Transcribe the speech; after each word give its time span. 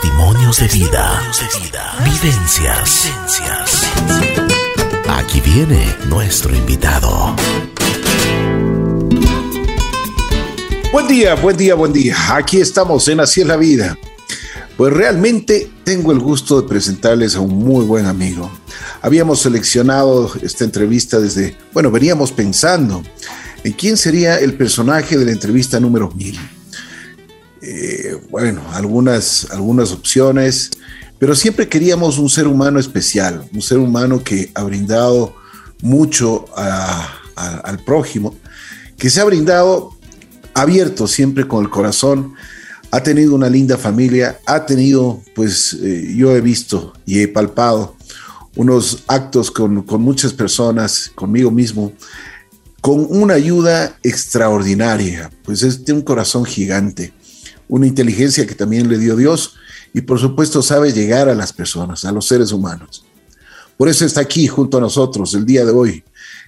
Testimonios 0.00 0.58
de 0.58 0.68
vida. 0.68 1.20
Vivencias. 2.02 3.12
Aquí 5.08 5.42
viene 5.42 5.94
nuestro 6.08 6.56
invitado. 6.56 7.36
Buen 10.90 11.06
día, 11.06 11.34
buen 11.34 11.56
día, 11.56 11.74
buen 11.74 11.92
día. 11.92 12.16
Aquí 12.34 12.58
estamos 12.60 13.08
en 13.08 13.20
Así 13.20 13.42
es 13.42 13.46
la 13.46 13.56
vida. 13.56 13.98
Pues 14.78 14.90
realmente 14.90 15.70
tengo 15.84 16.12
el 16.12 16.18
gusto 16.20 16.62
de 16.62 16.68
presentarles 16.68 17.36
a 17.36 17.40
un 17.40 17.58
muy 17.58 17.84
buen 17.84 18.06
amigo. 18.06 18.50
Habíamos 19.02 19.40
seleccionado 19.42 20.32
esta 20.40 20.64
entrevista 20.64 21.20
desde, 21.20 21.56
bueno, 21.74 21.90
veníamos 21.90 22.32
pensando 22.32 23.02
en 23.64 23.72
quién 23.72 23.98
sería 23.98 24.38
el 24.38 24.54
personaje 24.54 25.18
de 25.18 25.26
la 25.26 25.32
entrevista 25.32 25.78
número 25.78 26.10
1000. 26.10 26.59
Eh, 27.62 28.16
bueno, 28.30 28.62
algunas, 28.72 29.48
algunas 29.50 29.92
opciones, 29.92 30.70
pero 31.18 31.34
siempre 31.34 31.68
queríamos 31.68 32.18
un 32.18 32.30
ser 32.30 32.46
humano 32.46 32.78
especial, 32.78 33.46
un 33.52 33.60
ser 33.60 33.78
humano 33.78 34.24
que 34.24 34.50
ha 34.54 34.62
brindado 34.62 35.34
mucho 35.82 36.46
al 36.56 37.78
prójimo, 37.84 38.34
que 38.96 39.10
se 39.10 39.20
ha 39.20 39.24
brindado 39.24 39.90
abierto 40.54 41.06
siempre 41.06 41.46
con 41.46 41.64
el 41.64 41.70
corazón, 41.70 42.34
ha 42.90 43.02
tenido 43.02 43.34
una 43.34 43.48
linda 43.48 43.76
familia, 43.76 44.40
ha 44.46 44.66
tenido, 44.66 45.22
pues 45.34 45.76
eh, 45.80 46.14
yo 46.16 46.34
he 46.34 46.40
visto 46.40 46.92
y 47.06 47.20
he 47.20 47.28
palpado 47.28 47.96
unos 48.56 49.04
actos 49.06 49.50
con, 49.50 49.82
con 49.82 50.02
muchas 50.02 50.32
personas, 50.32 51.10
conmigo 51.14 51.50
mismo, 51.50 51.92
con 52.80 53.06
una 53.10 53.34
ayuda 53.34 53.98
extraordinaria, 54.02 55.30
pues 55.44 55.62
es 55.62 55.84
de 55.84 55.92
un 55.92 56.02
corazón 56.02 56.44
gigante, 56.44 57.12
una 57.70 57.86
inteligencia 57.86 58.46
que 58.46 58.54
también 58.54 58.88
le 58.88 58.98
dio 58.98 59.16
Dios 59.16 59.54
y 59.94 60.02
por 60.02 60.18
supuesto 60.18 60.60
sabe 60.60 60.92
llegar 60.92 61.28
a 61.28 61.34
las 61.34 61.52
personas, 61.52 62.04
a 62.04 62.12
los 62.12 62.26
seres 62.26 62.52
humanos. 62.52 63.04
Por 63.76 63.88
eso 63.88 64.04
está 64.04 64.20
aquí 64.20 64.46
junto 64.46 64.76
a 64.76 64.80
nosotros 64.80 65.32
el 65.34 65.46
día 65.46 65.64
de 65.64 65.70
hoy, 65.70 66.04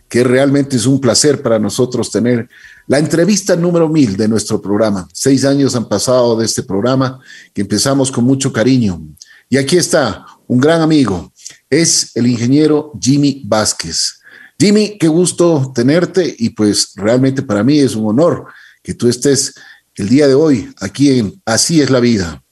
que 0.08 0.24
realmente 0.24 0.76
es 0.76 0.84
un 0.84 1.00
placer 1.00 1.40
para 1.40 1.58
nosotros 1.58 2.10
tener 2.10 2.48
la 2.88 2.98
entrevista 2.98 3.56
número 3.56 3.88
mil 3.88 4.16
de 4.16 4.28
nuestro 4.28 4.60
programa. 4.60 5.08
Seis 5.12 5.44
años 5.44 5.74
han 5.74 5.88
pasado 5.88 6.36
de 6.36 6.44
este 6.44 6.64
programa 6.64 7.20
que 7.54 7.62
empezamos 7.62 8.10
con 8.10 8.24
mucho 8.24 8.52
cariño. 8.52 9.00
Y 9.48 9.56
aquí 9.56 9.76
está 9.76 10.26
un 10.48 10.58
gran 10.58 10.82
amigo, 10.82 11.32
es 11.70 12.10
el 12.16 12.26
ingeniero 12.26 12.92
Jimmy 13.00 13.42
Vázquez. 13.46 14.20
Jimmy, 14.58 14.98
qué 14.98 15.08
gusto 15.08 15.72
tenerte 15.74 16.34
y 16.38 16.50
pues 16.50 16.92
realmente 16.96 17.42
para 17.42 17.62
mí 17.62 17.78
es 17.78 17.94
un 17.94 18.08
honor 18.08 18.46
que 18.82 18.94
tú 18.94 19.08
estés 19.08 19.54
el 19.96 20.08
día 20.08 20.26
de 20.26 20.34
hoy 20.34 20.72
aquí 20.80 21.18
en 21.18 21.40
Así 21.44 21.80
es 21.80 21.90
la 21.90 22.00
vida. 22.00 22.42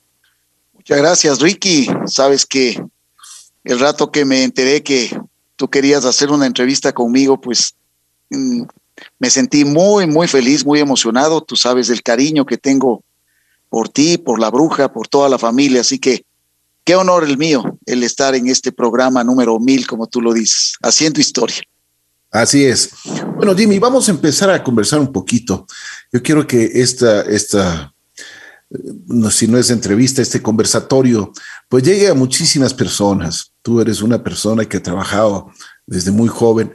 Muchas 0.75 0.99
gracias, 0.99 1.41
Ricky. 1.41 1.89
Sabes 2.07 2.47
que 2.47 2.83
el 3.65 3.79
rato 3.79 4.11
que 4.11 4.25
me 4.25 4.45
enteré 4.45 4.83
que 4.83 5.19
tú 5.57 5.69
querías 5.69 6.05
hacer 6.05 6.31
una 6.31 6.47
entrevista 6.47 6.93
conmigo, 6.93 7.41
pues 7.41 7.75
mm, 8.31 8.63
me 9.19 9.31
sentí 9.31 9.65
muy, 9.65 10.07
muy 10.07 10.27
feliz, 10.27 10.65
muy 10.65 10.81
emocionado. 10.81 11.43
Tú 11.43 11.57
sabes 11.57 11.91
el 11.91 12.03
cariño 12.03 12.47
que 12.47 12.59
tengo 12.59 13.05
por 13.69 13.89
ti, 13.89 14.19
por 14.19 14.41
la 14.41 14.51
bruja, 14.51 14.93
por 14.93 15.09
toda 15.09 15.29
la 15.29 15.39
familia. 15.39 15.83
Así 15.83 15.99
que 15.99 16.25
qué 16.85 16.97
honor 16.97 17.25
el 17.25 17.39
mío 17.39 17.79
el 17.87 18.03
estar 18.03 18.35
en 18.35 18.49
este 18.49 18.73
programa 18.73 19.23
número 19.25 19.59
mil, 19.59 19.87
como 19.87 20.07
tú 20.07 20.21
lo 20.21 20.33
dices, 20.33 20.77
haciendo 20.83 21.21
historia. 21.21 21.63
Así 22.31 22.65
es. 22.65 22.91
Bueno, 23.37 23.57
Jimmy, 23.57 23.79
vamos 23.79 24.09
a 24.09 24.13
empezar 24.13 24.51
a 24.51 24.63
conversar 24.63 25.01
un 25.01 25.13
poquito. 25.13 25.67
Yo 26.13 26.23
quiero 26.23 26.47
que 26.47 26.65
esta, 26.75 27.23
esta, 27.23 27.93
no, 29.07 29.31
si 29.31 29.49
no 29.49 29.59
es 29.59 29.71
entrevista, 29.71 30.23
este 30.23 30.41
conversatorio, 30.41 31.33
pues 31.69 31.83
llegue 31.83 32.09
a 32.09 32.15
muchísimas 32.15 32.73
personas. 32.73 33.53
Tú 33.63 33.81
eres 33.81 34.01
una 34.01 34.23
persona 34.23 34.65
que 34.65 34.77
ha 34.77 34.83
trabajado 34.83 35.51
desde 35.87 36.13
muy 36.13 36.29
joven, 36.29 36.75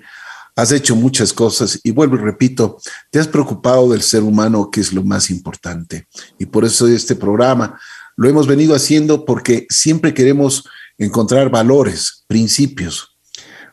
has 0.57 0.71
hecho 0.71 0.95
muchas 0.95 1.31
cosas 1.31 1.79
y 1.83 1.91
vuelvo 1.91 2.15
y 2.15 2.19
repito, 2.19 2.77
te 3.09 3.19
has 3.19 3.27
preocupado 3.27 3.89
del 3.89 4.01
ser 4.01 4.23
humano, 4.23 4.69
que 4.69 4.81
es 4.81 4.91
lo 4.91 5.03
más 5.03 5.29
importante. 5.29 6.07
Y 6.37 6.45
por 6.45 6.65
eso 6.65 6.87
este 6.87 7.15
programa 7.15 7.79
lo 8.17 8.29
hemos 8.29 8.47
venido 8.47 8.75
haciendo 8.75 9.23
porque 9.23 9.67
siempre 9.69 10.13
queremos 10.13 10.65
encontrar 10.97 11.49
valores, 11.49 12.23
principios. 12.27 13.15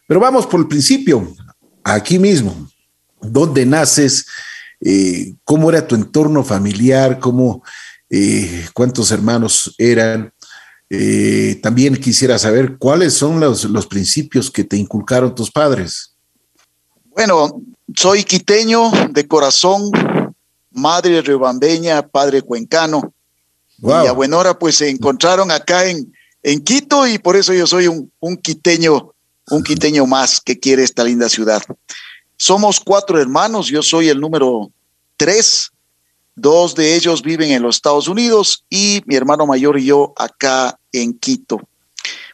Pero 0.07 0.21
vamos 0.21 0.47
por 0.47 0.61
el 0.61 0.69
principio, 0.69 1.33
aquí 1.85 2.19
mismo, 2.19 2.69
¿dónde 3.21 3.67
naces? 3.67 4.27
Eh, 4.81 5.35
¿Cómo 5.45 5.71
era 5.71 5.87
tu 5.87 5.95
entorno 5.95 6.43
familiar? 6.45 7.19
¿Cómo 7.21 7.63
eh, 8.15 8.67
cuántos 8.75 9.11
hermanos 9.11 9.75
eran. 9.79 10.35
Eh, 10.91 11.59
también 11.63 11.97
quisiera 11.97 12.39
saber 12.39 12.77
cuáles 12.77 13.15
son 13.15 13.41
los, 13.41 13.65
los, 13.65 13.87
principios 13.87 14.51
que 14.51 14.65
te 14.65 14.77
inculcaron 14.77 15.35
tus 15.35 15.51
padres. 15.51 16.15
Bueno, 17.07 17.63
soy 17.97 18.25
quiteño 18.25 18.91
de 19.09 19.27
corazón, 19.27 19.91
madre 20.71 21.23
rebambeña, 21.23 22.07
padre 22.07 22.43
cuencano. 22.43 23.15
Y 23.79 23.91
a 23.91 24.13
buena 24.13 24.37
hora 24.37 24.59
pues 24.59 24.77
se 24.77 24.91
encontraron 24.91 25.51
acá 25.51 25.87
en, 25.87 26.13
en 26.43 26.61
Quito 26.61 27.07
y 27.07 27.19
por 27.19 27.37
eso 27.37 27.55
yo 27.55 27.67
soy 27.67 27.89
un, 27.89 28.13
un 28.21 28.37
quiteño, 28.37 29.15
un 29.51 29.63
quiteño 29.63 30.07
más 30.07 30.41
que 30.41 30.59
quiere 30.59 30.83
esta 30.83 31.05
linda 31.05 31.29
ciudad. 31.29 31.63
Somos 32.37 32.81
cuatro 32.81 33.21
hermanos, 33.21 33.69
yo 33.69 33.83
soy 33.83 34.09
el 34.09 34.21
número 34.21 34.71
tres 35.17 35.73
Dos 36.35 36.75
de 36.75 36.95
ellos 36.95 37.23
viven 37.23 37.51
en 37.51 37.63
los 37.63 37.77
Estados 37.77 38.09
Unidos 38.09 38.65
y 38.71 39.03
mi 39.05 39.17
hermano 39.17 39.47
mayor 39.47 39.79
y 39.79 39.85
yo 39.85 40.15
acá 40.17 40.79
en 40.91 41.13
Quito. 41.19 41.61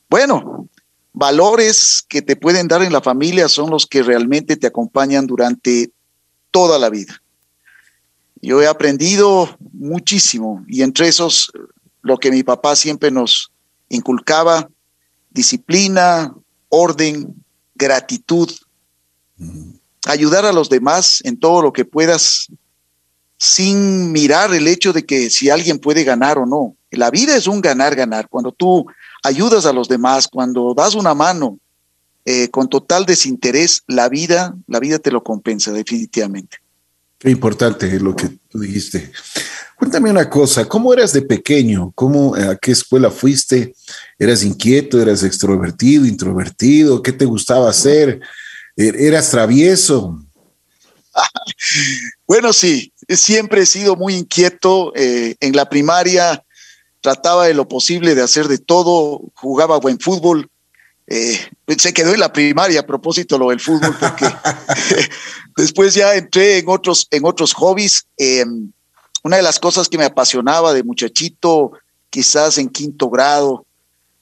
Bueno, 0.09 0.69
valores 1.13 2.05
que 2.09 2.23
te 2.23 2.37
pueden 2.37 2.69
dar 2.69 2.83
en 2.83 2.93
la 2.93 3.01
familia 3.01 3.49
son 3.49 3.71
los 3.71 3.87
que 3.87 4.03
realmente 4.03 4.57
te 4.57 4.69
acompañan 4.69 5.27
durante 5.27 5.91
toda 6.53 6.79
la 6.79 6.91
vida. 6.91 7.21
Yo 8.41 8.63
he 8.63 8.69
aprendido 8.69 9.57
muchísimo 9.73 10.65
y 10.69 10.83
entre 10.83 11.09
esos 11.09 11.51
lo 12.03 12.19
que 12.19 12.31
mi 12.31 12.45
papá 12.45 12.77
siempre 12.77 13.11
nos 13.11 13.51
inculcaba, 13.89 14.69
disciplina, 15.31 16.33
orden, 16.69 17.35
gratitud, 17.75 18.51
ayudar 20.07 20.45
a 20.45 20.53
los 20.53 20.69
demás 20.69 21.21
en 21.25 21.39
todo 21.39 21.63
lo 21.63 21.73
que 21.73 21.85
puedas 21.85 22.49
sin 23.39 24.11
mirar 24.11 24.53
el 24.53 24.67
hecho 24.67 24.93
de 24.93 25.05
que 25.07 25.31
si 25.31 25.49
alguien 25.49 25.79
puede 25.79 26.05
ganar 26.05 26.39
o 26.39 26.47
no. 26.47 26.77
La 26.91 27.11
vida 27.11 27.37
es 27.37 27.47
un 27.47 27.61
ganar-ganar. 27.61 28.29
Cuando 28.29 28.51
tú 28.51 28.87
ayudas 29.23 29.67
a 29.67 29.73
los 29.73 29.89
demás, 29.89 30.27
cuando 30.27 30.75
das 30.75 30.95
una 30.95 31.15
mano 31.15 31.59
eh, 32.25 32.49
con 32.49 32.69
total 32.69 33.07
desinterés, 33.07 33.85
la 33.87 34.09
vida, 34.09 34.57
la 34.67 34.81
vida 34.81 34.99
te 34.99 35.13
lo 35.13 35.23
compensa 35.23 35.73
definitivamente. 35.73 36.59
Importante 37.25 37.99
lo 38.01 38.15
que 38.15 38.29
tú 38.49 38.61
dijiste. 38.61 39.13
Cuéntame 39.79 40.11
una 40.11 40.29
cosa, 40.29 40.65
¿cómo 40.65 40.93
eras 40.93 41.13
de 41.13 41.23
pequeño? 41.23 41.93
¿Cómo, 41.95 42.35
¿A 42.35 42.57
qué 42.57 42.73
escuela 42.73 43.13
fuiste? 43.13 43.75
¿Eras 44.19 44.43
inquieto? 44.43 45.01
¿Eras 45.01 45.23
extrovertido, 45.23 46.05
introvertido? 46.05 47.01
¿Qué 47.01 47.13
te 47.13 47.25
gustaba 47.25 47.71
hacer? 47.71 48.21
¿Er-, 48.77 48.97
¿Eras 48.97 49.31
travieso? 49.31 50.19
bueno, 52.27 52.53
sí, 52.53 52.93
siempre 53.09 53.63
he 53.63 53.67
sido 53.67 53.95
muy 53.95 54.15
inquieto. 54.15 54.93
Eh, 54.97 55.37
en 55.39 55.55
la 55.55 55.69
primaria 55.69 56.45
trataba 57.01 57.47
de 57.47 57.55
lo 57.55 57.69
posible 57.69 58.17
de 58.17 58.23
hacer 58.23 58.49
de 58.49 58.59
todo, 58.59 59.21
jugaba 59.35 59.79
buen 59.79 60.01
fútbol. 60.01 60.51
Eh, 61.07 61.39
se 61.79 61.95
quedó 61.95 62.13
en 62.13 62.21
la 62.21 62.33
primaria 62.33 62.81
a 62.81 62.87
propósito 62.87 63.39
lo 63.39 63.51
del 63.51 63.61
fútbol, 63.61 63.97
porque 63.99 64.27
después 65.57 65.95
ya 65.95 66.17
entré 66.17 66.59
en 66.59 66.69
otros, 66.69 67.07
en 67.13 67.25
otros 67.25 67.55
hobbies. 67.55 68.09
Em, 68.17 68.73
una 69.29 69.37
de 69.37 69.43
las 69.43 69.59
cosas 69.59 69.91
que 69.91 69.99
me 69.99 70.07
apasionaba 70.07 70.73
de 70.73 70.83
muchachito, 70.83 71.73
quizás 72.09 72.57
en 72.57 72.71
quinto 72.71 73.11
grado, 73.11 73.67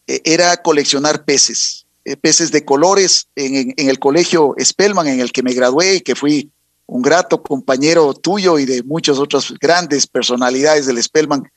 e, 0.05 0.20
era 0.25 0.56
coleccionar 0.56 1.25
peces, 1.25 1.87
eh, 2.05 2.17
peces 2.17 2.50
de 2.50 2.64
colores 2.64 3.29
en, 3.37 3.73
el 3.76 4.00
colegio 4.00 4.56
Spellman, 4.61 5.06
en 5.06 5.20
el 5.20 5.31
que 5.31 5.44
me 5.44 5.55
gradué 5.55 5.94
y 5.94 6.00
que 6.00 6.17
fui 6.17 6.50
un 6.87 7.03
grato 7.03 7.41
compañero 7.41 8.14
tuyo 8.14 8.58
y 8.58 8.64
de 8.64 8.82
muchas 8.82 9.19
otras 9.19 9.55
grandes 9.61 10.08
personalidades 10.08 10.87
del 10.87 11.00
Spellman, 11.00 11.52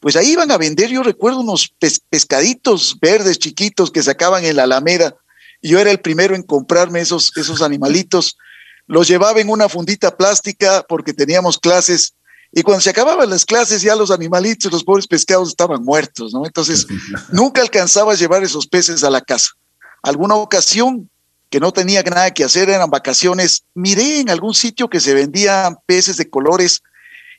pues 0.00 0.16
ahí 0.16 0.32
iban 0.32 0.50
a 0.50 0.56
vender, 0.56 0.88
yo 0.88 1.02
recuerdo 1.02 1.40
unos 1.40 1.74
pescaditos 2.08 2.98
verdes 3.00 3.38
chiquitos 3.38 3.90
que 3.90 4.02
sacaban 4.02 4.46
en 4.46 4.56
la 4.56 4.62
Alameda, 4.62 5.14
yo 5.62 5.78
era 5.78 5.90
el 5.90 6.00
primero 6.00 6.34
en 6.34 6.42
comprarme 6.42 7.00
esos, 7.00 7.36
esos 7.36 7.60
animalitos, 7.60 8.38
los 8.86 9.08
llevaba 9.08 9.42
en 9.42 9.50
una 9.50 9.68
fundita 9.68 10.16
plástica 10.16 10.86
porque 10.88 11.12
teníamos 11.12 11.58
clases, 11.58 12.14
y 12.56 12.62
cuando 12.62 12.80
se 12.80 12.90
acababan 12.90 13.28
las 13.28 13.44
clases 13.44 13.82
ya 13.82 13.96
los 13.96 14.12
animalitos, 14.12 14.70
los 14.70 14.84
pobres 14.84 15.08
pescados 15.08 15.48
estaban 15.48 15.82
muertos, 15.82 16.32
¿no? 16.32 16.46
Entonces, 16.46 16.86
nunca 17.32 17.60
alcanzaba 17.60 18.12
a 18.12 18.16
llevar 18.16 18.44
esos 18.44 18.68
peces 18.68 19.02
a 19.02 19.10
la 19.10 19.20
casa. 19.20 19.50
Alguna 20.02 20.36
ocasión 20.36 21.10
que 21.50 21.58
no 21.58 21.72
tenía 21.72 22.02
nada 22.02 22.32
que 22.32 22.44
hacer, 22.44 22.70
eran 22.70 22.90
vacaciones, 22.90 23.64
miré 23.74 24.20
en 24.20 24.30
algún 24.30 24.54
sitio 24.54 24.88
que 24.88 25.00
se 25.00 25.14
vendían 25.14 25.76
peces 25.86 26.16
de 26.16 26.28
colores 26.28 26.82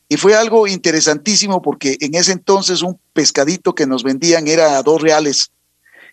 Y 0.07 0.17
fue 0.17 0.35
algo 0.35 0.67
interesantísimo 0.67 1.61
porque 1.61 1.97
en 1.99 2.13
ese 2.13 2.31
entonces 2.31 2.81
un 2.81 2.99
pescadito 3.13 3.73
que 3.73 3.87
nos 3.87 4.03
vendían 4.03 4.47
era 4.47 4.77
a 4.77 4.83
dos 4.83 5.01
reales. 5.01 5.51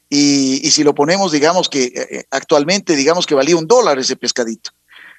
Y, 0.09 0.71
si 0.71 0.83
lo 0.83 0.95
ponemos, 0.95 1.33
digamos 1.33 1.69
que 1.69 1.85
eh, 1.85 1.93
eh, 2.11 2.25
actualmente, 2.31 2.97
digamos 2.97 3.27
que 3.27 3.35
valía 3.35 3.57
un 3.57 3.67
dólar 3.67 3.99
ese 3.99 4.17
pescadito. 4.17 4.71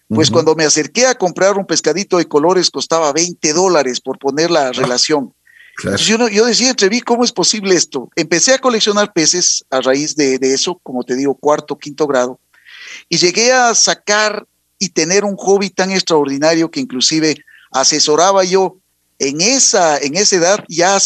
Pues 0.08 0.30
cuando 0.30 0.54
me 0.56 0.66
acerqué 0.66 1.08
a 1.08 1.16
comprar 1.16 1.58
un 1.58 1.66
pescadito 1.66 2.18
de 2.18 2.28
colores 2.28 2.70
costaba 2.70 3.12
20 3.14 3.54
dólares 3.54 4.00
por 4.00 4.20
poner 4.20 4.52
la 4.52 4.68
ah, 4.68 4.72
relación. 4.72 5.34
Yo, 5.98 6.28
yo, 6.28 6.46
decía, 6.46 6.70
entreví, 6.70 7.02
¿cómo 7.02 7.24
es 7.24 7.32
posible 7.32 7.74
esto? 7.74 8.10
Empecé 8.16 8.54
a 8.54 8.60
coleccionar 8.60 9.12
peces 9.12 9.66
a 9.72 9.82
raíz 9.82 10.16
de, 10.16 10.38
de, 10.38 10.54
eso, 10.54 10.80
como 10.84 11.04
te 11.04 11.16
digo, 11.16 11.34
cuarto, 11.34 11.80
quinto 11.80 12.06
grado, 12.06 12.40
y 13.10 13.18
llegué 13.18 13.52
a 13.52 13.74
sacar 13.74 14.46
y 14.78 14.90
tener 14.90 15.26
un 15.26 15.36
hobby 15.36 15.72
tan 15.72 15.92
extraordinario 15.92 16.70
que 16.70 16.80
inclusive 16.80 17.38
asesoraba 17.72 18.44
yo 18.44 18.78
en 19.18 19.42
esa, 19.42 19.98
en 19.98 20.16
esa 20.16 20.36
edad, 20.36 20.66
ya 20.68 21.00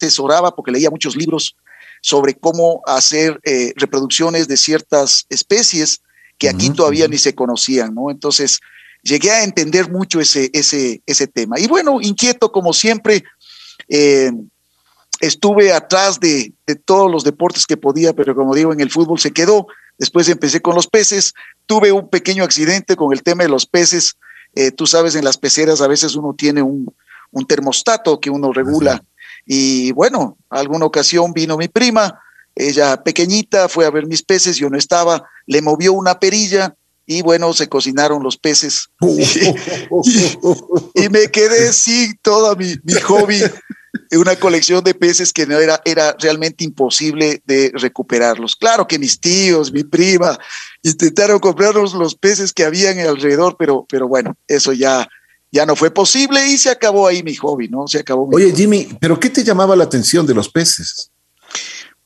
asesoraba 0.00 0.54
porque 0.54 0.70
leía 0.70 0.90
muchos 0.90 1.16
libros 1.16 1.56
sobre 2.02 2.34
cómo 2.34 2.82
hacer 2.86 3.40
eh, 3.44 3.72
reproducciones 3.76 4.48
de 4.48 4.56
ciertas 4.56 5.26
especies 5.28 6.00
que 6.40 6.48
aquí 6.48 6.70
todavía 6.70 7.06
ni 7.06 7.18
se 7.18 7.34
conocían, 7.34 7.94
¿no? 7.94 8.10
Entonces, 8.10 8.60
llegué 9.02 9.30
a 9.30 9.44
entender 9.44 9.90
mucho 9.90 10.20
ese, 10.20 10.50
ese, 10.54 11.02
ese 11.04 11.26
tema. 11.26 11.60
Y 11.60 11.66
bueno, 11.66 12.00
inquieto 12.00 12.50
como 12.50 12.72
siempre, 12.72 13.24
eh, 13.88 14.32
estuve 15.20 15.74
atrás 15.74 16.18
de, 16.18 16.54
de, 16.66 16.76
todos 16.76 17.12
los 17.12 17.24
deportes 17.24 17.66
que 17.66 17.76
podía, 17.76 18.14
pero 18.14 18.34
como 18.34 18.54
digo, 18.54 18.72
en 18.72 18.80
el 18.80 18.90
fútbol 18.90 19.20
se 19.20 19.32
quedó. 19.32 19.66
Después 19.98 20.30
empecé 20.30 20.62
con 20.62 20.74
los 20.74 20.86
peces, 20.86 21.34
tuve 21.66 21.92
un 21.92 22.08
pequeño 22.08 22.42
accidente 22.42 22.96
con 22.96 23.12
el 23.12 23.22
tema 23.22 23.42
de 23.42 23.50
los 23.50 23.66
peces. 23.66 24.16
Eh, 24.54 24.70
tú 24.70 24.86
sabes, 24.86 25.16
en 25.16 25.26
las 25.26 25.36
peceras 25.36 25.82
a 25.82 25.88
veces 25.88 26.16
uno 26.16 26.34
tiene 26.34 26.62
un, 26.62 26.90
un 27.32 27.46
termostato 27.46 28.18
que 28.18 28.30
uno 28.30 28.50
regula. 28.50 29.04
Y 29.44 29.92
bueno, 29.92 30.38
alguna 30.48 30.86
ocasión 30.86 31.34
vino 31.34 31.58
mi 31.58 31.68
prima, 31.68 32.18
ella 32.54 33.02
pequeñita, 33.02 33.68
fue 33.68 33.86
a 33.86 33.90
ver 33.90 34.06
mis 34.06 34.22
peces, 34.22 34.56
yo 34.56 34.68
no 34.70 34.78
estaba, 34.78 35.24
le 35.46 35.62
movió 35.62 35.92
una 35.92 36.18
perilla 36.18 36.74
y 37.06 37.22
bueno, 37.22 37.52
se 37.52 37.68
cocinaron 37.68 38.22
los 38.22 38.36
peces. 38.36 38.88
y, 40.94 41.08
me 41.08 41.30
quedé 41.30 41.72
sin 41.72 42.16
toda 42.22 42.54
mi, 42.54 42.76
mi 42.84 42.94
hobby 42.94 43.42
una 44.12 44.36
colección 44.36 44.82
de 44.82 44.94
peces 44.94 45.32
que 45.32 45.46
no 45.46 45.58
era, 45.58 45.80
era 45.84 46.16
realmente 46.18 46.64
imposible 46.64 47.42
de 47.46 47.72
recuperarlos. 47.74 48.56
Claro 48.56 48.86
que 48.86 48.98
mis 48.98 49.20
tíos, 49.20 49.72
mi 49.72 49.84
prima, 49.84 50.38
intentaron 50.82 51.38
comprarnos 51.38 51.94
los 51.94 52.14
peces 52.14 52.52
que 52.52 52.64
habían 52.64 52.98
alrededor, 52.98 53.56
pero, 53.58 53.86
pero 53.88 54.08
bueno, 54.08 54.36
eso 54.48 54.72
ya, 54.72 55.08
ya 55.52 55.66
no 55.66 55.76
fue 55.76 55.90
posible 55.90 56.46
y 56.48 56.58
se 56.58 56.70
acabó 56.70 57.06
ahí 57.06 57.22
mi 57.22 57.34
hobby, 57.36 57.68
¿no? 57.68 57.86
Se 57.86 57.98
acabó. 57.98 58.28
Oye, 58.32 58.52
Jimmy, 58.54 58.88
¿pero 59.00 59.18
qué 59.18 59.30
te 59.30 59.44
llamaba 59.44 59.76
la 59.76 59.84
atención 59.84 60.26
de 60.26 60.34
los 60.34 60.48
peces? 60.48 61.10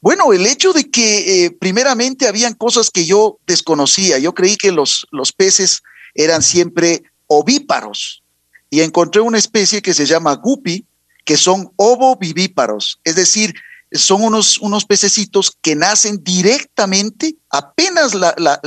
Bueno, 0.05 0.35
el 0.35 0.45
hecho 0.45 0.75
de 0.75 0.91
que 0.91 1.47
eh, 1.47 1.51
primeramente 1.51 2.29
habían 2.29 2.53
cosas 2.53 2.91
que 2.91 3.07
yo 3.07 3.39
desconocía. 3.47 4.19
Yo 4.19 4.35
creí 4.35 4.59
que 4.59 4.71
los, 4.71 5.07
los 5.11 5.33
peces 5.33 5.83
eran 6.15 6.43
siempre 6.43 7.05
ovíparos 7.27 8.23
y 8.69 8.83
encontré 8.83 9.23
una 9.23 9.39
especie 9.39 9.81
que 9.81 9.95
se 9.95 10.05
llama 10.05 10.35
guppy, 10.35 10.85
que 11.25 11.39
son 11.39 11.73
ovovivíparos, 11.77 13.01
es 13.03 13.17
decir, 13.17 13.55
son 13.93 14.23
unos, 14.25 14.59
unos 14.59 14.85
pececitos 14.85 15.57
que 15.63 15.75
nacen 15.75 16.23
directamente, 16.23 17.37
apenas 17.49 18.13
la, 18.13 18.35
la, 18.37 18.61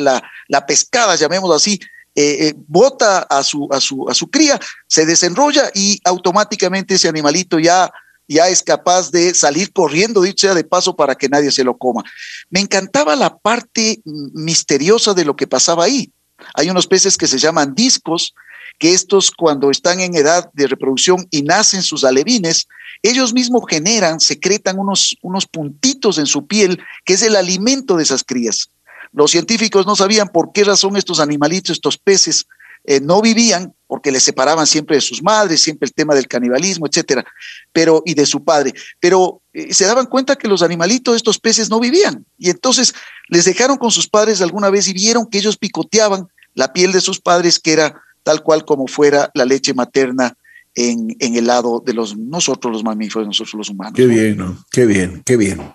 la, 0.47 0.65
pescada, 0.65 1.17
llamémoslo 1.17 1.53
así, 1.53 1.79
eh, 2.15 2.47
eh, 2.47 2.53
bota 2.67 3.19
a 3.19 3.43
su, 3.43 3.67
a, 3.71 3.79
su, 3.79 4.09
a 4.09 4.15
su 4.15 4.27
cría, 4.31 4.59
se 4.87 5.05
desenrolla 5.05 5.69
y 5.75 6.01
automáticamente 6.03 6.95
ese 6.95 7.07
animalito 7.07 7.59
ya, 7.59 7.91
ya 8.27 8.49
es 8.49 8.61
capaz 8.61 9.11
de 9.11 9.33
salir 9.33 9.71
corriendo, 9.71 10.21
dicho 10.21 10.47
sea 10.47 10.55
de 10.55 10.63
paso, 10.63 10.95
para 10.95 11.15
que 11.15 11.29
nadie 11.29 11.51
se 11.51 11.63
lo 11.63 11.77
coma. 11.77 12.03
Me 12.49 12.59
encantaba 12.59 13.15
la 13.15 13.37
parte 13.37 14.01
misteriosa 14.05 15.13
de 15.13 15.25
lo 15.25 15.35
que 15.35 15.47
pasaba 15.47 15.85
ahí. 15.85 16.11
Hay 16.53 16.69
unos 16.69 16.87
peces 16.87 17.17
que 17.17 17.27
se 17.27 17.39
llaman 17.39 17.73
discos, 17.73 18.33
que 18.79 18.93
estos 18.93 19.31
cuando 19.31 19.71
están 19.71 19.99
en 19.99 20.15
edad 20.15 20.51
de 20.53 20.67
reproducción 20.67 21.27
y 21.31 21.41
nacen 21.41 21.81
sus 21.81 22.03
alevines, 22.03 22.67
ellos 23.01 23.33
mismos 23.33 23.63
generan, 23.67 24.19
secretan 24.19 24.77
unos, 24.79 25.15
unos 25.21 25.45
puntitos 25.47 26.17
en 26.17 26.25
su 26.25 26.45
piel, 26.45 26.79
que 27.05 27.13
es 27.13 27.21
el 27.21 27.35
alimento 27.35 27.97
de 27.97 28.03
esas 28.03 28.23
crías. 28.23 28.69
Los 29.13 29.31
científicos 29.31 29.85
no 29.85 29.95
sabían 29.95 30.27
por 30.27 30.51
qué 30.51 30.63
razón 30.63 30.97
estos 30.97 31.19
animalitos, 31.19 31.71
estos 31.71 31.97
peces, 31.97 32.45
eh, 32.87 33.01
no 33.01 33.21
vivían, 33.21 33.73
porque 33.85 34.11
les 34.11 34.23
separaban 34.23 34.65
siempre 34.65 34.95
de 34.95 35.01
sus 35.01 35.21
madres, 35.21 35.61
siempre 35.61 35.85
el 35.85 35.93
tema 35.93 36.15
del 36.15 36.27
canibalismo, 36.27 36.87
etcétera, 36.87 37.25
pero, 37.73 38.01
y 38.05 38.13
de 38.13 38.25
su 38.25 38.45
padre. 38.45 38.73
Pero 39.01 39.41
eh, 39.51 39.73
se 39.73 39.85
daban 39.85 40.05
cuenta 40.05 40.37
que 40.37 40.47
los 40.47 40.61
animalitos, 40.61 41.17
estos 41.17 41.37
peces, 41.37 41.69
no 41.69 41.81
vivían. 41.81 42.25
Y 42.37 42.49
entonces 42.49 42.95
les 43.27 43.43
dejaron 43.43 43.77
con 43.77 43.91
sus 43.91 44.07
padres 44.07 44.41
alguna 44.41 44.69
vez 44.69 44.87
y 44.87 44.93
vieron 44.93 45.27
que 45.27 45.37
ellos 45.37 45.57
picoteaban 45.57 46.27
la 46.53 46.71
piel 46.71 46.93
de 46.93 47.01
sus 47.01 47.19
padres, 47.19 47.59
que 47.59 47.73
era 47.73 48.01
tal 48.23 48.41
cual 48.41 48.63
como 48.63 48.87
fuera 48.87 49.31
la 49.33 49.43
leche 49.43 49.73
materna 49.73 50.37
en, 50.73 51.13
en, 51.19 51.35
el 51.35 51.47
lado 51.47 51.83
de 51.85 51.93
los 51.93 52.15
nosotros 52.17 52.71
los 52.71 52.83
mamíferos, 52.85 53.27
nosotros 53.27 53.55
los 53.55 53.69
humanos. 53.69 53.93
Qué 53.95 54.05
bien, 54.05 54.37
¿no? 54.37 54.63
qué 54.71 54.85
bien, 54.85 55.23
qué 55.25 55.35
bien. 55.35 55.73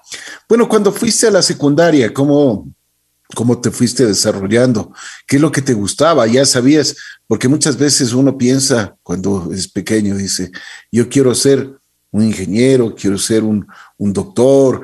Bueno, 0.49 0.67
cuando 0.67 0.93
fuiste 0.93 1.27
a 1.27 1.31
la 1.31 1.43
secundaria, 1.43 2.13
¿cómo, 2.15 2.73
¿cómo 3.35 3.61
te 3.61 3.71
fuiste 3.71 4.07
desarrollando? 4.07 4.93
¿Qué 5.27 5.37
es 5.37 5.43
lo 5.43 5.53
que 5.53 5.63
te 5.63 5.75
gustaba? 5.75 6.27
Ya 6.27 6.45
sabías, 6.45 6.97
porque 7.27 7.49
muchas 7.49 7.77
veces 7.77 8.13
uno 8.13 8.37
piensa 8.37 8.97
cuando 9.03 9.51
es 9.53 9.69
pequeño, 9.69 10.17
dice, 10.17 10.51
yo 10.91 11.09
quiero 11.09 11.35
ser 11.35 11.79
un 12.11 12.25
ingeniero, 12.25 12.95
quiero 12.95 13.19
ser 13.19 13.43
un, 13.43 13.67
un 13.97 14.13
doctor. 14.13 14.83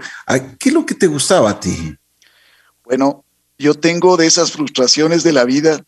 ¿Qué 0.59 0.71
es 0.71 0.75
lo 0.75 0.87
que 0.87 0.95
te 0.95 1.06
gustaba 1.06 1.50
a 1.50 1.61
ti? 1.61 1.95
Bueno, 2.85 3.25
yo 3.59 3.75
tengo 3.75 4.17
de 4.17 4.27
esas 4.27 4.53
frustraciones 4.53 5.23
de 5.23 5.33
la 5.33 5.45
vida 5.45 5.85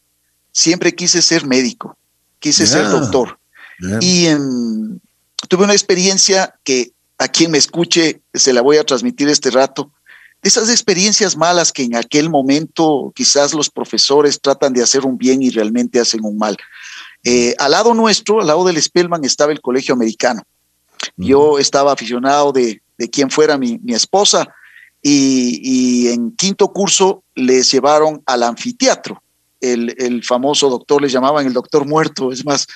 siempre 0.52 0.94
quise 0.94 1.22
ser 1.22 1.46
médico, 1.46 1.96
quise 2.38 2.66
ser 2.66 2.88
doctor. 2.88 3.38
Y 4.00 4.26
tuve 5.48 5.64
una 5.64 5.72
experiencia 5.72 6.54
que 6.64 6.92
a 7.18 7.28
quien 7.28 7.50
me 7.50 7.58
escuche 7.58 8.20
se 8.34 8.52
la 8.52 8.60
voy 8.60 8.76
a 8.76 8.84
transmitir 8.84 9.28
este 9.28 9.50
rato. 9.50 9.92
De 10.42 10.48
esas 10.48 10.70
experiencias 10.70 11.36
malas 11.36 11.72
que 11.72 11.82
en 11.82 11.96
aquel 11.96 12.30
momento 12.30 13.12
quizás 13.14 13.52
los 13.52 13.68
profesores 13.70 14.40
tratan 14.40 14.72
de 14.72 14.82
hacer 14.82 15.04
un 15.04 15.18
bien 15.18 15.42
y 15.42 15.50
realmente 15.50 16.00
hacen 16.00 16.24
un 16.24 16.38
mal. 16.38 16.56
Eh, 17.24 17.54
al 17.58 17.72
lado 17.72 17.94
nuestro, 17.94 18.40
al 18.40 18.46
lado 18.46 18.64
del 18.64 18.80
Spellman, 18.80 19.24
estaba 19.24 19.52
el 19.52 19.60
colegio 19.60 19.94
americano. 19.94 20.42
Yo 21.16 21.58
estaba 21.58 21.92
aficionado 21.92 22.52
de, 22.52 22.80
de 22.96 23.10
quien 23.10 23.30
fuera 23.30 23.58
mi, 23.58 23.78
mi 23.78 23.94
esposa 23.94 24.48
y, 25.02 25.60
y, 25.62 26.08
en 26.08 26.32
quinto 26.32 26.72
curso 26.72 27.22
les 27.34 27.70
llevaron 27.70 28.22
al 28.26 28.42
anfiteatro 28.42 29.22
el, 29.60 30.22
famoso 30.24 30.68
doctor, 30.68 31.02
les 31.02 31.12
llamaban 31.12 31.46
el 31.46 31.52
doctor 31.52 31.86
muerto, 31.86 32.32
es 32.32 32.44
más, 32.44 32.66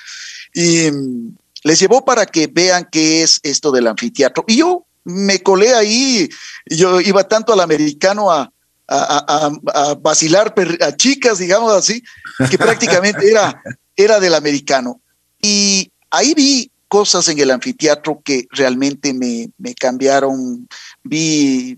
y 0.53 0.89
mm, 0.91 1.35
les 1.63 1.79
llevó 1.79 2.05
para 2.05 2.25
que 2.25 2.47
vean 2.47 2.87
qué 2.91 3.23
es 3.23 3.39
esto 3.43 3.71
del 3.71 3.87
anfiteatro. 3.87 4.43
Y 4.47 4.57
yo 4.57 4.84
me 5.05 5.41
colé 5.41 5.73
ahí, 5.73 6.29
yo 6.65 6.99
iba 6.99 7.27
tanto 7.27 7.53
al 7.53 7.61
americano 7.61 8.31
a, 8.31 8.51
a, 8.87 9.95
vacilar 10.01 10.53
a 10.81 10.95
chicas, 10.95 11.39
digamos 11.39 11.73
así, 11.73 12.03
que 12.49 12.57
prácticamente 12.57 13.29
era, 13.29 13.61
era 13.95 14.19
del 14.19 14.33
americano. 14.33 15.01
Y 15.41 15.91
ahí 16.09 16.33
vi 16.33 16.71
cosas 16.87 17.27
en 17.29 17.39
el 17.39 17.51
anfiteatro 17.51 18.21
que 18.23 18.47
realmente 18.51 19.13
me, 19.13 19.49
me 19.57 19.73
cambiaron. 19.75 20.67
Vi 21.03 21.77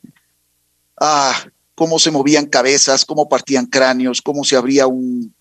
ah, 0.99 1.35
cómo 1.75 1.99
se 1.99 2.11
movían 2.11 2.47
cabezas, 2.47 3.05
cómo 3.05 3.29
partían 3.29 3.65
cráneos, 3.65 4.21
cómo 4.21 4.43
se 4.43 4.55
abría 4.55 4.87
un, 4.87 5.33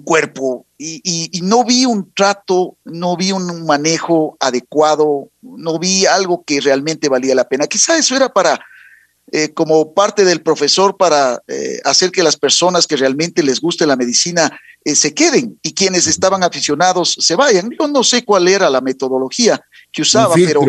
cuerpo. 0.00 0.66
Y, 0.78 1.40
no 1.42 1.64
vi 1.64 1.84
un 1.84 2.12
trato, 2.12 2.76
no 2.84 3.16
vi 3.16 3.32
un 3.32 3.66
manejo 3.66 4.36
adecuado, 4.40 5.30
no 5.40 5.78
vi 5.78 6.06
algo 6.06 6.44
que 6.44 6.60
realmente 6.60 7.08
valía 7.08 7.34
la 7.34 7.48
pena. 7.48 7.66
Quizá 7.66 7.96
eso 7.96 8.16
era 8.16 8.28
para, 8.28 8.60
eh, 9.30 9.52
como 9.52 9.94
parte 9.94 10.24
del 10.24 10.42
profesor, 10.42 10.96
para 10.96 11.40
eh, 11.48 11.80
hacer 11.84 12.10
que 12.10 12.22
las 12.22 12.36
personas 12.36 12.86
que 12.86 12.96
realmente 12.96 13.42
les 13.42 13.60
guste 13.60 13.86
la 13.86 13.96
medicina 13.96 14.58
eh, 14.84 14.94
se 14.94 15.14
queden 15.14 15.58
y 15.62 15.74
quienes 15.74 16.06
estaban 16.06 16.42
aficionados 16.42 17.16
se 17.20 17.34
vayan. 17.34 17.70
Yo 17.78 17.86
no 17.88 18.02
sé 18.02 18.24
cuál 18.24 18.48
era 18.48 18.68
la 18.70 18.80
metodología 18.80 19.60
que 19.92 20.02
usaba, 20.02 20.34
pero 20.34 20.62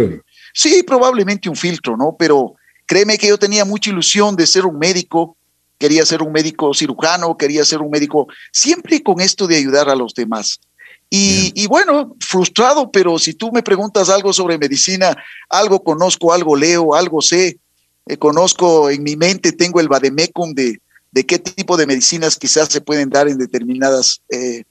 sí, 0.54 0.84
probablemente 0.84 1.50
un 1.50 1.56
filtro, 1.56 1.98
¿no? 1.98 2.16
Pero 2.18 2.56
Créeme 2.86 3.18
que 3.18 3.28
yo 3.28 3.38
tenía 3.38 3.66
mucha 3.66 3.90
ilusión 3.90 4.36
de 4.36 4.46
ser 4.46 4.66
un 4.66 4.78
médico, 4.78 5.38
quería 5.84 6.06
ser 6.06 6.22
un 6.22 6.32
médico 6.32 6.74
cirujano, 6.74 7.36
quería 7.36 7.66
ser 7.66 7.82
un 7.82 7.90
médico, 7.90 8.30
siempre 8.54 9.04
con 9.04 9.20
esto 9.20 9.48
de 9.48 9.58
ayudar 9.58 9.90
a 9.90 9.96
los 9.96 10.14
demás. 10.14 10.62
Y, 11.10 11.68
bueno, 11.68 12.16
frustrado, 12.22 12.90
pero 12.90 13.20
si 13.20 13.34
tú 13.34 13.52
me 13.52 13.62
preguntas 13.62 14.08
algo 14.08 14.32
sobre 14.32 14.58
medicina, 14.58 15.14
algo 15.50 15.84
conozco, 15.84 16.32
algo 16.32 16.56
leo, 16.56 16.96
algo 16.96 17.22
sé, 17.22 17.60
eh, 18.06 18.16
conozco 18.16 18.90
en 18.90 19.04
mi 19.04 19.18
mente, 19.18 19.52
tengo 19.52 19.82
el 19.82 19.90
vademecum 19.90 20.54
de, 20.54 20.80
de 21.12 21.26
qué 21.26 21.38
tipo 21.38 21.76
de 21.76 21.86
medicinas 21.86 22.38
quizás 22.38 22.70
se 22.70 22.80
pueden 22.80 23.10
dar 23.10 23.28
en 23.28 23.38
determinadas, 23.38 24.22
eh, 24.30 24.64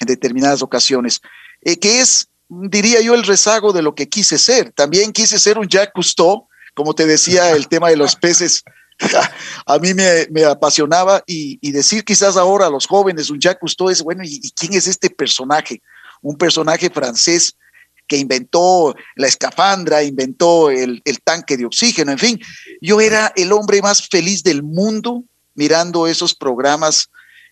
en 0.00 0.06
determinadas 0.06 0.60
ocasiones, 0.60 1.22
eh, 1.62 1.78
que 1.78 2.00
es 2.00 2.28
diría 2.50 3.00
yo, 3.00 3.14
el 3.14 3.24
rezago 3.24 3.72
de 3.72 3.80
lo 3.80 3.94
que 3.94 4.10
quise 4.10 4.36
ser. 4.36 4.70
También 4.72 5.12
quise 5.12 5.38
ser 5.38 5.58
un 5.58 5.66
Jacques 5.66 5.92
Cousteau, 5.94 6.46
como 6.74 6.94
te 6.94 7.06
decía, 7.06 7.52
el 7.52 7.68
tema 7.68 7.88
de 7.88 7.96
los 7.96 8.16
peces 8.16 8.64
a 9.66 9.78
mí 9.78 9.92
me, 9.94 10.44
apasionaba 10.44 11.22
y, 11.26 11.70
decir 11.72 12.04
quizás 12.04 12.36
ahora 12.36 12.66
a 12.66 12.70
los 12.70 12.86
jóvenes, 12.86 13.30
un 13.30 13.40
Jacques 13.40 13.60
Cousteau 13.60 13.90
es, 13.90 14.02
bueno, 14.02 14.22
¿y, 14.24 14.50
quién 14.50 14.74
es 14.74 14.86
este 14.86 15.10
personaje? 15.10 15.80
Un 16.20 16.36
personaje 16.36 16.90
francés 16.90 17.56
que 18.06 18.16
inventó 18.16 18.94
la 19.16 19.28
escafandra, 19.28 20.02
inventó 20.02 20.70
el, 20.70 21.02
tanque 21.22 21.56
de 21.56 21.66
oxígeno, 21.66 22.10
en 22.10 22.18
fin, 22.18 22.40
yo 22.80 23.00
era 23.00 23.32
el 23.36 23.52
hombre 23.52 23.82
más 23.82 24.08
feliz 24.08 24.42
del 24.42 24.62
mundo 24.62 25.24
mirando 25.54 26.06
esos 26.06 26.34
programas 26.34 27.10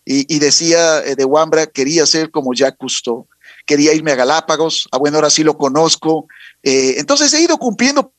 y, 0.09 0.39
decía 0.39 1.03
eh, 1.03 1.15
de 1.15 1.25
Wambra, 1.25 1.67
quería 1.67 2.05
ser 2.05 2.31
como 2.31 2.53
Jacques 2.53 2.79
Cousteau, 2.79 3.27
quería 3.65 3.93
irme 3.93 4.13
a 4.13 4.15
Galápagos, 4.15 4.87
a 4.91 4.97
bueno, 4.97 5.17
ahora 5.17 5.29
sí 5.29 5.43
lo 5.43 5.57
conozco. 5.57 6.27
Eh, 6.63 6.95
entonces 6.97 7.33
he 7.33 7.41
ido 7.41 7.57
cumpliendo 7.57 8.13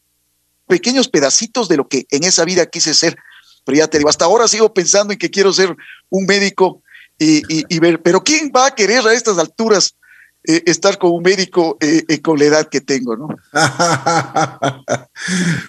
pequeños 0.69 1.09
pedacitos 1.09 1.69
de 1.69 1.77
lo 1.77 1.89
que 1.89 2.07
en 2.11 2.23
esa 2.25 2.45
vida 2.45 2.67
quise 2.67 2.95
ser. 2.95 3.17
Pero 3.65 3.79
ya 3.79 3.89
te 3.89 3.99
digo, 3.99 4.09
hasta 4.09 4.27
ahora 4.27 4.47
sigo 4.47 4.73
pensando 4.73 5.13
en 5.13 5.19
que 5.19 5.31
quiero 5.31 5.53
ser 5.53 5.75
un 6.11 6.27
médico 6.27 6.83
y, 7.19 7.79
ver, 7.81 8.01
pero 8.01 8.23
¿quién 8.23 8.53
va 8.55 8.67
a 8.67 8.75
querer 8.75 9.07
a 9.07 9.13
estas 9.13 9.39
alturas 9.39 9.97
eh, 10.45 10.63
estar 10.67 10.99
con 10.99 11.11
un 11.11 11.23
médico 11.23 11.77
eh, 11.81 12.05
eh, 12.09 12.23
con 12.23 12.39
la 12.39 12.45
edad 12.45 12.69
que 12.69 12.81
tengo, 12.81 13.17
¿no? 13.17 13.29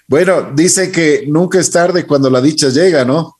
bueno, 0.07 0.51
dice 0.53 0.91
que 0.91 1.25
nunca 1.27 1.59
es 1.59 1.71
tarde 1.71 2.05
cuando 2.05 2.29
la 2.29 2.39
dicha 2.39 2.69
llega, 2.69 3.03
¿no? 3.03 3.39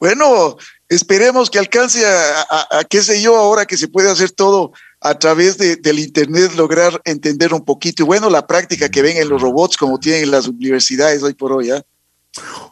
Bueno, 0.00 0.56
esperemos 0.88 1.48
que 1.48 1.60
alcance 1.60 2.04
a, 2.04 2.84
qué 2.90 3.02
sé 3.02 3.22
yo, 3.22 3.36
ahora 3.36 3.66
que 3.66 3.76
se 3.76 3.88
puede 3.88 4.10
hacer 4.10 4.32
todo 4.32 4.72
a 5.04 5.18
través 5.18 5.58
de, 5.58 5.76
del 5.76 5.98
Internet, 5.98 6.54
lograr 6.56 6.98
entender 7.04 7.52
un 7.52 7.62
poquito. 7.62 8.02
Y 8.02 8.06
bueno, 8.06 8.30
la 8.30 8.46
práctica 8.46 8.88
que 8.88 9.02
ven 9.02 9.18
en 9.18 9.28
los 9.28 9.42
robots, 9.42 9.76
como 9.76 10.00
tienen 10.00 10.30
las 10.30 10.48
universidades 10.48 11.22
hoy 11.22 11.34
por 11.34 11.52
hoy, 11.52 11.66
¿ya? 11.66 11.84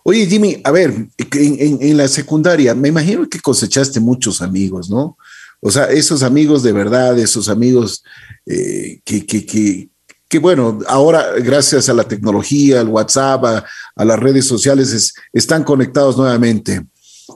Oye, 0.02 0.26
Jimmy, 0.26 0.58
a 0.64 0.70
ver, 0.70 1.08
en, 1.18 1.96
la 1.96 2.08
secundaria, 2.08 2.74
me 2.74 2.88
imagino 2.88 3.28
que 3.28 3.38
cosechaste 3.38 4.00
muchos 4.00 4.40
amigos, 4.40 4.88
¿no? 4.88 5.18
O 5.60 5.70
sea, 5.70 5.84
esos 5.90 6.22
amigos 6.22 6.62
de 6.62 6.72
verdad, 6.72 7.18
esos 7.18 7.50
amigos 7.50 8.02
eh, 8.46 9.00
que, 9.04 9.26
que, 9.26 9.90
que, 10.26 10.38
bueno, 10.38 10.78
ahora 10.88 11.32
gracias 11.38 11.90
a 11.90 11.94
la 11.94 12.04
tecnología, 12.04 12.80
al 12.80 12.88
WhatsApp, 12.88 13.44
a, 13.44 14.04
las 14.04 14.18
redes 14.18 14.46
sociales, 14.46 15.12
están 15.34 15.64
conectados 15.64 16.16
nuevamente. 16.16 16.82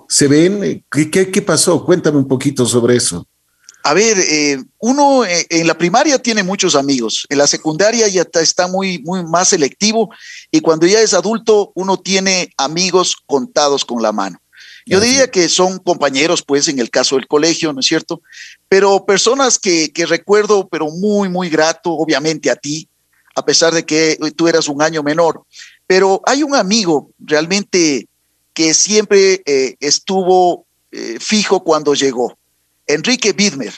¿Se 0.08 0.26
ven? 0.26 0.82
¿Qué, 0.90 1.10
qué, 1.10 1.42
pasó? 1.42 1.84
Cuéntame 1.84 2.16
un 2.16 2.26
poquito 2.26 2.64
sobre 2.64 2.96
eso. 2.96 3.28
A 3.86 3.94
ver, 3.94 4.18
eh, 4.18 4.58
uno 4.80 5.24
eh, 5.24 5.46
en 5.48 5.68
la 5.68 5.78
primaria 5.78 6.20
tiene 6.20 6.42
muchos 6.42 6.74
amigos, 6.74 7.24
en 7.28 7.38
la 7.38 7.46
secundaria 7.46 8.08
ya 8.08 8.26
está 8.42 8.66
muy, 8.66 8.98
muy 8.98 9.24
más 9.24 9.50
selectivo 9.50 10.10
y 10.50 10.58
cuando 10.58 10.88
ya 10.88 11.00
es 11.00 11.14
adulto 11.14 11.70
uno 11.76 11.96
tiene 11.96 12.50
amigos 12.56 13.14
contados 13.26 13.84
con 13.84 14.02
la 14.02 14.10
mano. 14.10 14.40
Yo 14.86 14.98
diría 14.98 15.30
que 15.30 15.48
son 15.48 15.78
compañeros, 15.78 16.42
pues, 16.42 16.66
en 16.66 16.80
el 16.80 16.90
caso 16.90 17.14
del 17.14 17.28
colegio, 17.28 17.72
¿no 17.72 17.78
es 17.78 17.86
cierto? 17.86 18.22
Pero 18.68 19.06
personas 19.06 19.56
que, 19.56 19.92
que 19.92 20.04
recuerdo, 20.04 20.66
pero 20.68 20.90
muy, 20.90 21.28
muy 21.28 21.48
grato, 21.48 21.92
obviamente 21.92 22.50
a 22.50 22.56
ti, 22.56 22.88
a 23.36 23.44
pesar 23.44 23.72
de 23.72 23.86
que 23.86 24.18
tú 24.34 24.48
eras 24.48 24.66
un 24.66 24.82
año 24.82 25.04
menor. 25.04 25.44
Pero 25.86 26.20
hay 26.26 26.42
un 26.42 26.56
amigo 26.56 27.10
realmente 27.20 28.08
que 28.52 28.74
siempre 28.74 29.42
eh, 29.46 29.76
estuvo 29.78 30.66
fijo 31.20 31.62
cuando 31.62 31.94
llegó. 31.94 32.36
Enrique 32.86 33.32
Bidmer. 33.32 33.74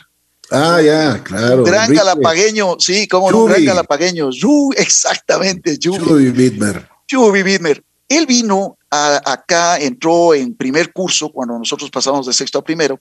Ah, 0.50 0.80
ya, 0.80 1.22
claro. 1.22 1.62
gran 1.62 1.92
galapagueño, 1.92 2.76
sí, 2.78 3.06
como 3.06 3.26
un 3.26 3.50
gran 3.50 3.64
galapagueño. 3.64 4.30
exactamente, 4.76 5.78
Jubi 5.82 6.30
Bidmer. 6.30 6.88
Jubi 7.10 7.42
Bidmer. 7.42 7.82
Él 8.08 8.26
vino 8.26 8.78
acá, 8.90 9.76
entró 9.78 10.32
en 10.32 10.54
primer 10.54 10.92
curso 10.94 11.30
cuando 11.30 11.58
nosotros 11.58 11.90
pasamos 11.90 12.26
de 12.26 12.32
sexto 12.32 12.58
a 12.58 12.64
primero, 12.64 12.98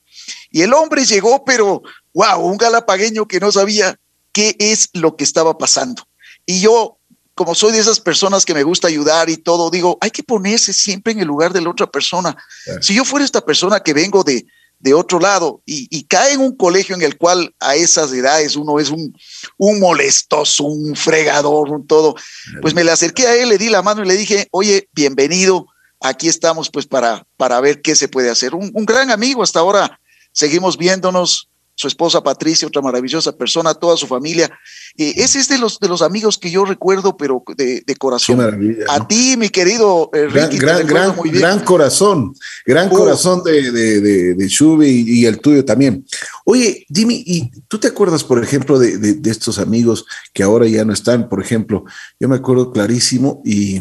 y 0.52 0.62
el 0.62 0.74
hombre 0.74 1.06
llegó, 1.06 1.46
pero 1.46 1.82
wow, 2.14 2.42
un 2.42 2.58
galapagueño 2.58 3.26
que 3.26 3.40
no 3.40 3.50
sabía 3.50 3.98
qué 4.34 4.58
es 4.60 4.90
lo 4.94 5.16
que 5.16 5.24
estaba 5.24 5.58
pasando. 5.58 6.04
Y 6.46 6.60
yo 6.60 6.98
como 7.38 7.54
soy 7.54 7.72
de 7.72 7.80
esas 7.80 8.00
personas 8.00 8.46
que 8.46 8.56
me 8.56 8.64
gusta 8.64 8.88
ayudar 8.88 9.30
y 9.30 9.38
todo, 9.38 9.70
digo, 9.70 10.00
hay 10.02 10.10
que 10.10 10.24
ponerse 10.24 10.74
siempre 10.74 11.14
en 11.14 11.20
el 11.20 11.28
lugar 11.28 11.54
de 11.54 11.62
la 11.62 11.70
otra 11.70 11.86
persona. 11.86 12.36
Si 12.82 12.96
yo 12.96 13.06
fuera 13.06 13.24
esta 13.24 13.46
persona 13.46 13.80
que 13.80 13.94
vengo 13.94 14.24
de, 14.24 14.48
de 14.80 14.94
otro 14.94 15.20
lado 15.20 15.62
y, 15.66 16.04
cae 16.04 16.34
en 16.34 16.42
un 16.42 16.56
colegio 16.56 16.96
en 16.96 17.02
el 17.02 17.18
cual 17.18 17.54
a 17.60 17.76
esas 17.76 18.12
edades 18.12 18.56
uno 18.56 18.80
es 18.80 18.90
un, 18.90 19.16
un 19.58 19.80
molestoso, 19.80 20.64
un 20.64 20.96
fregador, 20.96 21.70
un 21.70 21.88
todo, 21.88 22.16
pues 22.62 22.74
me 22.74 22.84
le 22.84 22.92
acerqué 22.92 23.28
a 23.28 23.36
él, 23.36 23.50
le 23.50 23.58
di 23.58 23.70
la 23.70 23.82
mano 23.82 24.04
y 24.04 24.08
le 24.08 24.16
dije, 24.16 24.48
oye, 24.52 24.88
bienvenido, 24.94 25.68
aquí 26.00 26.28
estamos 26.28 26.70
pues 26.70 26.86
para, 26.86 27.26
para 27.38 27.60
ver 27.60 27.82
qué 27.82 27.96
se 27.96 28.08
puede 28.08 28.30
hacer. 28.30 28.54
Un, 28.54 28.72
un 28.74 28.86
gran 28.86 29.10
amigo, 29.10 29.44
hasta 29.44 29.60
ahora 29.60 30.00
seguimos 30.32 30.78
viéndonos, 30.78 31.50
su 31.78 31.88
esposa 31.88 32.24
Patricia, 32.24 32.68
otra 32.68 32.82
maravillosa 32.82 33.38
persona, 33.38 33.76
toda 33.76 33.96
su 33.98 34.08
familia. 34.08 34.50
Eh, 34.98 35.14
ese 35.18 35.40
es 35.40 35.48
de 35.48 35.60
los, 35.60 35.80
de 35.80 35.88
los 35.88 36.02
amigos 36.02 36.40
que 36.40 36.50
yo 36.50 36.66
recuerdo, 36.66 37.16
pero 37.16 37.44
de, 37.56 37.84
corazón. 38.00 38.42
A 38.90 39.08
ti, 39.08 39.36
mi 39.38 39.50
querido 39.50 40.10
eh, 40.12 40.26
Ricky, 40.26 40.58
gran, 40.58 40.88
gran, 40.88 41.16
gran, 41.24 41.60
corazón, 41.60 42.34
gran 42.66 42.88
oh. 42.88 42.98
corazón 42.98 43.44
de, 43.44 43.72
de, 43.72 44.34
de, 44.34 44.48
Shubi 44.48 45.06
y, 45.08 45.28
el 45.28 45.40
tuyo 45.40 45.64
también. 45.64 46.04
Oye, 46.46 46.84
Jimmy, 46.92 47.24
¿y 47.24 47.52
tú 47.68 47.78
te 47.78 47.90
acuerdas, 47.90 48.24
por 48.24 48.44
ejemplo, 48.44 48.80
de, 48.80 49.22
estos 49.30 49.60
amigos 49.60 50.08
que 50.34 50.42
ahora 50.42 50.66
ya 50.66 50.84
no 50.84 50.94
están? 50.94 51.30
Por 51.30 51.42
ejemplo, 51.42 51.86
yo 52.20 52.28
me 52.28 52.38
acuerdo 52.38 52.72
clarísimo 52.72 53.44
y 53.46 53.80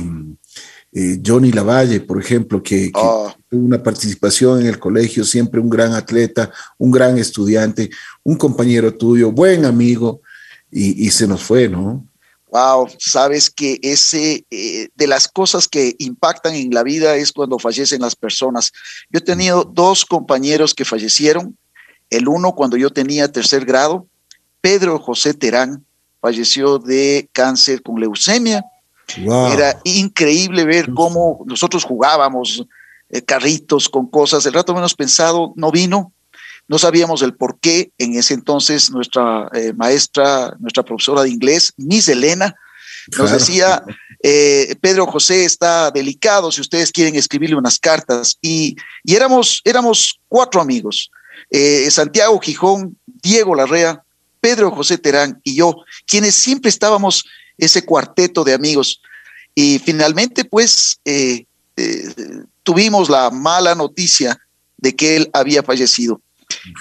eh, 0.98 1.20
Johnny 1.22 1.52
Lavalle, 1.52 2.00
por 2.00 2.18
ejemplo, 2.18 2.62
que, 2.62 2.90
ah. 2.94 3.36
tuvo 3.50 3.66
una 3.66 3.82
participación 3.82 4.62
en 4.62 4.66
el 4.68 4.78
colegio, 4.78 5.26
siempre 5.26 5.60
un 5.60 5.68
gran 5.68 5.92
atleta, 5.92 6.50
un 6.78 6.90
gran 6.90 7.18
estudiante, 7.18 7.90
un 8.22 8.36
compañero 8.36 8.94
tuyo, 8.94 9.30
buen 9.30 9.66
amigo, 9.66 10.22
y, 10.70 11.10
se 11.10 11.26
nos 11.26 11.42
fue, 11.42 11.68
¿no? 11.68 12.06
Wow, 12.50 12.88
sabes 12.98 13.50
que 13.50 13.78
ese 13.82 14.46
eh, 14.50 14.88
de 14.94 15.06
las 15.06 15.28
cosas 15.28 15.68
que 15.68 15.94
impactan 15.98 16.54
en 16.54 16.72
la 16.72 16.82
vida 16.82 17.14
es 17.16 17.30
cuando 17.30 17.58
fallecen 17.58 18.00
las 18.00 18.16
personas. 18.16 18.72
Yo 19.10 19.18
he 19.18 19.22
tenido 19.22 19.64
dos 19.64 20.06
compañeros 20.06 20.72
que 20.72 20.86
fallecieron, 20.86 21.58
el 22.08 22.26
uno 22.26 22.54
cuando 22.54 22.78
yo 22.78 22.88
tenía 22.88 23.30
tercer 23.30 23.66
grado, 23.66 24.06
Pedro 24.62 24.98
José 24.98 25.34
Terán 25.34 25.84
falleció 26.22 26.78
de 26.78 27.28
cáncer 27.32 27.82
con 27.82 28.00
leucemia 28.00 28.64
era 29.16 29.80
increíble 29.84 30.64
ver 30.64 30.92
cómo 30.92 31.44
nosotros 31.46 31.84
jugábamos 31.84 32.66
eh, 33.08 33.22
carritos 33.22 33.88
con 33.88 34.08
cosas. 34.08 34.44
El 34.46 34.54
rato 34.54 34.75
menos 34.75 34.94
pensado 34.94 35.52
no 35.56 35.70
vino. 35.70 36.12
No 36.68 36.78
sabíamos 36.78 37.22
el 37.22 37.34
por 37.34 37.60
qué. 37.60 37.92
En 37.98 38.14
ese 38.16 38.34
entonces 38.34 38.90
nuestra 38.90 39.48
eh, 39.54 39.72
maestra, 39.75 40.56
nuestra 40.58 40.82
profesora 40.82 41.22
de 41.22 41.30
inglés, 41.30 41.72
Miss 41.76 42.08
Elena, 42.08 42.54
nos 43.16 43.30
decía, 43.30 43.84
eh, 44.20 44.75
Pedro 44.80 45.06
José 45.06 45.44
está 45.44 45.92
delicado 45.92 46.50
si 46.50 46.60
ustedes 46.60 46.90
quieren 46.90 47.14
escribirle 47.14 47.54
unas 47.54 47.78
cartas. 47.78 48.36
Y, 48.42 48.76
y 49.04 49.14
éramos, 49.14 49.62
éramos 49.64 50.20
cuatro 50.28 50.60
amigos. 50.60 51.10
Santiago 51.90 52.40
Gijón, 52.40 52.98
Diego 53.06 53.54
Larrea, 53.54 54.02
Pedro 54.40 54.72
José 54.72 54.98
Terán 54.98 55.40
y 55.44 55.54
yo, 55.54 55.76
quienes 56.06 56.34
siempre 56.34 56.68
estábamos 56.68 57.25
ese 57.58 57.84
cuarteto 57.84 58.44
de 58.44 58.54
amigos. 58.54 59.00
Y 59.54 59.78
finalmente, 59.78 60.44
pues, 60.44 61.00
eh, 61.04 61.46
eh, 61.76 62.14
tuvimos 62.62 63.08
la 63.08 63.30
mala 63.30 63.75
noticia 63.75 64.38
de 64.76 64.94
que 64.94 65.16
él 65.16 65.30
había 65.32 65.62
fallecido. 65.62 66.20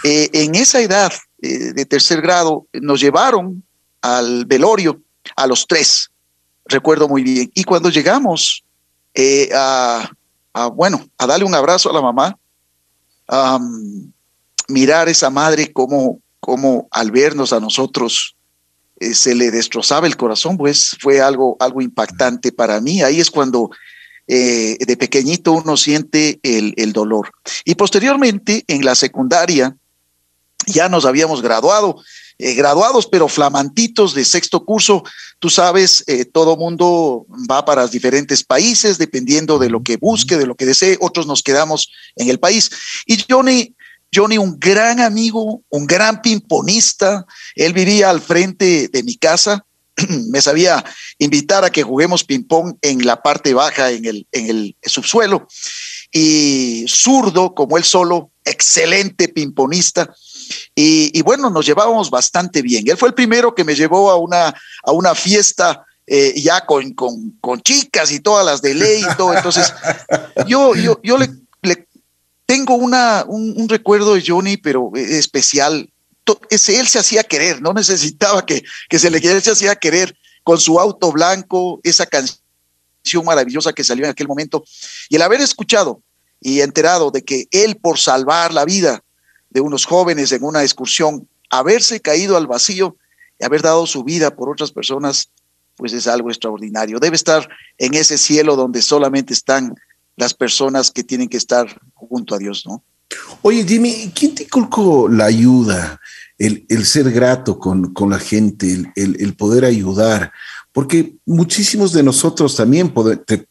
Eh, 0.03 0.29
en 0.34 0.55
esa 0.55 0.82
edad 0.82 1.12
de 1.38 1.86
tercer 1.86 2.22
grado, 2.22 2.65
nos 2.74 3.00
llevaron 3.00 3.63
al 4.01 4.46
velorio 4.46 5.00
a 5.36 5.46
los 5.46 5.67
tres, 5.67 6.10
recuerdo 6.65 7.08
muy 7.08 7.22
bien. 7.22 7.51
Y 7.53 7.63
cuando 7.63 7.89
llegamos 7.89 8.63
a, 9.53 10.10
bueno, 10.74 11.08
a 11.20 11.27
darle 11.27 11.46
un 11.46 11.53
abrazo 11.53 11.91
a 11.91 11.94
la 11.94 12.01
mamá, 12.01 12.36
a 13.27 13.60
mirar 14.67 15.08
esa 15.08 15.29
madre 15.29 15.72
como, 15.72 16.20
como 16.39 16.88
al 16.89 17.12
vernos 17.12 17.53
a 17.53 17.60
nosotros, 17.60 18.35
eh, 19.00 19.14
se 19.14 19.36
le 19.36 19.52
destrozaba 19.52 20.08
el 20.08 20.16
corazón, 20.16 20.58
pues 20.58 20.96
fue 21.00 21.20
algo, 21.22 21.58
algo 21.60 21.82
impactante 21.82 22.52
para 22.52 22.80
mí. 22.80 23.02
Ahí 23.02 23.20
es 23.20 23.30
cuando 23.30 23.70
eh, 24.28 24.78
de 24.80 24.98
pequeñito 24.98 25.52
uno 25.52 25.75
siente 25.75 26.40
el, 26.44 26.74
el, 26.78 26.94
dolor. 26.94 27.32
Y 27.66 27.75
posteriormente, 27.75 28.64
en 28.68 28.86
la 28.86 28.96
secundaria, 28.96 29.75
ya 30.68 30.88
nos 30.88 31.06
habíamos 31.06 31.42
graduado, 31.42 31.98
eh, 32.38 32.54
graduados, 32.54 33.08
pero 33.08 33.28
flamantitos 33.28 34.14
de 34.14 34.24
sexto 34.24 34.64
curso. 34.64 35.04
Tú 35.40 35.50
sabes, 35.50 36.06
todo 36.32 36.56
mundo 36.56 37.28
va 37.52 37.66
para 37.66 37.88
diferentes 37.88 38.44
países, 38.44 38.98
dependiendo 38.98 39.60
de 39.60 39.70
lo 39.70 39.84
que 39.84 39.98
busque, 39.98 40.38
de 40.38 40.48
lo 40.48 40.56
que 40.56 40.66
desee. 40.66 40.98
Otros 41.02 41.28
nos 41.28 41.44
quedamos 41.44 41.92
en 42.16 42.30
el 42.30 42.40
país. 42.40 42.72
Y 43.06 43.24
Johnny 43.30 43.75
Johnny, 44.14 44.38
un 44.38 44.60
gran 44.60 45.00
amigo, 45.00 45.64
un 45.70 45.88
gran 45.88 46.22
pimponista. 46.22 47.26
Él 47.56 47.74
vivía 47.74 48.10
al 48.10 48.22
frente 48.22 48.88
de 48.88 49.04
mi 49.04 49.16
casa. 49.16 49.66
Me 50.30 50.42
sabía 50.42 50.84
invitar 51.20 51.64
a 51.64 51.70
que 51.70 51.84
juguemos 51.84 52.24
ping-pong 52.24 52.78
en 52.82 53.06
la 53.06 53.22
parte 53.22 53.54
baja, 53.54 53.92
en 53.92 54.06
el, 54.06 54.28
en 54.32 54.50
el 54.50 54.76
subsuelo. 54.84 55.48
Y 56.12 56.86
zurdo, 56.88 57.54
como 57.54 57.78
él 57.78 57.84
solo, 57.84 58.32
excelente 58.46 59.28
pimponista. 59.28 60.14
Y, 60.76 61.22
bueno, 61.24 61.50
nos 61.50 61.66
llevábamos 61.66 62.10
bastante 62.10 62.62
bien. 62.62 62.88
Él 62.88 62.98
fue 62.98 63.10
el 63.10 63.16
primero 63.16 63.56
que 63.56 63.64
me 63.64 63.76
llevó 63.76 64.12
a 64.12 64.18
una, 64.18 64.54
a 64.84 64.92
una 64.92 65.16
fiesta 65.16 65.86
eh, 66.08 66.40
ya 66.40 66.66
con, 66.66 66.94
con, 66.94 67.32
con, 67.42 67.62
chicas 67.62 68.12
y 68.12 68.20
todas 68.20 68.46
las 68.46 68.62
de 68.62 68.76
ley 68.76 69.02
y 69.02 69.16
todo. 69.16 69.34
Entonces, 69.34 69.74
yo, 70.48 70.76
yo, 70.76 71.00
yo 71.04 71.18
le, 71.18 71.28
le 71.28 71.34
tengo 72.46 72.75
una, 72.75 73.25
un, 73.28 73.68
recuerdo 73.68 74.14
de 74.14 74.24
Johnny, 74.25 74.58
pero 74.58 74.92
especial. 74.96 75.90
Ese, 76.50 76.80
él 76.80 76.88
se 76.88 77.00
hacía 77.00 77.24
querer, 77.24 77.62
no 77.62 77.74
necesitaba 77.74 78.46
que, 78.46 78.64
que 78.90 79.00
se 79.00 79.12
le 79.12 79.18
él 79.18 79.42
se 79.44 79.52
hacía 79.52 79.75
querer 79.75 80.18
con 80.44 80.60
su 80.60 80.80
auto 80.80 81.12
blanco, 81.12 81.80
esa 81.84 82.06
canción 82.06 83.25
maravillosa 83.25 83.74
que 83.74 83.84
salió 83.84 84.06
en 84.06 84.12
aquel 84.12 84.28
momento. 84.28 84.64
Y 85.10 85.16
el 85.16 85.22
haber 85.22 85.42
escuchado 85.42 86.02
y 86.42 86.62
enterado 86.62 87.12
de 87.12 87.24
que 87.24 87.48
él, 87.52 87.78
por 87.78 88.00
salvar 88.00 88.54
la 88.54 88.66
vida 88.66 89.04
de 89.50 89.62
unos 89.62 89.86
jóvenes 89.86 90.32
en 90.32 90.44
una 90.44 90.64
excursión, 90.64 91.28
haberse 91.50 92.00
caído 92.00 92.38
al 92.38 92.48
vacío 92.48 92.98
y 93.40 93.46
haber 93.46 93.62
dado 93.62 93.86
su 93.88 94.04
vida 94.04 94.36
por 94.36 94.50
otras 94.50 94.72
personas, 94.72 95.30
pues 95.75 95.94
es 95.94 96.08
algo 96.08 96.30
extraordinario. 96.30 97.00
Debe 97.00 97.16
estar 97.16 97.48
en 97.78 97.94
ese 97.94 98.18
cielo 98.18 98.56
donde 98.56 98.82
solamente 98.82 99.34
están 99.34 99.75
las 100.15 100.34
personas 100.34 100.91
que 100.91 101.03
tienen 101.03 101.29
que 101.29 101.38
estar 101.38 101.67
junto 101.93 102.36
a 102.36 102.38
Dios, 102.38 102.63
¿no? 102.65 102.84
Oye, 103.41 103.63
dime, 103.63 104.12
¿quién 104.15 104.34
te 104.36 104.43
inculcó 104.43 105.07
la 105.07 105.25
ayuda, 105.25 106.00
el, 106.38 106.86
ser 106.86 107.12
grato 107.12 107.60
con, 107.60 107.93
la 108.10 108.19
gente, 108.19 108.91
el, 108.95 109.36
poder 109.36 109.63
ayudar? 109.63 110.31
Porque 110.72 111.15
muchísimos 111.25 111.93
de 111.93 112.03
nosotros 112.03 112.55
también 112.55 112.93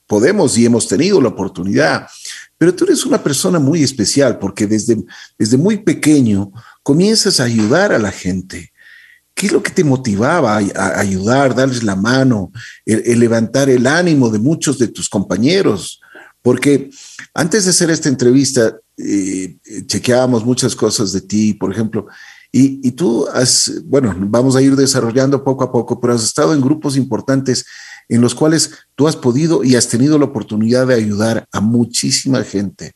podemos 0.07 0.59
y 0.59 0.67
hemos 0.67 0.89
tenido 0.89 1.21
la 1.21 1.29
oportunidad 1.29 2.07
pero 2.65 2.75
tú 2.75 2.85
eres 2.85 3.05
una 3.05 3.23
persona 3.23 3.59
muy 3.59 3.83
especial 3.83 4.39
porque 4.39 4.67
desde, 4.67 4.97
desde 5.39 5.57
muy 5.57 5.79
pequeño 5.79 6.53
comienzas 6.83 7.41
a 7.41 7.45
ayudar 7.45 7.93
a 7.93 7.99
la 7.99 8.11
gente. 8.11 8.73
¿Qué 9.35 9.47
es 9.47 9.53
lo 9.53 9.63
que 9.63 9.73
te 9.73 9.83
motivaba 9.83 10.57
a, 10.57 11.01
ayudar, 11.01 11.55
darles 11.55 11.83
la 11.83 11.97
mano, 11.97 12.53
el, 12.87 13.19
levantar 13.19 13.69
el 13.69 13.87
ánimo 13.87 14.31
de 14.31 14.39
muchos 14.39 14.79
de 14.79 14.89
tus 14.89 15.09
compañeros? 15.09 16.01
Porque 16.45 16.91
antes 17.33 17.65
de 17.65 17.71
hacer 17.71 17.89
esta 17.89 18.11
entrevista, 18.11 18.77
eh, 18.99 19.57
chequeábamos 19.87 20.45
muchas 20.45 20.77
cosas 20.77 21.11
de 21.13 21.23
ti, 21.23 21.55
por 21.55 21.73
ejemplo, 21.73 22.07
y, 22.53 22.87
y, 22.87 22.93
tú 22.93 23.27
has, 23.33 23.81
bueno, 23.87 24.15
vamos 24.17 24.55
a 24.55 24.61
ir 24.61 24.77
desarrollando 24.77 25.43
poco 25.43 25.65
a 25.65 25.73
poco, 25.73 25.99
pero 25.99 26.13
has 26.13 26.23
estado 26.23 26.53
en 26.53 26.61
grupos 26.61 26.99
importantes 26.99 27.65
en 28.11 28.21
los 28.21 28.35
cuales 28.35 28.73
tú 28.95 29.09
has 29.09 29.17
podido 29.17 29.65
y 29.65 29.75
has 29.75 29.89
tenido 29.89 30.19
la 30.19 30.27
oportunidad 30.27 30.87
de 30.87 30.95
ayudar 30.95 31.49
a 31.51 31.61
muchísima 31.63 32.45
gente. 32.45 32.93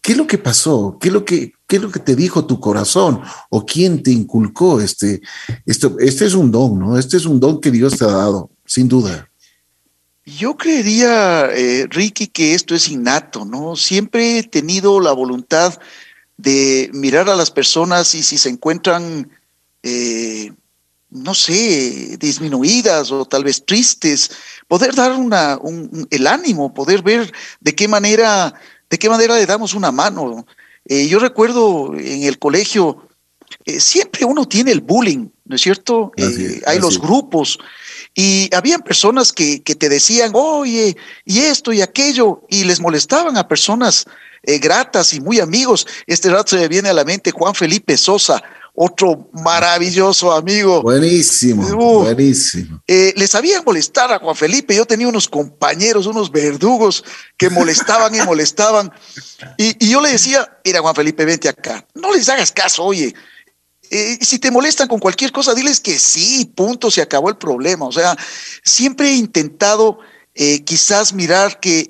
¿Qué 0.00 0.12
es 0.12 0.18
lo 0.18 0.26
que 0.26 0.36
pasó? 0.36 0.98
¿Qué 1.00 1.08
es 1.08 1.14
lo 1.14 1.24
que, 1.24 1.52
qué 1.68 1.76
es 1.76 1.82
lo 1.82 1.92
que 1.92 2.00
te 2.00 2.16
dijo 2.16 2.44
tu 2.44 2.58
corazón? 2.58 3.20
¿O 3.50 3.64
quién 3.64 4.02
te 4.02 4.10
inculcó 4.10 4.80
este? 4.80 5.22
Esto, 5.64 5.96
este 6.00 6.26
es 6.26 6.34
un 6.34 6.50
don, 6.50 6.76
¿no? 6.76 6.98
Este 6.98 7.16
es 7.16 7.24
un 7.24 7.38
don 7.38 7.60
que 7.60 7.70
Dios 7.70 7.96
te 7.96 8.04
ha 8.04 8.08
dado, 8.08 8.50
sin 8.66 8.88
duda. 8.88 9.30
Yo 10.26 10.56
creería, 10.56 11.50
eh, 11.52 11.86
Ricky, 11.90 12.28
que 12.28 12.54
esto 12.54 12.74
es 12.74 12.88
innato, 12.88 13.44
¿no? 13.44 13.76
Siempre 13.76 14.38
he 14.38 14.42
tenido 14.42 14.98
la 15.00 15.12
voluntad 15.12 15.78
de 16.36 16.90
mirar 16.94 17.28
a 17.28 17.36
las 17.36 17.50
personas 17.50 18.14
y 18.14 18.22
si 18.22 18.38
se 18.38 18.48
encuentran 18.48 19.30
eh, 19.82 20.50
no 21.10 21.34
sé, 21.34 22.16
disminuidas 22.18 23.12
o 23.12 23.24
tal 23.24 23.44
vez 23.44 23.64
tristes, 23.64 24.30
poder 24.66 24.94
dar 24.94 25.12
una, 25.12 25.58
un, 25.58 26.08
el 26.10 26.26
ánimo, 26.26 26.74
poder 26.74 27.02
ver 27.02 27.32
de 27.60 27.74
qué 27.74 27.86
manera, 27.86 28.52
de 28.90 28.98
qué 28.98 29.08
manera 29.08 29.36
le 29.36 29.46
damos 29.46 29.74
una 29.74 29.92
mano. 29.92 30.46
Eh, 30.86 31.06
yo 31.06 31.20
recuerdo 31.20 31.94
en 31.96 32.24
el 32.24 32.38
colegio, 32.38 33.08
siempre 33.78 34.24
uno 34.24 34.48
tiene 34.48 34.72
el 34.72 34.80
bullying, 34.80 35.28
¿no 35.44 35.54
es 35.54 35.62
cierto? 35.62 36.10
Hay 36.66 36.80
los 36.80 36.98
grupos 36.98 37.58
y 38.14 38.54
habían 38.54 38.82
personas 38.82 39.32
que, 39.32 39.62
que, 39.62 39.74
te 39.74 39.88
decían, 39.88 40.32
oye, 40.34 40.96
y 41.24 41.40
esto 41.40 41.72
y 41.72 41.80
aquello, 41.80 42.42
y 42.48 42.64
les 42.64 42.80
molestaban 42.80 43.36
a 43.36 43.48
personas 43.48 44.06
gratas 44.60 45.14
y 45.14 45.20
muy 45.20 45.40
amigos. 45.40 45.86
Este 46.06 46.30
rato 46.30 46.50
se 46.50 46.56
me 46.56 46.68
viene 46.68 46.88
a 46.88 46.92
la 46.92 47.04
mente 47.04 47.30
Juan 47.30 47.54
Felipe 47.54 47.96
Sosa, 47.96 48.42
otro 48.74 49.30
maravilloso 49.32 50.32
amigo. 50.32 50.82
Buenísimo, 50.82 51.64
buenísimo. 52.02 52.82
Eh, 52.88 53.14
les 53.16 53.30
sabía 53.30 53.62
molestar 53.62 54.12
a 54.12 54.18
Juan 54.18 54.34
Felipe. 54.34 54.74
Yo 54.74 54.84
tenía 54.84 55.06
unos 55.06 55.28
compañeros, 55.28 56.06
unos 56.06 56.30
verdugos 56.30 57.04
que 57.36 57.50
molestaban 57.50 58.14
y 58.14 58.18
molestaban. 58.26 58.92
Y, 59.56 59.88
yo 59.88 60.00
le 60.00 60.10
decía, 60.10 60.58
mira 60.64 60.80
Juan 60.80 60.94
Felipe, 60.94 61.24
vente 61.24 61.48
acá. 61.48 61.86
No 61.94 62.12
les 62.12 62.28
hagas 62.28 62.50
caso, 62.50 62.84
oye. 62.84 63.14
Eh, 63.90 64.18
si 64.20 64.38
te 64.38 64.50
molestan 64.50 64.88
con 64.88 64.98
cualquier 64.98 65.32
cosa, 65.32 65.54
diles 65.54 65.80
que 65.80 65.98
sí, 65.98 66.50
punto, 66.54 66.90
se 66.90 67.02
acabó 67.02 67.28
el 67.28 67.36
problema. 67.36 67.86
O 67.86 67.92
sea, 67.92 68.16
siempre 68.62 69.10
he 69.10 69.14
intentado 69.14 69.98
eh, 70.34 70.64
quizás 70.64 71.12
mirar 71.12 71.60
que 71.60 71.86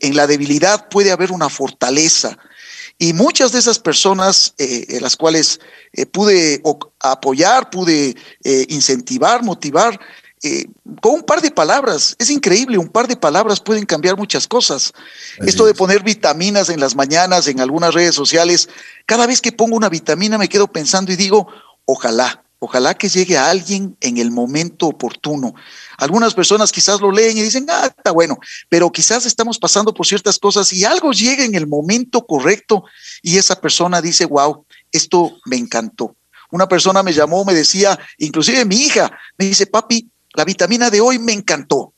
en 0.00 0.16
la 0.16 0.26
debilidad 0.26 0.88
puede 0.88 1.12
haber 1.12 1.32
una 1.32 1.48
fortaleza 1.48 2.38
y 2.98 3.12
muchas 3.12 3.52
de 3.52 3.58
esas 3.58 3.78
personas, 3.78 4.54
eh, 4.58 4.98
las 5.00 5.16
cuales 5.16 5.60
eh, 5.92 6.06
pude 6.06 6.62
apoyar, 7.00 7.70
pude 7.70 8.14
eh, 8.44 8.66
incentivar, 8.68 9.42
motivar, 9.42 9.98
eh, 10.44 10.66
con 11.00 11.14
un 11.14 11.22
par 11.22 11.40
de 11.40 11.50
palabras, 11.50 12.14
es 12.18 12.28
increíble, 12.28 12.76
un 12.76 12.88
par 12.88 13.08
de 13.08 13.16
palabras 13.16 13.60
pueden 13.60 13.86
cambiar 13.86 14.16
muchas 14.16 14.46
cosas. 14.46 14.92
Esto 15.38 15.64
de 15.64 15.74
poner 15.74 16.02
vitaminas 16.02 16.68
en 16.68 16.80
las 16.80 16.94
mañanas, 16.94 17.48
en 17.48 17.60
algunas 17.60 17.94
redes 17.94 18.14
sociales, 18.14 18.68
cada 19.06 19.26
vez 19.26 19.40
que 19.40 19.52
pongo 19.52 19.74
una 19.74 19.88
vitamina 19.88 20.36
me 20.36 20.50
quedo 20.50 20.68
pensando 20.68 21.12
y 21.12 21.16
digo, 21.16 21.48
ojalá, 21.86 22.44
Ojalá 22.64 22.94
que 22.94 23.10
llegue 23.10 23.36
a 23.36 23.50
alguien 23.50 23.94
en 24.00 24.16
el 24.16 24.30
momento 24.30 24.86
oportuno. 24.86 25.54
Algunas 25.98 26.32
personas 26.32 26.72
quizás 26.72 26.98
lo 26.98 27.10
leen 27.10 27.36
y 27.36 27.42
dicen, 27.42 27.66
ah, 27.68 27.92
está 27.94 28.10
bueno, 28.10 28.38
pero 28.70 28.90
quizás 28.90 29.26
estamos 29.26 29.58
pasando 29.58 29.92
por 29.92 30.06
ciertas 30.06 30.38
cosas 30.38 30.72
y 30.72 30.82
algo 30.82 31.12
llega 31.12 31.44
en 31.44 31.54
el 31.56 31.66
momento 31.66 32.24
correcto 32.24 32.84
y 33.20 33.36
esa 33.36 33.60
persona 33.60 34.00
dice, 34.00 34.24
wow, 34.24 34.64
esto 34.92 35.36
me 35.44 35.56
encantó. 35.56 36.16
Una 36.50 36.66
persona 36.66 37.02
me 37.02 37.12
llamó, 37.12 37.44
me 37.44 37.52
decía, 37.52 37.98
inclusive 38.16 38.64
mi 38.64 38.76
hija, 38.76 39.12
me 39.36 39.44
dice, 39.44 39.66
papi, 39.66 40.10
la 40.34 40.44
vitamina 40.44 40.90
de 40.90 41.00
hoy 41.00 41.18
me 41.18 41.32
encantó. 41.32 41.92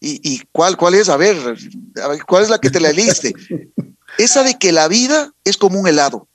¿Y, 0.00 0.42
cuál, 0.52 0.76
cuál 0.76 0.94
es? 0.94 1.08
A 1.08 1.16
ver, 1.16 1.36
a 2.02 2.08
ver, 2.08 2.22
¿cuál 2.24 2.44
es 2.44 2.50
la 2.50 2.60
que 2.60 2.70
te 2.70 2.78
la 2.78 2.92
leíste? 2.92 3.34
Esa 4.18 4.44
de 4.44 4.56
que 4.56 4.70
la 4.70 4.86
vida 4.86 5.32
es 5.44 5.56
como 5.56 5.80
un 5.80 5.88
helado. 5.88 6.28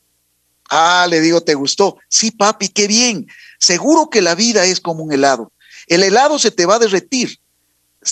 Ah, 0.70 1.08
le 1.10 1.22
digo, 1.22 1.42
¿te 1.42 1.56
gustó? 1.56 1.98
Sí, 2.10 2.32
papi, 2.32 2.70
qué 2.70 2.88
bien. 2.88 3.28
Seguro 3.60 4.10
que 4.10 4.22
la 4.22 4.36
vida 4.36 4.66
es 4.66 4.82
como 4.82 5.04
un 5.04 5.14
helado. 5.14 5.52
El 5.88 6.04
helado 6.04 6.40
se 6.40 6.52
te 6.52 6.66
va 6.66 6.76
a 6.76 6.80
derretir. 6.80 7.40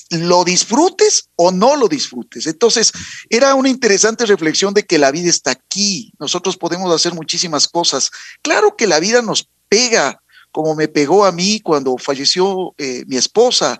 Lo 0.09 0.45
disfrutes 0.45 1.29
o 1.35 1.51
no 1.51 1.75
lo 1.75 1.89
disfrutes. 1.89 2.47
Entonces, 2.47 2.93
era 3.29 3.55
una 3.55 3.67
interesante 3.67 4.25
reflexión 4.25 4.73
de 4.73 4.85
que 4.85 4.97
la 4.97 5.11
vida 5.11 5.29
está 5.29 5.51
aquí. 5.51 6.13
Nosotros 6.17 6.55
podemos 6.55 6.93
hacer 6.93 7.13
muchísimas 7.13 7.67
cosas. 7.67 8.09
Claro 8.41 8.77
que 8.77 8.87
la 8.87 8.99
vida 8.99 9.21
nos 9.21 9.49
pega, 9.67 10.21
como 10.51 10.75
me 10.75 10.87
pegó 10.87 11.25
a 11.25 11.31
mí 11.31 11.59
cuando 11.59 11.97
falleció 11.97 12.73
eh, 12.77 13.03
mi 13.07 13.17
esposa, 13.17 13.79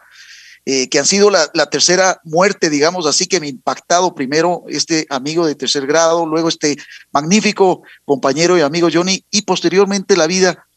eh, 0.66 0.90
que 0.90 1.00
han 1.00 1.06
sido 1.06 1.32
la, 1.32 1.50
la, 1.54 1.70
tercera 1.70 2.22
muerte, 2.24 2.70
digamos 2.70 3.08
así, 3.08 3.26
que 3.26 3.40
me 3.40 3.48
ha 3.48 3.50
impactado 3.50 4.14
primero 4.14 4.64
este 4.68 5.08
amigo 5.10 5.46
de 5.46 5.56
tercer 5.56 5.88
grado, 5.88 6.26
luego 6.26 6.50
este 6.50 6.78
magnífico 7.12 7.82
compañero 8.06 8.58
y 8.58 8.62
amigo 8.62 8.88
Johnny, 8.92 9.26
y 9.32 9.42
posteriormente 9.42 10.16
la 10.16 10.28
vida 10.28 10.68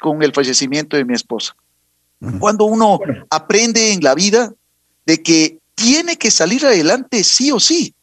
con 0.00 0.22
el 0.22 0.32
fallecimiento 0.32 0.96
de 0.96 1.04
mi 1.04 1.14
esposa. 1.14 1.54
Cuando 2.40 2.64
uno 2.64 2.98
aprende 3.30 3.92
en 3.92 4.02
la 4.02 4.14
vida 4.14 4.52
de 5.06 5.22
que 5.22 5.58
tiene 5.74 6.16
que 6.16 6.30
salir 6.30 6.66
adelante 6.66 7.22
sí 7.22 7.52
o 7.52 7.60
sí, 7.60 7.94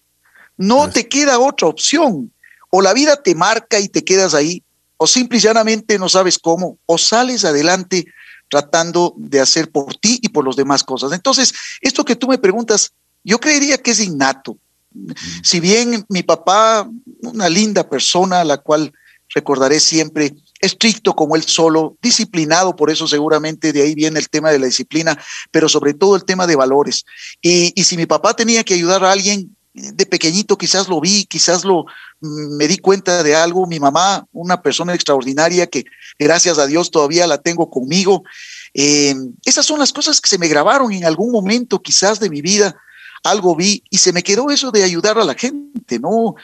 no 0.58 0.90
te 0.90 1.08
queda 1.10 1.40
otra 1.40 1.68
opción. 1.68 2.32
O 2.70 2.82
la 2.82 2.94
vida 2.94 3.22
te 3.22 3.36
marca 3.36 3.80
y 3.80 3.90
te 3.90 4.04
quedas 4.04 4.34
ahí, 4.34 4.64
o 4.98 5.08
simple 5.08 5.38
y 5.38 5.42
llanamente 5.42 6.00
no 6.00 6.10
sabes 6.10 6.40
cómo, 6.40 6.78
o 6.86 6.98
sales 6.98 7.46
adelante 7.46 8.06
tratando 8.50 9.14
de 9.18 9.40
hacer 9.40 9.72
por 9.72 9.96
ti 9.96 10.20
y 10.22 10.30
por 10.30 10.46
los 10.46 10.56
demás 10.56 10.84
cosas. 10.84 11.12
Entonces, 11.12 11.54
esto 11.82 12.06
que 12.06 12.16
tú 12.16 12.28
me 12.28 12.38
preguntas, 12.38 12.94
yo 13.24 13.40
creería 13.40 13.78
que 13.78 13.92
es 13.92 14.00
innato. 14.00 14.58
Si 15.44 15.60
bien 15.60 16.06
mi 16.10 16.24
papá, 16.24 16.90
una 17.22 17.50
linda 17.50 17.90
persona, 17.90 18.42
a 18.42 18.46
la 18.46 18.58
cual 18.58 18.94
recordaré 19.34 19.80
siempre, 19.80 20.34
estricto 20.62 21.14
como 21.16 21.36
él 21.36 21.44
solo, 21.44 21.98
disciplinado, 22.02 22.76
por 22.76 22.90
eso 22.90 23.08
seguramente 23.08 23.74
de 23.74 23.82
ahí 23.82 23.96
viene 23.96 24.20
el 24.20 24.30
tema 24.30 24.52
de 24.52 24.60
la 24.60 24.68
disciplina, 24.68 25.20
pero 25.52 25.68
sobre 25.68 25.94
todo 25.94 26.16
el 26.16 26.26
tema 26.26 26.48
de 26.48 26.56
valores. 26.56 27.06
Y, 27.42 27.72
si 27.84 27.98
mi 27.98 28.06
papá 28.06 28.36
tenía 28.36 28.64
que 28.64 28.74
ayudar 28.74 29.04
a 29.04 29.12
alguien, 29.12 29.55
de 29.76 30.06
pequeñito 30.06 30.58
quizás 30.58 30.88
lo 30.88 31.02
vi, 31.02 31.26
quizás 31.26 31.66
lo 31.66 31.86
mm, 32.22 32.56
me 32.56 32.68
di 32.68 32.78
cuenta 32.78 33.24
de 33.24 33.36
algo. 33.36 33.68
Mi 33.68 33.80
mamá, 33.80 34.26
una 34.32 34.62
persona 34.62 34.94
extraordinaria 34.94 35.68
que 35.68 35.84
gracias 36.18 36.58
a 36.58 36.66
Dios 36.66 36.92
todavía 36.92 37.28
la 37.28 37.42
tengo 37.42 37.70
conmigo. 37.70 38.24
Eh, 38.74 39.14
esas 39.44 39.66
son 39.66 39.80
las 39.80 39.92
cosas 39.92 40.22
que 40.22 40.30
se 40.30 40.38
me 40.38 40.48
grabaron 40.48 40.94
en 40.94 41.04
algún 41.04 41.32
momento 41.32 41.82
quizás 41.82 42.20
de 42.20 42.30
mi 42.30 42.42
vida. 42.42 42.76
Algo 43.24 43.56
vi 43.56 43.84
y 43.90 43.98
se 43.98 44.14
me 44.14 44.24
quedó 44.24 44.50
eso 44.50 44.72
de 44.72 44.84
ayudar 44.84 45.18
a 45.18 45.26
la 45.26 45.34
gente, 45.34 46.00
¿no? 46.00 46.36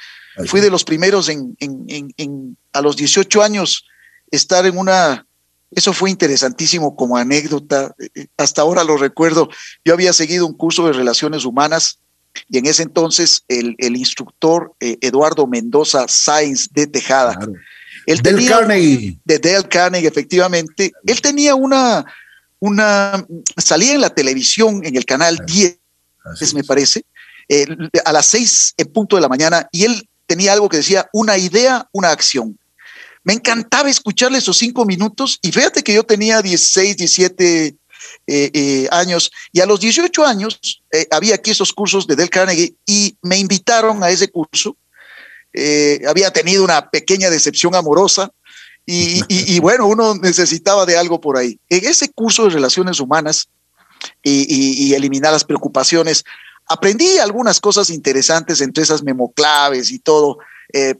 Fui 0.47 0.59
de 0.59 0.71
los 0.71 0.83
primeros 0.83 1.29
en, 1.29 1.55
en, 1.59 2.57
a 2.73 2.81
los 2.81 2.97
18 2.97 3.41
años 3.43 3.85
estar 4.31 4.65
en 4.65 4.77
una 4.77 5.25
eso 5.73 5.93
fue 5.93 6.09
interesantísimo 6.09 6.97
como 6.97 7.15
anécdota. 7.15 7.95
Hasta 8.35 8.61
ahora 8.61 8.83
lo 8.83 8.97
recuerdo. 8.97 9.49
Yo 9.85 9.93
había 9.93 10.11
seguido 10.11 10.45
un 10.45 10.53
curso 10.53 10.85
de 10.85 10.91
relaciones 10.91 11.45
humanas 11.45 11.99
y 12.49 12.57
en 12.57 12.65
ese 12.65 12.83
entonces 12.83 13.43
el, 13.47 13.75
instructor 13.79 14.73
eh, 14.79 14.97
Eduardo 15.01 15.47
Mendoza 15.47 16.05
Sainz 16.07 16.69
de 16.71 16.87
Tejada. 16.87 17.37
El 18.05 18.19
Del 18.19 18.47
Carnegie. 18.47 19.19
De 19.23 19.39
Del 19.39 19.67
Carnegie, 19.67 20.07
efectivamente. 20.07 20.91
Él 21.05 21.21
tenía 21.21 21.55
una, 21.55 22.05
una, 22.59 23.25
salía 23.57 23.93
en 23.93 24.01
la 24.01 24.09
televisión 24.09 24.81
en 24.83 24.95
el 24.95 25.05
canal 25.05 25.37
10, 25.45 25.77
me 26.53 26.63
parece, 26.63 27.03
eh, 27.49 27.65
a 28.05 28.11
las 28.11 28.25
6 28.27 28.75
en 28.77 28.87
punto 28.87 29.15
de 29.15 29.21
la 29.21 29.29
mañana 29.29 29.67
y 29.71 29.83
él 29.83 30.07
tenía 30.25 30.53
algo 30.53 30.69
que 30.69 30.77
decía 30.77 31.09
una 31.11 31.37
idea, 31.37 31.87
una 31.91 32.11
acción. 32.11 32.57
Me 33.23 33.33
encantaba 33.33 33.89
escucharle 33.89 34.39
esos 34.39 34.57
cinco 34.57 34.85
minutos 34.85 35.37
y 35.41 35.51
fíjate 35.51 35.83
que 35.83 35.93
yo 35.93 36.03
tenía 36.03 36.41
16, 36.41 36.97
17 36.97 37.75
eh, 38.27 38.51
eh, 38.53 38.87
años 38.91 39.31
y 39.51 39.61
a 39.61 39.65
los 39.65 39.79
18 39.79 40.25
años 40.25 40.59
eh, 40.91 41.07
había 41.09 41.35
aquí 41.35 41.51
esos 41.51 41.73
cursos 41.73 42.05
de 42.05 42.15
Del 42.15 42.29
Carnegie 42.29 42.75
y 42.85 43.17
me 43.23 43.37
invitaron 43.37 44.03
a 44.03 44.09
ese 44.09 44.29
curso. 44.29 44.77
había 46.07 46.31
tenido 46.31 46.63
una 46.63 46.89
pequeña 46.89 47.29
decepción 47.29 47.75
amorosa 47.75 48.31
y, 48.85 49.21
y, 49.27 49.59
bueno, 49.61 49.87
uno 49.87 50.15
necesitaba 50.15 50.85
de 50.85 50.97
algo 50.97 51.19
por 51.19 51.37
ahí. 51.37 51.59
En 51.67 51.83
ese 51.85 52.09
curso 52.09 52.45
de 52.45 52.51
relaciones 52.51 52.99
humanas 52.99 53.49
y, 54.23 54.85
y 54.87 54.93
eliminar 54.93 55.33
las 55.33 55.43
preocupaciones, 55.43 56.23
aprendí 56.67 57.17
algunas 57.17 57.59
cosas 57.59 57.89
interesantes 57.89 58.61
entre 58.61 58.83
esas 58.83 59.03
memoclaves 59.03 59.91
y 59.91 59.99
todo 59.99 60.37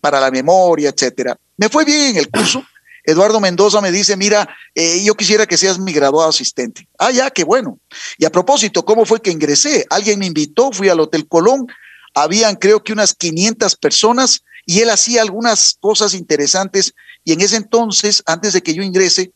para 0.01 0.19
la 0.19 0.31
memoria, 0.31 0.89
etcétera. 0.89 1.37
Me 1.55 1.69
fue 1.69 1.85
bien 1.85 2.09
en 2.09 2.17
el 2.17 2.29
curso. 2.29 2.65
Eduardo 3.03 3.39
Mendoza 3.39 3.81
me 3.81 3.91
dice, 3.91 4.15
mira, 4.15 4.47
eh, 4.75 5.03
yo 5.03 5.15
quisiera 5.15 5.45
que 5.45 5.57
seas 5.57 5.79
mi 5.79 5.91
graduado 5.91 6.29
asistente. 6.29 6.87
Ah, 6.97 7.11
ya, 7.11 7.29
qué 7.31 7.43
bueno. 7.43 7.79
Y 8.17 8.25
a 8.25 8.31
propósito, 8.31 8.85
¿cómo 8.85 9.05
fue 9.05 9.21
que 9.21 9.31
ingresé? 9.31 9.85
Alguien 9.89 10.19
me 10.19 10.27
invitó, 10.27 10.71
fui 10.71 10.89
al 10.89 10.99
Hotel 10.99 11.27
Colón, 11.27 11.67
habían 12.13 12.55
creo 12.55 12.83
que 12.83 12.93
unas 12.93 13.13
500 13.13 13.75
personas 13.75 14.43
y 14.65 14.79
él 14.81 14.89
hacía 14.89 15.21
algunas 15.21 15.77
cosas 15.79 16.13
interesantes 16.13 16.93
y 17.23 17.33
en 17.33 17.41
ese 17.41 17.55
entonces, 17.55 18.23
antes 18.25 18.53
de 18.53 18.61
que 18.61 18.73
yo 18.73 18.83
ingrese, 18.83 19.31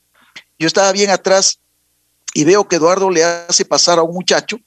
yo 0.60 0.68
estaba 0.68 0.92
bien 0.92 1.10
atrás 1.10 1.60
y 2.34 2.44
veo 2.44 2.68
que 2.68 2.78
Eduardo 2.78 3.10
le 3.10 3.24
hace 3.24 3.66
pasar 3.66 4.00
a 4.00 4.04
un 4.04 4.14
muchacho 4.14 4.58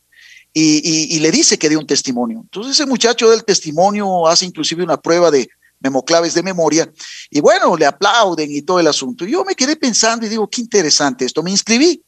y, 0.52 1.14
y 1.14 1.20
le 1.20 1.30
dice 1.30 1.58
que 1.58 1.68
dé 1.68 1.76
un 1.76 1.86
testimonio. 1.86 2.40
Entonces 2.42 2.72
ese 2.72 2.86
muchacho 2.86 3.30
del 3.30 3.44
testimonio 3.44 4.26
hace 4.26 4.46
inclusive 4.46 4.82
una 4.82 4.96
prueba 4.96 5.30
de, 5.30 5.48
memoclaves 5.80 6.34
de 6.34 6.42
memoria, 6.42 6.90
y 7.30 7.40
bueno, 7.40 7.76
le 7.76 7.86
aplauden 7.86 8.50
y 8.50 8.62
todo 8.62 8.80
el 8.80 8.86
asunto. 8.86 9.24
Yo 9.24 9.44
me 9.44 9.54
quedé 9.54 9.76
pensando 9.76 10.26
y 10.26 10.28
digo, 10.28 10.48
qué 10.48 10.60
interesante 10.60 11.24
esto, 11.24 11.42
me 11.42 11.50
inscribí. 11.50 12.02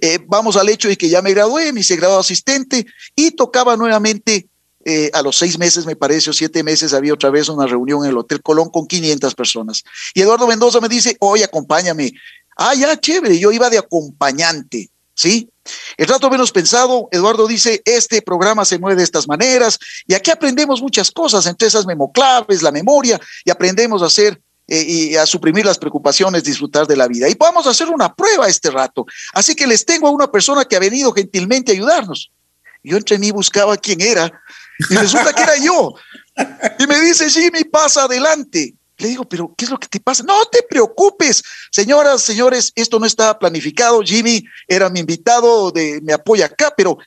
Eh, 0.00 0.18
vamos 0.26 0.56
al 0.56 0.68
hecho 0.68 0.88
de 0.88 0.96
que 0.96 1.08
ya 1.08 1.22
me 1.22 1.32
gradué, 1.32 1.72
me 1.72 1.80
hice 1.80 1.96
graduado 1.96 2.20
asistente 2.20 2.86
y 3.16 3.32
tocaba 3.32 3.76
nuevamente 3.76 4.48
eh, 4.84 5.10
a 5.12 5.22
los 5.22 5.36
seis 5.36 5.58
meses, 5.58 5.84
me 5.86 5.96
parece, 5.96 6.30
o 6.30 6.32
siete 6.32 6.62
meses, 6.62 6.94
había 6.94 7.12
otra 7.12 7.30
vez 7.30 7.48
una 7.48 7.66
reunión 7.66 8.04
en 8.04 8.10
el 8.10 8.16
Hotel 8.16 8.40
Colón 8.40 8.70
con 8.70 8.86
500 8.86 9.34
personas. 9.34 9.84
Y 10.14 10.22
Eduardo 10.22 10.46
Mendoza 10.46 10.80
me 10.80 10.88
dice, 10.88 11.16
oye, 11.20 11.44
acompáñame. 11.44 12.12
Ah, 12.56 12.74
ya, 12.74 12.98
chévere, 12.98 13.38
yo 13.38 13.52
iba 13.52 13.70
de 13.70 13.78
acompañante, 13.78 14.88
¿sí? 15.14 15.50
El 15.96 16.06
rato 16.06 16.30
menos 16.30 16.52
pensado, 16.52 17.08
Eduardo 17.10 17.46
dice, 17.46 17.82
este 17.84 18.22
programa 18.22 18.64
se 18.64 18.78
mueve 18.78 18.96
de 18.96 19.04
estas 19.04 19.26
maneras 19.26 19.78
y 20.06 20.14
aquí 20.14 20.30
aprendemos 20.30 20.80
muchas 20.80 21.10
cosas, 21.10 21.46
entre 21.46 21.68
esas 21.68 21.86
memoclaves, 21.86 22.62
la 22.62 22.72
memoria, 22.72 23.20
y 23.44 23.50
aprendemos 23.50 24.02
a 24.02 24.06
hacer 24.06 24.40
eh, 24.66 24.84
y 24.86 25.16
a 25.16 25.24
suprimir 25.24 25.64
las 25.64 25.78
preocupaciones, 25.78 26.44
disfrutar 26.44 26.86
de 26.86 26.96
la 26.96 27.08
vida. 27.08 27.28
Y 27.28 27.34
podemos 27.34 27.66
hacer 27.66 27.88
una 27.88 28.14
prueba 28.14 28.48
este 28.48 28.70
rato. 28.70 29.06
Así 29.32 29.54
que 29.54 29.66
les 29.66 29.84
tengo 29.84 30.08
a 30.08 30.10
una 30.10 30.30
persona 30.30 30.64
que 30.64 30.76
ha 30.76 30.80
venido 30.80 31.12
gentilmente 31.12 31.72
a 31.72 31.74
ayudarnos. 31.74 32.30
Yo 32.82 32.96
entre 32.96 33.18
mí 33.18 33.30
buscaba 33.30 33.76
quién 33.76 34.00
era 34.00 34.30
y 34.90 34.94
resulta 34.94 35.32
que 35.32 35.42
era 35.42 35.56
yo. 35.56 35.94
Y 36.78 36.86
me 36.86 37.00
dice, 37.00 37.28
Jimmy, 37.30 37.64
pasa 37.64 38.04
adelante. 38.04 38.74
Le 38.98 39.08
digo, 39.08 39.24
pero 39.24 39.54
¿qué 39.56 39.64
es 39.64 39.70
lo 39.70 39.78
que 39.78 39.86
te 39.86 40.00
pasa? 40.00 40.24
No 40.24 40.44
te 40.46 40.62
preocupes, 40.62 41.42
señoras, 41.70 42.20
señores, 42.20 42.72
esto 42.74 42.98
no 42.98 43.06
estaba 43.06 43.38
planificado. 43.38 44.02
Jimmy 44.02 44.44
era 44.66 44.90
mi 44.90 45.00
invitado, 45.00 45.72
me 46.02 46.12
apoya 46.12 46.46
acá, 46.46 46.74
pero 46.76 46.98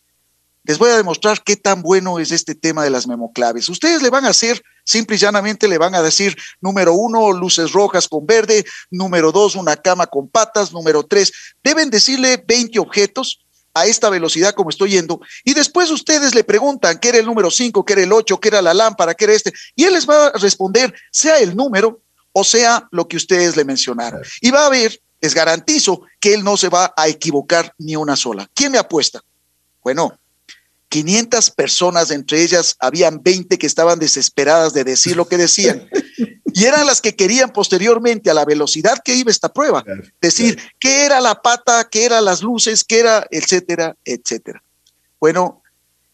les 0.64 0.78
voy 0.78 0.90
a 0.92 0.98
demostrar 0.98 1.44
qué 1.44 1.56
tan 1.56 1.82
bueno 1.82 2.20
es 2.20 2.32
este 2.32 2.56
tema 2.56 2.84
de 2.84 2.92
las 2.92 3.08
memoclaves. 3.08 3.68
Ustedes 3.68 4.02
le 4.02 4.10
van 4.10 4.26
a 4.26 4.30
hacer, 4.30 4.62
simple 4.86 5.18
y 5.18 5.20
llanamente 5.20 5.68
le 5.68 5.78
van 5.78 5.96
a 5.96 6.02
decir, 6.02 6.38
número 6.62 6.94
uno, 6.94 7.32
luces 7.34 7.72
rojas 7.72 8.08
con 8.08 8.26
verde, 8.26 8.66
número 8.90 9.32
dos, 9.32 9.56
una 9.56 9.76
cama 9.76 10.08
con 10.08 10.30
patas, 10.30 10.72
número 10.72 11.04
tres, 11.04 11.34
deben 11.64 11.90
decirle 11.90 12.44
20 12.48 12.80
objetos 12.80 13.46
a 13.74 13.86
esta 13.86 14.10
velocidad 14.10 14.54
como 14.54 14.70
estoy 14.70 14.92
yendo, 14.92 15.22
y 15.44 15.54
después 15.54 15.90
ustedes 15.92 16.36
le 16.36 16.44
preguntan 16.44 17.00
qué 17.00 17.10
era 17.10 17.18
el 17.20 17.26
número 17.26 17.50
5, 17.52 17.86
qué 17.86 17.94
era 17.94 18.04
el 18.04 18.14
8, 18.14 18.40
qué 18.40 18.48
era 18.50 18.62
la 18.62 18.74
lámpara, 18.74 19.14
qué 19.14 19.26
era 19.26 19.34
este, 19.34 19.54
y 19.76 19.86
él 19.86 19.94
les 19.94 20.08
va 20.08 20.28
a 20.28 20.38
responder, 20.38 20.94
sea 21.12 21.40
el 21.40 21.56
número 21.56 22.02
o 22.34 22.44
sea 22.44 22.88
lo 22.92 23.08
que 23.08 23.18
ustedes 23.18 23.56
le 23.56 23.66
mencionaron. 23.66 24.22
Y 24.42 24.52
va 24.52 24.66
a 24.66 24.70
ver, 24.70 25.00
les 25.20 25.34
garantizo 25.34 26.02
que 26.20 26.34
él 26.34 26.44
no 26.44 26.58
se 26.58 26.70
va 26.70 26.94
a 26.96 27.08
equivocar 27.08 27.74
ni 27.78 27.96
una 27.96 28.16
sola. 28.16 28.50
¿Quién 28.54 28.72
me 28.72 28.78
apuesta? 28.78 29.22
Bueno, 29.84 30.18
500 30.90 31.52
personas, 31.52 32.12
entre 32.12 32.42
ellas 32.42 32.76
habían 32.80 33.22
20 33.24 33.58
que 33.58 33.68
estaban 33.68 34.00
desesperadas 34.00 34.74
de 34.74 34.84
decir 34.84 35.16
lo 35.16 35.28
que 35.28 35.38
decían. 35.38 35.88
Y 36.54 36.66
eran 36.66 36.86
las 36.86 37.02
que 37.02 37.16
querían 37.16 37.52
posteriormente, 37.52 38.30
a 38.30 38.34
la 38.34 38.46
velocidad 38.46 39.00
que 39.04 39.16
iba 39.16 39.32
esta 39.32 39.50
prueba, 39.50 39.84
decir 40.22 40.60
qué 40.80 41.06
era 41.06 41.22
la 41.22 41.42
pata, 41.42 41.88
qué 41.90 42.06
eran 42.06 42.26
las 42.26 42.42
luces, 42.42 42.84
qué 42.84 43.00
era, 43.00 43.26
etcétera, 43.32 43.96
etcétera. 44.06 44.64
Bueno, 45.20 45.62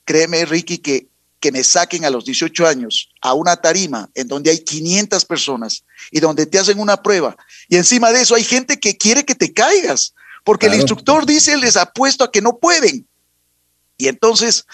créeme, 0.06 0.46
Ricky, 0.46 0.80
que, 0.80 1.08
que 1.40 1.52
me 1.52 1.64
saquen 1.64 2.06
a 2.06 2.10
los 2.10 2.26
18 2.26 2.68
años 2.68 3.10
a 3.22 3.34
una 3.34 3.56
tarima 3.58 4.10
en 4.16 4.28
donde 4.28 4.50
hay 4.50 4.60
500 4.60 5.26
personas 5.26 5.84
y 6.12 6.20
donde 6.20 6.46
te 6.46 6.60
hacen 6.60 6.80
una 6.80 7.02
prueba. 7.02 7.36
Y 7.68 7.78
encima 7.78 8.12
de 8.12 8.22
eso 8.22 8.36
hay 8.36 8.44
gente 8.44 8.80
que 8.80 8.98
quiere 8.98 9.24
que 9.24 9.36
te 9.36 9.54
caigas, 9.54 10.14
porque 10.44 10.68
el 10.68 10.76
instructor 10.76 11.26
dice, 11.26 11.58
les 11.58 11.78
apuesto 11.78 12.24
a 12.24 12.32
que 12.32 12.42
no 12.42 12.58
pueden. 12.58 13.08
Y 13.98 14.08
entonces 14.08 14.66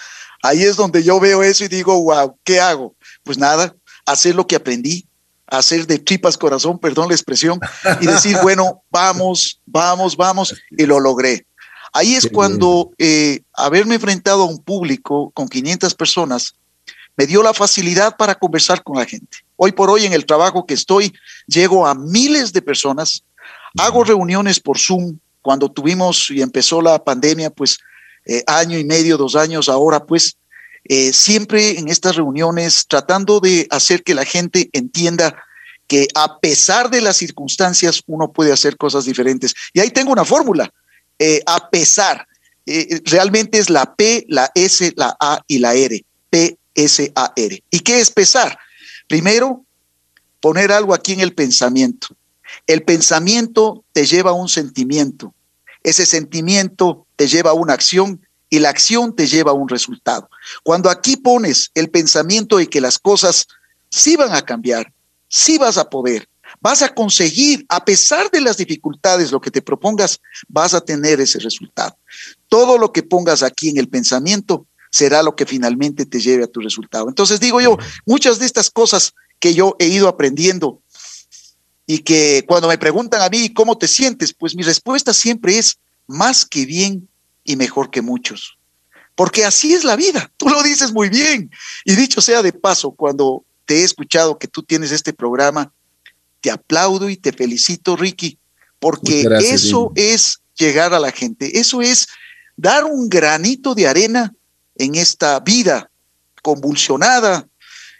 ahí 0.42 0.62
es 0.62 0.76
donde 0.76 1.02
yo 1.02 1.18
veo 1.18 1.42
eso 1.42 1.64
y 1.64 1.68
digo, 1.68 2.00
wow, 2.02 2.38
¿qué 2.44 2.60
hago? 2.60 2.94
Pues 3.22 3.38
nada, 3.38 3.74
hacer 4.06 4.34
lo 4.34 4.46
que 4.46 4.56
aprendí, 4.56 5.06
hacer 5.46 5.86
de 5.86 5.98
tripas 5.98 6.38
corazón, 6.38 6.78
perdón 6.78 7.08
la 7.08 7.14
expresión, 7.14 7.60
y 8.00 8.06
decir, 8.06 8.36
bueno, 8.42 8.82
vamos, 8.90 9.60
vamos, 9.66 10.16
vamos, 10.16 10.54
y 10.70 10.86
lo 10.86 11.00
logré. 11.00 11.46
Ahí 11.92 12.16
es 12.16 12.28
cuando 12.32 12.90
eh, 12.98 13.42
haberme 13.52 13.94
enfrentado 13.94 14.42
a 14.42 14.46
un 14.46 14.58
público 14.58 15.30
con 15.30 15.48
500 15.48 15.94
personas 15.94 16.54
me 17.16 17.26
dio 17.26 17.42
la 17.42 17.54
facilidad 17.54 18.16
para 18.16 18.34
conversar 18.34 18.82
con 18.82 18.98
la 18.98 19.06
gente. 19.06 19.38
Hoy 19.56 19.72
por 19.72 19.90
hoy 19.90 20.04
en 20.04 20.12
el 20.12 20.26
trabajo 20.26 20.66
que 20.66 20.74
estoy, 20.74 21.12
llego 21.46 21.86
a 21.86 21.94
miles 21.94 22.52
de 22.52 22.62
personas, 22.62 23.22
hago 23.78 24.04
reuniones 24.04 24.60
por 24.60 24.78
Zoom. 24.78 25.18
Cuando 25.40 25.70
tuvimos 25.70 26.30
y 26.30 26.40
empezó 26.40 26.80
la 26.80 27.02
pandemia, 27.02 27.50
pues 27.50 27.78
eh, 28.26 28.42
año 28.46 28.78
y 28.78 28.84
medio, 28.84 29.16
dos 29.16 29.36
años 29.36 29.68
ahora, 29.68 30.04
pues 30.04 30.36
eh, 30.84 31.12
siempre 31.12 31.78
en 31.78 31.88
estas 31.88 32.16
reuniones 32.16 32.86
tratando 32.88 33.40
de 33.40 33.66
hacer 33.70 34.02
que 34.02 34.14
la 34.14 34.24
gente 34.24 34.68
entienda 34.72 35.34
que 35.86 36.08
a 36.14 36.38
pesar 36.38 36.90
de 36.90 37.00
las 37.00 37.16
circunstancias 37.16 38.02
uno 38.06 38.32
puede 38.32 38.52
hacer 38.52 38.76
cosas 38.76 39.04
diferentes. 39.04 39.54
Y 39.72 39.80
ahí 39.80 39.90
tengo 39.90 40.12
una 40.12 40.24
fórmula, 40.24 40.72
eh, 41.18 41.42
a 41.46 41.68
pesar, 41.70 42.26
realmente 43.04 43.58
es 43.58 43.68
la 43.68 43.94
P, 43.94 44.24
la 44.28 44.50
S, 44.54 44.92
la 44.96 45.14
A 45.20 45.42
y 45.46 45.58
la 45.58 45.74
R, 45.74 46.02
P, 46.30 46.58
S, 46.74 47.12
A, 47.14 47.32
R. 47.36 47.62
¿Y 47.70 47.80
qué 47.80 48.00
es 48.00 48.10
pesar? 48.10 48.58
Primero, 49.06 49.64
poner 50.40 50.72
algo 50.72 50.94
aquí 50.94 51.12
en 51.12 51.20
el 51.20 51.34
pensamiento. 51.34 52.08
El 52.66 52.82
pensamiento 52.82 53.84
te 53.92 54.06
lleva 54.06 54.30
a 54.30 54.34
un 54.34 54.48
sentimiento. 54.48 55.34
Ese 55.82 56.06
sentimiento 56.06 57.06
te 57.16 57.28
lleva 57.28 57.50
a 57.50 57.54
una 57.54 57.74
acción 57.74 58.20
y 58.54 58.60
la 58.60 58.68
acción 58.68 59.16
te 59.16 59.26
lleva 59.26 59.50
a 59.50 59.54
un 59.54 59.68
resultado. 59.68 60.30
Cuando 60.62 60.88
aquí 60.88 61.16
pones 61.16 61.72
el 61.74 61.90
pensamiento 61.90 62.58
de 62.58 62.68
que 62.68 62.80
las 62.80 63.00
cosas 63.00 63.48
sí 63.90 64.14
van 64.14 64.32
a 64.32 64.42
cambiar, 64.42 64.92
sí 65.28 65.58
vas 65.58 65.76
a 65.76 65.90
poder, 65.90 66.28
vas 66.60 66.80
a 66.82 66.94
conseguir, 66.94 67.66
a 67.68 67.84
pesar 67.84 68.30
de 68.30 68.40
las 68.40 68.56
dificultades, 68.56 69.32
lo 69.32 69.40
que 69.40 69.50
te 69.50 69.60
propongas, 69.60 70.20
vas 70.46 70.72
a 70.72 70.80
tener 70.80 71.20
ese 71.20 71.40
resultado. 71.40 71.96
Todo 72.48 72.78
lo 72.78 72.92
que 72.92 73.02
pongas 73.02 73.42
aquí 73.42 73.70
en 73.70 73.78
el 73.78 73.88
pensamiento 73.88 74.66
será 74.92 75.24
lo 75.24 75.34
que 75.34 75.46
finalmente 75.46 76.06
te 76.06 76.20
lleve 76.20 76.44
a 76.44 76.46
tu 76.46 76.60
resultado. 76.60 77.08
Entonces 77.08 77.40
digo 77.40 77.60
yo, 77.60 77.76
muchas 78.06 78.38
de 78.38 78.46
estas 78.46 78.70
cosas 78.70 79.14
que 79.40 79.52
yo 79.52 79.74
he 79.80 79.88
ido 79.88 80.06
aprendiendo 80.06 80.80
y 81.88 81.98
que 81.98 82.44
cuando 82.46 82.68
me 82.68 82.78
preguntan 82.78 83.20
a 83.20 83.28
mí 83.28 83.52
cómo 83.52 83.76
te 83.76 83.88
sientes, 83.88 84.32
pues 84.32 84.54
mi 84.54 84.62
respuesta 84.62 85.12
siempre 85.12 85.58
es 85.58 85.78
más 86.06 86.46
que 86.46 86.66
bien 86.66 87.08
y 87.44 87.56
mejor 87.56 87.90
que 87.90 88.02
muchos. 88.02 88.58
Porque 89.14 89.44
así 89.44 89.74
es 89.74 89.84
la 89.84 89.94
vida, 89.94 90.32
tú 90.36 90.48
lo 90.48 90.62
dices 90.62 90.92
muy 90.92 91.08
bien. 91.08 91.50
Y 91.84 91.94
dicho 91.94 92.20
sea 92.20 92.42
de 92.42 92.52
paso, 92.52 92.90
cuando 92.90 93.44
te 93.64 93.80
he 93.80 93.84
escuchado 93.84 94.38
que 94.38 94.48
tú 94.48 94.62
tienes 94.62 94.90
este 94.90 95.12
programa, 95.12 95.72
te 96.40 96.50
aplaudo 96.50 97.08
y 97.08 97.16
te 97.16 97.32
felicito, 97.32 97.96
Ricky, 97.96 98.38
porque 98.78 99.26
eso 99.40 99.92
es 99.94 100.40
llegar 100.58 100.92
a 100.92 100.98
la 100.98 101.10
gente, 101.10 101.58
eso 101.58 101.80
es 101.80 102.08
dar 102.56 102.84
un 102.84 103.08
granito 103.08 103.74
de 103.74 103.88
arena 103.88 104.34
en 104.76 104.94
esta 104.94 105.40
vida 105.40 105.90
convulsionada, 106.42 107.48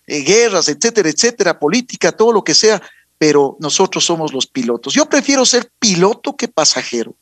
eh, 0.07 0.21
guerras, 0.21 0.69
etcétera, 0.69 1.09
etcétera, 1.09 1.59
política, 1.59 2.13
todo 2.13 2.33
lo 2.33 2.45
que 2.45 2.55
sea, 2.55 2.83
pero 3.17 3.57
nosotros 3.61 4.05
somos 4.05 4.35
los 4.35 4.47
pilotos. 4.47 4.93
Yo 4.93 5.07
prefiero 5.07 5.47
ser 5.47 5.71
piloto 5.79 6.37
que 6.37 6.49
pasajero. 6.49 7.17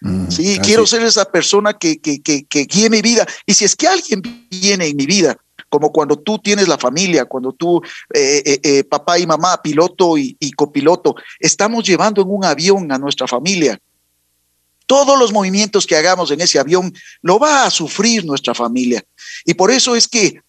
Mm, 0.00 0.30
sí, 0.30 0.58
quiero 0.62 0.86
ser 0.86 1.02
esa 1.02 1.24
persona 1.24 1.72
que, 1.72 2.00
que, 2.00 2.20
que, 2.20 2.44
que 2.44 2.64
guíe 2.64 2.90
mi 2.90 3.02
vida. 3.02 3.26
Y 3.46 3.54
si 3.54 3.64
es 3.64 3.74
que 3.74 3.88
alguien 3.88 4.22
viene 4.50 4.86
en 4.86 4.96
mi 4.96 5.06
vida, 5.06 5.36
como 5.68 5.92
cuando 5.92 6.18
tú 6.18 6.38
tienes 6.38 6.68
la 6.68 6.78
familia, 6.78 7.24
cuando 7.24 7.52
tú, 7.52 7.80
eh, 8.12 8.60
eh, 8.62 8.84
papá 8.84 9.18
y 9.18 9.26
mamá, 9.26 9.60
piloto 9.62 10.18
y, 10.18 10.36
y, 10.38 10.52
copiloto, 10.52 11.14
estamos 11.38 11.84
llevando 11.84 12.22
en 12.22 12.30
un 12.30 12.44
avión 12.44 12.92
a 12.92 12.98
nuestra 12.98 13.26
familia. 13.26 13.78
Todos 14.86 15.18
los 15.18 15.32
movimientos 15.32 15.86
que 15.86 15.96
hagamos 15.96 16.30
en 16.30 16.42
ese 16.42 16.58
avión 16.58 16.92
lo 17.22 17.38
va 17.38 17.64
a 17.64 17.70
sufrir 17.70 18.24
nuestra 18.24 18.54
familia. 18.54 19.02
Y 19.44 19.54
por 19.54 19.70
eso 19.70 19.96
es 19.96 20.06
que 20.06 20.40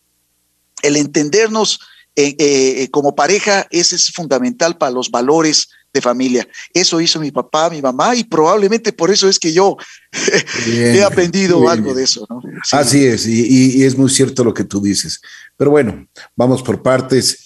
el 0.82 0.98
entendernos 0.98 1.80
eh, 2.18 2.36
eh, 2.40 2.90
como 2.92 3.14
pareja 3.14 3.68
ese 3.72 3.98
es 3.98 4.12
fundamental 4.12 4.78
para 4.78 4.92
los 4.92 5.12
valores 5.12 5.68
de 5.96 6.02
familia. 6.02 6.48
Eso 6.74 7.00
hizo 7.00 7.20
mi 7.20 7.32
papá, 7.32 7.70
mi 7.70 7.82
mamá, 7.82 8.16
y 8.16 8.26
probablemente 8.26 8.92
por 8.92 9.10
eso 9.10 9.28
es 9.30 9.40
que 9.40 9.54
yo 9.54 9.78
he 10.68 11.02
aprendido 11.04 11.68
algo 11.70 11.94
de 11.94 12.04
eso. 12.04 12.28
¿no? 12.30 12.42
Así 12.72 13.06
es, 13.06 13.26
y, 13.26 13.80
y, 13.80 13.84
es 13.84 13.98
muy 13.98 14.10
cierto 14.10 14.44
lo 14.44 14.54
que 14.54 14.66
tú 14.66 14.82
dices. 14.82 15.22
Pero 15.58 15.72
bueno, 15.72 16.08
vamos 16.36 16.62
por 16.62 16.84
partes. 16.84 17.40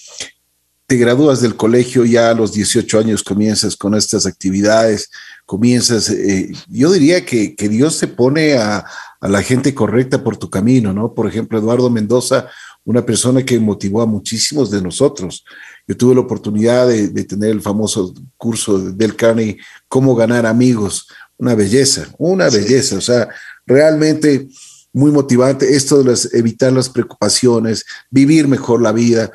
Te 0.87 0.97
gradúas 0.97 1.39
del 1.41 1.55
colegio 1.55 2.03
ya 2.03 2.31
a 2.31 2.33
los 2.33 2.51
18 2.51 2.99
años, 2.99 3.21
comienzas 3.21 3.75
con 3.75 3.93
estas 3.93 4.25
actividades, 4.25 5.11
comienzas, 5.45 6.09
eh, 6.09 6.51
yo 6.67 6.91
diría 6.91 7.23
que, 7.23 7.55
que, 7.55 7.69
Dios 7.69 7.95
se 7.95 8.07
pone 8.07 8.55
a, 8.55 8.83
a, 9.21 9.29
la 9.29 9.43
gente 9.43 9.75
correcta 9.75 10.23
por 10.23 10.37
tu 10.37 10.49
camino, 10.49 10.91
¿no? 10.91 11.13
Por 11.13 11.27
ejemplo, 11.27 11.59
Eduardo 11.59 11.91
Mendoza, 11.91 12.47
una 12.85 13.05
persona 13.05 13.45
que 13.45 13.59
motivó 13.59 14.01
a 14.01 14.07
muchísimos 14.07 14.71
de 14.71 14.81
nosotros. 14.81 15.45
Yo 15.89 15.97
tuve 15.97 16.13
la 16.13 16.21
oportunidad 16.21 16.87
de, 16.87 17.07
de 17.07 17.23
tener 17.23 17.49
el 17.49 17.61
famoso 17.61 18.13
curso 18.37 18.77
del 18.77 19.15
Carney, 19.15 19.57
Cómo 19.87 20.13
ganar 20.15 20.45
amigos, 20.45 21.07
una 21.35 21.55
belleza, 21.55 22.13
una 22.19 22.51
sí. 22.51 22.59
belleza, 22.59 22.97
o 22.97 23.01
sea, 23.01 23.27
realmente 23.65 24.47
muy 24.93 25.11
motivante 25.11 25.75
esto 25.75 25.97
de 25.97 26.11
las, 26.11 26.31
evitar 26.31 26.71
las 26.71 26.89
preocupaciones, 26.89 27.85
vivir 28.11 28.47
mejor 28.47 28.83
la 28.83 28.91
vida. 28.91 29.31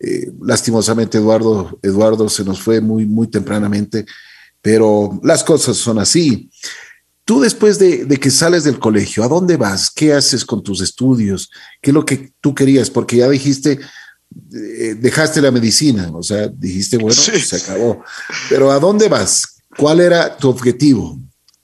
Eh, 0.00 0.30
lastimosamente 0.40 1.18
Eduardo, 1.18 1.78
Eduardo 1.82 2.30
se 2.30 2.42
nos 2.42 2.62
fue 2.62 2.80
muy, 2.80 3.04
muy 3.04 3.26
tempranamente, 3.26 4.06
pero 4.62 5.20
las 5.22 5.44
cosas 5.44 5.76
son 5.76 5.98
así. 5.98 6.48
Tú 7.26 7.40
después 7.40 7.78
de, 7.78 8.06
de, 8.06 8.16
que 8.16 8.30
sales 8.30 8.64
del 8.64 8.78
colegio, 8.78 9.24
¿a 9.24 9.28
dónde 9.28 9.58
vas? 9.58 9.90
¿Qué 9.90 10.14
haces 10.14 10.42
con 10.46 10.62
tus 10.62 10.80
estudios? 10.80 11.50
¿Qué 11.82 11.90
es 11.90 11.94
lo 11.94 12.06
que 12.06 12.32
tú 12.40 12.54
querías? 12.54 12.88
Porque 12.88 13.18
ya 13.18 13.28
dijiste, 13.28 13.78
dejaste 14.46 15.40
la 15.40 15.50
medicina, 15.50 16.10
o 16.14 16.22
sea, 16.22 16.48
dijiste, 16.48 16.96
bueno, 16.96 17.14
sí. 17.14 17.40
se 17.40 17.56
acabó. 17.56 18.02
Pero 18.48 18.70
¿a 18.70 18.78
dónde 18.78 19.08
vas? 19.08 19.56
¿Cuál 19.76 20.00
era 20.00 20.36
tu 20.36 20.48
objetivo? 20.48 21.18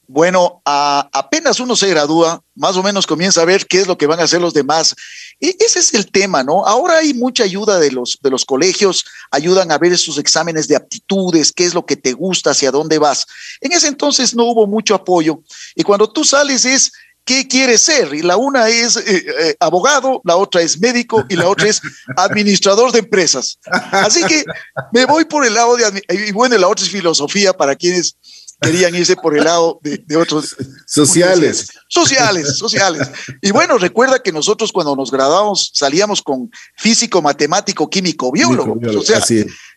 Bueno, 0.06 0.62
a, 0.64 1.08
apenas 1.12 1.58
uno 1.60 1.74
se 1.74 1.88
gradúa, 1.88 2.42
más 2.54 2.76
o 2.76 2.82
menos 2.82 3.06
comienza 3.06 3.42
a 3.42 3.46
ver 3.46 3.66
qué 3.66 3.80
es 3.80 3.86
lo 3.86 3.98
que 3.98 4.06
van 4.06 4.20
a 4.20 4.24
hacer 4.24 4.40
los 4.40 4.54
demás. 4.54 4.94
Y 5.40 5.56
ese 5.64 5.80
es 5.80 5.94
el 5.94 6.10
tema, 6.10 6.44
¿no? 6.44 6.64
Ahora 6.66 6.98
hay 6.98 7.14
mucha 7.14 7.42
ayuda 7.42 7.80
de 7.80 7.90
los, 7.90 8.18
de 8.22 8.30
los 8.30 8.44
colegios, 8.44 9.04
ayudan 9.30 9.72
a 9.72 9.78
ver 9.78 9.92
esos 9.92 10.18
exámenes 10.18 10.68
de 10.68 10.76
aptitudes, 10.76 11.52
qué 11.52 11.64
es 11.64 11.74
lo 11.74 11.84
que 11.84 11.96
te 11.96 12.12
gusta, 12.12 12.50
hacia 12.50 12.70
dónde 12.70 12.98
vas. 12.98 13.26
En 13.60 13.72
ese 13.72 13.88
entonces 13.88 14.34
no 14.34 14.44
hubo 14.44 14.66
mucho 14.66 14.94
apoyo. 14.94 15.42
Y 15.74 15.82
cuando 15.82 16.08
tú 16.08 16.22
sales 16.22 16.64
es, 16.64 16.92
¿qué 17.24 17.48
quieres 17.48 17.82
ser? 17.82 18.14
Y 18.14 18.22
la 18.22 18.36
una 18.36 18.68
es 18.68 18.96
eh, 18.96 19.02
eh, 19.06 19.56
abogado, 19.60 20.20
la 20.24 20.36
otra 20.36 20.62
es 20.62 20.80
médico 20.80 21.24
y 21.28 21.36
la 21.36 21.48
otra 21.48 21.68
es 21.68 21.80
administrador 22.16 22.92
de 22.92 23.00
empresas. 23.00 23.58
Así 23.92 24.24
que 24.24 24.44
me 24.92 25.06
voy 25.06 25.24
por 25.24 25.44
el 25.44 25.54
lado 25.54 25.76
de, 25.76 26.02
y 26.08 26.32
bueno, 26.32 26.56
la 26.58 26.68
otra 26.68 26.84
es 26.84 26.90
filosofía 26.90 27.52
para 27.52 27.74
quienes 27.74 28.16
querían 28.60 28.94
irse 28.94 29.16
por 29.16 29.36
el 29.36 29.44
lado 29.44 29.78
de, 29.82 29.98
de 29.98 30.16
otros 30.16 30.56
sociales. 30.86 31.68
Sociales, 31.88 32.56
sociales. 32.56 33.08
Y 33.42 33.50
bueno, 33.50 33.78
recuerda 33.78 34.22
que 34.22 34.32
nosotros 34.32 34.72
cuando 34.72 34.96
nos 34.96 35.10
graduamos 35.10 35.70
salíamos 35.74 36.22
con 36.22 36.50
físico, 36.76 37.20
matemático, 37.20 37.88
químico, 37.90 38.30
biólogo. 38.30 38.76
biólogo 38.76 39.00
o 39.00 39.04
sea, 39.04 39.22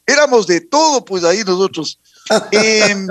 éramos 0.06 0.48
de 0.48 0.62
todo, 0.62 1.04
pues 1.04 1.24
ahí 1.24 1.44
nosotros. 1.46 2.00
Eh, 2.52 3.08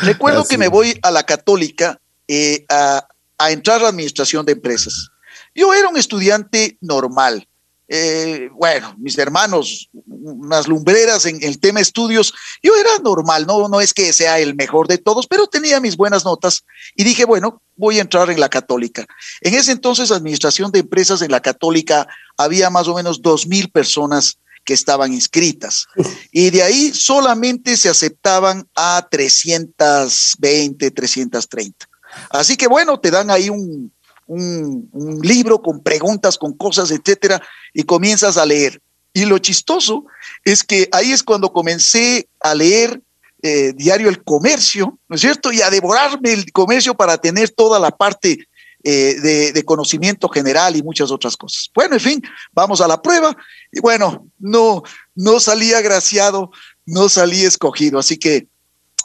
recuerdo 0.00 0.40
así. 0.40 0.48
que 0.48 0.56
me 0.56 0.68
voy 0.68 0.98
a 1.02 1.10
la 1.10 1.22
católica 1.24 2.00
eh, 2.26 2.64
a, 2.70 3.06
a 3.44 3.50
entrar 3.50 3.80
a 3.80 3.84
la 3.84 3.88
administración 3.88 4.44
de 4.46 4.52
empresas. 4.52 5.10
Yo 5.54 5.72
era 5.74 5.88
un 5.88 5.96
estudiante 5.96 6.78
normal, 6.80 7.46
eh, 7.94 8.48
bueno, 8.54 8.94
mis 8.98 9.18
hermanos, 9.18 9.90
unas 10.06 10.66
lumbreras 10.66 11.26
en 11.26 11.42
el 11.42 11.58
tema 11.58 11.78
estudios, 11.78 12.32
yo 12.62 12.72
era 12.74 12.90
normal, 13.04 13.46
no, 13.46 13.68
no 13.68 13.82
es 13.82 13.92
que 13.92 14.14
sea 14.14 14.38
el 14.38 14.54
mejor 14.54 14.88
de 14.88 14.96
todos, 14.96 15.26
pero 15.26 15.46
tenía 15.46 15.78
mis 15.78 15.98
buenas 15.98 16.24
notas 16.24 16.64
y 16.96 17.04
dije, 17.04 17.26
bueno, 17.26 17.60
voy 17.76 17.98
a 17.98 18.00
entrar 18.00 18.30
en 18.30 18.40
la 18.40 18.48
católica. 18.48 19.04
En 19.42 19.52
ese 19.52 19.72
entonces, 19.72 20.10
administración 20.10 20.72
de 20.72 20.78
empresas 20.78 21.20
en 21.20 21.30
la 21.30 21.40
católica, 21.40 22.06
había 22.38 22.70
más 22.70 22.88
o 22.88 22.94
menos 22.94 23.20
dos 23.20 23.46
mil 23.46 23.70
personas 23.70 24.38
que 24.64 24.72
estaban 24.72 25.12
inscritas. 25.12 25.86
Y 26.30 26.48
de 26.48 26.62
ahí 26.62 26.94
solamente 26.94 27.76
se 27.76 27.90
aceptaban 27.90 28.66
a 28.74 29.06
320, 29.10 30.90
330. 30.92 31.88
Así 32.30 32.56
que 32.56 32.66
bueno, 32.66 32.98
te 33.00 33.10
dan 33.10 33.30
ahí 33.30 33.48
un, 33.48 33.92
un, 34.26 35.20
libro 35.22 35.60
con 35.60 35.82
preguntas, 35.82 36.38
con 36.38 36.52
cosas, 36.54 36.90
etcétera, 36.90 37.42
y 37.72 37.82
comienzas 37.82 38.36
a 38.36 38.46
leer. 38.46 38.80
Y 39.12 39.26
lo 39.26 39.38
chistoso 39.38 40.06
es 40.44 40.64
que 40.64 40.88
ahí 40.92 41.12
es 41.12 41.22
cuando 41.22 41.52
comencé 41.52 42.28
a 42.40 42.54
leer 42.54 43.00
eh, 43.42 43.72
diario 43.74 44.08
El 44.08 44.22
Comercio, 44.22 44.98
¿no 45.08 45.16
es 45.16 45.20
cierto? 45.20 45.52
Y 45.52 45.60
a 45.60 45.70
devorarme 45.70 46.32
el 46.32 46.50
comercio 46.52 46.94
para 46.94 47.18
tener 47.18 47.50
toda 47.50 47.78
la 47.78 47.90
parte 47.90 48.46
eh, 48.84 49.16
de, 49.20 49.52
de, 49.52 49.64
conocimiento 49.64 50.28
general 50.28 50.76
y 50.76 50.82
muchas 50.82 51.10
otras 51.10 51.36
cosas. 51.36 51.70
Bueno, 51.74 51.94
en 51.94 52.00
fin, 52.00 52.22
vamos 52.52 52.80
a 52.80 52.88
la 52.88 53.00
prueba. 53.02 53.36
Y 53.70 53.80
bueno, 53.80 54.26
no, 54.38 54.82
no 55.14 55.40
salí 55.40 55.72
agraciado, 55.72 56.50
no 56.86 57.08
salí 57.08 57.44
escogido. 57.44 57.98
Así 57.98 58.16
que 58.16 58.46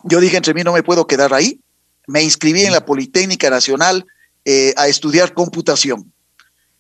yo 0.04 0.20
dije, 0.20 0.38
entre 0.38 0.54
mí 0.54 0.63
no 0.63 0.74
me 0.74 0.84
puedo 0.84 1.06
quedar 1.06 1.34
ahí. 1.34 1.60
Me 2.08 2.24
inscribí 2.24 2.63
en 2.63 2.72
la 2.72 2.86
Politécnica 2.86 3.50
Nacional 3.50 4.06
eh, 4.50 4.74
a 4.78 4.88
estudiar 4.88 5.34
computación. 5.34 6.12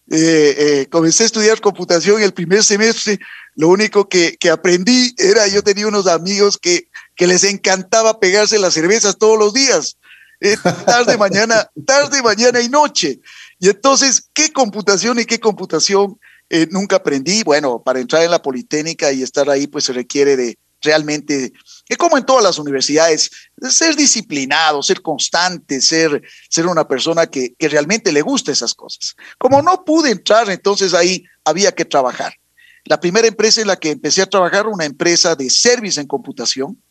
Eh, 0.09 0.55
eh, 0.57 0.87
comencé 0.89 1.23
a 1.23 1.25
estudiar 1.25 1.59
computación 1.59 2.21
el 2.21 2.33
primer 2.33 2.63
semestre, 2.63 3.19
lo 3.55 3.67
único 3.67 4.07
que, 4.07 4.37
que, 4.37 4.49
aprendí 4.49 5.13
era, 5.17 5.45
yo 5.47 5.61
tenía 5.61 5.85
unos 5.85 6.07
amigos 6.07 6.57
que, 6.57 6.87
que 7.13 7.27
les 7.27 7.43
encantaba 7.43 8.21
pegarse 8.21 8.57
las 8.57 8.73
cervezas 8.73 9.17
todos 9.17 9.37
los 9.37 9.53
días, 9.53 9.97
tarde, 10.85 11.17
mañana, 11.17 11.69
tarde, 11.85 12.23
mañana 12.23 12.61
y 12.61 12.69
noche. 12.69 13.19
Y 13.59 13.67
entonces, 13.67 14.29
¿qué 14.33 14.53
computación 14.53 15.19
y 15.19 15.25
qué 15.25 15.41
computación 15.41 16.17
nunca 16.69 16.95
aprendí? 16.95 17.43
Bueno, 17.43 17.83
para 17.83 17.99
entrar 17.99 18.23
en 18.23 18.31
la 18.31 18.41
Politécnica 18.41 19.11
y 19.11 19.23
estar 19.23 19.49
ahí, 19.49 19.67
pues 19.67 19.83
se 19.83 19.91
requiere 19.91 20.37
de 20.37 20.57
realmente 20.81 21.51
que 21.87 21.95
como 21.95 22.17
en 22.17 22.25
todas 22.25 22.43
las 22.43 22.59
universidades, 22.59 23.31
ser 23.69 23.95
disciplinado, 23.95 24.83
ser 24.83 25.01
constante, 25.01 25.81
ser, 25.81 26.21
ser 26.49 26.67
una 26.67 26.87
persona 26.87 27.27
que, 27.27 27.53
que 27.57 27.69
realmente 27.69 28.11
le 28.11 28.21
guste 28.21 28.51
esas 28.51 28.73
cosas. 28.73 29.15
Como 29.37 29.61
no 29.61 29.85
pude 29.85 30.11
entrar, 30.11 30.49
entonces 30.49 30.93
ahí 30.93 31.23
había 31.45 31.71
que 31.71 31.85
trabajar. 31.85 32.33
La 32.83 32.99
primera 32.99 33.27
empresa 33.27 33.61
en 33.61 33.67
la 33.67 33.77
que 33.77 33.91
empecé 33.91 34.21
a 34.21 34.29
trabajar, 34.29 34.67
una 34.67 34.85
empresa 34.85 35.35
de 35.35 35.49
service 35.49 35.99
en 35.99 36.07
computación, 36.07 36.81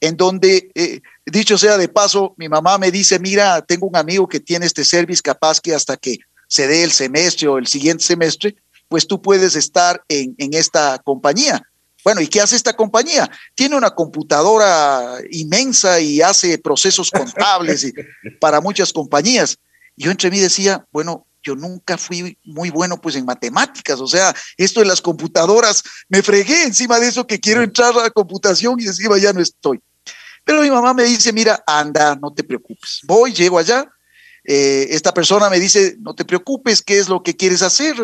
en 0.00 0.16
donde, 0.16 0.70
eh, 0.74 1.00
dicho 1.24 1.56
sea 1.56 1.78
de 1.78 1.88
paso, 1.88 2.34
mi 2.36 2.48
mamá 2.48 2.76
me 2.76 2.90
dice, 2.90 3.18
mira, 3.18 3.62
tengo 3.62 3.86
un 3.86 3.96
amigo 3.96 4.28
que 4.28 4.40
tiene 4.40 4.66
este 4.66 4.84
service 4.84 5.22
capaz 5.22 5.60
que 5.60 5.74
hasta 5.74 5.96
que 5.96 6.18
se 6.48 6.66
dé 6.68 6.84
el 6.84 6.92
semestre 6.92 7.48
o 7.48 7.56
el 7.56 7.66
siguiente 7.66 8.04
semestre, 8.04 8.56
pues 8.88 9.06
tú 9.06 9.22
puedes 9.22 9.56
estar 9.56 10.02
en, 10.08 10.34
en 10.36 10.52
esta 10.52 10.98
compañía 10.98 11.66
bueno, 12.04 12.20
¿y 12.20 12.28
qué 12.28 12.42
hace 12.42 12.54
esta 12.54 12.74
compañía? 12.74 13.30
Tiene 13.54 13.76
una 13.76 13.90
computadora 13.90 15.18
inmensa 15.30 15.98
y 16.00 16.20
hace 16.20 16.58
procesos 16.58 17.10
contables 17.10 17.90
para 18.40 18.60
muchas 18.60 18.92
compañías. 18.92 19.58
Yo 19.96 20.10
entre 20.10 20.30
mí 20.30 20.38
decía, 20.38 20.86
bueno, 20.92 21.26
yo 21.42 21.54
nunca 21.56 21.96
fui 21.96 22.38
muy 22.44 22.70
bueno 22.70 23.00
pues 23.00 23.16
en 23.16 23.24
matemáticas, 23.24 24.00
o 24.00 24.06
sea, 24.06 24.34
esto 24.56 24.80
de 24.80 24.86
las 24.86 25.00
computadoras, 25.00 25.82
me 26.08 26.22
fregué 26.22 26.64
encima 26.64 26.98
de 26.98 27.08
eso 27.08 27.26
que 27.26 27.40
quiero 27.40 27.62
entrar 27.62 27.96
a 27.96 28.02
la 28.02 28.10
computación 28.10 28.78
y 28.78 28.86
encima 28.86 29.18
ya 29.18 29.32
no 29.32 29.40
estoy. 29.40 29.80
Pero 30.44 30.60
mi 30.60 30.70
mamá 30.70 30.92
me 30.92 31.04
dice, 31.04 31.32
mira, 31.32 31.62
anda, 31.66 32.16
no 32.16 32.32
te 32.32 32.44
preocupes. 32.44 33.00
Voy, 33.04 33.32
llego 33.32 33.58
allá. 33.58 33.90
Eh, 34.44 34.88
esta 34.90 35.14
persona 35.14 35.48
me 35.48 35.58
dice, 35.58 35.96
no 36.00 36.14
te 36.14 36.24
preocupes, 36.26 36.82
¿qué 36.82 36.98
es 36.98 37.08
lo 37.08 37.22
que 37.22 37.34
quieres 37.34 37.62
hacer? 37.62 37.94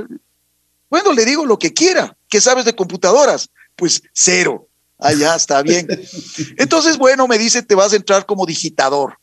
Bueno, 0.89 1.13
le 1.13 1.27
digo 1.27 1.45
lo 1.45 1.59
que 1.59 1.75
quiera. 1.75 2.17
¿Qué 2.31 2.41
sabes 2.41 2.65
de 2.65 2.75
computadoras? 2.75 3.51
Pues 3.81 4.03
cero. 4.13 4.69
Allá 4.99 5.35
está 5.35 5.63
bien. 5.63 5.89
Entonces, 6.59 6.99
bueno, 6.99 7.27
me 7.27 7.39
dice, 7.39 7.63
te 7.63 7.75
vas 7.75 7.93
a 7.93 7.97
entrar 7.97 8.27
como 8.27 8.47
digitador. 8.47 9.19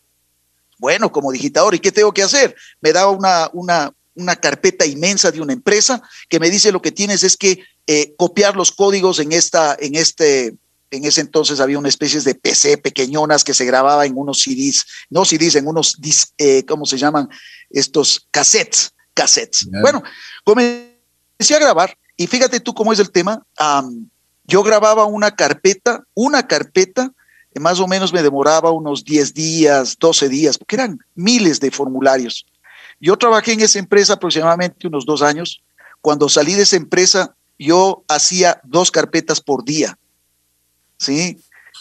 Bueno, 0.80 1.12
como 1.12 1.32
digitador, 1.32 1.74
¿y 1.76 1.80
qué 1.80 1.92
tengo 1.92 2.14
que 2.14 2.24
hacer? 2.24 2.56
Me 2.82 2.92
da 2.92 3.10
una, 3.10 3.50
una, 3.54 3.94
una 4.16 4.36
carpeta 4.36 4.86
inmensa 4.86 5.32
de 5.32 5.42
una 5.42 5.54
empresa 5.54 6.02
que 6.30 6.40
me 6.40 6.50
dice 6.50 6.72
lo 6.72 6.82
que 6.82 6.92
tienes 6.92 7.24
es 7.24 7.38
que 7.38 7.64
eh, 7.88 8.14
copiar 8.18 8.56
los 8.56 8.72
códigos 8.72 9.20
en 9.20 9.32
esta, 9.32 9.78
en 9.80 9.96
este, 9.96 10.56
en 10.92 11.06
ese 11.06 11.22
entonces 11.22 11.60
había 11.60 11.80
una 11.80 11.90
especie 11.90 12.20
de 12.22 12.36
PC 12.36 12.78
pequeñonas 12.78 13.44
que 13.44 13.54
se 13.54 13.66
grababa 13.66 14.06
en 14.06 14.18
unos 14.18 14.42
CDs, 14.42 14.86
no 15.10 15.26
CDs, 15.26 15.56
en 15.56 15.68
unos, 15.68 15.98
eh, 16.38 16.66
¿cómo 16.66 16.86
se 16.86 16.98
llaman? 16.98 17.30
Estos 17.70 18.28
cassettes, 18.32 18.94
cassettes. 19.14 19.68
Bueno, 19.82 20.04
comencé 20.44 21.56
a 21.56 21.60
grabar 21.60 21.98
y 22.16 22.28
fíjate 22.28 22.60
tú 22.60 22.74
cómo 22.74 22.94
es 22.94 23.00
el 23.00 23.12
tema. 23.12 23.44
Yo 24.48 24.64
grababa 24.64 25.06
una 25.06 25.32
carpeta, 25.32 26.04
una 26.14 26.48
carpeta, 26.48 27.12
más 27.60 27.80
o 27.80 27.88
menos 27.88 28.14
me 28.14 28.24
demoraba 28.24 28.72
unos 28.72 29.04
10 29.04 29.34
días, 29.34 29.98
12 30.00 30.30
días, 30.30 30.58
porque 30.58 30.76
eran 30.76 31.00
miles 31.16 31.60
de 31.60 31.72
formularios. 31.72 32.46
Yo 33.00 33.18
trabajé 33.18 33.54
en 33.54 33.62
esa 33.62 33.80
empresa 33.80 34.14
aproximadamente 34.14 34.88
unos 34.88 35.06
dos 35.06 35.22
años. 35.22 35.62
Cuando 36.02 36.30
salí 36.30 36.54
de 36.54 36.64
esa 36.64 36.76
empresa, 36.78 37.36
yo 37.60 38.04
hacía 38.08 38.62
dos 38.64 38.92
carpetas 38.92 39.42
por 39.42 39.64
día 39.64 39.98
¿sí? 40.98 41.40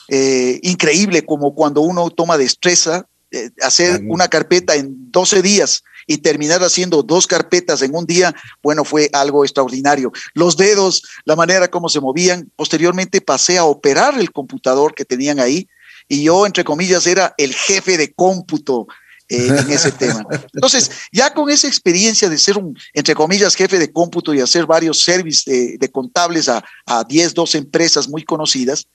Eh, 0.08 0.60
increíble 0.62 1.24
como 1.24 1.54
cuando 1.54 1.80
uno 1.80 2.10
toma 2.10 2.38
destreza, 2.38 3.06
eh, 3.30 3.50
hacer 3.62 4.02
una 4.08 4.28
carpeta 4.28 4.76
en 4.76 5.10
12 5.10 5.42
días 5.42 5.82
y 6.06 6.18
terminar 6.18 6.62
haciendo 6.62 7.02
dos 7.02 7.26
carpetas 7.26 7.82
en 7.82 7.94
un 7.94 8.06
día, 8.06 8.34
bueno, 8.62 8.84
fue 8.84 9.10
algo 9.12 9.44
extraordinario. 9.44 10.12
Los 10.34 10.56
dedos, 10.56 11.02
la 11.24 11.36
manera 11.36 11.68
como 11.68 11.88
se 11.88 12.00
movían, 12.00 12.50
posteriormente 12.56 13.20
pasé 13.20 13.58
a 13.58 13.64
operar 13.64 14.18
el 14.18 14.32
computador 14.32 14.94
que 14.94 15.04
tenían 15.04 15.40
ahí 15.40 15.68
y 16.08 16.22
yo, 16.22 16.46
entre 16.46 16.64
comillas, 16.64 17.06
era 17.06 17.34
el 17.36 17.54
jefe 17.54 17.96
de 17.96 18.12
cómputo 18.12 18.86
eh, 19.28 19.48
en 19.48 19.70
ese 19.70 19.90
tema. 19.98 20.24
Entonces, 20.54 20.90
ya 21.10 21.34
con 21.34 21.50
esa 21.50 21.66
experiencia 21.66 22.28
de 22.28 22.38
ser 22.38 22.56
un, 22.58 22.78
entre 22.94 23.14
comillas, 23.14 23.56
jefe 23.56 23.78
de 23.78 23.92
cómputo 23.92 24.32
y 24.32 24.40
hacer 24.40 24.66
varios 24.66 25.02
servicios 25.02 25.44
de, 25.44 25.90
contables 25.90 26.48
a, 26.48 26.64
a 26.86 27.02
10, 27.02 27.34
12 27.34 27.58
empresas 27.58 28.08
muy 28.08 28.22
conocidas, 28.22 28.86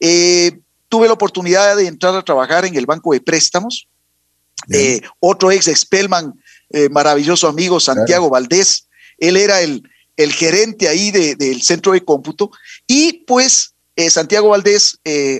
eh, 0.00 0.58
tuve 0.88 1.06
la 1.06 1.12
oportunidad 1.12 1.76
de 1.76 1.86
entrar 1.86 2.14
a 2.14 2.22
trabajar 2.22 2.64
en 2.64 2.76
el 2.76 2.86
banco 2.86 3.12
de 3.12 3.20
préstamos. 3.20 3.88
Eh, 4.70 5.00
otro 5.20 5.52
ex 5.52 5.66
Spellman, 5.66 6.32
eh, 6.70 6.88
maravilloso 6.88 7.48
amigo, 7.48 7.80
Santiago 7.80 8.30
Valdés, 8.30 8.88
él 9.18 9.36
era 9.36 9.60
el, 9.60 9.82
el 10.16 10.32
gerente 10.32 10.88
ahí 10.88 11.10
del 11.10 11.62
centro 11.62 11.92
de 11.92 12.04
cómputo. 12.04 12.50
Y 12.86 13.24
pues 13.26 13.74
Santiago 14.10 14.50
Valdés, 14.50 14.98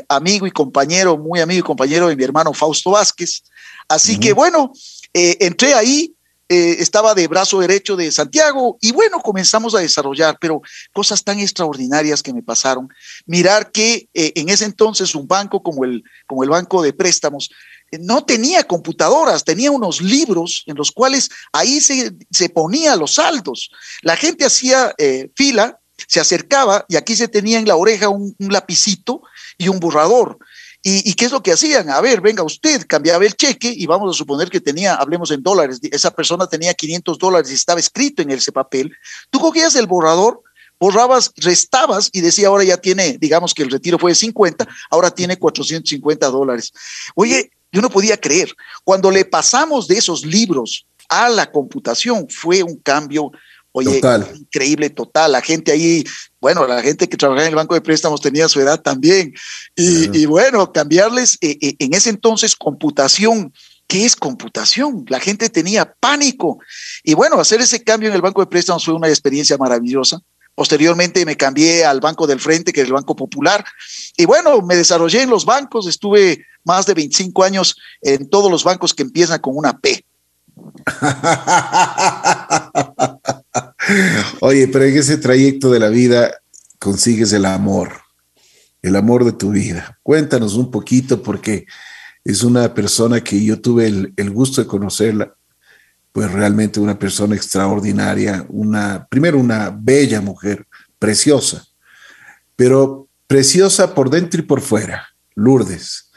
amigo 0.09 0.47
y 0.47 0.51
compañero, 0.51 1.19
muy 1.19 1.41
amigo 1.41 1.61
y 1.61 1.63
compañero 1.63 2.09
de 2.09 2.17
mi 2.17 2.25
hermano 2.25 2.55
Fausto 2.55 2.93
Vázquez. 2.93 3.43
Así 3.87 4.19
que 4.19 4.33
bueno, 4.33 4.73
entré 5.13 5.75
ahí, 5.75 6.17
eh, 6.49 6.77
estaba 6.79 7.13
de 7.13 7.27
brazo 7.27 7.59
derecho 7.59 7.97
de 7.97 8.13
Santiago 8.13 8.79
y 8.81 8.93
bueno, 8.93 9.19
comenzamos 9.19 9.75
a 9.75 9.81
desarrollar, 9.81 10.39
pero 10.41 10.63
cosas 10.93 11.25
tan 11.25 11.41
extraordinarias 11.41 12.23
que 12.23 12.33
me 12.33 12.41
pasaron. 12.41 12.89
Mirar 13.27 13.73
que 13.73 14.09
eh, 14.15 14.33
en 14.37 14.49
ese 14.49 14.65
entonces 14.65 15.17
un 15.17 15.27
banco 15.27 15.61
como 15.61 15.85
el, 15.85 16.05
como 16.25 16.45
el 16.45 16.51
Banco 16.51 16.83
de 16.83 16.93
Préstamos 16.93 17.51
eh, 17.51 17.76
no 18.01 18.25
tenía 18.25 18.65
computadoras, 18.65 19.45
tenía 19.45 19.71
unos 19.71 20.01
libros 20.01 20.65
en 20.67 20.77
los 20.77 20.91
cuales 20.91 21.31
ahí 21.53 21.81
se, 21.81 22.13
se 22.31 22.49
ponía 22.49 22.97
los 22.97 23.15
saldos. 23.15 23.71
La 24.03 24.17
gente 24.17 24.45
hacía 24.45 24.95
fila, 25.35 25.79
se 26.07 26.21
acercaba 26.21 26.85
y 26.89 26.97
aquí 26.97 27.17
se 27.17 27.29
tenía 27.29 27.59
en 27.59 27.67
la 27.67 27.77
oreja 27.77 28.09
un, 28.09 28.35
lapicito 28.39 29.23
y 29.59 29.69
un 29.69 29.81
borrador. 29.81 30.39
¿Y, 30.89 31.15
qué 31.15 31.25
es 31.25 31.33
lo 31.33 31.43
que 31.43 31.51
hacían? 31.51 31.91
A 31.91 32.01
ver, 32.01 32.21
venga 32.21 32.45
usted, 32.45 32.87
cambiaba 32.87 33.25
el 33.25 33.35
cheque 33.35 33.73
y 33.77 33.87
vamos 33.87 34.15
a 34.15 34.17
suponer 34.17 34.49
que 34.49 34.61
tenía, 34.61 34.95
hablemos 34.95 35.33
en 35.33 35.43
dólares, 35.43 35.81
esa 35.83 36.13
persona 36.13 36.47
tenía 36.47 36.75
500 36.75 37.19
dólares 37.19 37.51
y 37.51 37.55
estaba 37.55 37.81
escrito 37.81 38.23
en 38.23 38.31
ese 38.31 38.53
papel. 38.53 38.93
Tú 39.31 39.41
cogías 39.41 39.75
el 39.75 39.89
borrador, 39.89 40.45
borrabas, 40.79 41.33
restabas 41.39 42.09
y 42.13 42.21
decía, 42.21 42.47
ahora 42.47 42.63
ya 42.63 42.77
tiene, 42.77 43.19
digamos 43.19 43.53
que 43.53 43.65
el 43.65 43.71
retiro 43.73 43.99
fue 43.99 44.13
de 44.13 44.15
50, 44.15 44.69
ahora 44.91 45.11
tiene 45.11 45.37
450 45.37 46.29
dólares. 46.29 46.73
Oye, 47.17 47.51
yo 47.77 47.83
no 47.83 47.91
podía 47.91 48.17
creer. 48.17 48.55
Cuando 48.85 49.11
le 49.11 49.27
pasamos 49.27 49.87
de 49.87 49.99
esos 49.99 50.25
libros 50.25 50.87
a 51.11 51.29
la 51.29 51.53
computación, 51.53 52.27
fue 52.31 52.63
un 52.63 52.77
cambio 52.77 53.31
Oye, 53.73 54.01
increíble, 54.35 54.89
total. 54.89 55.33
La 55.33 55.43
gente 55.43 55.71
ahí, 55.71 56.03
bueno, 56.41 56.67
la 56.67 56.81
gente 56.81 57.07
que 57.07 57.19
trabajaba 57.19 57.45
en 57.45 57.51
el 57.51 57.57
banco 57.57 57.75
de 57.75 57.83
préstamos 57.83 58.23
tenía 58.23 58.49
su 58.49 58.59
edad 58.59 58.81
también. 58.81 59.35
Y, 59.75 60.25
bueno, 60.25 60.73
cambiarles 60.73 61.37
eh, 61.43 61.59
eh, 61.61 61.77
en 61.79 61.93
ese 61.93 62.09
entonces 62.09 62.57
computación. 62.57 63.53
¿Qué 63.87 64.07
es 64.07 64.17
computación? 64.17 65.05
La 65.09 65.21
gente 65.21 65.51
tenía 65.51 65.95
pánico. 66.01 66.59
Y 67.05 67.13
bueno, 67.13 67.39
hacer 67.39 67.61
ese 67.61 67.85
cambio 67.85 68.09
en 68.09 68.15
el 68.15 68.23
banco 68.23 68.41
de 68.41 68.47
préstamos 68.47 68.83
fue 68.83 68.95
una 68.95 69.09
experiencia 69.09 69.59
maravillosa. 69.59 70.23
Posteriormente 70.57 71.25
me 71.27 71.37
cambié 71.37 71.85
al 71.85 72.01
Banco 72.01 72.27
del 72.27 72.41
Frente, 72.41 72.73
que 72.73 72.81
es 72.81 72.87
el 72.87 72.95
Banco 72.95 73.15
Popular. 73.15 73.63
Y 74.17 74.25
bueno, 74.25 74.63
me 74.63 74.75
desarrollé 74.75 75.23
en 75.23 75.31
los 75.31 75.45
bancos. 75.45 75.87
Estuve 75.87 76.47
más 76.65 76.87
de 76.87 76.95
25 76.95 77.45
años 77.45 77.77
en 78.01 78.29
todos 78.29 78.51
los 78.51 78.65
bancos 78.65 78.95
que 78.95 79.03
empiezan 79.03 79.39
con 79.39 79.55
una 79.55 79.79
P. 79.79 80.03
Oye, 84.41 84.67
pero 84.69 84.87
en 84.87 84.97
ese 84.97 85.19
trayecto 85.19 85.71
de 85.71 85.79
la 85.79 85.91
vida 85.91 86.41
consigues 86.79 87.35
el 87.35 87.45
amor, 87.45 87.93
el 88.81 88.97
amor 88.97 89.27
de 89.27 89.33
tu 89.33 89.51
vida. 89.51 89.99
Cuéntanos 90.03 90.55
un 90.55 90.71
poquito 90.71 91.23
porque 91.23 91.67
es 92.25 92.43
una 92.43 92.73
persona 92.73 93.23
que 93.23 93.45
yo 93.45 93.61
tuve 93.61 94.13
el, 94.17 94.31
gusto 94.31 94.63
de 94.63 94.67
conocerla, 94.67 95.36
pues 96.17 96.33
realmente 96.33 96.81
una 96.81 96.99
persona 96.99 97.37
extraordinaria, 97.37 98.47
una, 98.49 99.07
primero 99.07 99.39
una 99.39 99.69
bella 99.69 100.23
mujer, 100.23 100.67
preciosa, 100.99 101.67
pero 102.57 103.07
preciosa 103.27 103.95
por 103.95 104.09
dentro 104.09 104.41
y 104.41 104.45
por 104.45 104.63
fuera, 104.63 105.09
Lourdes, 105.35 106.11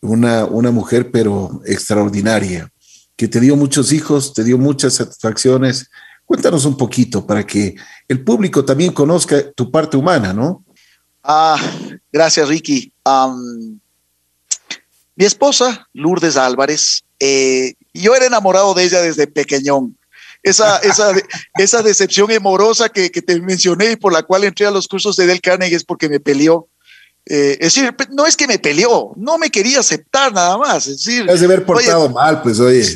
una, 0.00 0.46
una 0.46 0.70
mujer 0.70 1.10
pero 1.10 1.60
extraordinaria, 1.66 2.72
que 3.14 3.28
te 3.28 3.38
dio 3.38 3.56
muchos 3.56 3.92
hijos, 3.92 4.32
te 4.32 4.42
dio 4.42 4.56
muchas 4.56 4.94
satisfacciones, 4.94 5.90
Cuéntanos 6.24 6.64
un 6.64 6.78
poquito 6.78 7.24
para 7.26 7.46
que 7.46 7.76
el 8.08 8.24
público 8.24 8.64
también 8.64 8.92
conozca 8.92 9.52
tu 9.52 9.70
parte 9.70 9.98
humana, 9.98 10.32
¿no? 10.32 10.64
Ah, 11.22 11.60
gracias, 12.10 12.48
Ricky. 12.48 12.90
mi 15.14 15.24
esposa, 15.24 15.86
Lourdes 15.92 16.38
Álvarez, 16.38 17.04
eh, 17.20 17.74
yo 18.00 18.14
era 18.14 18.26
enamorado 18.26 18.74
de 18.74 18.84
ella 18.84 19.00
desde 19.00 19.26
pequeñón. 19.26 19.96
Esa, 20.42 20.78
esa, 20.78 21.12
esa 21.58 21.82
decepción 21.82 22.30
amorosa 22.32 22.88
que, 22.88 23.10
que, 23.10 23.22
te 23.22 23.40
mencioné 23.40 23.92
y 23.92 23.96
por 23.96 24.12
la 24.12 24.22
cual 24.22 24.44
entré 24.44 24.66
a 24.66 24.70
los 24.70 24.86
cursos 24.88 25.16
de 25.16 25.26
Del 25.26 25.40
Carnegie 25.40 25.76
es 25.76 25.84
porque 25.84 26.08
me 26.08 26.20
peleó. 26.20 26.68
Eh, 27.28 27.58
es 27.60 27.74
decir, 27.74 27.92
no 28.10 28.24
es 28.24 28.36
que 28.36 28.46
me 28.46 28.60
peleó, 28.60 29.12
no 29.16 29.36
me 29.36 29.50
quería 29.50 29.80
aceptar 29.80 30.32
nada 30.32 30.56
más. 30.56 30.86
Es 30.86 31.04
decir, 31.04 31.28
has 31.28 31.40
de 31.40 31.46
haber 31.46 31.66
portado 31.66 32.08
mal, 32.08 32.40
pues 32.40 32.60
oye. 32.60 32.86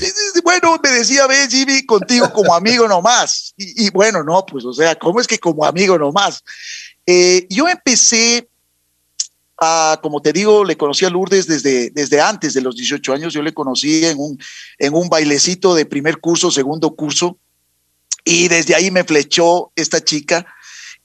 Bueno, 0.44 0.78
me 0.80 0.90
decía, 0.90 1.26
ve, 1.26 1.48
Jimmy, 1.50 1.84
contigo 1.84 2.32
como 2.32 2.54
amigo 2.54 2.86
nomás. 2.86 3.52
Y, 3.56 3.86
y 3.86 3.90
bueno, 3.90 4.22
no, 4.22 4.46
pues, 4.46 4.64
o 4.64 4.72
sea, 4.72 4.94
¿cómo 4.94 5.20
es 5.20 5.26
que 5.26 5.40
como 5.40 5.64
amigo 5.64 5.98
nomás? 5.98 6.44
Eh, 7.06 7.48
yo 7.50 7.68
empecé 7.68 8.48
como 10.00 10.22
te 10.22 10.32
digo, 10.32 10.64
le 10.64 10.76
conocí 10.76 11.04
a 11.04 11.10
Lourdes 11.10 11.46
desde, 11.46 11.90
desde 11.90 12.20
antes 12.20 12.54
de 12.54 12.62
los 12.62 12.76
18 12.76 13.12
años. 13.12 13.34
Yo 13.34 13.42
le 13.42 13.52
conocí 13.52 14.04
en 14.04 14.18
un, 14.18 14.38
en 14.78 14.94
un 14.94 15.08
bailecito 15.08 15.74
de 15.74 15.84
primer 15.84 16.18
curso, 16.18 16.50
segundo 16.50 16.94
curso. 16.94 17.38
Y 18.24 18.48
desde 18.48 18.74
ahí 18.74 18.90
me 18.90 19.04
flechó 19.04 19.72
esta 19.76 20.02
chica 20.02 20.46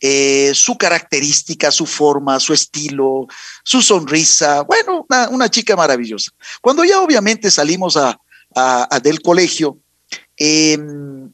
eh, 0.01 0.51
su 0.53 0.77
característica, 0.77 1.71
su 1.71 1.85
forma, 1.85 2.39
su 2.39 2.53
estilo, 2.53 3.27
su 3.63 3.81
sonrisa. 3.81 4.61
Bueno, 4.63 5.05
una, 5.31 5.49
chica 5.49 5.75
maravillosa. 5.75 6.31
Cuando 6.61 6.83
ya 6.83 6.99
obviamente 6.99 7.49
salimos 7.49 7.97
a, 7.97 8.19
del 9.01 9.21
colegio, 9.21 9.79
em, 10.37 11.31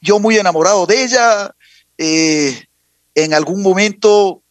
yo 0.00 0.18
muy 0.18 0.36
enamorado 0.36 0.86
de 0.86 1.04
ella, 1.04 1.54
eh, 1.98 2.64
en 3.14 3.32
algún 3.32 3.62
momento 3.62 4.42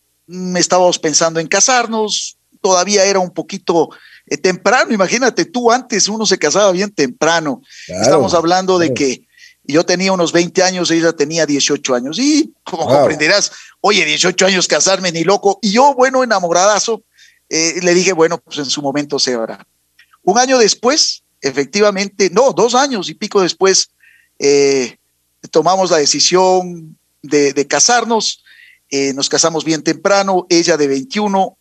estábamos 0.56 1.00
pensando 1.00 1.40
en 1.40 1.48
casarnos, 1.48 2.38
todavía 2.62 3.06
era 3.06 3.20
un 3.20 3.32
poquito 3.32 3.90
eh, 4.28 4.38
temprano, 4.38 4.94
imagínate 4.94 5.46
tú, 5.46 5.72
antes 5.72 6.08
uno 6.08 6.26
se 6.26 6.38
casaba 6.38 6.72
bien 6.72 6.92
temprano, 6.92 7.62
estamos 7.88 8.34
hablando 8.34 8.78
de 8.78 8.94
que 8.94 9.30
yo 9.64 9.86
tenía 9.86 10.12
unos 10.12 10.32
20 10.32 10.64
años, 10.64 10.90
ella 10.90 11.14
tenía 11.14 11.46
18 11.46 11.94
años. 11.94 12.18
Y 12.18 12.54
como 12.64 12.88
comprenderás, 12.88 13.52
oye, 13.82 14.04
18 14.04 14.48
años 14.48 14.68
casarme 14.68 15.12
ni 15.12 15.24
loco. 15.24 15.60
Y 15.62 15.72
yo, 15.74 15.94
bueno, 15.94 16.24
enamoradazo, 16.24 17.04
eh, 17.50 17.80
le 17.84 17.94
dije, 17.94 18.14
bueno, 18.14 18.40
pues 18.40 18.58
en 18.58 18.66
su 18.66 18.82
momento 18.82 19.20
se 19.20 19.36
hará. 19.36 19.66
Un 20.24 20.40
año 20.40 20.58
después, 20.58 21.22
efectivamente, 21.42 22.32
no, 22.32 22.52
dos 22.52 22.74
años 22.74 23.10
y 23.10 23.14
pico 23.14 23.42
después, 23.42 23.92
eh, 24.40 24.98
tomamos 25.52 25.92
la 25.92 25.98
decisión 25.98 26.98
de, 27.22 27.68
casarnos. 27.68 28.44
Eh, 28.90 29.14
nos 29.14 29.30
casamos 29.30 29.64
bien 29.64 29.84
temprano, 29.84 30.48
ella 30.50 30.78
de 30.78 30.88
21, 30.88 31.58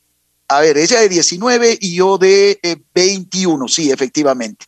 a 0.49 0.61
ver, 0.61 0.79
ella 0.79 1.01
de 1.01 1.09
19 1.09 1.79
y 1.81 1.95
yo 1.95 2.17
de 2.19 2.59
21, 2.95 3.69
sí, 3.69 3.91
efectivamente. 3.91 4.65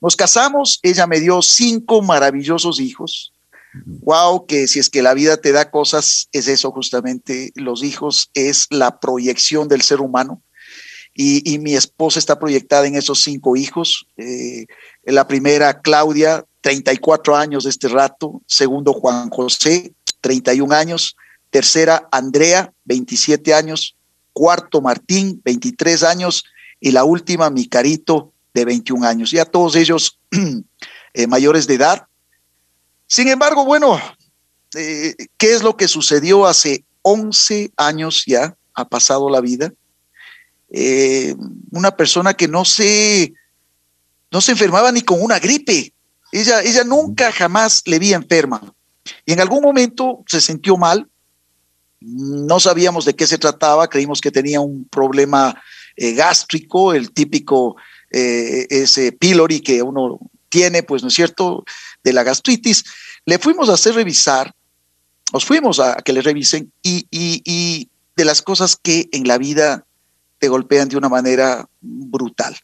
Nos 0.00 0.14
casamos, 0.14 0.78
ella 0.82 1.06
me 1.06 1.20
dio 1.20 1.42
cinco 1.42 2.02
maravillosos 2.02 2.80
hijos. 2.80 3.32
Wow, 3.84 4.46
que 4.46 4.68
si 4.68 4.78
es 4.78 4.88
que 4.88 5.02
la 5.02 5.14
vida 5.14 5.36
te 5.36 5.52
da 5.52 5.70
cosas, 5.70 6.28
es 6.32 6.48
eso 6.48 6.70
justamente. 6.70 7.52
Los 7.54 7.82
hijos 7.82 8.30
es 8.34 8.66
la 8.70 9.00
proyección 9.00 9.68
del 9.68 9.82
ser 9.82 10.00
humano. 10.00 10.42
Y, 11.18 11.58
mi 11.60 11.74
esposa 11.74 12.18
está 12.18 12.38
proyectada 12.38 12.86
en 12.86 12.94
esos 12.94 13.22
cinco 13.22 13.56
hijos. 13.56 14.06
Eh, 14.18 14.66
la 15.04 15.26
primera, 15.26 15.80
Claudia, 15.80 16.44
34 16.60 17.34
años 17.34 17.64
de 17.64 17.70
este 17.70 17.88
rato. 17.88 18.42
Segundo, 18.46 18.92
Juan 18.92 19.30
José, 19.30 19.94
31 20.20 20.74
años. 20.74 21.16
Tercera, 21.56 22.06
Andrea, 22.12 22.70
27 22.84 23.54
años. 23.54 23.96
Cuarto, 24.34 24.82
Martín, 24.82 25.40
23 25.42 26.02
años. 26.02 26.44
Y 26.80 26.90
la 26.90 27.04
última, 27.04 27.48
mi 27.48 27.66
carito, 27.66 28.34
de 28.52 28.66
21 28.66 29.06
años, 29.06 29.30
ya 29.30 29.46
todos 29.46 29.74
ellos 29.74 30.18
eh, 31.14 31.26
mayores 31.26 31.66
de 31.66 31.76
edad. 31.76 32.06
Sin 33.06 33.28
embargo, 33.28 33.64
bueno, 33.64 33.98
eh, 34.74 35.14
¿qué 35.38 35.54
es 35.54 35.62
lo 35.62 35.78
que 35.78 35.88
sucedió 35.88 36.46
hace 36.46 36.84
11 37.00 37.72
años 37.78 38.24
ya? 38.26 38.54
Ha 38.74 38.86
pasado 38.86 39.30
la 39.30 39.40
vida. 39.40 39.72
Eh, 40.68 41.34
una 41.70 41.96
persona 41.96 42.34
que 42.34 42.48
no 42.48 42.66
se, 42.66 43.32
no 44.30 44.42
se 44.42 44.52
enfermaba 44.52 44.92
ni 44.92 45.00
con 45.00 45.22
una 45.22 45.38
gripe. 45.38 45.94
Ella, 46.32 46.60
ella 46.60 46.84
nunca 46.84 47.32
jamás 47.32 47.80
le 47.86 47.98
vi 47.98 48.12
enferma. 48.12 48.60
Y 49.24 49.32
en 49.32 49.40
algún 49.40 49.62
momento 49.62 50.22
se 50.26 50.42
sintió 50.42 50.76
mal. 50.76 51.08
No 52.00 52.60
sabíamos 52.60 53.04
de 53.04 53.14
qué 53.14 53.26
se 53.26 53.38
trataba, 53.38 53.88
creímos 53.88 54.20
que 54.20 54.30
tenía 54.30 54.60
un 54.60 54.86
problema 54.88 55.60
gástrico, 55.96 56.92
el 56.92 57.12
típico 57.12 57.76
eh, 58.10 58.66
ese 58.70 59.12
pylori 59.12 59.60
que 59.60 59.82
uno 59.82 60.18
tiene, 60.48 60.82
pues, 60.82 61.02
¿no 61.02 61.08
es 61.08 61.14
cierto?, 61.14 61.64
de 62.02 62.12
la 62.12 62.22
gastritis. 62.22 62.84
Le 63.24 63.38
fuimos 63.38 63.68
a 63.68 63.74
hacer 63.74 63.94
revisar, 63.94 64.54
nos 65.32 65.44
fuimos 65.44 65.80
a, 65.80 65.96
que 65.96 66.12
le 66.12 66.22
revisen 66.22 66.72
y, 66.82 67.06
y 67.10 67.90
de 68.16 68.24
las 68.24 68.40
cosas 68.40 68.76
que 68.80 69.08
en 69.12 69.26
la 69.26 69.38
vida 69.38 69.84
te 70.38 70.48
golpean 70.48 70.88
de 70.88 70.96
una 70.96 71.08
manera 71.08 71.68
brutal. 71.80 72.56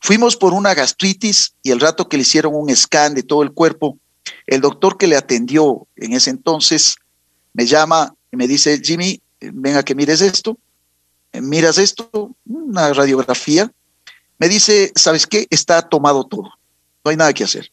Fuimos 0.00 0.36
por 0.36 0.52
una 0.52 0.74
gastritis 0.74 1.54
y 1.62 1.70
el 1.70 1.80
rato 1.80 2.08
que 2.08 2.16
le 2.16 2.22
hicieron 2.22 2.54
un 2.54 2.74
scan 2.74 3.14
de 3.14 3.22
todo 3.22 3.42
el 3.42 3.52
cuerpo, 3.52 3.98
el 4.46 4.60
doctor 4.60 4.98
que 4.98 5.06
le 5.06 5.16
atendió 5.16 5.86
en 5.94 6.12
ese 6.12 6.30
entonces 6.30 6.96
me 7.52 7.66
llama 7.66 8.15
y 8.32 8.36
me 8.36 8.48
dice, 8.48 8.80
Jimmy, 8.82 9.20
venga 9.40 9.82
que 9.82 9.94
mires 9.94 10.20
esto, 10.20 10.58
miras 11.32 11.78
esto, 11.78 12.34
una 12.46 12.92
radiografía, 12.92 13.72
me 14.38 14.48
dice, 14.48 14.92
¿sabes 14.94 15.26
qué? 15.26 15.46
Está 15.50 15.82
tomado 15.82 16.24
todo. 16.24 16.44
No 17.04 17.10
hay 17.10 17.16
nada 17.16 17.32
que 17.32 17.44
hacer. 17.44 17.70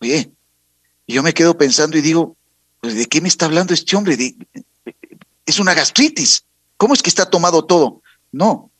Oye, 0.00 0.30
yo 1.06 1.22
me 1.22 1.34
quedo 1.34 1.56
pensando 1.56 1.96
y 1.96 2.00
digo, 2.00 2.36
pues, 2.80 2.94
¿de 2.94 3.06
qué 3.06 3.20
me 3.20 3.28
está 3.28 3.46
hablando 3.46 3.74
este 3.74 3.96
hombre? 3.96 4.16
es 5.46 5.58
una 5.58 5.74
gastritis. 5.74 6.44
¿Cómo 6.76 6.94
es 6.94 7.02
que 7.02 7.10
está 7.10 7.28
tomado 7.28 7.64
todo? 7.64 8.02
No, 8.30 8.70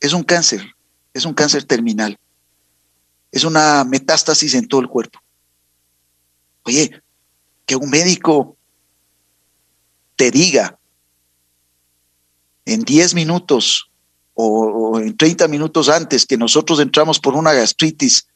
es 0.00 0.12
un 0.12 0.22
cáncer, 0.22 0.74
es 1.12 1.24
un 1.24 1.34
cáncer 1.34 1.64
terminal. 1.64 2.18
Es 3.32 3.44
una 3.44 3.84
metástasis 3.84 4.54
en 4.54 4.68
todo 4.68 4.80
el 4.80 4.88
cuerpo. 4.88 5.18
Oye, 6.62 7.02
que 7.66 7.76
un 7.76 7.90
médico 7.90 8.53
te 10.16 10.30
diga 10.30 10.78
en 12.64 12.82
10 12.82 13.14
minutos 13.14 13.90
o, 14.34 14.98
en 14.98 15.16
30 15.16 15.48
minutos 15.48 15.88
antes 15.88 16.26
que 16.26 16.36
nosotros 16.36 16.80
entramos 16.80 17.20
por 17.20 17.34
una 17.34 17.52
gastritis, 17.52 18.26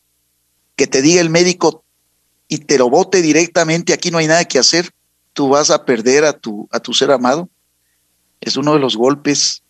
que 0.76 0.86
te 0.86 1.02
diga 1.02 1.20
el 1.20 1.30
médico 1.30 1.84
y 2.46 2.58
te 2.58 2.78
lo 2.78 2.88
bote 2.88 3.20
directamente, 3.20 3.92
aquí 3.92 4.10
no 4.10 4.18
hay 4.18 4.26
nada 4.26 4.44
que 4.44 4.58
hacer, 4.58 4.92
tú 5.32 5.48
vas 5.48 5.70
a 5.70 5.84
perder 5.84 6.24
a 6.24 6.32
tu, 6.32 6.68
a 6.70 6.80
tu 6.80 6.94
ser 6.94 7.10
amado. 7.10 7.48
Es 8.40 8.56
uno 8.56 8.74
de 8.74 8.80
los 8.80 8.96
golpes 8.96 9.62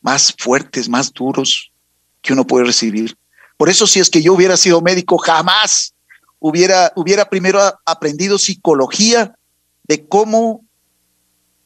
más 0.00 0.34
fuertes, 0.38 0.88
más 0.88 1.12
duros 1.12 1.70
que 2.22 2.32
uno 2.32 2.46
puede 2.46 2.64
recibir. 2.64 3.16
Por 3.56 3.68
eso 3.68 3.86
si 3.86 4.00
es 4.00 4.08
que 4.08 4.22
yo 4.22 4.32
hubiera 4.32 4.56
sido 4.56 4.80
médico, 4.80 5.18
jamás 5.18 5.94
hubiera, 6.38 6.92
hubiera 6.96 7.28
primero 7.28 7.60
aprendido 7.84 8.38
psicología 8.38 9.34
de 9.84 10.06
cómo, 10.06 10.64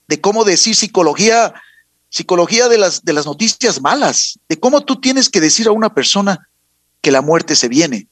de 0.08 0.20
cómo 0.20 0.44
decir 0.44 0.74
psicología 0.74 1.54
psicología 2.14 2.68
de 2.68 2.78
las, 2.78 3.04
de 3.04 3.12
las 3.12 3.26
noticias 3.26 3.80
malas, 3.80 4.38
de 4.48 4.60
cómo 4.60 4.82
tú 4.82 5.00
tienes 5.00 5.28
que 5.28 5.40
decir 5.40 5.66
a 5.66 5.72
una 5.72 5.92
persona 5.92 6.48
que 7.00 7.10
la 7.10 7.22
muerte 7.22 7.56
se 7.56 7.66
viene. 7.66 8.06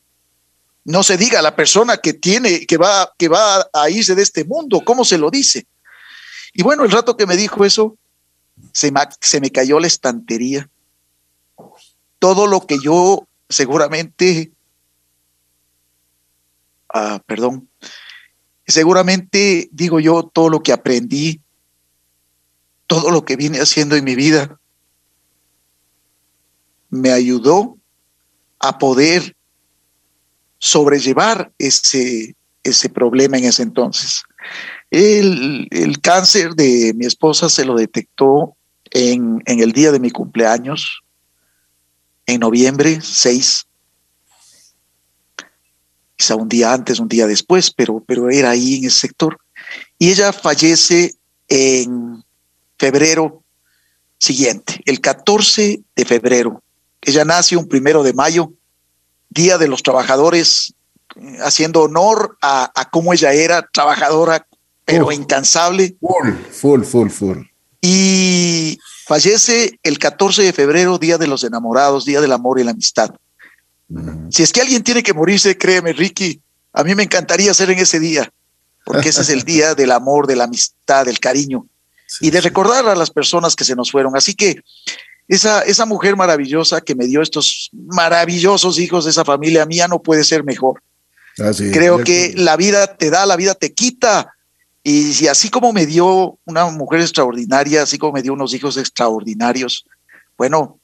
No 0.84 1.04
se 1.04 1.16
diga 1.16 1.38
a 1.38 1.42
la 1.42 1.54
persona 1.54 1.98
que 1.98 2.12
tiene, 2.12 2.66
que 2.66 2.76
va, 2.78 3.12
que 3.16 3.28
va 3.28 3.64
a 3.72 3.90
irse 3.90 4.16
de 4.16 4.22
este 4.22 4.44
mundo, 4.44 4.82
¿cómo 4.84 5.04
se 5.04 5.18
lo 5.18 5.30
dice? 5.30 5.68
Y 6.52 6.64
bueno, 6.64 6.82
el 6.82 6.90
rato 6.90 7.16
que 7.16 7.26
me 7.26 7.36
dijo 7.36 7.64
eso, 7.64 7.96
se 8.72 8.90
me, 8.90 9.02
se 9.20 9.40
me 9.40 9.50
cayó 9.50 9.78
la 9.78 9.86
estantería. 9.86 10.68
Todo 12.18 12.48
lo 12.48 12.66
que 12.66 12.78
yo 12.82 13.28
seguramente, 13.48 14.50
ah, 16.92 17.22
perdón, 17.24 17.68
seguramente 18.66 19.68
digo 19.70 20.00
yo, 20.00 20.24
todo 20.24 20.48
lo 20.48 20.60
que 20.60 20.72
aprendí, 20.72 21.41
todo 22.92 23.10
lo 23.10 23.24
que 23.24 23.36
vine 23.36 23.58
haciendo 23.58 23.96
en 23.96 24.04
mi 24.04 24.14
vida 24.14 24.60
me 26.90 27.10
ayudó 27.10 27.78
a 28.58 28.76
poder 28.78 29.34
sobrellevar 30.58 31.50
ese, 31.56 32.36
ese 32.62 32.90
problema 32.90 33.38
en 33.38 33.44
ese 33.44 33.62
entonces. 33.62 34.24
El, 34.90 35.70
cáncer 36.02 36.54
de 36.54 36.92
mi 36.94 37.06
esposa 37.06 37.48
se 37.48 37.64
lo 37.64 37.76
detectó 37.76 38.56
en, 38.90 39.42
en, 39.46 39.60
el 39.60 39.72
día 39.72 39.90
de 39.90 39.98
mi 39.98 40.10
cumpleaños, 40.10 41.00
en 42.26 42.40
noviembre 42.40 43.00
6. 43.00 43.66
Quizá 46.14 46.36
un 46.36 46.50
día 46.50 46.74
antes, 46.74 47.00
un 47.00 47.08
día 47.08 47.26
después, 47.26 47.70
pero, 47.70 48.04
pero 48.06 48.28
era 48.28 48.50
ahí 48.50 48.74
en 48.74 48.84
ese 48.84 49.00
sector. 49.00 49.38
Y 49.98 50.10
ella 50.10 50.30
fallece 50.34 51.14
en 51.48 52.22
febrero 52.82 53.44
siguiente, 54.18 54.80
el 54.86 55.00
14 55.00 55.82
de 55.94 56.04
febrero. 56.04 56.60
Ella 57.00 57.24
nace 57.24 57.56
un 57.56 57.68
primero 57.68 58.02
de 58.02 58.12
mayo, 58.12 58.52
Día 59.30 59.56
de 59.56 59.68
los 59.68 59.84
Trabajadores, 59.84 60.74
eh, 61.14 61.38
haciendo 61.44 61.82
honor 61.82 62.36
a, 62.42 62.88
cómo 62.90 63.12
ella 63.12 63.32
era 63.32 63.68
trabajadora, 63.72 64.48
pero 64.84 65.12
incansable. 65.12 65.96
Full, 66.00 66.32
full, 66.50 66.82
full, 66.82 67.08
full. 67.10 67.38
Y 67.80 68.80
fallece 69.06 69.78
el 69.84 70.00
14 70.00 70.42
de 70.42 70.52
febrero, 70.52 70.98
Día 70.98 71.18
de 71.18 71.28
los 71.28 71.44
Enamorados, 71.44 72.04
Día 72.04 72.20
del 72.20 72.32
Amor 72.32 72.58
y 72.58 72.64
la 72.64 72.72
Amistad. 72.72 73.14
Si 74.30 74.42
es 74.42 74.52
que 74.52 74.60
alguien 74.60 74.82
tiene 74.82 75.04
que 75.04 75.14
morirse, 75.14 75.56
créeme, 75.56 75.92
Ricky, 75.92 76.42
a 76.72 76.82
mí 76.82 76.96
me 76.96 77.04
encantaría 77.04 77.54
ser 77.54 77.70
en 77.70 77.78
ese 77.78 78.00
día, 78.00 78.28
porque 78.84 79.10
ese 79.10 79.22
es 79.22 79.28
el 79.28 79.44
día 79.44 79.76
del 79.76 79.92
amor, 79.92 80.26
de 80.26 80.34
la 80.34 80.44
amistad, 80.44 81.04
del 81.04 81.20
cariño 81.20 81.68
y 82.20 82.30
de 82.30 82.40
recordar 82.40 82.86
a 82.88 82.94
las 82.94 83.10
personas 83.10 83.56
que 83.56 83.64
se 83.64 83.76
nos 83.76 83.90
fueron. 83.90 84.16
Así 84.16 84.34
que 84.34 84.62
esa, 85.28 85.62
esa 85.62 85.86
mujer 85.86 86.16
maravillosa 86.16 86.80
que 86.80 86.94
me 86.94 87.06
dio 87.06 87.22
estos 87.22 87.70
maravillosos 87.72 88.78
hijos 88.78 89.04
de 89.04 89.10
esa 89.10 89.24
familia 89.24 89.66
mía 89.66 89.88
no 89.88 90.02
puede 90.02 90.24
ser 90.24 90.44
mejor. 90.44 90.82
Creo 91.72 92.04
que 92.04 92.34
la 92.36 92.56
vida 92.56 92.96
te 92.96 93.10
da, 93.10 93.24
la 93.24 93.36
vida 93.36 93.54
te 93.54 93.72
quita. 93.72 94.34
Y 94.82 95.14
si 95.14 95.28
así 95.28 95.48
como 95.48 95.72
me 95.72 95.86
dio 95.86 96.38
una 96.44 96.66
mujer 96.66 97.00
extraordinaria, 97.00 97.82
así 97.82 97.98
como 97.98 98.12
me 98.12 98.22
dio 98.22 98.32
unos 98.32 98.52
hijos 98.52 98.76
extraordinarios, 98.76 99.86
bueno, 100.36 100.78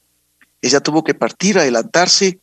ella 0.61 0.79
tuvo 0.79 1.03
que 1.03 1.13
partir, 1.13 1.59
adelantarse. 1.59 2.39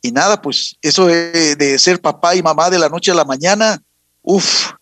Y 0.00 0.12
nada, 0.12 0.40
pues 0.40 0.76
eso 0.80 1.06
de, 1.06 1.54
de 1.56 1.78
ser 1.78 2.00
papá 2.00 2.34
y 2.34 2.42
mamá 2.42 2.70
de 2.70 2.78
la 2.78 2.88
noche 2.88 3.10
a 3.10 3.14
la 3.14 3.24
mañana, 3.24 3.82
uff, 4.22 4.72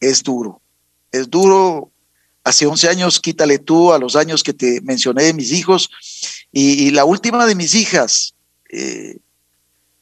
es 0.00 0.22
duro. 0.22 0.60
Es 1.10 1.28
duro 1.28 1.90
hace 2.46 2.64
11 2.64 2.88
años, 2.88 3.18
quítale 3.18 3.58
tú 3.58 3.92
a 3.92 3.98
los 3.98 4.14
años 4.14 4.44
que 4.44 4.52
te 4.52 4.80
mencioné 4.82 5.24
de 5.24 5.34
mis 5.34 5.50
hijos, 5.50 5.90
y, 6.52 6.90
la 6.92 7.04
última 7.04 7.44
de 7.44 7.56
mis 7.56 7.74
hijas, 7.74 8.34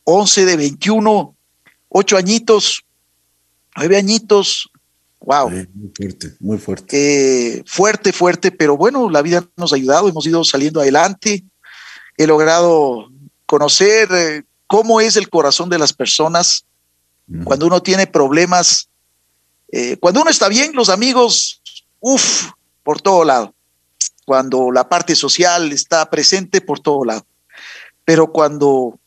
11 0.04 0.42
eh, 0.42 0.44
de 0.44 0.56
21, 0.56 1.34
ocho 1.88 2.16
añitos, 2.18 2.84
nueve 3.74 3.96
añitos, 3.96 4.70
wow. 5.20 5.48
muy 5.48 5.90
fuerte, 5.96 6.34
muy 6.38 6.58
fuerte. 6.58 7.56
Eh, 7.56 7.62
fuerte, 7.66 8.12
fuerte, 8.12 8.52
pero 8.52 8.76
bueno, 8.76 9.08
la 9.08 9.22
vida 9.22 9.42
nos 9.56 9.72
ha 9.72 9.76
ayudado, 9.76 10.08
hemos 10.08 10.26
ido 10.26 10.44
saliendo 10.44 10.80
adelante, 10.80 11.44
he 12.18 12.26
logrado 12.26 13.08
conocer 13.46 14.08
eh, 14.12 14.42
cómo 14.66 15.00
es 15.00 15.16
el 15.16 15.30
corazón 15.30 15.70
de 15.70 15.78
las 15.78 15.94
personas 15.94 16.66
cuando 17.44 17.66
uno 17.66 17.82
tiene 17.82 18.06
problemas. 18.06 18.90
Eh, 19.72 19.96
cuando 19.98 20.20
uno 20.20 20.30
está 20.30 20.48
bien, 20.48 20.72
los 20.74 20.90
amigos, 20.90 21.62
uff, 22.04 22.50
por 22.82 23.00
todo 23.00 23.24
lado. 23.24 23.54
Cuando 24.26 24.70
la 24.70 24.88
parte 24.88 25.14
social 25.16 25.72
está 25.72 26.08
presente 26.10 26.60
por 26.60 26.80
todo 26.80 27.04
lado. 27.04 27.26
Pero 28.04 28.30
cuando, 28.30 28.98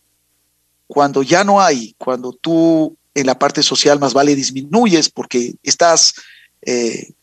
cuando 0.88 1.22
ya 1.22 1.44
no 1.44 1.62
hay, 1.62 1.94
cuando 2.00 2.34
tú 2.34 2.98
en 3.14 3.28
la 3.28 3.38
parte 3.38 3.62
social 3.64 4.00
más 4.00 4.14
vale 4.14 4.36
disminuyes 4.36 5.10
porque 5.10 5.56
estás 5.64 6.16
eh, 6.62 7.14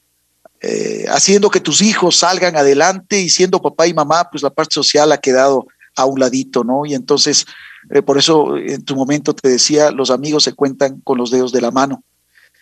eh, 0.61 1.07
haciendo 1.09 1.51
que 1.51 1.61
tus 1.61 1.83
hijos 1.83 2.18
salgan 2.18 2.57
adelante 2.57 3.20
y 3.20 3.29
siendo 3.29 3.61
papá 3.61 3.87
y 3.87 3.95
mamá, 3.95 4.29
pues 4.31 4.43
la 4.43 4.51
parte 4.51 4.75
social 4.75 5.11
ha 5.11 5.18
quedado 5.18 5.66
a 5.97 6.05
un 6.05 6.18
ladito, 6.20 6.62
¿no? 6.64 6.87
Y 6.87 6.95
entonces, 6.95 7.47
eh, 7.91 8.03
por 8.03 8.18
eso 8.18 8.57
en 8.57 8.85
tu 8.85 8.95
momento 8.95 9.35
te 9.35 9.49
decía, 9.49 9.91
los 9.91 10.11
amigos 10.11 10.45
se 10.45 10.55
cuentan 10.55 11.01
con 11.01 11.18
los 11.18 11.31
dedos 11.31 11.53
de 11.53 11.61
la 11.61 11.70
mano. 11.70 12.03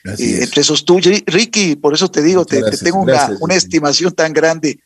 Entre 0.05 0.63
esos 0.63 0.85
tú, 0.85 0.99
Ricky, 0.99 1.77
por 1.77 1.95
eso 1.95 2.11
te 2.11 2.23
digo, 2.23 2.45
te, 2.45 2.63
tengo 2.83 3.01
una, 3.01 3.31
una, 3.41 3.55
estimación 3.55 4.13
tan 4.13 4.33
grande. 4.33 4.79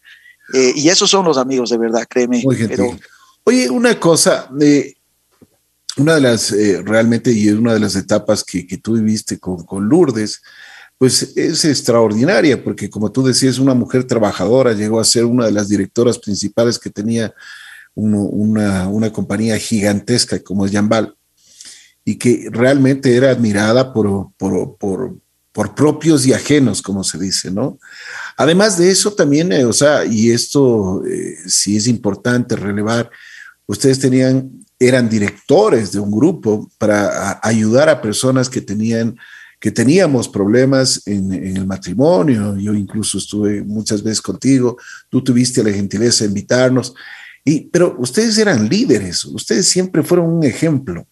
y 0.53 0.89
esos 0.89 1.11
son 1.11 1.25
los 1.25 1.39
amigos, 1.39 1.71
de 1.71 1.79
verdad, 1.79 2.07
créeme. 2.09 2.45
Pero, 2.69 2.97
Oye, 3.49 3.71
una 3.71 3.99
cosa, 4.01 4.51
una 5.97 6.15
de 6.17 6.21
las, 6.21 6.51
eh, 6.51 6.83
realmente, 6.85 7.31
y 7.31 7.49
una 7.51 7.75
de 7.75 7.79
las 7.81 7.95
etapas 7.95 8.43
que, 8.43 8.67
que 8.67 8.79
tú 8.79 8.95
viviste 8.95 9.39
con, 9.39 9.65
con, 9.65 9.89
Lourdes, 9.89 10.43
pues 10.99 11.37
es 11.37 11.65
extraordinaria, 11.65 12.63
porque 12.65 12.91
como 12.91 13.13
tú 13.13 13.23
decías, 13.23 13.59
una 13.59 13.75
mujer 13.75 14.03
trabajadora, 14.03 14.73
llegó 14.73 14.99
a 14.99 15.05
ser 15.05 15.27
una 15.27 15.47
de 15.47 15.53
las 15.53 15.69
directoras 15.69 16.19
principales 16.19 16.79
que 16.79 16.91
tenía 16.91 17.33
una, 17.95 18.89
una, 18.89 19.13
compañía 19.13 19.59
gigantesca 19.59 20.43
como 20.43 20.67
es 20.67 20.73
Jambal, 20.73 21.17
y 22.09 22.15
que 22.15 22.49
realmente 22.53 23.15
era 23.17 23.31
admirada 23.31 23.93
por, 23.93 24.29
por, 24.39 24.79
por, 24.79 25.19
por, 25.53 25.75
propios 25.75 26.25
y 26.25 26.33
ajenos, 26.33 26.81
como 26.81 27.03
se 27.03 27.19
dice, 27.19 27.51
¿no? 27.51 27.81
Además 28.37 28.79
de 28.79 28.91
eso 28.91 29.13
también, 29.13 29.53
eh, 29.53 29.65
o 29.65 29.73
sea, 29.73 30.05
y 30.05 30.31
esto 30.31 31.05
eh, 31.05 31.37
sí 31.47 31.77
es 31.77 31.89
importante 31.89 32.55
relevar, 32.55 33.11
ustedes 33.67 33.99
tenían 33.99 34.65
eran 34.79 35.09
directores 35.09 35.93
de 35.93 35.99
un 35.99 36.11
grupo 36.11 36.71
para 36.79 37.41
ayudar 37.43 37.89
a 37.89 38.01
personas 38.01 38.49
que 38.49 38.61
tenían 38.61 39.17
que 39.59 39.71
teníamos 39.71 40.29
problemas 40.29 41.03
en, 41.07 41.33
el 41.33 41.67
matrimonio. 41.67 42.57
Yo 42.59 42.75
incluso 42.75 43.17
estuve 43.17 43.63
muchas 43.63 44.03
veces 44.03 44.21
contigo, 44.21 44.77
tú 45.09 45.25
tuviste 45.25 45.65
la 45.65 45.73
gentileza 45.73 46.25
de 46.25 46.29
invitarnos, 46.29 46.95
y, 47.43 47.63
pero 47.71 47.97
ustedes 47.99 48.37
eran 48.37 48.69
líderes, 48.69 49.25
ustedes 49.25 49.67
siempre 49.67 50.03
fueron 50.03 50.31
un 50.31 50.45
ejemplo. 50.45 51.07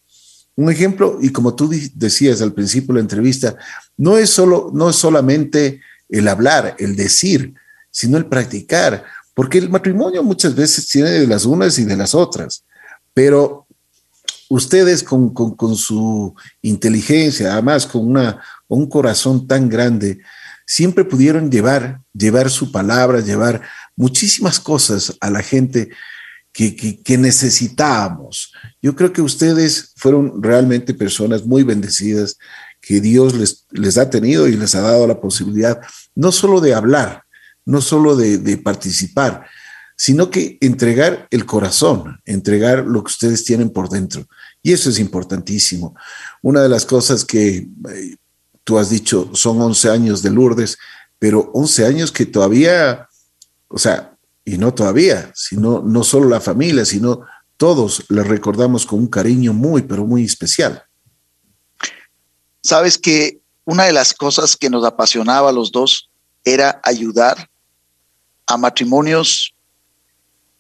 Un 0.56 0.70
ejemplo, 0.70 1.18
y 1.20 1.30
como 1.30 1.54
tú 1.54 1.70
decías 1.94 2.40
al 2.40 2.52
principio 2.52 2.94
de 2.94 3.00
la 3.00 3.04
entrevista, 3.04 3.56
no 3.96 4.16
es, 4.16 4.30
solo, 4.30 4.70
no 4.72 4.90
es 4.90 4.96
solamente 4.96 5.80
el 6.08 6.28
hablar, 6.28 6.76
el 6.78 6.94
decir, 6.94 7.54
sino 7.90 8.16
el 8.16 8.26
practicar, 8.26 9.04
porque 9.34 9.58
el 9.58 9.68
matrimonio 9.68 10.22
muchas 10.22 10.54
veces 10.54 10.86
tiene 10.86 11.10
de 11.10 11.26
las 11.26 11.44
unas 11.44 11.78
y 11.78 11.84
de 11.84 11.96
las 11.96 12.14
otras 12.14 12.64
pero 13.14 13.66
ustedes 14.50 15.02
con, 15.02 15.32
su 15.76 16.34
inteligencia, 16.60 17.52
además 17.52 17.86
con 17.86 18.06
una, 18.06 18.42
un 18.68 18.88
corazón 18.88 19.46
tan 19.46 19.68
grande, 19.68 20.18
siempre 20.66 21.04
pudieron 21.04 21.50
llevar, 21.50 22.00
llevar 22.12 22.50
su 22.50 22.70
palabra, 22.70 23.20
llevar 23.20 23.62
muchísimas 23.96 24.60
cosas 24.60 25.16
a 25.20 25.30
la 25.30 25.42
gente 25.42 25.90
que, 26.54 27.18
necesitábamos. 27.18 28.52
Yo 28.80 28.94
creo 28.94 29.12
que 29.12 29.20
ustedes 29.20 29.92
fueron 29.96 30.40
realmente 30.40 30.94
personas 30.94 31.44
muy 31.44 31.64
bendecidas, 31.64 32.38
que 32.80 33.00
Dios 33.00 33.34
les, 33.34 33.66
les 33.70 33.98
ha 33.98 34.08
tenido 34.08 34.46
y 34.46 34.56
les 34.56 34.74
ha 34.74 34.80
dado 34.80 35.06
la 35.06 35.20
posibilidad 35.20 35.80
no 36.14 36.30
solo 36.30 36.60
de 36.60 36.74
hablar, 36.74 37.24
no 37.64 37.80
solo 37.80 38.14
de, 38.14 38.38
de 38.38 38.56
participar, 38.56 39.46
sino 39.96 40.30
que 40.30 40.58
entregar 40.60 41.26
el 41.30 41.44
corazón, 41.44 42.20
entregar 42.24 42.84
lo 42.86 43.02
que 43.02 43.10
ustedes 43.10 43.44
tienen 43.44 43.70
por 43.70 43.88
dentro. 43.88 44.26
Y 44.62 44.72
eso 44.72 44.90
es 44.90 44.98
importantísimo. 45.00 45.96
Una 46.40 46.62
de 46.62 46.68
las 46.68 46.84
cosas 46.84 47.24
que 47.24 47.56
eh, 47.56 48.16
tú 48.62 48.78
has 48.78 48.90
dicho 48.90 49.30
son 49.34 49.60
11 49.60 49.90
años 49.90 50.22
de 50.22 50.30
Lourdes, 50.30 50.78
pero 51.18 51.50
11 51.52 51.86
años 51.86 52.12
que 52.12 52.26
todavía, 52.26 53.08
o 53.68 53.78
sea, 53.78 54.13
y 54.44 54.58
no 54.58 54.74
todavía, 54.74 55.32
sino 55.34 55.80
no 55.80 56.04
solo 56.04 56.28
la 56.28 56.40
familia, 56.40 56.84
sino 56.84 57.22
todos 57.56 58.04
la 58.08 58.22
recordamos 58.22 58.84
con 58.84 58.98
un 59.00 59.06
cariño 59.06 59.52
muy, 59.52 59.82
pero 59.82 60.04
muy 60.04 60.24
especial. 60.24 60.84
Sabes 62.62 62.98
que 62.98 63.40
una 63.64 63.84
de 63.84 63.92
las 63.92 64.12
cosas 64.12 64.56
que 64.56 64.70
nos 64.70 64.84
apasionaba 64.84 65.50
a 65.50 65.52
los 65.52 65.72
dos 65.72 66.10
era 66.44 66.80
ayudar 66.82 67.48
a 68.46 68.56
matrimonios 68.56 69.54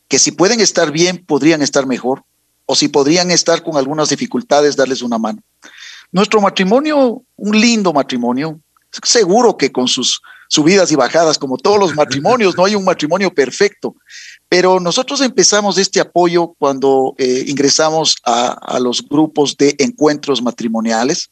que 0.08 0.18
si 0.18 0.32
pueden 0.32 0.60
estar 0.60 0.90
bien, 0.90 1.24
podrían 1.24 1.62
estar 1.62 1.86
mejor, 1.86 2.24
o 2.66 2.74
si 2.74 2.88
podrían 2.88 3.30
estar 3.30 3.62
con 3.62 3.76
algunas 3.76 4.08
dificultades, 4.08 4.76
darles 4.76 5.02
una 5.02 5.18
mano. 5.18 5.42
Nuestro 6.12 6.40
matrimonio, 6.40 7.22
un 7.36 7.60
lindo 7.60 7.92
matrimonio, 7.92 8.60
seguro 9.02 9.56
que 9.56 9.72
con 9.72 9.88
sus 9.88 10.20
subidas 10.48 10.92
y 10.92 10.96
bajadas, 10.96 11.38
como 11.38 11.56
todos 11.56 11.78
los 11.78 11.94
matrimonios, 11.94 12.56
no 12.56 12.64
hay 12.64 12.74
un 12.74 12.84
matrimonio 12.84 13.32
perfecto, 13.32 13.96
pero 14.48 14.78
nosotros 14.78 15.20
empezamos 15.20 15.78
este 15.78 16.00
apoyo 16.00 16.54
cuando 16.58 17.14
eh, 17.18 17.44
ingresamos 17.46 18.16
a, 18.24 18.78
los 18.78 19.02
grupos 19.08 19.56
de 19.56 19.74
encuentros 19.78 20.42
matrimoniales. 20.42 21.30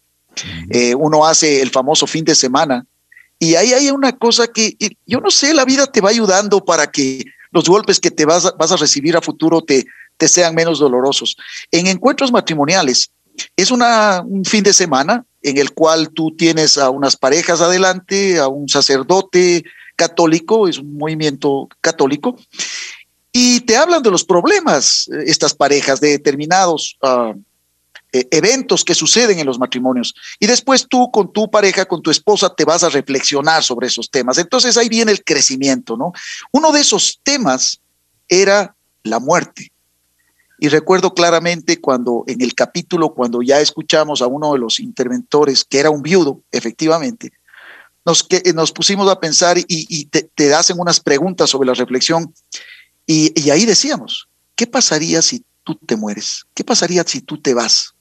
Eh, 0.70 0.94
uno 0.94 1.26
hace 1.26 1.60
el 1.60 1.70
famoso 1.70 2.06
fin 2.06 2.24
de 2.24 2.34
semana 2.34 2.86
y 3.38 3.54
ahí 3.54 3.74
hay 3.74 3.90
una 3.90 4.12
cosa 4.12 4.46
que 4.46 4.76
yo 5.06 5.20
no 5.20 5.30
sé, 5.30 5.52
la 5.52 5.66
vida 5.66 5.86
te 5.86 6.00
va 6.00 6.08
ayudando 6.08 6.64
para 6.64 6.90
que 6.90 7.24
los 7.50 7.68
golpes 7.68 8.00
que 8.00 8.10
te 8.10 8.24
vas 8.24 8.46
a, 8.46 8.52
vas 8.52 8.72
a 8.72 8.76
recibir 8.76 9.14
a 9.14 9.20
futuro 9.20 9.60
te, 9.60 9.84
te 10.16 10.26
sean 10.26 10.54
menos 10.54 10.78
dolorosos. 10.78 11.36
En 11.70 11.86
encuentros 11.86 12.32
matrimoniales, 12.32 13.10
es 13.56 13.70
una, 13.70 14.22
un 14.26 14.44
fin 14.44 14.62
de 14.62 14.72
semana 14.72 15.24
en 15.42 15.58
el 15.58 15.72
cual 15.72 16.10
tú 16.10 16.34
tienes 16.36 16.78
a 16.78 16.90
unas 16.90 17.16
parejas 17.16 17.60
adelante, 17.60 18.38
a 18.38 18.48
un 18.48 18.68
sacerdote 18.68 19.64
católico, 19.96 20.68
es 20.68 20.78
un 20.78 20.96
movimiento 20.96 21.68
católico, 21.80 22.36
y 23.32 23.60
te 23.60 23.76
hablan 23.76 24.02
de 24.02 24.10
los 24.10 24.24
problemas, 24.24 25.08
eh, 25.12 25.24
estas 25.26 25.54
parejas, 25.54 26.00
de 26.00 26.10
determinados 26.10 26.98
uh, 27.02 27.34
eh, 28.12 28.28
eventos 28.30 28.84
que 28.84 28.94
suceden 28.94 29.38
en 29.38 29.46
los 29.46 29.58
matrimonios. 29.58 30.14
Y 30.38 30.46
después 30.46 30.86
tú 30.86 31.10
con 31.10 31.32
tu 31.32 31.50
pareja, 31.50 31.86
con 31.86 32.02
tu 32.02 32.10
esposa, 32.10 32.54
te 32.54 32.66
vas 32.66 32.84
a 32.84 32.90
reflexionar 32.90 33.62
sobre 33.62 33.86
esos 33.86 34.10
temas. 34.10 34.36
Entonces 34.36 34.76
ahí 34.76 34.90
viene 34.90 35.12
el 35.12 35.24
crecimiento, 35.24 35.96
¿no? 35.96 36.12
Uno 36.52 36.72
de 36.72 36.80
esos 36.80 37.20
temas 37.22 37.80
era 38.28 38.76
la 39.02 39.18
muerte. 39.18 39.71
Y 40.62 40.68
recuerdo 40.68 41.12
claramente 41.12 41.80
cuando 41.80 42.22
en 42.28 42.40
el 42.40 42.54
capítulo, 42.54 43.14
cuando 43.14 43.42
ya 43.42 43.58
escuchamos 43.58 44.22
a 44.22 44.28
uno 44.28 44.52
de 44.52 44.60
los 44.60 44.78
interventores, 44.78 45.64
que 45.64 45.80
era 45.80 45.90
un 45.90 46.02
viudo, 46.02 46.40
efectivamente, 46.52 47.32
nos, 48.04 48.24
nos 48.54 48.70
pusimos 48.70 49.10
a 49.10 49.18
pensar 49.18 49.56
y, 49.58 50.04
te, 50.04 50.54
hacen 50.54 50.78
unas 50.78 51.00
preguntas 51.00 51.50
sobre 51.50 51.66
la 51.66 51.74
reflexión. 51.74 52.32
Y, 53.08 53.32
y 53.34 53.50
ahí 53.50 53.66
decíamos, 53.66 54.28
¿qué 54.54 54.68
pasaría 54.68 55.20
si 55.20 55.44
tú 55.64 55.74
te 55.74 55.96
mueres? 55.96 56.46
¿Qué 56.54 56.62
pasaría 56.62 57.02
si 57.02 57.22
tú 57.22 57.42
te 57.42 57.54
vas? 57.54 57.96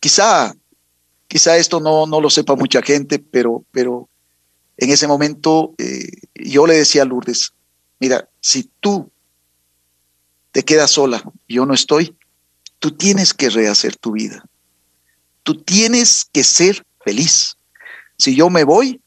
Quizá, 0.00 0.52
quizá 1.28 1.56
esto 1.56 1.78
no, 1.78 2.06
no 2.08 2.20
lo 2.20 2.28
sepa 2.28 2.56
mucha 2.56 2.82
gente, 2.82 3.20
pero, 3.20 3.64
pero 3.70 4.08
en 4.78 4.90
ese 4.90 5.06
momento 5.06 5.76
eh, 5.78 6.10
yo 6.34 6.66
le 6.66 6.74
decía 6.74 7.02
a 7.02 7.04
Lourdes, 7.04 7.52
mira, 8.00 8.28
si 8.40 8.68
tú 8.80 9.12
te 10.54 10.64
quedas 10.64 10.92
sola, 10.92 11.20
yo 11.48 11.66
no 11.66 11.74
estoy, 11.74 12.16
tú 12.78 12.92
tienes 12.92 13.34
que 13.34 13.50
rehacer 13.50 13.96
tu 13.96 14.12
vida. 14.12 14.44
Tú 15.42 15.60
tienes 15.60 16.28
que 16.32 16.44
ser 16.44 16.86
feliz. 17.04 17.56
Si 18.18 18.36
yo 18.36 18.48
me 18.50 18.62
voy, 18.62 19.00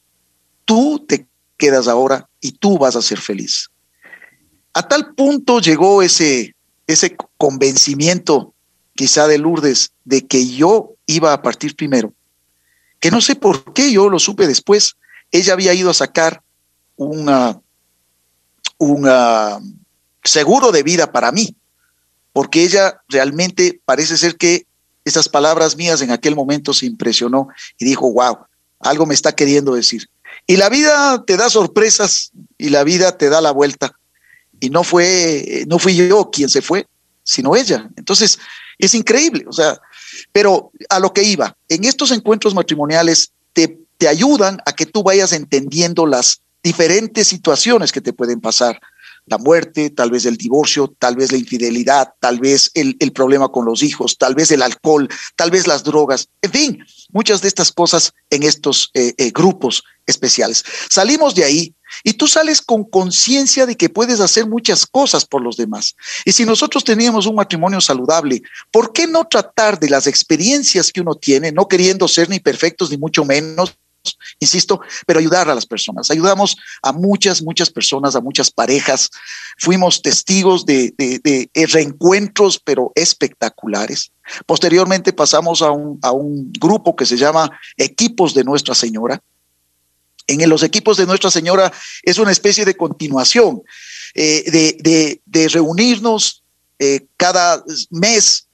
tú 0.66 1.06
te 1.08 1.26
quedas 1.56 1.88
ahora 1.88 2.28
y 2.42 2.52
tú 2.52 2.78
vas 2.78 2.98
a 2.98 3.02
ser 3.02 3.22
feliz. 3.22 3.70
A 4.74 4.90
tal 4.90 5.16
punto 5.16 5.62
llegó 5.62 6.02
ese, 6.02 6.54
ese 6.86 7.16
convencimiento 7.38 8.54
quizá 8.94 9.26
de 9.30 9.38
Lourdes, 9.38 9.94
de 10.04 10.28
que 10.28 10.50
yo 10.50 10.96
iba 11.06 11.32
a 11.32 11.42
partir 11.42 11.78
primero, 11.78 12.14
que 13.00 13.10
no 13.10 13.22
sé 13.22 13.36
por 13.36 13.72
qué 13.72 13.90
yo 13.94 14.10
lo 14.10 14.20
supe 14.20 14.48
después, 14.48 14.98
ella 15.32 15.54
había 15.54 15.74
ido 15.74 15.92
a 15.92 15.94
sacar 15.94 16.44
una, 16.98 17.62
seguro 20.28 20.72
de 20.72 20.84
vida 20.84 21.12
para 21.12 21.32
mí, 21.32 21.56
porque 22.34 22.64
ella 22.64 23.02
realmente 23.08 23.82
parece 23.86 24.18
ser 24.18 24.36
que 24.38 24.66
esas 25.06 25.30
palabras 25.30 25.76
mías 25.76 26.02
en 26.02 26.12
aquel 26.12 26.36
momento 26.36 26.74
se 26.74 26.86
impresionó 26.86 27.48
y 27.80 27.86
dijo, 27.86 28.12
wow, 28.12 28.38
algo 28.80 29.06
me 29.06 29.14
está 29.14 29.34
queriendo 29.34 29.74
decir. 29.74 30.08
Y 30.46 30.58
la 30.58 30.70
vida 30.70 31.24
te 31.26 31.38
da 31.38 31.50
sorpresas 31.50 32.32
y 32.58 32.70
la 32.70 32.84
vida 32.84 33.18
te 33.18 33.30
da 33.30 33.42
la 33.42 33.52
vuelta. 33.52 33.94
Y 34.60 34.70
no 34.70 34.84
fue, 34.84 35.66
no 35.68 35.80
fui 35.80 35.96
yo 35.96 36.30
quien 36.30 36.50
se 36.50 36.62
fue, 36.62 36.88
sino 37.24 37.56
ella. 37.56 37.90
Entonces, 37.96 38.38
es 38.78 38.94
increíble, 38.94 39.46
o 39.48 39.54
sea, 39.54 39.80
pero 40.32 40.72
a 40.90 41.00
lo 41.00 41.14
que 41.14 41.24
iba, 41.24 41.56
en 41.68 41.84
estos 41.84 42.12
encuentros 42.12 42.54
matrimoniales 42.54 43.32
te, 43.54 43.80
te 43.98 44.08
ayudan 44.08 44.60
a 44.66 44.74
que 44.74 44.86
tú 44.86 45.04
vayas 45.04 45.34
entendiendo 45.34 46.06
las 46.06 46.42
diferentes 46.64 47.28
situaciones 47.28 47.92
que 47.92 48.02
te 48.02 48.14
pueden 48.14 48.40
pasar 48.40 48.80
la 49.28 49.38
muerte, 49.38 49.90
tal 49.90 50.10
vez 50.10 50.26
el 50.26 50.38
divorcio, 50.38 50.94
tal 51.00 51.16
vez 51.16 51.32
la 51.32 51.38
infidelidad, 51.38 52.14
tal 52.20 52.40
vez 52.40 52.72
el, 52.74 52.96
problema 53.14 53.50
con 53.50 53.66
los 53.66 53.84
hijos, 53.84 54.18
tal 54.18 54.36
vez 54.36 54.52
el 54.52 54.62
alcohol, 54.62 55.10
tal 55.36 55.52
vez 55.52 55.68
las 55.68 55.84
drogas, 55.84 56.30
en 56.42 56.52
fin, 56.52 56.86
muchas 57.12 57.42
de 57.42 57.48
estas 57.48 57.72
cosas 57.72 58.14
en 58.30 58.44
estos 58.44 58.90
eh, 58.94 59.14
eh, 59.18 59.32
grupos 59.32 59.84
especiales. 60.06 60.64
Salimos 60.90 61.36
de 61.36 61.44
ahí 61.44 61.76
y 62.04 62.14
tú 62.14 62.28
sales 62.28 62.62
con 62.62 62.84
conciencia 62.84 63.66
de 63.66 63.76
que 63.76 63.90
puedes 63.90 64.20
hacer 64.20 64.48
muchas 64.48 64.86
cosas 64.86 65.26
por 65.26 65.42
los 65.42 65.58
demás. 65.58 65.96
Y 66.26 66.32
si 66.32 66.46
nosotros 66.46 66.84
teníamos 66.84 67.26
un 67.26 67.36
matrimonio 67.36 67.82
saludable, 67.82 68.42
¿por 68.72 68.94
qué 68.94 69.08
no 69.08 69.26
tratar 69.26 69.80
de 69.80 69.90
las 69.90 70.08
experiencias 70.08 70.92
que 70.92 71.02
uno 71.02 71.16
tiene, 71.16 71.52
no 71.52 71.68
queriendo 71.68 72.08
ser 72.08 72.30
ni 72.30 72.40
perfectos 72.40 72.90
ni 72.90 72.98
mucho 72.98 73.26
menos? 73.26 73.76
Insisto, 74.40 74.80
pero 75.06 75.20
ayudar 75.20 75.50
a 75.50 75.56
las 75.56 75.66
personas. 75.66 76.12
Ayudamos 76.12 76.58
a 76.82 76.92
muchas, 76.92 77.42
muchas 77.42 77.70
personas, 77.70 78.16
a 78.16 78.22
muchas 78.22 78.52
parejas. 78.52 79.10
Fuimos 79.58 80.02
testigos 80.02 80.66
de, 80.66 80.94
reencuentros, 81.72 82.60
pero 82.60 82.92
espectaculares. 82.96 84.12
Posteriormente 84.46 85.14
pasamos 85.14 85.62
a 85.62 85.72
un, 85.72 86.00
a 86.02 86.12
un 86.12 86.52
grupo 86.54 86.96
que 86.96 87.06
se 87.06 87.18
llama 87.18 87.50
Equipos 87.78 88.34
de 88.34 88.44
Nuestra 88.44 88.76
Señora. 88.76 89.22
En 90.28 90.50
los 90.50 90.62
equipos 90.62 90.98
de 90.98 91.06
Nuestra 91.06 91.32
Señora 91.32 91.72
es 92.04 92.18
una 92.20 92.32
especie 92.32 92.66
de 92.66 92.76
continuación 92.76 93.64
eh, 94.14 95.20
de, 95.26 95.50
reunirnos 95.50 96.44
eh, 96.80 97.06
cada 97.18 97.64
mes 97.90 98.47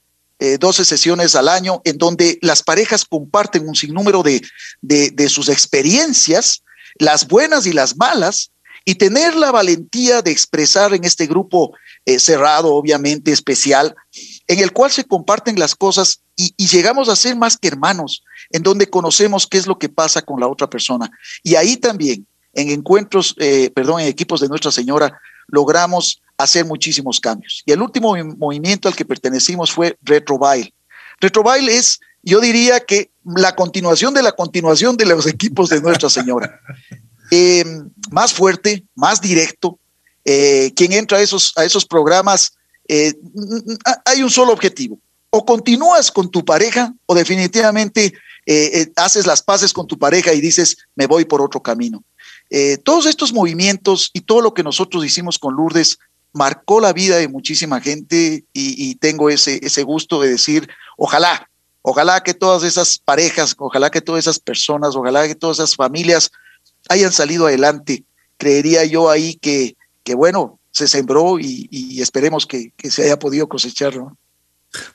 12 0.58 0.82
eh, 0.82 0.84
sesiones 0.84 1.34
al 1.34 1.48
año 1.48 1.80
en 1.84 1.98
donde 1.98 2.38
las 2.42 2.62
parejas 2.62 3.04
comparten 3.04 3.68
un 3.68 3.74
sinnúmero 3.74 4.22
de, 4.22 4.42
de, 4.82 5.28
sus 5.28 5.48
experiencias, 5.48 6.62
las 6.98 7.26
buenas 7.26 7.66
y 7.66 7.72
las 7.72 7.96
malas, 7.96 8.50
y 8.84 8.96
tener 8.96 9.34
la 9.34 9.50
valentía 9.50 10.20
de 10.20 10.30
expresar 10.30 10.92
en 10.92 11.04
este 11.04 11.26
grupo 11.26 11.72
eh, 12.04 12.18
cerrado, 12.18 12.74
obviamente 12.74 13.32
especial, 13.32 13.94
en 14.46 14.58
el 14.58 14.72
cual 14.72 14.90
se 14.90 15.04
comparten 15.04 15.58
las 15.58 15.74
cosas 15.74 16.20
y, 16.36 16.52
llegamos 16.66 17.08
a 17.08 17.16
ser 17.16 17.36
más 17.36 17.56
que 17.56 17.68
hermanos, 17.68 18.22
en 18.50 18.62
donde 18.62 18.90
conocemos 18.90 19.46
qué 19.46 19.58
es 19.58 19.66
lo 19.66 19.78
que 19.78 19.88
pasa 19.88 20.20
con 20.20 20.38
la 20.38 20.48
otra 20.48 20.68
persona. 20.68 21.10
Y 21.42 21.54
ahí 21.54 21.76
también, 21.76 22.26
en 22.52 22.70
encuentros, 22.70 23.34
eh, 23.38 23.70
perdón, 23.74 24.00
en 24.00 24.08
equipos 24.08 24.40
de 24.40 24.48
Nuestra 24.48 24.70
Señora, 24.70 25.18
logramos 25.48 26.20
hacer 26.38 26.64
muchísimos 26.64 27.20
cambios. 27.20 27.62
Y 27.66 27.72
el 27.72 27.82
último 27.82 28.14
movimiento 28.36 28.88
al 28.88 28.96
que 28.96 29.04
pertenecimos 29.04 29.70
fue 29.70 29.96
Retrobail. 30.02 30.72
Retrobail 31.20 31.68
es, 31.68 32.00
yo 32.22 32.40
diría 32.40 32.80
que 32.80 33.10
la 33.24 33.54
continuación 33.54 34.14
de 34.14 34.22
la 34.22 34.32
continuación 34.32 34.96
de 34.96 35.06
los 35.06 35.26
equipos 35.34 35.68
de 35.68 35.80
Nuestra 35.80 36.10
Señora. 36.10 36.60
Em, 37.30 37.90
más 38.10 38.32
fuerte, 38.32 38.84
más 38.94 39.20
directo. 39.20 39.78
Eh, 40.24 40.72
quien 40.74 40.92
entra 40.92 41.18
a 41.18 41.20
esos, 41.20 41.52
a 41.56 41.64
esos 41.64 41.84
programas, 41.84 42.52
eh, 42.88 43.14
hay 44.04 44.22
un 44.22 44.30
solo 44.30 44.52
objetivo. 44.52 44.98
O 45.30 45.44
continúas 45.44 46.10
con 46.10 46.30
tu 46.30 46.44
pareja 46.44 46.94
o 47.06 47.14
definitivamente 47.14 48.12
eh, 48.46 48.92
haces 48.96 49.26
las 49.26 49.42
paces 49.42 49.72
con 49.72 49.86
tu 49.86 49.98
pareja 49.98 50.32
y 50.32 50.40
dices, 50.40 50.76
me 50.94 51.06
voy 51.06 51.24
por 51.24 51.42
otro 51.42 51.60
camino. 51.62 52.04
todos 52.84 53.06
estos 53.06 53.32
movimientos 53.32 54.10
y 54.12 54.20
todo 54.20 54.40
lo 54.40 54.54
que 54.54 54.62
nosotros 54.62 55.04
hicimos 55.04 55.38
con 55.38 55.54
Lourdes 55.56 55.98
marcó 56.34 56.80
la 56.80 56.92
vida 56.92 57.16
de 57.16 57.28
muchísima 57.28 57.80
gente 57.80 58.44
y, 58.52 58.94
tengo 58.96 59.30
ese, 59.30 59.60
ese 59.62 59.82
gusto 59.84 60.20
de 60.20 60.30
decir, 60.30 60.68
ojalá, 60.98 61.48
ojalá 61.80 62.22
que 62.22 62.34
todas 62.34 62.64
esas 62.64 62.98
parejas, 62.98 63.54
ojalá 63.56 63.90
que 63.90 64.00
todas 64.00 64.24
esas 64.24 64.38
personas, 64.38 64.96
ojalá 64.96 65.26
que 65.26 65.34
todas 65.34 65.58
esas 65.58 65.76
familias 65.76 66.30
hayan 66.88 67.12
salido 67.12 67.46
adelante. 67.46 68.04
Creería 68.36 68.84
yo 68.84 69.08
ahí 69.08 69.34
que, 69.36 69.76
que 70.02 70.14
bueno, 70.14 70.58
se 70.74 70.88
sembró 70.88 71.38
y, 71.38 72.00
esperemos 72.00 72.46
que, 72.46 72.72
se 72.90 73.04
haya 73.04 73.18
podido 73.18 73.48
cosechar. 73.48 73.94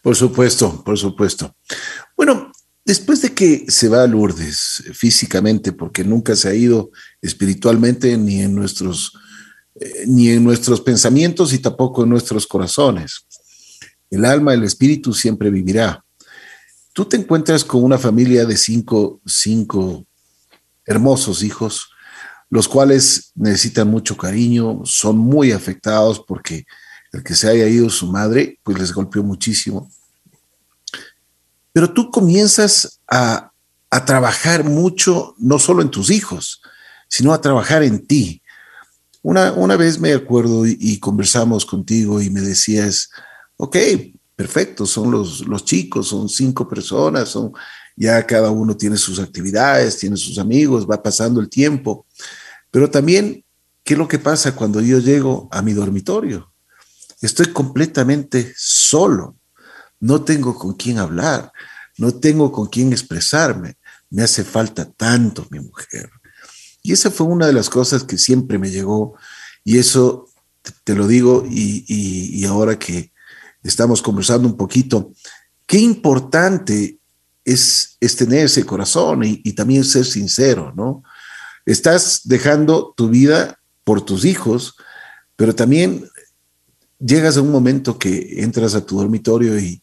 Por 0.02 0.16
supuesto, 0.16 0.84
por 0.84 0.98
supuesto. 0.98 1.56
Bueno, 2.18 2.52
después 2.84 3.22
de 3.22 3.34
que 3.34 3.66
se 3.70 3.88
va 3.88 4.04
a 4.04 4.08
Lourdes 4.08 4.84
físicamente, 4.94 5.72
porque 5.72 6.04
nunca 6.04 6.36
se 6.36 6.50
ha 6.50 6.54
ido 6.54 6.92
espiritualmente 7.22 8.18
ni 8.18 8.42
en 8.42 8.56
nuestros 8.56 9.14
eh, 9.80 10.06
ni 10.08 10.30
en 10.30 10.44
nuestros 10.44 10.82
pensamientos 10.82 11.54
y 11.54 11.60
tampoco 11.60 12.04
en 12.04 12.10
nuestros 12.10 12.46
corazones. 12.46 13.26
El 14.10 14.26
alma, 14.26 14.54
el 14.54 14.64
espíritu 14.64 15.14
siempre 15.14 15.50
vivirá. 15.50 16.04
Tú 16.94 17.06
te 17.06 17.18
encuentras 17.18 17.64
con 17.64 17.84
una 17.84 17.98
familia 17.98 18.46
de 18.46 18.58
cinco, 18.58 19.22
cinco 19.26 20.06
hermosos 20.86 21.44
hijos, 21.44 21.90
los 22.50 22.68
cuales 22.68 23.32
necesitan 23.36 23.88
mucho 23.88 24.18
cariño, 24.18 24.82
son 24.84 25.18
muy 25.18 25.52
afectados 25.52 26.20
porque 26.28 26.66
el 27.12 27.24
que 27.24 27.36
se 27.36 27.48
haya 27.48 27.68
ido 27.68 27.90
su 27.90 28.08
madre, 28.08 28.60
pues 28.64 28.80
les 28.80 28.92
golpeó 28.92 29.24
muchísimo. 29.24 29.90
Pero 31.72 31.94
tú 31.94 32.10
comienzas 32.10 33.00
a, 33.08 33.52
a 33.90 34.06
trabajar 34.06 34.64
mucho, 34.64 35.36
no 35.38 35.60
solo 35.60 35.82
en 35.82 35.92
tus 35.92 36.10
hijos, 36.10 36.62
sino 37.08 37.34
a 37.34 37.42
trabajar 37.42 37.84
en 37.84 38.06
ti, 38.06 38.42
una, 39.22 39.52
una 39.54 39.76
vez 39.76 40.00
me 40.00 40.14
acuerdo 40.14 40.66
y, 40.66 41.00
conversamos 41.00 41.66
contigo 41.66 42.22
y 42.22 42.30
me 42.30 42.42
decías, 42.42 43.10
ok, 43.58 43.78
perfecto, 44.36 44.86
son 44.86 45.12
los, 45.12 45.46
los 45.48 45.66
chicos, 45.66 46.08
son 46.08 46.30
cinco 46.30 46.68
personas, 46.68 47.30
son, 47.30 47.52
ya 47.96 48.26
cada 48.26 48.50
uno 48.50 48.78
tiene 48.78 48.98
sus 48.98 49.20
actividades, 49.20 49.98
tiene 49.98 50.16
sus 50.16 50.38
amigos, 50.38 50.88
va 50.90 51.04
pasando 51.04 51.42
el 51.42 51.50
tiempo. 51.50 52.06
Pero 52.72 52.90
también, 52.90 53.44
¿qué 53.84 53.96
es 53.96 53.98
lo 53.98 54.08
que 54.08 54.20
pasa 54.20 54.56
cuando 54.56 54.80
yo 54.80 55.00
llego 55.00 55.50
a 55.52 55.62
mi 55.62 55.74
dormitorio? 55.74 56.54
Estoy 57.22 57.48
completamente 57.48 58.54
solo, 58.56 59.36
no 60.00 60.24
tengo 60.24 60.56
con 60.56 60.76
quién 60.76 60.98
hablar, 61.00 61.52
no 61.98 62.14
tengo 62.14 62.54
con 62.54 62.68
quién 62.68 62.94
expresarme, 62.94 63.78
me 64.10 64.24
hace 64.24 64.46
falta 64.46 64.90
tanto 64.90 65.46
mi 65.52 65.60
mujer. 65.60 66.10
Y 66.82 66.94
esa 66.94 67.12
fue 67.12 67.28
una 67.28 67.48
de 67.48 67.54
las 67.54 67.70
cosas 67.70 68.04
que 68.04 68.18
siempre 68.18 68.58
me 68.58 68.70
llegó 68.70 69.16
y 69.64 69.78
eso 69.78 70.28
te, 70.84 70.96
lo 70.96 71.08
digo 71.08 71.46
y, 71.50 72.44
ahora 72.46 72.78
que 72.78 73.12
estamos 73.64 74.02
conversando 74.02 74.48
un 74.48 74.58
poquito, 74.58 75.12
qué 75.66 75.78
importante 75.78 77.00
es, 77.44 77.98
es 78.00 78.16
tener 78.16 78.46
ese 78.46 78.66
corazón 78.66 79.24
y, 79.24 79.42
y, 79.44 79.54
también 79.54 79.84
ser 79.84 80.06
sincero, 80.06 80.74
¿no? 80.76 81.04
Estás 81.66 82.22
dejando 82.24 82.94
tu 82.96 83.10
vida 83.10 83.60
por 83.84 84.02
tus 84.02 84.26
hijos, 84.26 84.76
pero 85.36 85.54
también 85.54 86.08
llegas 87.00 87.38
a 87.38 87.42
un 87.42 87.52
momento 87.52 87.98
que 87.98 88.42
entras 88.42 88.76
a 88.76 88.86
tu 88.86 88.98
dormitorio 88.98 89.60
y, 89.60 89.82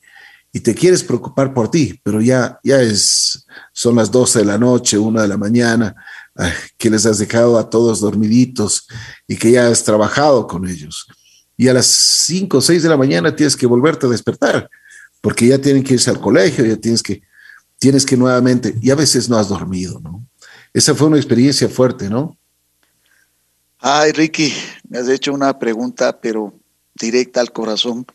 y 0.56 0.60
te 0.60 0.74
quieres 0.74 1.04
preocupar 1.04 1.52
por 1.52 1.70
ti, 1.70 2.00
pero 2.02 2.20
ya, 2.22 2.58
ya 2.64 2.80
es, 2.80 3.46
son 3.72 3.96
las 3.96 4.10
12 4.10 4.38
de 4.38 4.44
la 4.46 4.56
noche, 4.56 4.96
una 4.96 5.20
de 5.20 5.28
la 5.28 5.36
mañana, 5.36 5.94
que 6.76 6.90
les 6.90 7.06
has 7.06 7.18
dejado 7.18 7.58
a 7.58 7.68
todos 7.68 8.00
dormiditos 8.00 8.86
y 9.26 9.36
que 9.36 9.52
ya 9.52 9.68
has 9.68 9.84
trabajado 9.84 10.46
con 10.46 10.68
ellos. 10.68 11.06
Y 11.56 11.68
a 11.68 11.74
las 11.74 11.86
5 11.86 12.58
o 12.58 12.60
6 12.60 12.82
de 12.82 12.88
la 12.88 12.96
mañana 12.96 13.34
tienes 13.34 13.56
que 13.56 13.66
volverte 13.66 14.06
a 14.06 14.10
despertar, 14.10 14.68
porque 15.20 15.46
ya 15.46 15.58
tienen 15.58 15.82
que 15.82 15.94
irse 15.94 16.10
al 16.10 16.20
colegio, 16.20 16.64
ya 16.64 16.76
tienes 16.76 17.02
que, 17.02 17.22
tienes 17.78 18.04
que 18.04 18.16
nuevamente, 18.16 18.76
y 18.80 18.90
a 18.90 18.94
veces 18.94 19.28
no 19.28 19.38
has 19.38 19.48
dormido, 19.48 20.00
¿no? 20.00 20.26
Esa 20.72 20.94
fue 20.94 21.06
una 21.06 21.16
experiencia 21.16 21.68
fuerte, 21.68 22.10
¿no? 22.10 22.36
Ay, 23.78 24.12
Ricky, 24.12 24.52
me 24.88 24.98
has 24.98 25.08
hecho 25.08 25.32
una 25.32 25.58
pregunta, 25.58 26.20
pero 26.20 26.52
directa 26.94 27.40
al 27.40 27.52
corazón. 27.52 28.06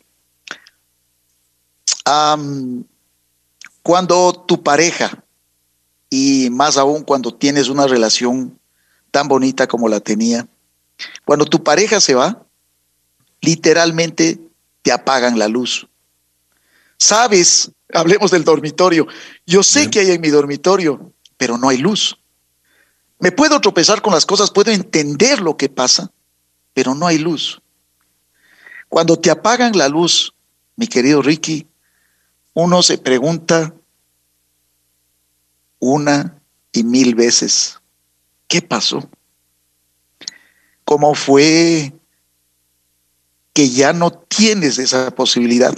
cuando 3.82 4.44
tu 4.46 4.62
pareja 4.62 5.21
y 6.14 6.50
más 6.50 6.76
aún 6.76 7.04
cuando 7.04 7.32
tienes 7.32 7.70
una 7.70 7.86
relación 7.86 8.60
tan 9.10 9.28
bonita 9.28 9.66
como 9.66 9.88
la 9.88 9.98
tenía. 9.98 10.46
Cuando 11.24 11.46
tu 11.46 11.64
pareja 11.64 12.02
se 12.02 12.14
va, 12.14 12.44
literalmente 13.40 14.38
te 14.82 14.92
apagan 14.92 15.38
la 15.38 15.48
luz. 15.48 15.88
Sabes, 16.98 17.70
hablemos 17.94 18.30
del 18.30 18.44
dormitorio, 18.44 19.06
yo 19.46 19.62
sé 19.62 19.88
que 19.88 20.00
hay 20.00 20.10
en 20.10 20.20
mi 20.20 20.28
dormitorio, 20.28 21.14
pero 21.38 21.56
no 21.56 21.70
hay 21.70 21.78
luz. 21.78 22.18
Me 23.18 23.32
puedo 23.32 23.58
tropezar 23.62 24.02
con 24.02 24.12
las 24.12 24.26
cosas, 24.26 24.50
puedo 24.50 24.70
entender 24.70 25.40
lo 25.40 25.56
que 25.56 25.70
pasa, 25.70 26.12
pero 26.74 26.94
no 26.94 27.06
hay 27.06 27.16
luz. 27.16 27.62
Cuando 28.90 29.18
te 29.18 29.30
apagan 29.30 29.78
la 29.78 29.88
luz, 29.88 30.34
mi 30.76 30.88
querido 30.88 31.22
Ricky, 31.22 31.66
uno 32.52 32.82
se 32.82 32.98
pregunta 32.98 33.74
una 35.82 36.40
y 36.70 36.84
mil 36.84 37.16
veces, 37.16 37.80
¿qué 38.46 38.62
pasó? 38.62 39.10
¿Cómo 40.84 41.16
fue 41.16 41.92
que 43.52 43.68
ya 43.68 43.92
no 43.92 44.12
tienes 44.12 44.78
esa 44.78 45.12
posibilidad 45.12 45.74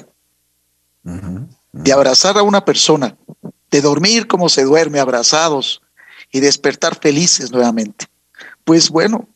de 1.73 1.93
abrazar 1.93 2.37
a 2.37 2.43
una 2.43 2.67
persona, 2.67 3.17
de 3.71 3.81
dormir 3.81 4.27
como 4.27 4.51
se 4.51 4.65
duerme 4.65 5.01
abrazados 5.01 5.81
y 6.31 6.41
despertar 6.41 7.01
felices 7.01 7.51
nuevamente? 7.51 8.07
Pues 8.65 8.91
bueno, 8.91 9.27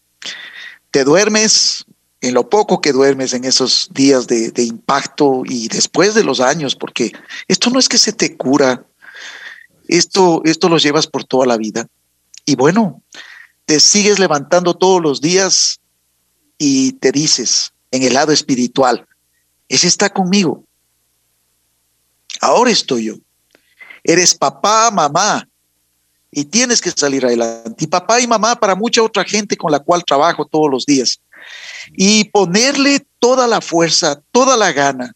te 0.91 1.03
duermes 1.03 1.87
en 2.21 2.35
lo 2.35 2.51
poco 2.51 2.83
que 2.83 2.93
duermes 2.93 3.33
en 3.33 3.45
esos 3.45 3.89
días 3.95 4.27
de, 4.27 4.53
impacto 4.62 5.45
y 5.47 5.69
después 5.69 6.14
de 6.14 6.25
los 6.25 6.41
años, 6.41 6.77
porque 6.77 7.12
esto 7.47 7.71
no 7.71 7.79
es 7.79 7.89
que 7.89 7.97
se 7.97 8.12
te 8.12 8.37
cura, 8.37 8.85
esto, 9.89 10.43
esto 10.45 10.68
lo 10.68 10.78
llevas 10.78 11.07
por 11.07 11.24
toda 11.24 11.47
la 11.47 11.57
vida. 11.57 11.86
Y 12.45 12.55
bueno, 12.55 13.03
te 13.64 13.80
sigues 13.80 14.18
levantando 14.18 14.74
todos 14.74 15.03
los 15.03 15.20
días 15.20 15.80
y 16.59 16.93
te 16.93 17.12
dices 17.12 17.72
en 17.91 18.03
el 18.03 18.14
lado 18.14 18.32
espiritual, 18.32 19.07
ese 19.68 19.89
está 19.89 20.11
conmigo. 20.11 20.64
Ahora 22.41 22.70
estoy 22.70 23.05
yo. 23.05 23.14
Eres 24.05 24.34
papá, 24.34 24.91
mamá, 24.91 25.49
y 26.30 26.45
tienes 26.45 26.80
que 26.80 26.91
salir 26.91 27.24
adelante. 27.24 27.84
Y 27.84 27.86
papá 27.86 28.20
y 28.20 28.26
mamá 28.26 28.57
para 28.57 28.74
mucha 28.74 29.03
otra 29.03 29.24
gente 29.24 29.57
con 29.57 29.72
la 29.72 29.80
cual 29.80 30.05
trabajo 30.05 30.47
todos 30.47 30.70
los 30.70 30.86
días 30.86 31.20
y 31.97 32.24
ponerle 32.24 33.07
toda 33.18 33.47
la 33.47 33.61
fuerza, 33.61 34.20
toda 34.32 34.57
la 34.57 34.72
gana. 34.72 35.12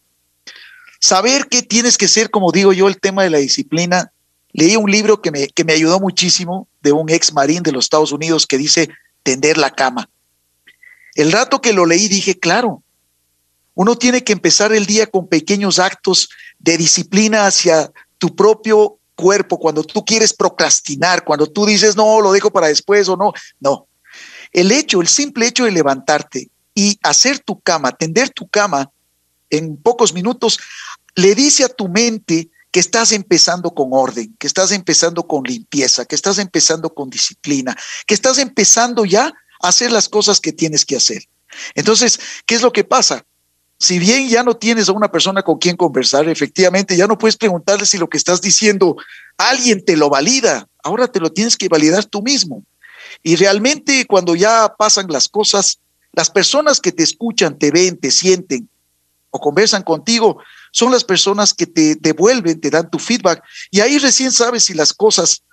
Saber 1.01 1.49
qué 1.49 1.63
tienes 1.63 1.99
que 1.99 2.09
ser, 2.09 2.31
como 2.31 2.53
digo 2.53 2.73
yo, 2.73 2.89
el 2.89 3.01
tema 3.01 3.25
de 3.25 3.31
la 3.31 3.39
disciplina. 3.39 4.13
Leí 4.53 4.77
un 4.77 4.91
libro 4.91 5.23
que 5.23 5.31
me, 5.31 5.49
que 5.49 5.65
me 5.65 5.73
ayudó 5.73 5.99
muchísimo 6.01 6.69
de 6.83 6.93
un 6.93 7.09
ex 7.11 7.33
marín 7.33 7.63
de 7.63 7.73
los 7.73 7.87
Estados 7.87 8.13
Unidos 8.13 8.47
que 8.47 8.59
dice 8.59 8.91
tender 9.23 9.57
la 9.57 9.71
cama. 9.71 10.09
El 11.15 11.33
rato 11.33 11.61
que 11.61 11.73
lo 11.73 11.87
leí 11.87 12.09
dije, 12.09 12.39
claro, 12.39 12.83
uno 13.75 13.97
tiene 13.97 14.23
que 14.25 14.33
empezar 14.33 14.73
el 14.73 14.87
día 14.87 15.07
con 15.07 15.29
pequeños 15.29 15.79
actos 15.79 16.29
de 16.59 16.77
disciplina 16.77 17.47
hacia 17.47 17.91
tu 18.19 18.35
propio 18.35 18.99
cuerpo, 19.15 19.59
cuando 19.59 19.85
tú 19.85 20.05
quieres 20.05 20.33
procrastinar, 20.33 21.25
cuando 21.25 21.47
tú 21.47 21.67
dices, 21.67 21.97
no, 21.97 22.21
lo 22.21 22.33
dejo 22.33 22.51
para 22.51 22.69
después 22.69 23.09
o 23.09 23.17
no, 23.17 23.33
no. 23.61 23.87
El 24.53 24.73
hecho, 24.73 25.01
el 25.01 25.09
simple 25.09 25.47
hecho 25.47 25.65
de 25.65 25.71
levantarte 25.71 26.51
y 26.75 26.99
hacer 27.03 27.39
tu 27.39 27.61
cama, 27.61 27.93
tender 27.93 28.31
tu 28.31 28.47
cama 28.49 28.91
en 29.49 29.77
pocos 29.77 30.13
minutos, 30.13 30.59
le 31.15 31.35
dice 31.35 31.65
a 31.65 31.69
tu 31.69 31.89
mente 31.89 32.51
que 32.73 32.81
estás 32.81 33.13
empezando 33.13 33.71
con 33.73 33.91
orden, 33.93 34.35
que 34.39 34.47
estás 34.47 34.73
empezando 34.73 35.27
con 35.27 35.45
limpieza, 35.45 36.07
que 36.07 36.15
estás 36.15 36.39
empezando 36.39 36.93
con 36.93 37.11
disciplina, 37.11 37.77
que 38.07 38.15
estás 38.15 38.39
empezando 38.39 39.05
ya 39.05 39.33
a 39.61 39.69
hacer 39.69 39.93
las 39.93 40.09
cosas 40.09 40.41
que 40.41 40.53
tienes 40.53 40.85
que 40.85 40.97
hacer. 40.97 41.29
Entonces, 41.75 42.19
¿qué 42.47 42.55
es 42.55 42.63
lo 42.63 42.73
que 42.73 42.83
pasa? 42.83 43.25
Si 43.79 43.99
bien 43.99 44.29
ya 44.29 44.43
no 44.43 44.57
tienes 44.57 44.89
a 44.89 44.93
una 44.93 45.13
persona 45.13 45.43
con 45.43 45.59
quien 45.59 45.77
conversar, 45.77 46.29
efectivamente 46.29 46.97
ya 46.97 47.07
no 47.07 47.19
puedes 47.19 47.37
preguntarle 47.37 47.85
si 47.85 47.99
lo 47.99 48.09
que 48.09 48.17
estás 48.17 48.41
diciendo 48.41 48.97
alguien 49.37 49.85
te 49.85 49.97
lo 49.97 50.09
valida. 50.09 50.67
Ahora 50.83 51.09
te 51.09 51.21
lo 51.21 51.31
tienes 51.31 51.57
que 51.57 51.69
validar 51.69 52.07
tú 52.07 52.23
mismo. 52.23 52.65
Y 53.23 53.37
realmente 53.37 54.07
cuando 54.07 54.35
ya 54.35 54.75
pasan 54.79 55.09
las 55.09 55.29
cosas, 55.29 55.79
las 56.13 56.31
personas 56.31 56.81
que 56.81 56.93
te 56.93 57.03
escuchan, 57.03 57.59
te 57.59 57.71
ven, 57.71 57.99
te 57.99 58.11
sienten 58.11 58.69
o 59.31 59.41
conversan 59.41 59.83
contigo, 59.83 60.39
son 60.73 60.91
las 60.91 61.05
personas 61.05 61.55
que 61.55 61.67
te 61.67 61.95
devuelven, 61.95 62.61
te 62.61 62.71
dan 62.71 62.91
tu 62.91 62.99
feedback. 62.99 63.43
Y 63.71 63.81
ahí 63.81 63.99
recién 63.99 64.33
sabes 64.33 64.65
si 64.65 64.75
las 64.75 64.93
cosas 64.93 65.45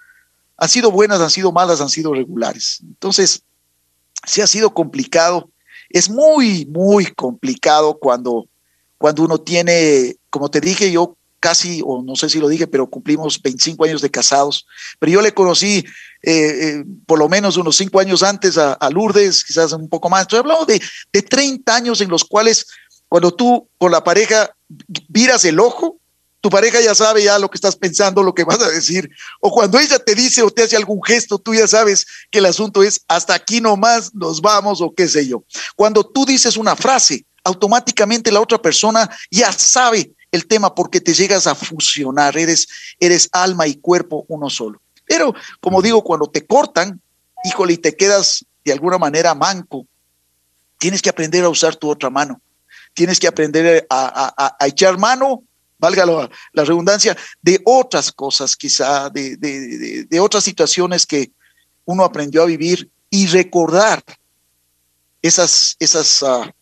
han 0.58 0.70
sido 0.70 0.92
buenas, 0.92 1.22
han 1.22 1.30
sido 1.30 1.52
malas, 1.52 1.82
han 1.82 1.90
sido 1.90 2.14
regulares. 2.14 2.80
Entonces, 2.82 3.44
si 4.26 4.42
ha 4.42 4.48
sido 4.48 4.74
complicado. 4.74 5.50
Es 5.90 6.10
muy, 6.10 6.66
muy 6.68 7.08
complicado 7.08 7.98
cuando, 7.98 8.48
cuando 8.98 9.24
uno 9.24 9.40
tiene, 9.40 10.18
como 10.30 10.50
te 10.50 10.62
dije, 10.62 10.92
yo 10.92 11.16
casi, 11.40 11.82
o 11.86 12.04
no 12.04 12.16
sé 12.16 12.30
si 12.30 12.40
lo 12.40 12.48
dije, 12.48 12.68
pero 12.68 12.90
cumplimos 12.90 13.42
25 13.42 13.86
años 13.86 14.02
de 14.02 14.12
casados. 14.12 14.68
Pero 15.00 15.14
yo 15.14 15.22
le 15.22 15.34
conocí 15.34 15.78
eh, 15.78 15.86
eh, 16.24 16.84
por 17.08 17.18
lo 17.18 17.30
menos 17.30 17.58
unos 17.58 17.78
cinco 17.78 18.00
años 18.00 18.24
antes 18.24 18.58
a, 18.58 18.78
Lourdes, 18.92 19.44
quizás 19.44 19.72
un 19.72 19.90
poco 19.90 20.10
más. 20.10 20.24
Estoy 20.24 20.40
hablando 20.40 20.66
de, 20.66 20.82
de 21.12 21.22
30 21.22 21.76
años 21.76 22.02
en 22.02 22.10
los 22.10 22.24
cuales 22.24 22.68
cuando 23.08 23.32
tú 23.32 23.68
con 23.78 23.92
la 23.92 24.04
pareja 24.04 24.52
viras 25.08 25.46
el 25.46 25.60
ojo, 25.60 25.98
tu 26.42 26.50
pareja 26.50 26.80
ya 26.80 26.96
sabe 26.96 27.24
ya 27.24 27.38
lo 27.38 27.50
que 27.50 27.58
estás 27.58 27.76
pensando, 27.76 28.24
lo 28.24 28.34
que 28.34 28.46
vas 28.46 28.62
a 28.62 28.70
decir. 28.70 29.10
O 29.42 29.52
cuando 29.52 29.78
ella 29.78 30.00
te 30.00 30.16
dice 30.16 30.42
o 30.42 30.50
te 30.50 30.64
hace 30.64 30.78
algún 30.78 31.04
gesto, 31.04 31.38
tú 31.38 31.54
ya 31.54 31.68
sabes 31.68 32.06
que 32.32 32.40
el 32.40 32.46
asunto 32.46 32.82
es 32.82 33.02
hasta 33.08 33.34
aquí 33.34 33.60
nomás 33.60 34.14
nos 34.14 34.40
vamos 34.42 34.80
o 34.82 34.94
qué 34.94 35.08
sé 35.08 35.28
yo. 35.28 35.44
Cuando 35.76 36.04
tú 36.04 36.26
dices 36.26 36.56
una 36.56 36.76
frase, 36.76 37.26
automáticamente 37.44 38.32
la 38.32 38.40
otra 38.40 38.62
persona 38.62 39.10
ya 39.30 39.52
sabe 39.52 40.14
el 40.32 40.48
tema 40.48 40.74
porque 40.74 41.02
te 41.02 41.14
llegas 41.14 41.48
a 41.48 41.56
fusionar, 41.56 42.38
eres, 42.38 42.68
eres 43.00 43.28
alma 43.32 43.68
y 43.68 43.76
cuerpo 43.76 44.26
uno 44.28 44.50
solo. 44.50 44.80
Pero, 45.06 45.34
como 45.60 45.82
digo, 45.82 46.04
cuando 46.04 46.28
te 46.28 46.46
cortan, 46.46 47.02
híjole, 47.44 47.74
y 47.74 47.78
te 47.78 47.96
quedas 47.96 48.46
de 48.64 48.72
alguna 48.72 48.98
manera 48.98 49.34
manco, 49.34 49.88
tienes 50.78 51.02
que 51.02 51.10
aprender 51.10 51.44
a 51.44 51.50
usar 51.50 51.76
tu 51.76 51.90
otra 51.90 52.10
mano. 52.10 52.40
Tienes 53.00 53.18
que 53.18 53.30
aprender 53.30 53.88
a, 53.90 54.58
echar 54.60 54.98
mano, 54.98 55.44
valga 55.78 56.06
la, 56.06 56.66
redundancia, 56.66 57.16
de 57.42 57.62
otras 57.64 58.12
cosas, 58.12 58.58
quizá, 58.58 59.10
de, 59.10 60.20
otras 60.20 60.44
situaciones 60.44 61.06
que 61.06 61.32
uno 61.86 62.04
aprendió 62.04 62.44
a 62.44 62.46
vivir 62.46 62.90
y 63.10 63.28
recordar 63.28 64.04
esas, 65.22 65.78
esas 65.80 66.24
ah, 66.24 66.54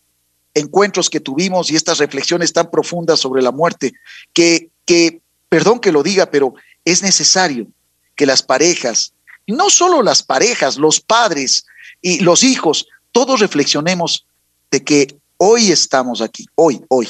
encuentros 0.54 1.10
que 1.10 1.18
tuvimos 1.18 1.72
y 1.72 1.74
estas 1.74 1.98
reflexiones 1.98 2.52
tan 2.52 2.70
profundas 2.70 3.18
sobre 3.18 3.42
la 3.42 3.50
muerte, 3.50 3.94
que, 4.32 4.70
que, 4.84 5.20
perdón 5.48 5.80
que 5.80 5.90
lo 5.90 6.04
diga, 6.04 6.30
pero 6.30 6.54
es 6.84 7.02
necesario 7.02 7.66
que 8.14 8.26
las 8.26 8.44
parejas, 8.44 9.12
no 9.48 9.70
solo 9.70 10.04
las 10.04 10.22
parejas, 10.22 10.76
los 10.76 11.00
padres 11.00 11.66
y 12.00 12.20
los 12.20 12.44
hijos, 12.44 12.86
todos 13.10 13.40
reflexionemos 13.40 14.24
de 14.70 14.84
que 14.84 15.18
hoy 15.38 15.70
estamos 15.70 16.20
aquí, 16.20 16.46
hoy, 16.54 16.84
hoy, 16.88 17.08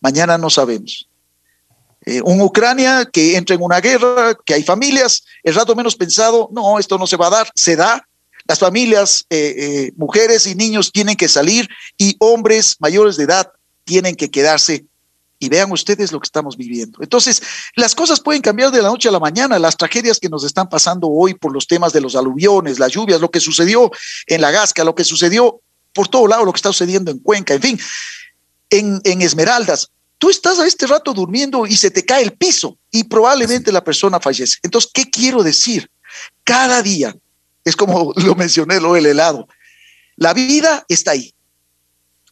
mañana 0.00 0.38
no 0.38 0.48
sabemos. 0.48 1.08
Eh, 2.06 2.22
un 2.22 2.40
Ucrania 2.40 3.06
que 3.12 3.36
entra 3.36 3.56
en 3.56 3.62
una 3.62 3.80
guerra, 3.80 4.34
que 4.44 4.54
hay 4.54 4.62
familias, 4.62 5.24
el 5.42 5.54
rato 5.54 5.74
menos 5.74 5.96
pensado, 5.96 6.48
no, 6.52 6.78
esto 6.78 6.96
no 6.96 7.06
se 7.06 7.16
va 7.16 7.26
a 7.26 7.30
dar, 7.30 7.50
se 7.54 7.76
da. 7.76 8.06
Las 8.46 8.58
familias, 8.58 9.26
eh, 9.28 9.54
eh, 9.58 9.92
mujeres 9.96 10.46
y 10.46 10.54
niños 10.54 10.92
tienen 10.92 11.16
que 11.16 11.28
salir 11.28 11.68
y 11.98 12.16
hombres 12.20 12.76
mayores 12.80 13.16
de 13.16 13.24
edad 13.24 13.52
tienen 13.84 14.14
que 14.16 14.30
quedarse 14.30 14.86
y 15.38 15.48
vean 15.48 15.70
ustedes 15.72 16.12
lo 16.12 16.20
que 16.20 16.26
estamos 16.26 16.56
viviendo. 16.56 16.98
Entonces, 17.02 17.42
las 17.76 17.94
cosas 17.94 18.20
pueden 18.20 18.42
cambiar 18.42 18.70
de 18.70 18.82
la 18.82 18.88
noche 18.88 19.08
a 19.08 19.12
la 19.12 19.20
mañana. 19.20 19.58
Las 19.58 19.76
tragedias 19.76 20.18
que 20.18 20.28
nos 20.28 20.44
están 20.44 20.68
pasando 20.68 21.08
hoy 21.08 21.34
por 21.34 21.52
los 21.52 21.66
temas 21.66 21.92
de 21.92 22.00
los 22.00 22.14
aluviones, 22.14 22.78
las 22.78 22.92
lluvias, 22.92 23.20
lo 23.20 23.30
que 23.30 23.40
sucedió 23.40 23.90
en 24.26 24.40
La 24.42 24.50
Gasca, 24.50 24.84
lo 24.84 24.94
que 24.94 25.04
sucedió 25.04 25.62
por 26.00 26.08
todo 26.08 26.26
lado, 26.26 26.46
lo 26.46 26.52
que 26.52 26.56
está 26.56 26.70
sucediendo 26.70 27.10
en 27.10 27.18
Cuenca, 27.18 27.52
en 27.52 27.60
fin, 27.60 27.80
en, 28.70 29.02
en 29.04 29.20
Esmeraldas. 29.20 29.90
Tú 30.16 30.30
estás 30.30 30.58
a 30.58 30.66
este 30.66 30.86
rato 30.86 31.12
durmiendo 31.12 31.66
y 31.66 31.76
se 31.76 31.90
te 31.90 32.06
cae 32.06 32.22
el 32.22 32.32
piso 32.32 32.78
y 32.90 33.04
probablemente 33.04 33.70
la 33.70 33.84
persona 33.84 34.18
fallece. 34.18 34.58
Entonces, 34.62 34.90
¿qué 34.94 35.10
quiero 35.10 35.42
decir? 35.42 35.90
Cada 36.42 36.82
día, 36.82 37.14
es 37.64 37.76
como 37.76 38.12
lo 38.16 38.34
mencioné, 38.34 38.80
lo 38.80 38.94
del 38.94 39.04
helado. 39.04 39.46
La 40.16 40.32
vida 40.32 40.86
está 40.88 41.10
ahí. 41.10 41.34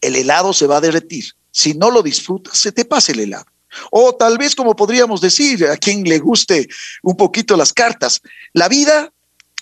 El 0.00 0.16
helado 0.16 0.54
se 0.54 0.66
va 0.66 0.78
a 0.78 0.80
derretir 0.80 1.26
si 1.50 1.74
no 1.74 1.90
lo 1.90 2.02
disfrutas, 2.02 2.56
se 2.56 2.72
te 2.72 2.86
pasa 2.86 3.12
el 3.12 3.20
helado. 3.20 3.44
O 3.90 4.14
tal 4.14 4.38
vez, 4.38 4.54
como 4.54 4.74
podríamos 4.74 5.20
decir, 5.20 5.66
a 5.66 5.76
quien 5.76 6.04
le 6.04 6.18
guste 6.18 6.66
un 7.02 7.18
poquito 7.18 7.54
las 7.54 7.74
cartas, 7.74 8.22
la 8.54 8.66
vida 8.68 9.12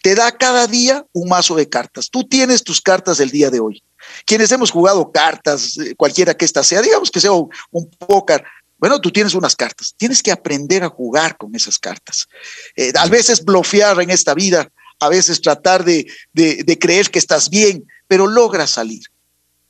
te 0.07 0.15
da 0.15 0.31
cada 0.31 0.69
día 0.69 1.05
un 1.13 1.29
mazo 1.29 1.57
de 1.57 1.69
cartas. 1.69 2.09
Tú 2.09 2.23
tienes 2.23 2.63
tus 2.63 2.81
cartas 2.81 3.19
del 3.19 3.33
día 3.33 3.51
de 3.51 3.59
hoy. 3.59 3.83
Quienes 4.25 4.53
hemos 4.53 4.71
jugado 4.71 5.11
cartas, 5.11 5.77
eh, 5.79 5.97
cualquiera 5.97 6.33
que 6.33 6.45
ésta 6.45 6.63
sea, 6.63 6.81
digamos 6.81 7.11
que 7.11 7.21
sea 7.21 7.33
un, 7.33 7.51
póker, 7.99 8.45
bueno, 8.79 9.01
tú 9.01 9.11
tienes 9.11 9.35
unas 9.35 9.57
cartas. 9.57 9.97
Tienes 9.97 10.23
que 10.23 10.31
aprender 10.31 10.85
a 10.85 10.91
jugar 10.91 11.37
con 11.37 11.57
esas 11.57 11.77
cartas. 11.77 12.29
Eh, 12.77 12.93
a 12.97 13.09
veces 13.09 13.45
bloquear 13.45 14.01
en 14.01 14.11
esta 14.11 14.33
vida, 14.33 14.69
a 15.01 15.09
veces 15.09 15.41
tratar 15.41 15.85
de, 15.85 16.07
de 16.33 16.79
creer 16.79 17.11
que 17.11 17.19
estás 17.19 17.51
bien, 17.51 17.85
pero 18.07 18.29
logras 18.29 18.71
salir. 18.71 19.03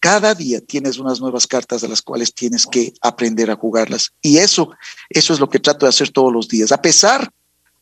Cada 0.01 0.35
día 0.35 0.61
tienes 0.61 0.99
unas 0.99 1.19
nuevas 1.19 1.47
cartas 1.47 1.81
de 1.81 1.89
las 1.89 2.03
cuales 2.03 2.35
tienes 2.35 2.67
que 2.67 2.93
aprender 3.01 3.51
a 3.51 3.57
jugarlas. 3.57 4.13
Y 4.21 4.37
eso, 4.37 4.69
eso 5.09 5.33
es 5.33 5.41
lo 5.41 5.49
que 5.49 5.61
trato 5.61 5.87
de 5.87 5.91
hacer 5.91 6.11
todos 6.11 6.31
los 6.31 6.47
días, 6.47 6.73
a 6.73 6.83
pesar, 6.83 7.33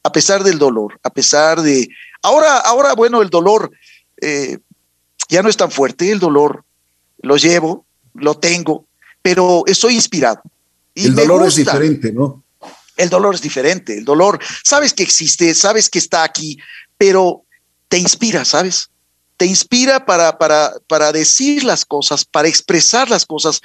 a 0.05 0.12
pesar 0.12 0.44
del 0.44 0.61
dolor, 0.61 1.00
a 1.02 1.11
pesar 1.11 1.61
de... 1.61 1.88
Ahora, 2.25 2.57
ahora 2.57 2.95
bueno, 2.95 3.20
el 3.20 3.29
dolor 3.29 3.70
eh, 4.20 4.59
ya 5.29 5.43
no 5.43 5.51
es 5.51 5.59
tan 5.59 5.70
fuerte, 5.70 6.11
el 6.11 6.18
dolor 6.18 6.64
lo 7.20 7.37
llevo, 7.37 7.85
lo 8.14 8.35
tengo, 8.39 8.87
pero 9.20 9.64
estoy 9.66 9.95
inspirado. 9.95 10.41
Y 10.95 11.07
el 11.09 11.14
dolor 11.14 11.47
es 11.47 11.57
diferente, 11.57 12.12
¿no? 12.12 12.43
El 12.97 13.11
dolor 13.11 13.35
es 13.35 13.43
diferente, 13.43 13.99
el 13.99 14.07
dolor, 14.07 14.39
sabes 14.62 14.95
que 14.95 15.03
existe, 15.03 15.53
sabes 15.55 15.91
que 15.91 15.99
está 15.99 16.25
aquí, 16.25 16.57
pero 16.97 17.43
te 17.89 17.99
inspira, 17.99 18.47
¿sabes? 18.47 18.89
Te 19.37 19.45
inspira 19.45 20.07
para, 20.07 20.39
para, 20.39 20.72
para 20.87 21.12
decir 21.12 21.62
las 21.62 21.85
cosas, 21.85 22.25
para 22.25 22.49
expresar 22.49 23.11
las 23.11 23.27
cosas. 23.27 23.61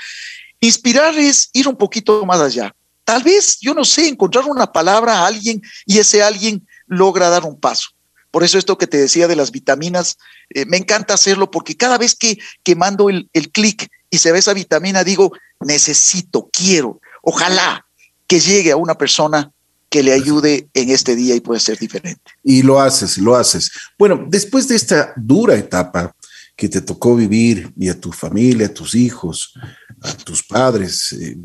Inspirar 0.60 1.18
es 1.18 1.50
ir 1.54 1.70
un 1.70 1.78
poquito 1.78 2.26
más 2.26 2.42
allá. 2.42 2.76
Tal 3.06 3.24
vez, 3.24 3.58
yo 3.62 3.74
no 3.74 3.86
sé, 3.86 4.10
encontrar 4.10 4.46
una 4.48 4.70
palabra 4.70 5.20
a 5.20 5.28
alguien 5.28 5.62
y 5.86 6.00
ese 6.00 6.22
alguien 6.22 6.68
logra 6.88 7.30
dar 7.30 7.46
un 7.46 7.58
paso. 7.58 7.92
Por 8.32 8.44
eso 8.44 8.58
esto 8.58 8.78
que 8.78 8.88
te 8.88 8.98
decía 8.98 9.28
de 9.28 9.36
las 9.36 9.52
vitaminas, 9.52 10.18
eh, 10.50 10.66
me 10.66 10.78
encanta 10.78 11.14
hacerlo 11.14 11.50
porque 11.52 11.76
cada 11.76 11.98
vez 11.98 12.16
que, 12.16 12.40
que 12.64 12.76
mando 12.76 13.10
el, 13.10 13.30
el 13.34 13.52
clic 13.52 13.90
y 14.10 14.18
se 14.18 14.32
ve 14.32 14.40
esa 14.40 14.54
vitamina, 14.54 15.04
digo, 15.04 15.32
necesito, 15.60 16.50
quiero, 16.52 17.02
ojalá 17.22 17.86
que 18.28 18.40
llegue 18.40 18.72
a 18.72 18.78
una 18.78 18.96
persona 18.96 19.52
que 19.90 20.04
le 20.04 20.14
ayude 20.14 20.70
en 20.74 20.90
este 20.90 21.16
día 21.16 21.36
y 21.36 21.42
puede 21.42 21.60
ser 21.60 21.78
diferente. 21.80 22.32
Y 22.44 22.62
lo 22.62 22.80
haces, 22.80 23.18
lo 23.18 23.36
haces. 23.36 23.72
Bueno, 23.98 24.26
después 24.28 24.68
de 24.68 24.76
esta 24.76 25.14
dura 25.16 25.56
etapa 25.56 26.16
que 26.56 26.70
te 26.70 26.82
tocó 26.82 27.16
vivir 27.16 27.72
y 27.76 27.90
a 27.90 28.00
tu 28.00 28.12
familia, 28.12 28.68
a 28.68 28.74
tus 28.74 28.94
hijos, 28.94 29.54
a 30.02 30.14
tus 30.14 30.44
padres, 30.44 31.12
eh, 31.14 31.36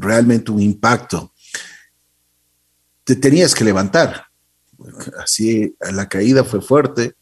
realmente 0.00 0.50
un 0.50 0.62
impacto, 0.62 1.32
te 3.04 3.16
tenías 3.16 3.54
que 3.54 3.64
levantar. 3.64 4.24
Así, 5.22 5.74
la 5.92 6.08
caída 6.08 6.44
fue 6.44 6.60
fuerte, 6.60 7.14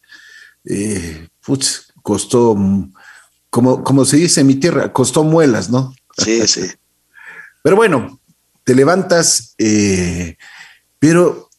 eh, 0.65 1.27
costó, 2.01 2.57
como, 3.49 3.83
como 3.83 4.05
se 4.05 4.17
dice 4.17 4.41
en 4.41 4.47
mi 4.47 4.55
tierra, 4.55 4.91
costó 4.91 5.23
muelas, 5.23 5.69
¿no? 5.69 5.93
Sí, 6.17 6.47
sí. 6.47 6.61
Pero 7.63 7.75
bueno, 7.75 8.19
te 8.63 8.75
levantas, 8.75 9.53
eh, 9.57 10.37
pero 10.97 11.49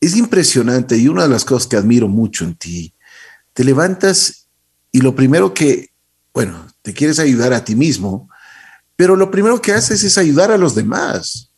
es 0.00 0.16
impresionante 0.16 0.96
y 0.96 1.08
una 1.08 1.24
de 1.24 1.28
las 1.28 1.44
cosas 1.44 1.66
que 1.66 1.76
admiro 1.76 2.08
mucho 2.08 2.44
en 2.44 2.54
ti, 2.54 2.94
te 3.52 3.64
levantas 3.64 4.48
y 4.92 5.00
lo 5.00 5.14
primero 5.14 5.52
que, 5.52 5.90
bueno, 6.32 6.66
te 6.82 6.94
quieres 6.94 7.18
ayudar 7.18 7.52
a 7.52 7.64
ti 7.64 7.74
mismo, 7.74 8.28
pero 8.96 9.16
lo 9.16 9.30
primero 9.30 9.60
que 9.60 9.72
haces 9.72 10.02
es 10.02 10.16
ayudar 10.18 10.50
a 10.50 10.58
los 10.58 10.74
demás. 10.74 11.50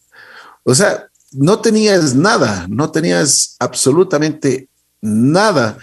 O 0.64 0.74
sea, 0.74 1.08
no 1.32 1.60
tenías 1.60 2.14
nada, 2.14 2.66
no 2.68 2.90
tenías 2.90 3.56
absolutamente 3.58 4.68
nada 5.00 5.78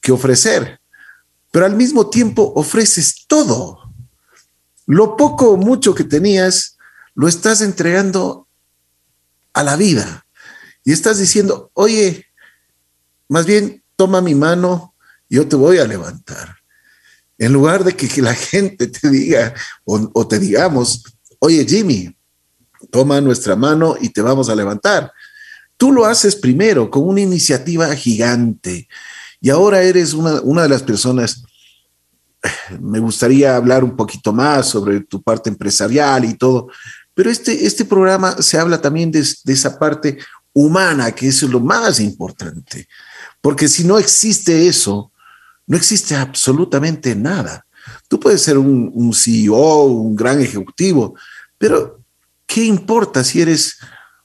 que 0.00 0.12
ofrecer, 0.12 0.80
pero 1.50 1.66
al 1.66 1.76
mismo 1.76 2.08
tiempo 2.10 2.52
ofreces 2.54 3.24
todo. 3.26 3.92
Lo 4.86 5.16
poco 5.16 5.50
o 5.50 5.56
mucho 5.56 5.94
que 5.94 6.04
tenías, 6.04 6.76
lo 7.14 7.28
estás 7.28 7.60
entregando 7.60 8.46
a 9.52 9.62
la 9.62 9.76
vida. 9.76 10.26
Y 10.84 10.92
estás 10.92 11.18
diciendo, 11.18 11.70
oye, 11.74 12.26
más 13.28 13.46
bien 13.46 13.82
toma 13.96 14.20
mi 14.20 14.34
mano, 14.34 14.94
yo 15.28 15.48
te 15.48 15.56
voy 15.56 15.78
a 15.78 15.86
levantar. 15.86 16.56
En 17.38 17.52
lugar 17.52 17.84
de 17.84 17.96
que, 17.96 18.22
la 18.22 18.34
gente 18.34 18.86
te 18.86 19.10
diga 19.10 19.54
o, 19.84 20.10
o 20.12 20.28
te 20.28 20.38
digamos, 20.38 21.04
oye 21.40 21.64
Jimmy, 21.66 22.15
toma 22.96 23.20
nuestra 23.20 23.56
mano 23.56 23.94
y 24.00 24.08
te 24.08 24.22
vamos 24.22 24.48
a 24.48 24.54
levantar. 24.54 25.12
Tú 25.76 25.92
lo 25.92 26.06
haces 26.06 26.34
primero 26.34 26.90
con 26.90 27.06
una 27.06 27.20
iniciativa 27.20 27.94
gigante 27.94 28.88
y 29.38 29.50
ahora 29.50 29.82
eres 29.82 30.14
una, 30.14 30.40
una 30.40 30.62
de 30.62 30.70
las 30.70 30.82
personas 30.82 31.44
me 32.80 32.98
gustaría 32.98 33.54
hablar 33.54 33.84
un 33.84 33.94
poquito 33.94 34.32
más 34.32 34.68
sobre 34.68 35.00
tu 35.00 35.20
parte 35.20 35.50
empresarial 35.50 36.24
y 36.24 36.38
todo, 36.38 36.68
pero 37.12 37.28
este, 37.28 37.66
este 37.66 37.84
programa 37.84 38.40
se 38.40 38.58
habla 38.58 38.80
también 38.80 39.10
de, 39.10 39.20
esa 39.20 39.78
parte 39.78 40.16
humana, 40.54 41.12
que 41.12 41.28
es 41.28 41.42
lo 41.42 41.60
más 41.60 42.00
importante, 42.00 42.88
porque 43.42 43.68
si 43.68 43.84
no 43.84 43.98
existe 43.98 44.68
eso, 44.68 45.12
no 45.66 45.76
existe 45.76 46.16
absolutamente 46.16 47.14
nada. 47.14 47.66
Tú 48.08 48.18
puedes 48.18 48.40
ser 48.40 48.56
un, 48.56 48.90
un 48.94 49.12
CEO, 49.12 49.84
un 49.84 50.16
gran 50.16 50.40
ejecutivo, 50.40 51.14
pero 51.58 51.95
¿qué 52.46 52.64
importa 52.64 53.24
si 53.24 53.42
eres 53.42 53.76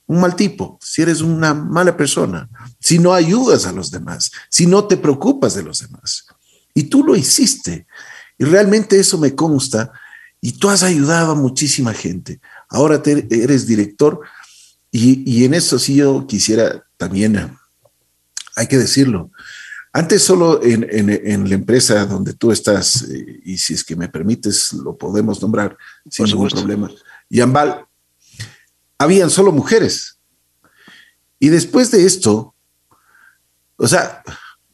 un 0.06 0.20
mal 0.20 0.36
tipo, 0.36 0.78
si 0.82 1.02
eres 1.02 1.20
una 1.20 1.54
mala 1.54 1.96
persona, 1.96 2.48
si 2.80 2.98
no 2.98 3.12
ayudas 3.12 3.66
a 3.66 3.72
los 3.72 3.90
demás, 3.90 4.30
si 4.48 4.66
no 4.66 4.86
te 4.86 4.96
preocupas 4.96 5.54
de 5.54 5.62
los 5.62 5.80
demás? 5.80 6.26
Y 6.74 6.84
tú 6.84 7.04
lo 7.04 7.16
hiciste. 7.16 7.86
Y 8.38 8.44
realmente 8.44 8.98
eso 8.98 9.18
me 9.18 9.34
consta. 9.34 9.92
Y 10.40 10.52
tú 10.52 10.68
has 10.70 10.82
ayudado 10.82 11.32
a 11.32 11.36
muchísima 11.36 11.92
gente. 11.92 12.40
Ahora 12.68 13.02
eres 13.04 13.66
director. 13.66 14.20
Y, 14.90 15.44
en 15.44 15.54
eso 15.54 15.78
sí 15.78 15.96
yo 15.96 16.26
quisiera 16.26 16.84
también, 16.98 17.56
hay 18.56 18.66
que 18.66 18.76
decirlo, 18.76 19.30
antes 19.94 20.22
solo 20.22 20.60
en, 20.62 21.48
la 21.48 21.54
empresa 21.54 22.04
donde 22.04 22.34
tú 22.34 22.52
estás, 22.52 23.02
eh, 23.10 23.40
y 23.44 23.56
si 23.56 23.72
es 23.74 23.84
que 23.84 23.96
me 23.96 24.08
permites, 24.08 24.72
lo 24.72 24.96
podemos 24.96 25.40
nombrar 25.40 25.76
sin 26.10 26.26
ningún 26.26 26.48
problema, 26.48 26.90
Yambal, 27.30 27.86
habían 29.02 29.30
solo 29.30 29.50
mujeres. 29.50 30.18
Y 31.40 31.48
después 31.48 31.90
de 31.90 32.06
esto, 32.06 32.54
o 33.76 33.88
sea, 33.88 34.22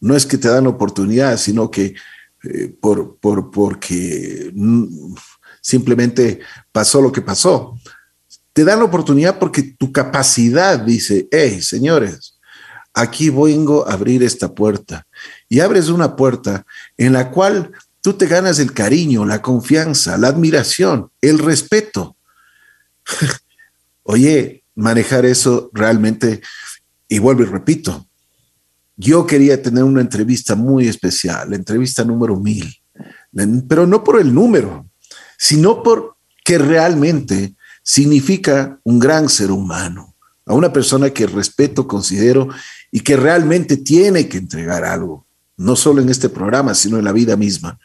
no 0.01 0.15
es 0.15 0.27
que 0.27 0.37
te 0.37 0.49
dan 0.49 0.67
oportunidad, 0.67 1.39
sino 1.39 1.71
que 1.71 1.95
eh, 2.45 2.77
por, 2.81 3.17
por, 3.17 3.51
porque 3.51 4.53
simplemente 5.63 6.41
pasó 6.71 7.01
lo 7.01 7.11
que 7.11 7.23
pasó. 7.23 7.79
Te 8.53 8.65
dan 8.65 8.83
oportunidad 8.83 9.39
porque 9.39 9.63
tu 9.63 9.93
capacidad 9.93 10.79
dice, 10.79 11.27
hey, 11.31 11.63
señores, 11.63 12.39
aquí 12.93 13.31
vengo 13.31 13.89
a 13.89 13.95
abrir 13.95 14.23
esta 14.23 14.55
puerta. 14.55 15.07
Y 15.49 15.61
abres 15.61 15.89
una 15.89 16.17
puerta 16.17 16.67
en 16.99 17.15
la 17.15 17.31
cual 17.31 17.73
tú 18.03 18.13
te 18.13 18.27
ganas 18.27 18.59
el 18.59 18.75
cariño, 18.75 19.25
la 19.25 19.41
confianza, 19.41 20.19
la 20.19 20.29
admiración, 20.29 21.11
el 21.23 21.39
respeto. 21.39 22.17
Oye, 24.11 24.65
manejar 24.75 25.27
eso 25.27 25.71
realmente, 25.75 26.41
y 27.09 27.19
vuelvo 27.19 27.43
y 27.43 27.45
repito, 27.45 28.07
yo 28.97 29.27
quería 29.27 29.63
tener 29.63 29.85
una 29.85 30.01
entrevista 30.01 30.55
muy 30.55 30.89
especial, 30.89 31.51
la 31.51 31.57
entrevista 31.57 32.05
número 32.05 32.35
mil, 32.41 32.75
pero 33.69 33.87
no 33.87 34.03
por 34.03 34.19
el 34.19 34.33
número, 34.33 34.89
sino 35.37 35.83
porque 35.83 36.57
realmente 36.57 37.55
significa 37.83 38.81
un 38.83 38.99
gran 38.99 39.29
ser 39.29 39.51
humano, 39.51 40.17
a 40.47 40.55
una 40.55 40.73
persona 40.73 41.11
que 41.11 41.27
respeto, 41.27 41.87
considero 41.87 42.49
y 42.91 43.01
que 43.01 43.15
realmente 43.15 43.77
tiene 43.77 44.27
que 44.27 44.39
entregar 44.39 44.85
algo, 44.85 45.27
no 45.59 45.77
solo 45.77 46.01
en 46.01 46.09
este 46.09 46.31
programa, 46.31 46.75
sino 46.75 46.97
en 46.97 47.05
la 47.05 47.13
vida 47.13 47.37
misma. 47.37 47.79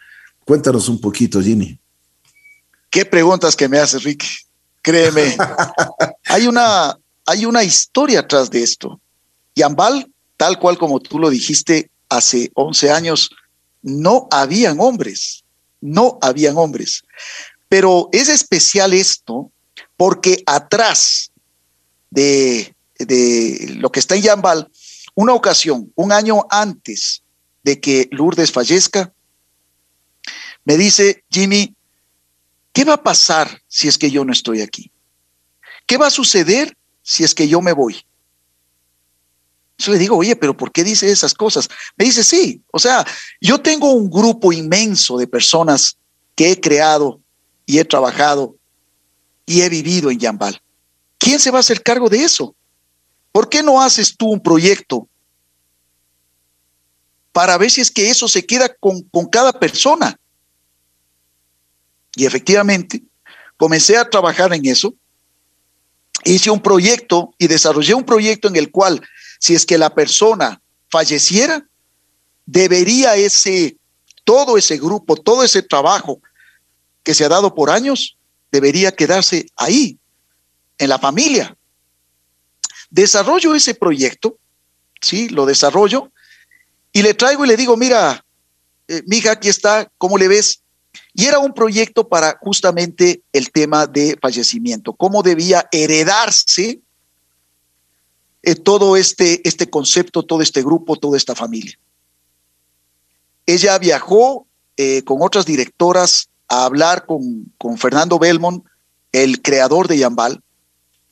Cuéntanos 0.46 0.88
un 0.88 1.02
poquito, 1.02 1.42
Jimmy. 1.42 1.78
Qué 2.90 3.04
preguntas 3.04 3.58
que 3.58 3.68
me 3.68 3.80
haces, 3.80 4.04
Rick. 4.04 4.24
Créeme, 4.84 5.36
hay 6.26 6.46
una, 6.46 7.00
hay 7.26 7.46
una 7.46 7.64
historia 7.64 8.20
atrás 8.20 8.52
de 8.52 8.62
esto. 8.62 9.00
Yambal 9.56 10.08
tal 10.38 10.60
cual 10.60 10.78
como 10.78 11.00
tú 11.00 11.20
lo 11.20 11.30
dijiste 11.30 11.90
hace 12.10 12.52
11 12.56 12.92
años, 12.92 13.30
no 13.82 14.28
habían 14.30 14.80
hombres, 14.82 15.46
no 15.80 16.18
habían 16.22 16.58
hombres. 16.58 17.04
Pero 17.70 18.10
es 18.12 18.28
especial 18.28 18.94
esto 18.94 19.52
porque 19.96 20.44
atrás 20.46 21.32
de, 22.10 22.76
de 23.00 23.76
lo 23.78 23.90
que 23.90 24.02
está 24.02 24.16
en 24.16 24.24
Yambal, 24.24 24.70
una 25.16 25.34
ocasión, 25.34 25.92
un 25.96 26.12
año 26.12 26.46
antes 26.50 27.24
de 27.64 27.80
que 27.80 28.10
Lourdes 28.12 28.52
fallezca, 28.52 29.14
me 30.66 30.76
dice, 30.76 31.24
Jimmy, 31.30 31.74
¿qué 32.74 32.84
va 32.84 32.96
a 32.96 33.04
pasar 33.04 33.62
si 33.68 33.88
es 33.88 33.98
que 33.98 34.12
yo 34.12 34.26
no 34.26 34.34
estoy 34.34 34.62
aquí? 34.62 34.92
¿Qué 35.86 35.98
va 35.98 36.08
a 36.08 36.12
suceder 36.12 36.76
si 37.02 37.24
es 37.24 37.34
que 37.34 37.48
yo 37.48 37.62
me 37.62 37.72
voy? 37.72 38.06
Yo 39.78 39.92
le 39.92 39.98
digo, 39.98 40.18
oye, 40.18 40.36
pero 40.36 40.56
¿por 40.56 40.72
qué 40.72 40.84
dice 40.84 41.10
esas 41.10 41.34
cosas? 41.34 41.68
Me 41.98 42.06
dice, 42.06 42.24
sí, 42.24 42.62
o 42.72 42.80
sea, 42.80 43.06
yo 43.42 43.60
tengo 43.62 43.92
un 43.92 44.10
grupo 44.10 44.52
inmenso 44.52 45.18
de 45.18 45.28
personas 45.28 45.98
que 46.36 46.52
he 46.52 46.60
creado 46.60 47.22
y 47.66 47.80
he 47.80 47.86
trabajado 47.86 48.56
y 49.46 49.62
he 49.62 49.70
vivido 49.70 50.10
en 50.10 50.20
Yambal. 50.20 50.62
¿Quién 51.18 51.40
se 51.40 51.52
va 51.52 51.58
a 51.58 51.62
hacer 51.62 51.82
cargo 51.82 52.10
de 52.10 52.24
eso? 52.24 52.56
¿Por 53.32 53.50
qué 53.50 53.64
no 53.64 53.82
haces 53.82 54.16
tú 54.16 54.32
un 54.32 54.42
proyecto 54.42 55.08
para 57.32 57.58
ver 57.58 57.72
si 57.72 57.82
es 57.82 57.90
que 57.90 58.10
eso 58.10 58.28
se 58.28 58.46
queda 58.46 58.74
con, 58.74 59.02
con 59.04 59.26
cada 59.26 59.52
persona? 59.54 60.20
Y 62.16 62.26
efectivamente, 62.26 63.04
comencé 63.58 63.98
a 63.98 64.10
trabajar 64.10 64.54
en 64.54 64.66
eso. 64.66 64.94
Hice 66.24 66.50
un 66.50 66.62
proyecto 66.62 67.34
y 67.38 67.48
desarrollé 67.48 67.94
un 67.94 68.06
proyecto 68.06 68.48
en 68.48 68.56
el 68.56 68.72
cual 68.72 69.02
si 69.40 69.56
es 69.56 69.66
que 69.66 69.78
la 69.78 69.94
persona 69.94 70.62
falleciera, 70.90 71.68
debería 72.46 73.16
ese, 73.16 73.78
todo 74.24 74.58
ese 74.58 74.78
grupo, 74.78 75.18
todo 75.18 75.44
ese 75.44 75.62
trabajo 75.62 76.22
que 77.04 77.14
se 77.14 77.26
ha 77.26 77.30
dado 77.30 77.54
por 77.54 77.70
años, 77.70 78.18
debería 78.52 78.92
quedarse 78.94 79.48
ahí, 79.56 80.00
en 80.78 80.90
la 80.90 81.00
familia. 81.00 81.58
desarrollo 82.90 83.56
ese 83.56 83.74
proyecto, 83.74 84.38
¿sí? 85.02 85.28
Lo 85.30 85.46
desarrollo 85.46 86.12
y 86.94 87.02
le 87.02 87.14
traigo 87.14 87.44
y 87.44 87.48
le 87.48 87.58
digo, 87.58 87.76
mira, 87.76 88.24
eh, 88.88 89.02
mija, 89.08 89.32
aquí 89.32 89.50
está, 89.50 89.92
¿cómo 89.98 90.18
le 90.18 90.28
ves? 90.28 90.63
Y 91.14 91.26
era 91.26 91.40
un 91.40 91.54
proyecto 91.54 92.08
para 92.08 92.38
justamente 92.42 93.22
el 93.34 93.52
tema 93.52 93.86
de 93.86 94.18
fallecimiento, 94.22 94.94
cómo 94.94 95.22
debía 95.22 95.68
heredarse 95.72 96.82
eh, 98.42 98.56
todo 98.56 98.98
este, 98.98 99.48
este 99.48 99.70
concepto, 99.70 100.24
todo 100.24 100.42
este 100.42 100.64
grupo, 100.64 100.96
toda 100.96 101.18
esta 101.18 101.36
familia. 101.36 101.78
Ella 103.46 103.78
viajó 103.78 104.48
eh, 104.76 105.04
con 105.04 105.22
otras 105.22 105.46
directoras 105.46 106.30
a 106.48 106.66
hablar 106.66 107.06
con, 107.06 107.54
con 107.58 107.78
Fernando 107.78 108.18
Belmont, 108.18 108.66
el 109.12 109.42
creador 109.42 109.88
de 109.88 110.00
Yambal, 110.00 110.42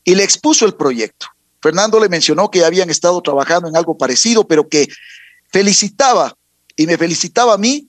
y 0.04 0.16
le 0.16 0.24
expuso 0.24 0.66
el 0.66 0.74
proyecto. 0.74 1.28
Fernando 1.62 2.00
le 2.00 2.10
mencionó 2.10 2.50
que 2.50 2.66
habían 2.66 2.90
estado 2.90 3.22
trabajando 3.22 3.70
en 3.70 3.78
algo 3.78 3.98
parecido, 3.98 4.48
pero 4.48 4.68
que 4.68 4.88
felicitaba 5.52 6.36
y 6.76 6.88
me 6.88 6.98
felicitaba 6.98 7.54
a 7.54 7.58
mí 7.58 7.88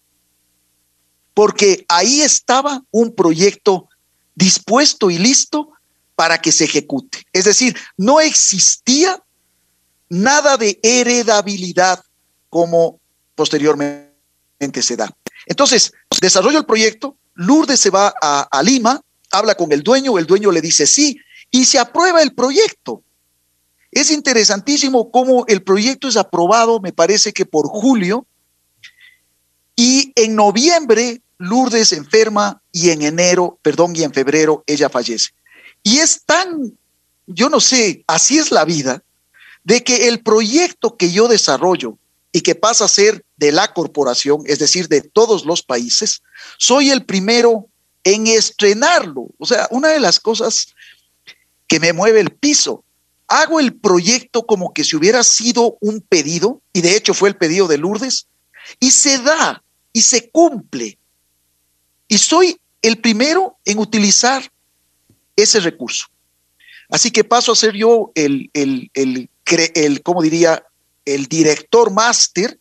porque 1.34 1.84
ahí 1.88 2.20
estaba 2.20 2.82
un 2.90 3.14
proyecto 3.14 3.88
dispuesto 4.34 5.10
y 5.10 5.18
listo 5.18 5.70
para 6.14 6.38
que 6.38 6.52
se 6.52 6.64
ejecute. 6.64 7.26
Es 7.32 7.44
decir, 7.44 7.76
no 7.96 8.20
existía 8.20 9.22
nada 10.08 10.56
de 10.56 10.78
heredabilidad 10.82 12.04
como 12.50 13.00
posteriormente 13.34 14.12
se 14.82 14.96
da. 14.96 15.10
Entonces, 15.46 15.92
desarrolla 16.20 16.58
el 16.58 16.66
proyecto, 16.66 17.16
Lourdes 17.34 17.80
se 17.80 17.90
va 17.90 18.14
a, 18.20 18.42
a 18.42 18.62
Lima, 18.62 19.00
habla 19.30 19.54
con 19.54 19.72
el 19.72 19.82
dueño, 19.82 20.18
el 20.18 20.26
dueño 20.26 20.52
le 20.52 20.60
dice 20.60 20.86
sí, 20.86 21.18
y 21.50 21.64
se 21.64 21.78
aprueba 21.78 22.22
el 22.22 22.34
proyecto. 22.34 23.02
Es 23.90 24.10
interesantísimo 24.10 25.10
cómo 25.10 25.44
el 25.48 25.62
proyecto 25.62 26.08
es 26.08 26.16
aprobado, 26.16 26.80
me 26.80 26.92
parece 26.92 27.32
que 27.32 27.46
por 27.46 27.68
julio, 27.68 28.26
y 29.74 30.12
en 30.16 30.36
noviembre 30.36 31.21
Lourdes 31.42 31.92
enferma 31.92 32.62
y 32.70 32.90
en 32.90 33.02
enero, 33.02 33.58
perdón, 33.62 33.96
y 33.96 34.04
en 34.04 34.12
febrero 34.12 34.62
ella 34.64 34.88
fallece. 34.88 35.30
Y 35.82 35.98
es 35.98 36.22
tan, 36.24 36.78
yo 37.26 37.48
no 37.48 37.58
sé, 37.58 38.04
así 38.06 38.38
es 38.38 38.52
la 38.52 38.64
vida, 38.64 39.02
de 39.64 39.82
que 39.82 40.06
el 40.06 40.22
proyecto 40.22 40.96
que 40.96 41.10
yo 41.10 41.26
desarrollo 41.26 41.98
y 42.30 42.42
que 42.42 42.54
pasa 42.54 42.84
a 42.84 42.88
ser 42.88 43.24
de 43.36 43.50
la 43.50 43.74
corporación, 43.74 44.44
es 44.46 44.60
decir, 44.60 44.86
de 44.86 45.00
todos 45.00 45.44
los 45.44 45.64
países, 45.64 46.22
soy 46.58 46.90
el 46.90 47.04
primero 47.04 47.66
en 48.04 48.28
estrenarlo. 48.28 49.26
O 49.38 49.44
sea, 49.44 49.66
una 49.72 49.88
de 49.88 49.98
las 49.98 50.20
cosas 50.20 50.68
que 51.66 51.80
me 51.80 51.92
mueve 51.92 52.20
el 52.20 52.30
piso 52.30 52.84
hago 53.26 53.58
el 53.58 53.74
proyecto 53.74 54.46
como 54.46 54.72
que 54.72 54.84
si 54.84 54.94
hubiera 54.94 55.24
sido 55.24 55.76
un 55.80 56.02
pedido, 56.02 56.62
y 56.72 56.82
de 56.82 56.94
hecho 56.94 57.14
fue 57.14 57.30
el 57.30 57.36
pedido 57.36 57.66
de 57.66 57.78
Lourdes, 57.78 58.28
y 58.78 58.92
se 58.92 59.18
da 59.18 59.64
y 59.92 60.02
se 60.02 60.30
cumple. 60.30 60.98
Y 62.12 62.18
soy 62.18 62.60
el 62.82 62.98
primero 62.98 63.56
en 63.64 63.78
utilizar 63.78 64.52
ese 65.34 65.60
recurso. 65.60 66.08
Así 66.90 67.10
que 67.10 67.24
paso 67.24 67.52
a 67.52 67.56
ser 67.56 67.72
yo 67.72 68.12
el, 68.14 68.50
el, 68.52 68.90
el, 68.92 69.30
el 69.46 70.02
¿cómo 70.02 70.20
diría? 70.20 70.62
El 71.06 71.24
director 71.24 71.90
máster, 71.90 72.60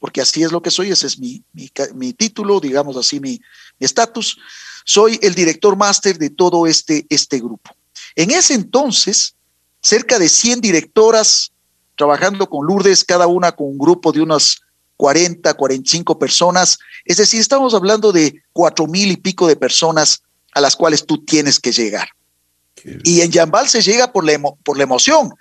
porque 0.00 0.20
así 0.20 0.42
es 0.42 0.50
lo 0.50 0.60
que 0.60 0.72
soy, 0.72 0.90
ese 0.90 1.06
es 1.06 1.20
mi, 1.20 1.40
mi, 1.52 1.70
mi 1.94 2.14
título, 2.14 2.58
digamos 2.58 2.96
así, 2.96 3.20
mi 3.20 3.40
estatus. 3.78 4.38
Soy 4.84 5.20
el 5.22 5.36
director 5.36 5.76
máster 5.76 6.18
de 6.18 6.30
todo 6.30 6.66
este, 6.66 7.06
este 7.10 7.38
grupo. 7.38 7.70
En 8.16 8.32
ese 8.32 8.54
entonces, 8.54 9.36
cerca 9.80 10.18
de 10.18 10.28
100 10.28 10.62
directoras 10.62 11.52
trabajando 11.94 12.50
con 12.50 12.66
Lourdes, 12.66 13.04
cada 13.04 13.28
una 13.28 13.52
con 13.52 13.68
un 13.68 13.78
grupo 13.78 14.10
de 14.10 14.20
unas 14.20 14.62
40, 15.00 15.54
45 15.54 16.18
personas. 16.18 16.78
Es 17.06 17.16
decir, 17.16 17.40
estamos 17.40 17.72
hablando 17.72 18.12
de 18.12 18.42
cuatro 18.52 18.86
mil 18.86 19.10
y 19.10 19.16
pico 19.16 19.48
de 19.48 19.56
personas 19.56 20.22
a 20.52 20.60
las 20.60 20.76
cuales 20.76 21.06
tú 21.06 21.24
tienes 21.24 21.58
que 21.58 21.72
llegar. 21.72 22.10
Y 23.02 23.22
en 23.22 23.30
Yambal 23.30 23.66
se 23.66 23.80
llega 23.80 24.12
por 24.12 24.26
la, 24.26 24.38
por 24.62 24.76
la 24.76 24.82
emoción. 24.82 25.32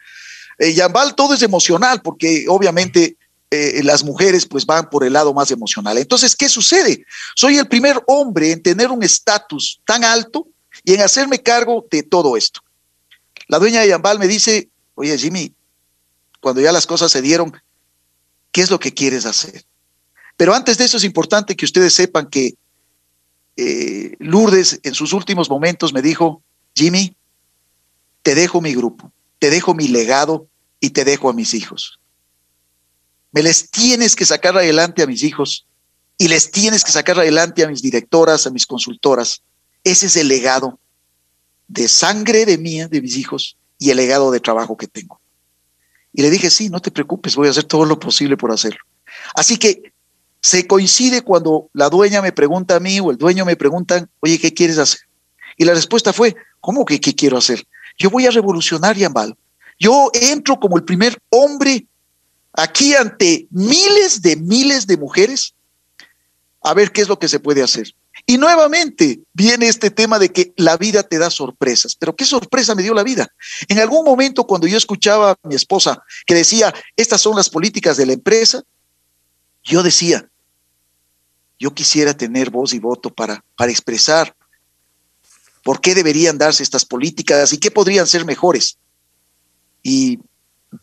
En 0.60 0.74
Yambal 0.74 1.14
todo 1.14 1.34
es 1.34 1.42
emocional 1.42 2.02
porque 2.02 2.46
obviamente 2.48 3.18
eh, 3.52 3.82
las 3.84 4.02
mujeres 4.02 4.46
pues 4.46 4.66
van 4.66 4.90
por 4.90 5.04
el 5.04 5.12
lado 5.12 5.34
más 5.34 5.52
emocional. 5.52 5.98
Entonces, 5.98 6.38
¿qué 6.38 6.48
sucede? 6.48 7.06
Soy 7.36 7.58
el 7.58 7.68
primer 7.68 8.02
hombre 8.08 8.54
en 8.54 8.64
tener 8.64 8.90
un 8.92 9.04
estatus 9.04 9.82
tan 9.86 10.06
alto 10.06 10.48
y 10.86 10.94
en 10.94 11.02
hacerme 11.02 11.40
cargo 11.40 11.86
de 11.92 12.04
todo 12.04 12.38
esto. 12.38 12.62
La 13.50 13.60
dueña 13.60 13.82
de 13.82 13.90
Yambal 13.90 14.20
me 14.20 14.28
dice, 14.30 14.70
oye 14.96 15.18
Jimmy, 15.18 15.54
cuando 16.40 16.62
ya 16.62 16.72
las 16.72 16.88
cosas 16.88 17.12
se 17.12 17.22
dieron, 17.22 17.52
¿qué 18.52 18.62
es 18.62 18.70
lo 18.70 18.80
que 18.80 18.94
quieres 18.94 19.26
hacer? 19.26 19.66
Pero 20.38 20.54
antes 20.54 20.78
de 20.78 20.86
eso 20.86 20.98
es 20.98 21.04
importante 21.04 21.56
que 21.56 21.66
ustedes 21.66 21.94
sepan 21.94 22.30
que 22.30 22.56
eh, 23.58 24.16
Lourdes 24.20 24.80
en 24.84 24.94
sus 24.94 25.12
últimos 25.12 25.50
momentos 25.50 25.94
me 25.94 26.02
dijo, 26.02 26.42
Jimmy, 26.74 27.16
te 28.22 28.36
dejo 28.36 28.62
mi 28.62 28.74
grupo, 28.74 29.12
te 29.38 29.50
dejo 29.50 29.74
mi 29.74 29.88
legado 29.88 30.48
y 30.80 30.92
te 30.92 31.04
dejo 31.04 31.30
a 31.30 31.34
mis 31.34 31.54
hijos. 31.54 32.00
Me 33.32 33.44
les 33.44 33.70
tienes 33.70 34.16
que 34.16 34.26
sacar 34.26 34.58
adelante 34.58 35.04
a 35.04 35.08
mis 35.08 35.24
hijos 35.24 35.66
y 36.18 36.28
les 36.28 36.52
tienes 36.52 36.84
que 36.84 36.92
sacar 36.92 37.20
adelante 37.20 37.64
a 37.64 37.68
mis 37.68 37.82
directoras, 37.82 38.48
a 38.48 38.50
mis 38.50 38.66
consultoras. 38.66 39.42
Ese 39.84 40.08
es 40.08 40.16
el 40.16 40.28
legado 40.28 40.80
de 41.68 41.88
sangre 41.88 42.46
de 42.46 42.58
mía, 42.58 42.88
de 42.88 43.02
mis 43.02 43.16
hijos, 43.16 43.58
y 43.78 43.92
el 43.92 43.98
legado 43.98 44.32
de 44.32 44.40
trabajo 44.40 44.76
que 44.76 44.88
tengo. 44.88 45.22
Y 46.20 46.22
le 46.22 46.30
dije, 46.30 46.50
sí, 46.50 46.70
no 46.70 46.82
te 46.82 46.92
preocupes, 46.92 47.38
voy 47.38 47.48
a 47.48 47.52
hacer 47.52 47.64
todo 47.64 47.86
lo 47.86 47.98
posible 47.98 48.36
por 48.36 48.52
hacerlo. 48.52 48.82
Así 49.36 49.56
que 49.56 49.94
se 50.42 50.68
coincide 50.68 51.22
cuando 51.22 51.70
la 51.72 51.88
dueña 51.88 52.22
me 52.22 52.34
pregunta 52.34 52.76
a 52.76 52.82
mí 52.82 53.00
o 53.00 53.10
el 53.10 53.18
dueño 53.18 53.46
me 53.46 53.56
preguntan, 53.56 54.10
oye, 54.20 54.38
¿qué 54.38 54.54
quieres 54.54 54.80
hacer? 54.80 55.00
Y 55.56 55.64
la 55.64 55.74
respuesta 55.74 56.12
fue, 56.12 56.36
¿cómo 56.60 56.84
que 56.84 57.00
qué 57.00 57.16
quiero 57.16 57.38
hacer? 57.38 57.66
Yo 57.98 58.10
voy 58.10 58.26
a 58.26 58.32
revolucionar 58.32 58.98
Yambal. 58.98 59.34
Yo 59.80 60.12
entro 60.14 60.60
como 60.60 60.76
el 60.76 60.84
primer 60.84 61.18
hombre 61.30 61.88
aquí 62.52 62.96
ante 62.96 63.48
miles 63.50 64.22
de 64.22 64.36
miles 64.36 64.88
de 64.88 64.98
mujeres 64.98 65.54
a 66.62 66.74
ver 66.74 66.92
qué 66.92 67.00
es 67.00 67.08
lo 67.08 67.18
que 67.18 67.30
se 67.30 67.40
puede 67.40 67.64
hacer. 67.64 67.96
Y 68.30 68.38
nuevamente 68.38 69.24
viene 69.34 69.68
este 69.68 69.90
tema 69.90 70.20
de 70.20 70.30
que 70.30 70.54
la 70.56 70.78
vida 70.78 71.02
te 71.02 71.18
da 71.18 71.32
sorpresas. 71.32 71.96
Pero 71.96 72.16
¿qué 72.16 72.26
sorpresa 72.26 72.76
me 72.76 72.84
dio 72.84 72.94
la 72.94 73.02
vida? 73.02 73.28
En 73.68 73.80
algún 73.80 74.06
momento 74.06 74.46
cuando 74.46 74.68
yo 74.68 74.78
escuchaba 74.78 75.32
a 75.32 75.48
mi 75.48 75.56
esposa 75.56 76.04
que 76.28 76.36
decía, 76.36 76.72
estas 76.96 77.22
son 77.22 77.36
las 77.36 77.50
políticas 77.50 77.98
de 77.98 78.06
la 78.06 78.14
empresa, 78.14 78.62
yo 79.64 79.82
decía, 79.82 80.30
yo 81.58 81.74
quisiera 81.74 82.16
tener 82.16 82.52
voz 82.52 82.76
y 82.76 82.78
voto 82.78 83.10
para, 83.12 83.44
para 83.58 83.72
expresar 83.72 84.36
por 85.64 85.82
qué 85.82 85.96
deberían 85.96 86.38
darse 86.38 86.62
estas 86.62 86.86
políticas 86.86 87.52
y 87.52 87.58
qué 87.58 87.72
podrían 87.72 88.06
ser 88.06 88.26
mejores. 88.26 88.78
Y 89.82 90.20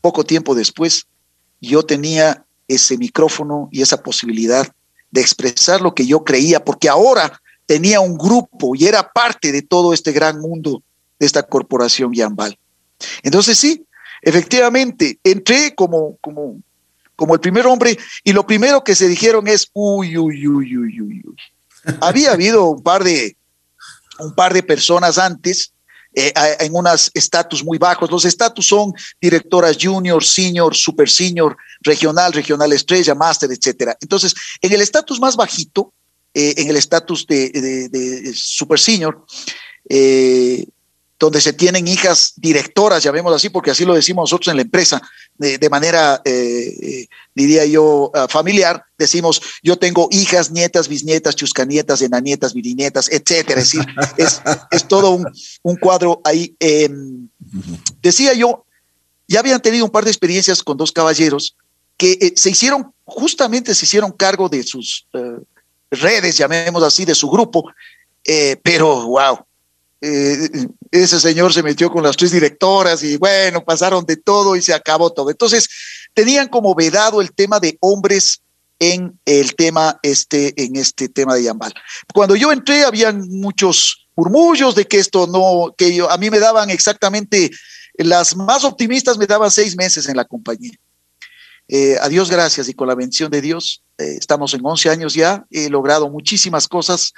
poco 0.01 0.25
tiempo 0.25 0.57
después, 0.57 1.07
yo 1.61 1.85
tenía 1.85 2.45
ese 2.67 2.99
micrófono 2.99 3.69
y 3.71 3.83
esa 3.83 4.03
posibilidad 4.03 4.67
de 5.11 5.21
expresar 5.21 5.81
lo 5.81 5.95
que 5.95 6.07
yo 6.07 6.25
creía, 6.25 6.65
porque 6.65 6.89
ahora 6.89 7.41
tenía 7.67 8.01
un 8.01 8.17
grupo 8.17 8.75
y 8.75 8.87
era 8.87 9.11
parte 9.13 9.53
de 9.53 9.63
todo 9.63 9.93
este 9.93 10.13
gran 10.13 10.41
mundo 10.41 10.83
de 11.19 11.27
esta 11.27 11.43
corporación 11.43 12.13
Yambal. 12.13 12.59
Entonces 13.23 13.59
sí, 13.59 13.85
efectivamente, 14.23 15.19
entré 15.25 15.75
como, 15.75 16.17
como, 16.21 16.61
como 17.17 17.35
el 17.35 17.41
primer 17.41 17.67
hombre 17.67 17.99
y 18.25 18.33
lo 18.33 18.47
primero 18.47 18.85
que 18.85 18.95
se 18.95 19.09
dijeron 19.09 19.49
es, 19.49 19.71
uy, 19.73 20.17
uy, 20.17 20.47
uy, 20.47 20.77
uy, 20.77 21.01
uy, 21.01 21.23
uy. 21.25 21.37
Había 22.01 22.33
habido 22.33 22.65
un 22.71 22.83
par 22.83 23.05
de, 23.05 23.37
un 24.19 24.35
par 24.35 24.55
de 24.55 24.63
personas 24.63 25.19
antes 25.19 25.73
eh, 26.19 26.33
en 26.61 26.75
unos 26.75 27.11
estatus 27.13 27.63
muy 27.63 27.77
bajos. 27.77 28.11
Los 28.11 28.25
estatus 28.25 28.67
son 28.67 28.95
directoras 29.21 29.77
junior, 29.79 30.25
senior, 30.25 30.75
super 30.75 31.11
senior, 31.11 31.55
regional, 31.83 32.33
regional 32.33 32.73
estrella, 32.73 33.15
máster, 33.15 33.51
etcétera. 33.53 33.95
Entonces, 34.01 34.35
en 34.63 34.73
el 34.73 34.81
estatus 34.81 35.21
más 35.21 35.37
bajito, 35.37 35.93
eh, 36.33 36.55
en 36.57 36.71
el 36.71 36.77
estatus 36.77 37.27
de, 37.27 38.33
super 38.35 38.81
senior, 38.81 39.27
eh, 39.91 40.67
donde 41.19 41.41
se 41.41 41.53
tienen 41.53 41.89
hijas 41.89 42.35
directoras, 42.37 43.03
llamémoslo 43.03 43.37
así, 43.37 43.49
porque 43.49 43.71
así 43.71 43.85
lo 43.85 43.95
decimos 43.95 44.25
nosotros 44.25 44.49
en 44.49 44.57
la 44.57 44.63
empresa, 44.63 45.01
de, 45.39 45.69
manera, 45.71 46.21
eh, 46.25 47.07
diría 47.35 47.65
yo, 47.67 48.11
ah, 48.15 48.27
familiar, 48.29 48.85
decimos, 48.99 49.41
yo 49.63 49.77
tengo 49.77 50.09
hijas, 50.11 50.51
nietas, 50.51 50.89
bisnietas, 50.89 51.37
chuscanietas, 51.37 52.01
enanietas, 52.03 52.55
virinietas, 52.55 53.11
etcétera. 53.11 53.61
Es 53.61 53.73
decir, 53.73 53.87
es, 54.71 54.89
todo 54.89 55.19
un, 55.63 55.77
cuadro 55.77 56.21
ahí. 56.25 56.55
Em, 56.59 57.29
decía 58.03 58.33
yo, 58.35 58.65
ya 59.29 59.41
habían 59.41 59.61
tenido 59.61 59.85
un 59.85 59.91
par 59.91 60.05
de 60.05 60.11
experiencias 60.11 60.63
con 60.63 60.77
dos 60.77 60.93
caballeros 60.93 61.57
que 61.97 62.13
eh, 62.13 62.33
se 62.37 62.51
hicieron, 62.51 62.93
justamente 63.05 63.75
se 63.75 63.85
hicieron 63.85 64.13
cargo 64.13 64.49
de 64.49 64.63
sus 64.63 65.07
eh, 65.15 65.39
redes, 65.91 66.37
llamémoslo 66.37 66.87
así, 66.87 67.05
de 67.05 67.15
su 67.15 67.29
grupo, 67.29 67.71
pero 68.63 69.07
wow, 69.07 69.39
eh, 70.01 70.69
ese 70.91 71.21
señor 71.21 71.53
se 71.53 71.63
metió 71.63 71.91
con 71.91 72.03
las 72.03 72.17
tres 72.17 72.31
directoras 72.31 73.03
y 73.03 73.17
bueno, 73.17 73.65
pasaron 73.65 74.05
de 74.05 74.17
todo 74.17 74.57
y 74.57 74.63
se 74.63 74.75
acabó 74.75 75.13
todo. 75.13 75.31
Entonces, 75.31 75.69
tenían 76.15 76.49
como 76.49 76.75
vedado 76.75 77.21
el 77.21 77.33
tema 77.33 77.61
de 77.61 77.77
hombres 77.81 78.43
en 78.79 79.19
el 79.25 79.55
tema 79.55 79.99
este 80.03 80.53
en 80.63 80.77
este 80.77 81.09
tema 81.09 81.35
de 81.35 81.45
Yambal. 81.45 81.73
Cuando 82.13 82.37
yo 82.37 82.53
entré 82.53 82.85
habían 82.85 83.27
muchos 83.29 84.07
murmullos 84.17 84.75
de 84.75 84.87
que 84.87 84.99
esto 84.99 85.27
no 85.27 85.75
que 85.77 85.95
yo, 85.95 86.11
a 86.11 86.19
mí 86.19 86.29
me 86.31 86.39
daban 86.39 86.69
exactamente 86.71 87.51
las 87.95 88.37
más 88.37 88.65
optimistas 88.65 89.17
me 89.17 89.27
daban 89.27 89.51
seis 89.51 89.77
meses 89.77 90.09
en 90.09 90.17
la 90.17 90.25
compañía. 90.25 90.75
Eh, 91.69 91.97
a 92.01 92.09
Dios 92.09 92.31
gracias 92.31 92.69
y 92.69 92.75
con 92.75 92.87
la 92.87 92.95
bendición 92.95 93.31
de 93.31 93.41
Dios, 93.41 93.83
eh, 93.99 94.17
estamos 94.19 94.55
en 94.55 94.61
11 94.63 94.89
años 94.91 95.15
ya, 95.15 95.45
he 95.51 95.69
logrado 95.69 96.09
muchísimas 96.09 96.69
cosas, 96.69 97.13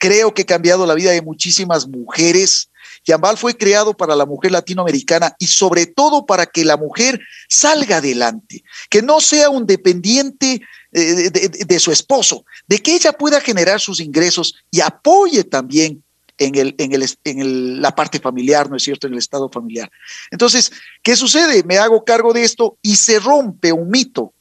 creo 0.00 0.32
que 0.32 0.42
he 0.42 0.46
cambiado 0.46 0.86
la 0.86 0.94
vida 0.94 1.12
de 1.12 1.22
muchísimas 1.22 1.86
mujeres. 1.86 2.70
Yambal 3.04 3.36
fue 3.36 3.56
creado 3.56 3.94
para 3.94 4.16
la 4.16 4.26
mujer 4.26 4.50
latinoamericana 4.50 5.36
y 5.38 5.46
sobre 5.46 5.86
todo 5.86 6.26
para 6.26 6.46
que 6.46 6.64
la 6.64 6.76
mujer 6.76 7.20
salga 7.48 7.98
adelante, 7.98 8.64
que 8.88 9.02
no 9.02 9.20
sea 9.20 9.50
un 9.50 9.66
dependiente 9.66 10.62
eh, 10.92 11.30
de, 11.30 11.78
su 11.78 11.92
esposo, 11.92 12.44
de 12.66 12.78
que 12.78 12.94
ella 12.94 13.12
pueda 13.12 13.40
generar 13.40 13.78
sus 13.78 14.00
ingresos 14.00 14.54
y 14.70 14.80
apoye 14.80 15.44
también 15.44 16.02
en 16.38 17.82
la 17.82 17.94
parte 17.94 18.18
familiar, 18.18 18.70
¿no 18.70 18.76
es 18.76 18.82
cierto?, 18.82 19.06
en 19.06 19.12
el 19.12 19.18
estado 19.18 19.50
familiar. 19.50 19.90
Entonces, 20.30 20.72
¿qué 21.02 21.14
sucede? 21.14 21.62
Me 21.64 21.76
hago 21.76 22.02
cargo 22.02 22.32
de 22.32 22.42
esto 22.42 22.78
y 22.80 22.96
se 22.96 23.18
rompe 23.18 23.72
un 23.72 23.90
mito. 23.90 24.32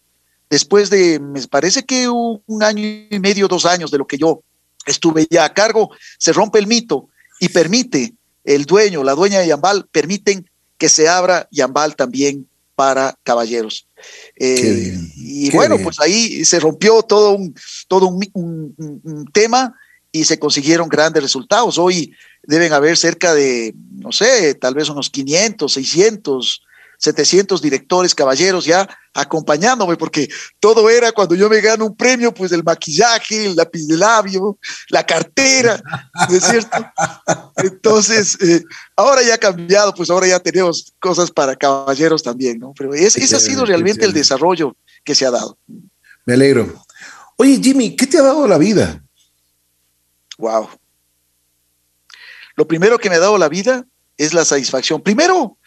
Después 0.50 0.90
de, 0.90 1.20
me 1.20 1.46
parece 1.48 1.84
que 1.84 2.08
un 2.08 2.64
año 2.64 2.82
y 3.10 3.20
medio, 3.20 3.50
dos 3.50 3.66
años 3.66 3.92
de 3.92 3.98
lo 3.98 4.08
que 4.08 4.18
yo 4.18 4.42
estuve 4.86 5.28
ya 5.30 5.46
a 5.46 5.54
cargo, 5.54 5.92
se 6.18 6.34
rompe 6.34 6.60
el 6.60 6.68
mito 6.68 7.10
y 7.40 7.50
permite, 7.50 8.14
el 8.44 8.66
dueño, 8.66 9.04
la 9.04 9.14
dueña 9.14 9.40
de 9.40 9.48
Yambal, 9.48 9.88
permiten 9.92 10.50
que 10.78 10.90
se 10.90 11.08
abra 11.08 11.48
Yambal 11.52 11.96
también 11.96 12.48
para 12.76 13.18
caballeros. 13.24 13.88
Eh, 14.36 14.98
y 15.18 15.52
bueno, 15.52 15.78
pues 15.84 16.00
ahí 16.00 16.46
se 16.46 16.60
rompió 16.60 17.04
todo 17.04 17.34
un, 17.34 17.54
todo 17.88 18.08
un 18.08 19.30
tema 19.34 19.76
y 20.12 20.26
se 20.26 20.40
consiguieron 20.40 20.90
grandes 20.90 21.22
resultados. 21.22 21.78
Hoy 21.78 22.14
deben 22.44 22.74
haber 22.74 22.98
cerca 22.98 23.34
de, 23.34 23.74
no 23.92 24.12
sé, 24.12 24.56
tal 24.56 24.74
vez 24.74 24.90
unos 24.90 25.10
500, 25.10 25.72
600, 25.72 26.64
700 27.00 27.62
directores, 27.62 28.14
caballeros 28.14 28.66
ya 28.66 28.88
acompañándome, 29.14 29.96
porque 29.96 30.30
todo 30.60 30.90
era 30.90 31.12
cuando 31.14 31.34
yo 31.34 31.50
me 31.50 31.62
gano 31.62 31.86
un 31.86 31.96
premio, 31.96 32.34
pues 32.34 32.52
el 32.52 32.64
maquillaje, 32.64 33.48
el 33.48 33.56
lápiz 33.56 33.88
de 33.88 33.98
labio, 33.98 34.58
la 34.90 35.06
cartera, 35.06 35.82
¿no 36.30 36.36
es 36.36 36.44
cierto? 36.44 36.78
Entonces, 37.58 38.38
eh, 38.42 38.64
ahora 38.98 39.24
ya 39.24 39.36
ha 39.36 39.38
cambiado, 39.38 39.94
pues 39.94 40.10
ahora 40.10 40.28
ya 40.28 40.40
tenemos 40.40 40.94
cosas 41.00 41.32
para 41.32 41.56
caballeros 41.56 42.22
también, 42.22 42.60
¿no? 42.60 42.74
Pero 42.78 42.94
ese 42.94 43.24
ha 43.36 43.40
sido 43.40 43.66
realmente 43.66 44.06
el 44.06 44.14
desarrollo 44.14 44.76
que 45.06 45.16
se 45.16 45.26
ha 45.26 45.32
dado. 45.32 45.58
Me 46.26 46.34
alegro. 46.34 46.84
Oye, 47.38 47.60
Jimmy, 47.64 47.96
¿qué 47.96 48.06
te 48.06 48.18
ha 48.18 48.24
dado 48.24 48.46
la 48.46 48.58
vida? 48.58 49.02
Wow. 50.38 50.70
Lo 52.56 52.68
primero 52.68 53.00
que 53.00 53.10
me 53.10 53.16
ha 53.16 53.20
dado 53.20 53.38
la 53.38 53.48
vida 53.48 53.86
es 54.18 54.34
la 54.34 54.44
satisfacción. 54.44 55.02
Primero, 55.02 55.58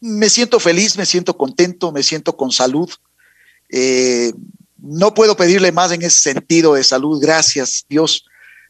me 0.00 0.30
siento 0.30 0.58
feliz, 0.58 0.96
me 0.96 1.06
siento 1.06 1.36
contento, 1.36 1.92
me 1.92 2.02
siento 2.02 2.36
con 2.36 2.50
salud. 2.50 2.90
Eh, 3.68 4.32
no 4.78 5.14
puedo 5.14 5.36
pedirle 5.36 5.72
más 5.72 5.92
en 5.92 6.02
ese 6.02 6.18
sentido 6.18 6.74
de 6.74 6.84
salud, 6.84 7.20
gracias 7.20 7.84
Dios. 7.88 8.24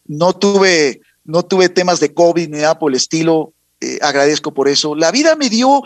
No 0.06 0.32
tuve, 0.32 1.00
no 1.24 1.44
tuve 1.44 1.68
temas 1.68 2.00
de 2.00 2.12
COVID 2.12 2.48
ni 2.48 2.58
nada 2.58 2.78
por 2.78 2.90
el 2.90 2.96
estilo, 2.96 3.52
eh, 3.80 3.98
agradezco 4.02 4.52
por 4.52 4.68
eso. 4.68 4.94
La 4.96 5.12
vida 5.12 5.36
me 5.36 5.48
dio 5.48 5.82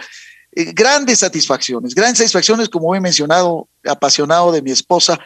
eh, 0.53 0.73
grandes 0.73 1.19
satisfacciones, 1.19 1.95
grandes 1.95 2.19
satisfacciones, 2.19 2.71
como 2.71 2.95
he 2.95 3.01
mencionado, 3.01 3.69
apasionado 3.85 4.51
de 4.51 4.63
mi 4.63 4.71
esposa 4.71 5.19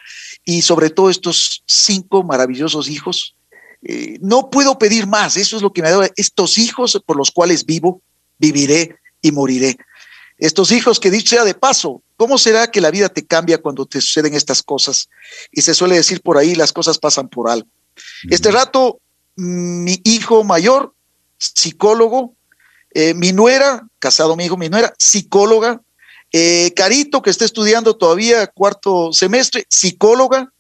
y 0.44 0.62
sobre 0.62 0.90
todo 0.90 1.10
estos 1.10 1.62
cinco 1.66 2.24
maravillosos 2.24 2.88
hijos 2.88 3.34
no 4.20 4.50
puedo 4.50 4.76
pedir 4.76 5.06
más, 5.06 5.36
eso 5.36 5.54
es 5.54 5.62
lo 5.62 5.72
que 5.72 5.82
me 5.82 5.90
da 5.90 6.10
estos 6.16 6.58
hijos 6.58 7.00
por 7.06 7.16
los 7.16 7.30
cuales 7.30 7.64
vivo, 7.64 8.02
viviré 8.36 8.96
y 9.22 9.30
moriré. 9.30 9.76
Estos 10.38 10.70
hijos 10.70 11.00
que 11.00 11.10
dicho 11.10 11.36
sea 11.36 11.44
de 11.44 11.54
paso, 11.54 12.02
¿cómo 12.16 12.38
será 12.38 12.70
que 12.70 12.80
la 12.80 12.90
vida 12.90 13.08
te 13.08 13.26
cambia 13.26 13.58
cuando 13.58 13.86
te 13.86 14.00
suceden 14.00 14.34
estas 14.34 14.62
cosas? 14.62 15.08
Y 15.50 15.62
se 15.62 15.74
suele 15.74 15.96
decir 15.96 16.20
por 16.22 16.38
ahí, 16.38 16.54
las 16.54 16.72
cosas 16.72 16.98
pasan 16.98 17.28
por 17.28 17.50
algo. 17.50 17.68
Este 18.30 18.50
rato, 18.50 19.00
mi 19.36 20.00
hijo 20.04 20.44
mayor, 20.44 20.94
psicólogo, 21.38 22.34
eh, 22.94 23.14
mi 23.14 23.32
nuera, 23.32 23.86
casado 23.98 24.36
mi 24.36 24.44
hijo, 24.44 24.56
mi 24.56 24.68
nuera, 24.68 24.94
psicóloga, 24.98 25.80
eh, 26.32 26.72
Carito, 26.74 27.22
que 27.22 27.30
está 27.30 27.44
estudiando 27.44 27.96
todavía 27.96 28.46
cuarto 28.46 29.12
semestre, 29.12 29.66
psicóloga. 29.68 30.52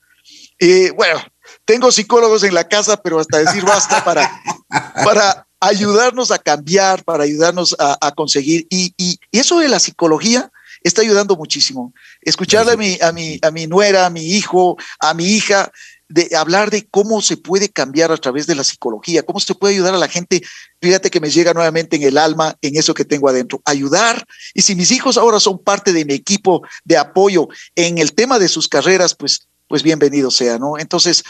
bueno, 0.96 1.20
tengo 1.64 1.92
psicólogos 1.92 2.42
en 2.42 2.54
la 2.54 2.66
casa, 2.66 3.00
pero 3.00 3.20
hasta 3.20 3.38
decir 3.38 3.64
basta 3.64 4.02
para, 4.04 4.42
para 5.04 5.47
ayudarnos 5.60 6.30
a 6.30 6.38
cambiar, 6.38 7.04
para 7.04 7.24
ayudarnos 7.24 7.76
a, 7.78 8.12
conseguir. 8.12 8.66
Y, 8.70 8.94
eso 9.32 9.58
de 9.58 9.68
la 9.68 9.78
psicología 9.78 10.50
está 10.82 11.02
ayudando 11.02 11.36
muchísimo. 11.36 11.92
Escucharle 12.22 12.72
a 12.72 12.76
mi, 12.76 12.98
a, 13.00 13.12
mi, 13.12 13.38
a 13.42 13.50
mi 13.50 13.66
nuera, 13.66 14.06
a 14.06 14.10
mi 14.10 14.24
hijo, 14.24 14.76
a 15.00 15.14
mi 15.14 15.26
hija, 15.26 15.70
de 16.08 16.34
hablar 16.36 16.70
de 16.70 16.88
cómo 16.88 17.20
se 17.20 17.36
puede 17.36 17.68
cambiar 17.68 18.10
a 18.10 18.16
través 18.16 18.46
de 18.46 18.54
la 18.54 18.64
psicología, 18.64 19.22
cómo 19.22 19.40
se 19.40 19.54
puede 19.54 19.74
ayudar 19.74 19.94
a 19.94 19.98
la 19.98 20.08
gente. 20.08 20.42
Fíjate 20.80 21.10
que 21.10 21.20
me 21.20 21.30
llega 21.30 21.52
nuevamente 21.52 21.96
en 21.96 22.02
el 22.02 22.16
alma, 22.16 22.56
en 22.62 22.76
eso 22.76 22.94
que 22.94 23.04
tengo 23.04 23.28
adentro, 23.28 23.60
ayudar. 23.64 24.26
Y 24.54 24.62
si 24.62 24.74
mis 24.74 24.90
hijos 24.90 25.18
ahora 25.18 25.38
son 25.38 25.58
parte 25.58 25.92
de 25.92 26.04
mi 26.04 26.14
equipo 26.14 26.62
de 26.84 26.96
apoyo 26.96 27.48
en 27.74 27.98
el 27.98 28.14
tema 28.14 28.38
de 28.38 28.48
sus 28.48 28.68
carreras, 28.68 29.14
pues 29.14 29.48
pues 29.68 29.82
bienvenido 29.82 30.30
sea, 30.30 30.58
¿no? 30.58 30.78
Entonces, 30.78 31.22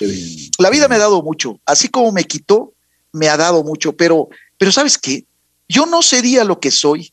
la 0.59 0.71
vida 0.71 0.87
me 0.87 0.95
ha 0.95 0.99
dado 0.99 1.23
mucho, 1.23 1.61
así 1.67 1.89
como 1.89 2.13
me 2.13 2.25
quitó, 2.25 2.73
me 3.13 3.29
ha 3.29 3.37
dado 3.37 3.65
mucho, 3.65 3.93
pero, 3.95 4.29
pero 4.57 4.73
¿sabes 4.73 4.99
qué? 4.99 5.25
Yo 5.69 5.87
no 5.87 6.03
sería 6.03 6.45
lo 6.45 6.61
que 6.61 6.71
soy, 6.71 7.13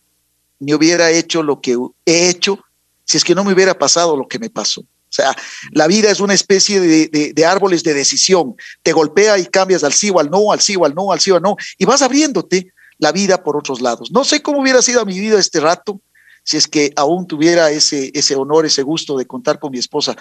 ni 0.59 0.73
hubiera 0.73 1.11
hecho 1.11 1.43
lo 1.43 1.61
que 1.61 1.77
he 2.05 2.29
hecho, 2.29 2.59
si 3.03 3.17
es 3.17 3.23
que 3.23 3.35
no 3.35 3.43
me 3.43 3.53
hubiera 3.53 3.77
pasado 3.77 4.15
lo 4.17 4.27
que 4.27 4.39
me 4.39 4.49
pasó. 4.49 4.81
O 4.81 5.15
sea, 5.15 5.35
la 5.71 5.87
vida 5.87 6.11
es 6.11 6.19
una 6.19 6.33
especie 6.33 6.79
de, 6.81 7.33
de, 7.33 7.45
árboles 7.45 7.83
de 7.83 7.93
decisión. 7.93 8.55
Te 8.83 8.91
golpea 8.91 9.37
y 9.37 9.45
cambias 9.45 9.83
al 9.85 9.93
sí 9.93 10.09
o 10.09 10.19
al 10.19 10.29
no, 10.29 10.51
al 10.51 10.59
sí 10.59 10.75
o 10.75 10.83
al 10.83 10.93
no, 10.93 11.11
al 11.11 11.21
sí 11.21 11.31
o 11.31 11.37
al 11.37 11.41
no, 11.41 11.55
y 11.77 11.85
vas 11.85 12.01
abriéndote 12.01 12.73
la 12.97 13.13
vida 13.13 13.41
por 13.41 13.55
otros 13.55 13.79
lados. 13.79 14.11
No 14.11 14.25
sé 14.25 14.41
cómo 14.41 14.61
hubiera 14.61 14.81
sido 14.81 15.05
mi 15.05 15.17
vida 15.19 15.39
este 15.39 15.61
rato, 15.61 16.01
si 16.43 16.57
es 16.57 16.67
que 16.67 16.91
aún 16.95 17.27
tuviera 17.27 17.71
ese, 17.71 18.11
ese 18.13 18.35
honor, 18.35 18.65
ese 18.65 18.83
gusto 18.83 19.17
de 19.17 19.25
contar 19.25 19.57
con 19.57 19.71
mi 19.71 19.79
esposa. 19.79 20.15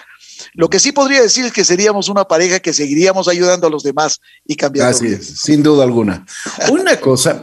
Lo 0.53 0.69
que 0.69 0.79
sí 0.79 0.91
podría 0.91 1.21
decir 1.21 1.45
es 1.45 1.53
que 1.53 1.65
seríamos 1.65 2.09
una 2.09 2.25
pareja 2.25 2.59
que 2.59 2.73
seguiríamos 2.73 3.27
ayudando 3.27 3.67
a 3.67 3.69
los 3.69 3.83
demás 3.83 4.19
y 4.45 4.55
cambiando. 4.55 4.95
Así 4.95 5.07
es, 5.07 5.39
sin 5.41 5.63
duda 5.63 5.83
alguna. 5.83 6.25
Una 6.69 6.99
cosa, 6.99 7.41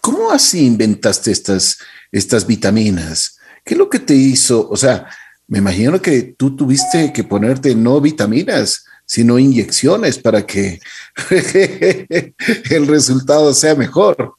¿cómo 0.00 0.30
así 0.30 0.66
inventaste 0.66 1.30
estas, 1.30 1.78
estas 2.10 2.46
vitaminas? 2.46 3.38
¿Qué 3.64 3.74
es 3.74 3.78
lo 3.78 3.88
que 3.88 3.98
te 3.98 4.14
hizo? 4.14 4.68
O 4.68 4.76
sea, 4.76 5.08
me 5.46 5.58
imagino 5.58 6.00
que 6.00 6.22
tú 6.22 6.56
tuviste 6.56 7.12
que 7.12 7.24
ponerte 7.24 7.74
no 7.74 8.00
vitaminas, 8.00 8.84
sino 9.06 9.38
inyecciones 9.38 10.18
para 10.18 10.46
que 10.46 10.80
el 12.70 12.86
resultado 12.86 13.52
sea 13.52 13.74
mejor. 13.74 14.34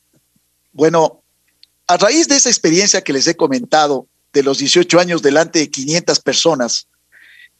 Bueno, 0.71 1.21
a 1.87 1.97
raíz 1.97 2.27
de 2.27 2.37
esa 2.37 2.49
experiencia 2.49 3.01
que 3.01 3.13
les 3.13 3.27
he 3.27 3.35
comentado, 3.35 4.07
de 4.33 4.41
los 4.41 4.57
18 4.57 4.99
años 4.99 5.21
delante 5.21 5.59
de 5.59 5.69
500 5.69 6.19
personas, 6.19 6.87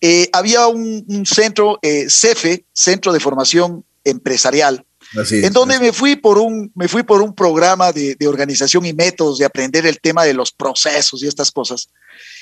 eh, 0.06 0.30
había 0.34 0.68
un, 0.68 1.26
centro, 1.26 1.80
eh, 1.82 2.08
CEFE, 2.10 2.66
Centro 2.74 3.14
de 3.14 3.22
Formación 3.22 3.86
Empresarial, 4.04 4.86
en 5.32 5.54
donde 5.54 5.80
me 5.80 5.94
fui 5.94 6.18
por 6.18 6.38
un, 6.40 6.74
me 6.76 6.90
fui 6.90 7.04
por 7.04 7.22
un 7.22 7.34
programa 7.34 7.94
de, 7.94 8.18
organización 8.28 8.86
y 8.86 8.92
métodos 8.92 9.38
de 9.38 9.46
aprender 9.46 9.86
el 9.86 10.02
tema 10.02 10.26
de 10.26 10.34
los 10.34 10.52
procesos 10.52 11.24
y 11.24 11.28
estas 11.28 11.52
cosas. 11.52 11.88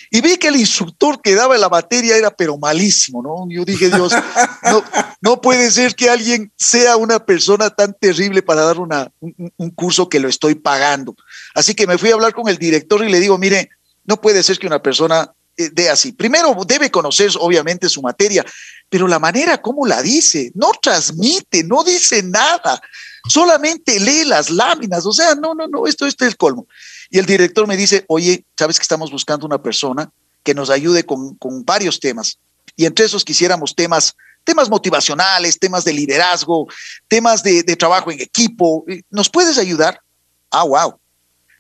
Y 0.10 0.22
vi 0.22 0.38
que 0.38 0.48
el 0.48 0.56
instructor 0.56 1.22
que 1.22 1.36
daba 1.36 1.56
la 1.56 1.70
materia 1.70 2.18
era 2.18 2.32
pero 2.32 2.58
malísimo, 2.58 3.22
¿no? 3.22 3.46
Yo 3.48 3.64
dije, 3.64 3.92
Dios, 3.92 4.12
no, 4.64 4.84
no 5.22 5.40
puede 5.40 5.70
ser 5.70 5.94
que 5.94 6.10
alguien 6.10 6.52
sea 6.58 6.98
una 6.98 7.24
persona 7.24 7.70
tan 7.70 7.94
terrible 7.94 8.42
para 8.42 8.64
dar 8.64 8.80
una, 8.80 9.12
un 9.20 9.70
curso 9.70 10.10
que 10.10 10.20
lo 10.20 10.30
estoy 10.30 10.56
pagando. 10.56 11.16
Así 11.54 11.76
que 11.76 11.86
me 11.86 12.00
fui 12.00 12.10
a 12.10 12.16
hablar 12.16 12.34
con 12.34 12.50
el 12.50 12.58
director 12.58 13.06
y 13.06 13.12
le 13.12 13.20
digo, 13.20 13.38
mire, 13.38 13.70
no 14.04 14.20
puede 14.20 14.42
ser 14.42 14.58
que 14.58 14.66
una 14.66 14.82
persona 14.82 15.32
de 15.58 15.90
así. 15.90 16.12
Primero, 16.12 16.56
debe 16.66 16.90
conocer 16.90 17.32
obviamente 17.40 17.90
su 17.90 18.02
materia, 18.02 18.46
pero 18.90 19.08
la 19.08 19.20
manera 19.20 19.62
como 19.62 19.86
la 19.86 20.02
dice, 20.02 20.52
no 20.56 20.72
transmite, 20.82 21.64
no 21.64 21.84
dice 21.84 22.24
nada, 22.24 22.82
solamente 23.28 24.00
lee 24.00 24.26
las 24.26 24.50
láminas. 24.50 25.06
O 25.06 25.12
sea, 25.12 25.36
no, 25.36 25.54
no, 25.54 25.68
no, 25.68 25.88
esto, 25.88 26.06
esto 26.06 26.26
es 26.26 26.32
el 26.32 26.38
colmo. 26.38 26.68
Y 27.10 27.20
el 27.20 27.26
director 27.26 27.68
me 27.68 27.78
dice, 27.78 28.06
oye, 28.08 28.46
sabes 28.58 28.78
que 28.78 28.84
estamos 28.84 29.12
buscando 29.12 29.46
una 29.46 29.62
persona 29.62 30.12
que 30.44 30.54
nos 30.54 30.70
ayude 30.70 31.06
con, 31.06 31.36
con 31.36 31.64
varios 31.66 32.00
temas. 32.00 32.38
Y 32.76 32.86
entre 32.86 33.06
esos 33.06 33.24
quisiéramos 33.24 33.76
temas 33.76 34.16
temas 34.44 34.70
motivacionales, 34.70 35.60
temas 35.60 35.84
de 35.84 35.94
liderazgo, 35.94 36.68
temas 37.08 37.44
de, 37.44 37.62
de 37.62 37.76
trabajo 37.76 38.12
en 38.12 38.22
equipo. 38.22 38.84
¿Nos 39.12 39.30
puedes 39.30 39.60
ayudar? 39.60 40.02
Ah, 40.50 40.64
wow. 40.64 41.00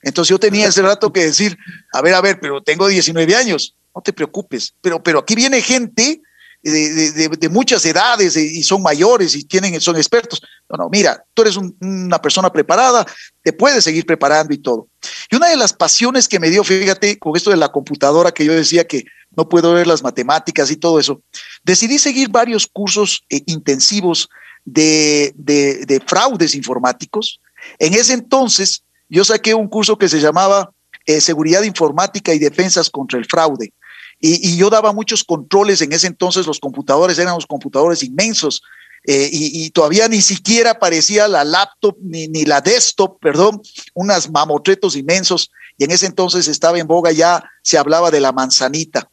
Entonces 0.01 0.29
yo 0.29 0.39
tenía 0.39 0.67
ese 0.67 0.81
rato 0.81 1.13
que 1.13 1.25
decir, 1.25 1.57
a 1.93 2.01
ver, 2.01 2.15
a 2.15 2.21
ver, 2.21 2.39
pero 2.39 2.61
tengo 2.61 2.87
19 2.87 3.35
años, 3.35 3.75
no 3.95 4.01
te 4.01 4.13
preocupes, 4.13 4.73
pero, 4.81 5.01
pero 5.01 5.19
aquí 5.19 5.35
viene 5.35 5.61
gente 5.61 6.21
de, 6.63 7.49
muchas 7.49 7.83
edades 7.85 8.37
y 8.37 8.61
son 8.63 8.83
mayores 8.83 9.35
y 9.35 9.43
tienen, 9.43 9.79
son 9.81 9.97
expertos. 9.97 10.41
No, 10.69 10.77
no, 10.77 10.89
mira, 10.89 11.23
tú 11.33 11.41
eres 11.41 11.57
una 11.57 12.21
persona 12.21 12.51
preparada, 12.51 13.05
te 13.41 13.51
puedes 13.51 13.83
seguir 13.83 14.05
preparando 14.05 14.53
y 14.53 14.59
todo. 14.59 14.87
Y 15.29 15.35
una 15.35 15.49
de 15.49 15.57
las 15.57 15.73
pasiones 15.73 16.27
que 16.27 16.39
me 16.39 16.49
dio, 16.49 16.63
fíjate, 16.63 17.17
con 17.17 17.35
esto 17.35 17.49
de 17.49 17.57
la 17.57 17.71
computadora 17.71 18.31
que 18.31 18.45
yo 18.45 18.53
decía 18.53 18.87
que 18.87 19.05
no 19.35 19.49
puedo 19.49 19.73
ver 19.73 19.87
las 19.87 20.03
matemáticas 20.03 20.69
y 20.71 20.75
todo 20.75 20.99
eso, 20.99 21.21
decidí 21.63 21.97
seguir 21.97 22.29
varios 22.29 22.67
cursos 22.67 23.23
eh, 23.29 23.41
intensivos 23.47 24.29
de, 24.63 25.33
de 25.35 26.01
fraudes 26.05 26.53
informáticos. 26.53 27.39
En 27.79 27.93
ese 27.93 28.13
entonces, 28.13 28.83
yo 29.09 29.23
saqué 29.25 29.53
un 29.53 29.67
curso 29.67 29.97
que 29.97 30.09
se 30.09 30.19
llamaba 30.19 30.71
eh, 31.05 31.19
Seguridad 31.19 31.63
Informática 31.63 32.33
y 32.33 32.39
Defensas 32.39 32.89
contra 32.89 33.17
el 33.17 33.25
Fraude. 33.25 33.73
Y, 34.21 34.55
yo 34.55 34.69
daba 34.69 34.93
muchos 34.93 35.23
controles 35.23 35.81
en 35.81 35.91
ese 35.93 36.07
entonces, 36.07 36.45
los 36.45 36.59
computadores 36.59 37.17
eran 37.17 37.35
los 37.35 37.47
computadores 37.47 38.03
inmensos. 38.03 38.61
Eh, 39.07 39.29
y, 39.31 39.69
todavía 39.71 40.07
ni 40.07 40.21
siquiera 40.21 40.77
parecía 40.77 41.27
la 41.27 41.43
laptop 41.43 41.97
ni, 42.01 42.27
ni 42.27 42.45
la 42.45 42.61
desktop, 42.61 43.19
perdón, 43.19 43.61
unas 43.95 44.29
mamotretos 44.29 44.95
inmensos. 44.95 45.51
Y 45.77 45.85
en 45.85 45.91
ese 45.91 46.05
entonces 46.05 46.47
estaba 46.47 46.77
en 46.77 46.85
boga 46.85 47.11
ya, 47.11 47.43
se 47.63 47.79
hablaba 47.79 48.11
de 48.11 48.19
la 48.19 48.31
manzanita. 48.31 49.09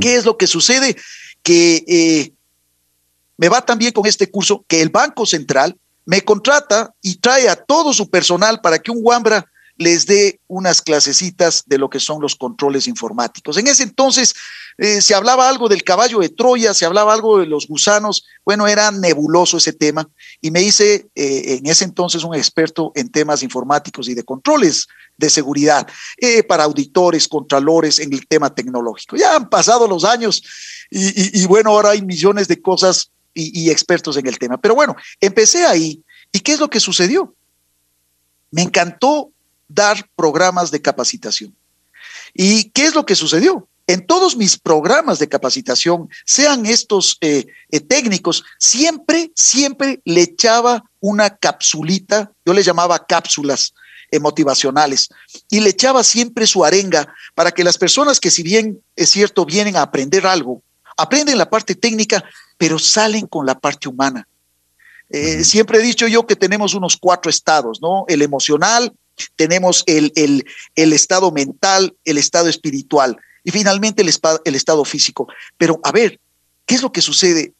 ¿Qué 0.00 0.16
es 0.16 0.26
lo 0.26 0.36
que 0.36 0.46
sucede? 0.46 0.96
Que 1.42 1.84
eh, 1.88 2.32
me 3.38 3.48
va 3.48 3.64
también 3.64 3.92
con 3.92 4.04
este 4.06 4.30
curso 4.30 4.64
que 4.68 4.82
el 4.82 4.90
Banco 4.90 5.24
Central 5.24 5.78
me 6.04 6.22
contrata 6.22 6.94
y 7.00 7.16
trae 7.16 7.48
a 7.48 7.56
todo 7.56 7.92
su 7.92 8.10
personal 8.10 8.60
para 8.60 8.78
que 8.78 8.90
un 8.90 8.98
Wambra 9.00 9.46
les 9.78 10.06
dé 10.06 10.40
unas 10.48 10.82
clasecitas 10.82 11.62
de 11.66 11.78
lo 11.78 11.88
que 11.88 12.00
son 12.00 12.20
los 12.20 12.34
controles 12.34 12.88
informáticos. 12.88 13.56
En 13.56 13.68
ese 13.68 13.84
entonces 13.84 14.34
eh, 14.76 15.00
se 15.00 15.14
hablaba 15.14 15.48
algo 15.48 15.68
del 15.68 15.84
caballo 15.84 16.18
de 16.18 16.28
Troya, 16.28 16.74
se 16.74 16.84
hablaba 16.84 17.14
algo 17.14 17.38
de 17.38 17.46
los 17.46 17.68
gusanos, 17.68 18.24
bueno, 18.44 18.66
era 18.66 18.90
nebuloso 18.90 19.56
ese 19.56 19.72
tema 19.72 20.08
y 20.40 20.50
me 20.50 20.62
hice 20.62 21.08
eh, 21.14 21.58
en 21.58 21.66
ese 21.66 21.84
entonces 21.84 22.24
un 22.24 22.34
experto 22.34 22.90
en 22.96 23.08
temas 23.08 23.42
informáticos 23.44 24.08
y 24.08 24.14
de 24.14 24.24
controles 24.24 24.88
de 25.16 25.30
seguridad 25.30 25.86
eh, 26.16 26.42
para 26.42 26.64
auditores, 26.64 27.28
contralores 27.28 28.00
en 28.00 28.12
el 28.12 28.26
tema 28.26 28.52
tecnológico. 28.52 29.16
Ya 29.16 29.36
han 29.36 29.48
pasado 29.48 29.86
los 29.86 30.04
años 30.04 30.42
y, 30.90 31.44
bueno, 31.46 31.70
ahora 31.70 31.90
hay 31.90 32.02
millones 32.02 32.48
de 32.48 32.62
cosas 32.62 33.10
y, 33.34 33.70
expertos 33.70 34.16
en 34.16 34.26
el 34.26 34.38
tema. 34.38 34.58
Pero 34.58 34.74
bueno, 34.74 34.96
empecé 35.20 35.66
ahí. 35.66 36.02
¿Y 36.32 36.40
qué 36.40 36.52
es 36.52 36.60
lo 36.60 36.70
que 36.70 36.80
sucedió? 36.80 37.34
Me 38.50 38.62
encantó 38.62 39.32
dar 39.68 40.08
programas 40.16 40.70
de 40.70 40.82
capacitación. 40.82 41.54
¿Y 42.34 42.70
qué 42.70 42.86
es 42.86 42.94
lo 42.94 43.06
que 43.06 43.14
sucedió? 43.14 43.68
En 43.86 44.06
todos 44.06 44.36
mis 44.36 44.58
programas 44.58 45.18
de 45.18 45.28
capacitación, 45.28 46.10
sean 46.26 46.66
estos 46.66 47.16
eh, 47.20 47.46
eh, 47.70 47.80
técnicos, 47.80 48.44
siempre, 48.58 49.30
siempre 49.34 50.00
le 50.04 50.22
echaba 50.22 50.84
una 51.00 51.36
capsulita, 51.36 52.30
yo 52.44 52.52
le 52.52 52.62
llamaba 52.62 53.06
cápsulas 53.06 53.72
eh, 54.10 54.20
motivacionales, 54.20 55.08
y 55.50 55.60
le 55.60 55.70
echaba 55.70 56.04
siempre 56.04 56.46
su 56.46 56.64
arenga 56.64 57.14
para 57.34 57.50
que 57.50 57.64
las 57.64 57.78
personas 57.78 58.20
que 58.20 58.30
si 58.30 58.42
bien 58.42 58.82
es 58.94 59.10
cierto 59.10 59.46
vienen 59.46 59.76
a 59.76 59.82
aprender 59.82 60.26
algo, 60.26 60.62
aprenden 60.96 61.38
la 61.38 61.48
parte 61.48 61.74
técnica, 61.74 62.22
pero 62.58 62.78
salen 62.78 63.26
con 63.26 63.46
la 63.46 63.58
parte 63.58 63.88
humana. 63.88 64.28
Eh, 65.08 65.44
siempre 65.44 65.78
he 65.78 65.82
dicho 65.82 66.06
yo 66.06 66.26
que 66.26 66.36
tenemos 66.36 66.74
unos 66.74 66.96
cuatro 66.96 67.30
estados, 67.30 67.80
¿no? 67.80 68.04
El 68.08 68.20
emocional, 68.20 68.92
tenemos 69.36 69.84
el, 69.86 70.12
el, 70.14 70.92
estado 70.92 71.30
mental, 71.30 71.96
el 72.04 72.18
estado 72.18 72.48
espiritual 72.48 73.16
y 73.44 73.50
finalmente 73.50 74.02
el, 74.02 74.12
el 74.44 74.54
estado 74.54 74.84
físico. 74.84 75.28
Pero 75.56 75.80
a 75.82 75.92
ver, 75.92 76.20
¿qué 76.66 76.74
es 76.74 76.82
lo 76.82 76.92
que 76.92 77.02
sucede? 77.02 77.52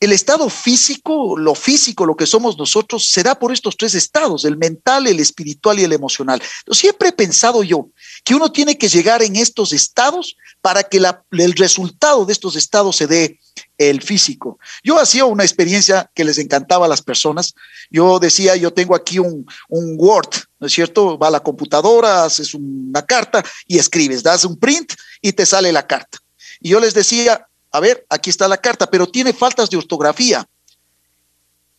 El 0.00 0.12
estado 0.12 0.50
físico, 0.50 1.38
lo 1.38 1.54
físico, 1.54 2.04
lo 2.04 2.16
que 2.16 2.26
somos 2.26 2.58
nosotros, 2.58 3.08
se 3.08 3.22
da 3.22 3.38
por 3.38 3.52
estos 3.52 3.76
tres 3.76 3.94
estados, 3.94 4.44
el 4.44 4.56
mental, 4.56 5.06
el 5.06 5.18
espiritual 5.18 5.78
y 5.78 5.84
el 5.84 5.92
emocional. 5.92 6.42
siempre 6.72 7.08
he 7.08 7.12
pensado 7.12 7.62
yo 7.62 7.88
que 8.24 8.34
uno 8.34 8.52
tiene 8.52 8.76
que 8.76 8.88
llegar 8.88 9.22
en 9.22 9.36
estos 9.36 9.72
estados 9.72 10.36
para 10.60 10.82
que 10.82 11.00
el 11.30 11.52
resultado 11.54 12.26
de 12.26 12.32
estos 12.32 12.56
estados 12.56 12.96
se 12.96 13.06
dé 13.06 13.38
el 13.78 14.02
físico. 14.02 14.58
Yo 14.82 14.98
hacía 14.98 15.24
una 15.24 15.44
experiencia 15.44 16.10
que 16.14 16.24
les 16.24 16.38
encantaba 16.38 16.86
a 16.86 16.88
las 16.88 17.02
personas. 17.02 17.54
Yo 17.90 18.18
decía, 18.18 18.56
yo 18.56 18.72
tengo 18.72 18.94
aquí 18.94 19.18
un, 19.18 19.46
Word, 19.68 20.30
¿no 20.60 20.66
es 20.66 20.72
cierto? 20.72 21.18
Va 21.18 21.28
a 21.28 21.32
la 21.32 21.40
computadora, 21.40 22.24
haces 22.24 22.54
una 22.54 23.02
carta 23.02 23.44
y 23.66 23.78
escribes, 23.78 24.22
das 24.22 24.44
un 24.44 24.56
print 24.58 24.94
y 25.20 25.32
te 25.32 25.46
sale 25.46 25.72
la 25.72 25.86
carta. 25.86 26.18
Y 26.60 26.70
yo 26.70 26.80
les 26.80 26.94
decía, 26.94 27.46
a 27.72 27.80
ver, 27.80 28.06
aquí 28.08 28.30
está 28.30 28.48
la 28.48 28.58
carta, 28.58 28.88
pero 28.88 29.06
tiene 29.06 29.32
faltas 29.32 29.68
de 29.70 29.76
ortografía. 29.76 30.48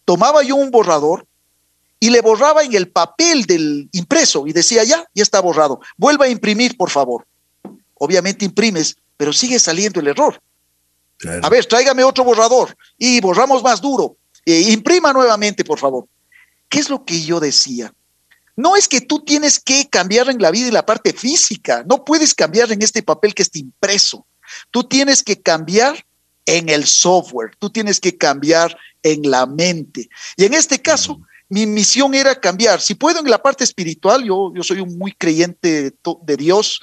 Tomaba 0.03 0.43
yo 0.43 0.56
un 0.56 0.69
borrador 0.69 1.26
y 1.99 2.10
le 2.10 2.22
borraba 2.22 2.64
en 2.64 2.76
el 2.76 2.89
papel 2.89 3.45
del 3.45 3.89
impreso 3.93 4.45
y 4.45 4.53
decía, 4.53 4.84
ya, 4.84 5.07
ya 5.14 5.23
está 5.23 5.39
borrado. 5.39 5.80
Vuelva 5.97 6.26
a 6.26 6.30
imprimir, 6.30 6.77
por 6.77 6.89
favor. 6.89 7.26
Obviamente 7.95 8.45
imprimes, 8.45 8.97
pero 9.18 9.34
sigue 9.34 9.57
saliendo 9.57 9.99
el 9.99 10.07
error. 10.07 10.41
A 11.41 11.49
ver, 11.49 11.65
tráigame 11.65 12.03
otro 12.03 12.23
borrador 12.23 12.76
y 12.97 13.19
borramos 13.22 13.64
más 13.64 13.81
duro. 13.81 14.18
E 14.45 14.72
imprima 14.72 15.11
nuevamente, 15.11 15.64
por 15.64 15.80
favor. 15.80 16.07
¿Qué 16.69 16.80
es 16.80 16.89
lo 16.89 17.03
que 17.03 17.22
yo 17.22 17.39
decía? 17.39 17.93
No 18.56 18.76
es 18.76 18.88
que 18.88 19.02
tú 19.02 19.19
tienes 19.19 19.60
que 19.60 19.89
cambiar 19.89 20.30
en 20.30 20.41
la 20.41 20.52
vida 20.52 20.68
y 20.68 20.72
la 20.72 20.85
parte 20.85 21.14
física, 21.14 21.84
no 21.88 22.06
puedes 22.06 22.34
cambiar 22.34 22.72
en 22.72 22.81
este 22.81 23.03
papel 23.03 23.34
que 23.34 23.43
está 23.43 23.60
impreso. 23.60 24.26
Tú 24.72 24.84
tienes 24.84 25.23
que 25.23 25.41
cambiar 25.41 26.06
en 26.45 26.69
el 26.69 26.85
software, 26.85 27.52
tú 27.60 27.69
tienes 27.69 27.99
que 27.99 28.18
cambiar 28.18 28.77
en 29.03 29.30
la 29.30 29.45
mente. 29.45 30.10
Y 30.38 30.45
en 30.45 30.53
este 30.53 30.81
caso, 30.81 31.19
mi 31.49 31.65
misión 31.65 32.14
era 32.14 32.39
cambiar. 32.39 32.81
Si 32.81 32.95
puedo 32.95 33.19
en 33.19 33.30
la 33.30 33.41
parte 33.41 33.64
espiritual, 33.64 34.23
yo, 34.23 34.52
yo 34.56 34.64
soy 34.64 34.80
un 34.80 34.97
muy 34.97 35.11
creyente 35.11 35.93
de 36.23 36.38
Dios. 36.38 36.81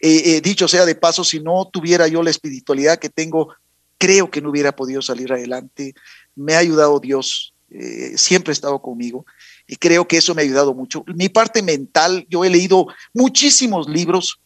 Eh, 0.00 0.36
eh, 0.36 0.40
dicho 0.40 0.66
sea 0.66 0.84
de 0.84 0.96
paso, 0.96 1.22
si 1.22 1.38
no 1.40 1.68
tuviera 1.72 2.08
yo 2.08 2.22
la 2.22 2.30
espiritualidad 2.30 2.98
que 2.98 3.08
tengo, 3.08 3.54
creo 4.02 4.28
que 4.28 4.40
no 4.40 4.50
hubiera 4.50 4.74
podido 4.74 5.00
salir 5.00 5.32
adelante. 5.32 5.94
Me 6.34 6.54
ha 6.54 6.58
ayudado 6.58 6.98
Dios, 6.98 7.54
eh, 7.70 8.14
siempre 8.16 8.50
ha 8.50 8.52
estado 8.52 8.82
conmigo 8.82 9.24
y 9.64 9.76
creo 9.76 10.08
que 10.08 10.16
eso 10.16 10.34
me 10.34 10.42
ha 10.42 10.44
ayudado 10.44 10.74
mucho. 10.74 11.04
Mi 11.14 11.28
parte 11.28 11.62
mental, 11.62 12.26
yo 12.28 12.44
he 12.44 12.50
leído 12.50 12.88
muchísimos 13.14 13.88
libros, 13.88 14.40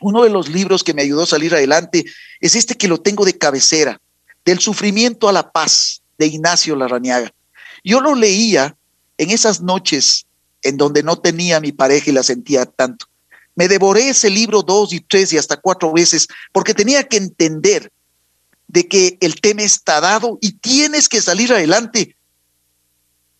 uno 0.00 0.24
de 0.24 0.30
los 0.30 0.48
libros 0.48 0.82
que 0.82 0.94
me 0.94 1.02
ayudó 1.02 1.24
a 1.24 1.26
salir 1.26 1.54
adelante 1.54 2.06
es 2.40 2.54
este 2.54 2.76
que 2.76 2.88
lo 2.88 2.98
tengo 2.98 3.26
de 3.26 3.36
cabecera, 3.36 4.00
Del 4.42 4.58
sufrimiento 4.58 5.28
a 5.28 5.32
la 5.32 5.52
paz, 5.52 6.00
de 6.16 6.26
Ignacio 6.26 6.74
Larrañaga. 6.74 7.30
Yo 7.84 8.00
lo 8.00 8.14
leía 8.14 8.74
en 9.18 9.28
esas 9.28 9.60
noches 9.60 10.24
en 10.62 10.78
donde 10.78 11.02
no 11.02 11.18
tenía 11.18 11.60
mi 11.60 11.72
pareja 11.72 12.08
y 12.08 12.14
la 12.14 12.22
sentía 12.22 12.64
tanto. 12.64 13.04
Me 13.54 13.68
devoré 13.68 14.08
ese 14.08 14.30
libro 14.30 14.62
dos 14.62 14.94
y 14.94 15.00
tres 15.00 15.34
y 15.34 15.36
hasta 15.36 15.58
cuatro 15.58 15.92
veces 15.92 16.26
porque 16.52 16.72
tenía 16.72 17.04
que 17.04 17.18
entender 17.18 17.92
de 18.68 18.86
que 18.86 19.18
el 19.20 19.40
tema 19.40 19.62
está 19.62 20.00
dado 20.00 20.38
y 20.40 20.52
tienes 20.52 21.08
que 21.08 21.20
salir 21.20 21.52
adelante 21.52 22.16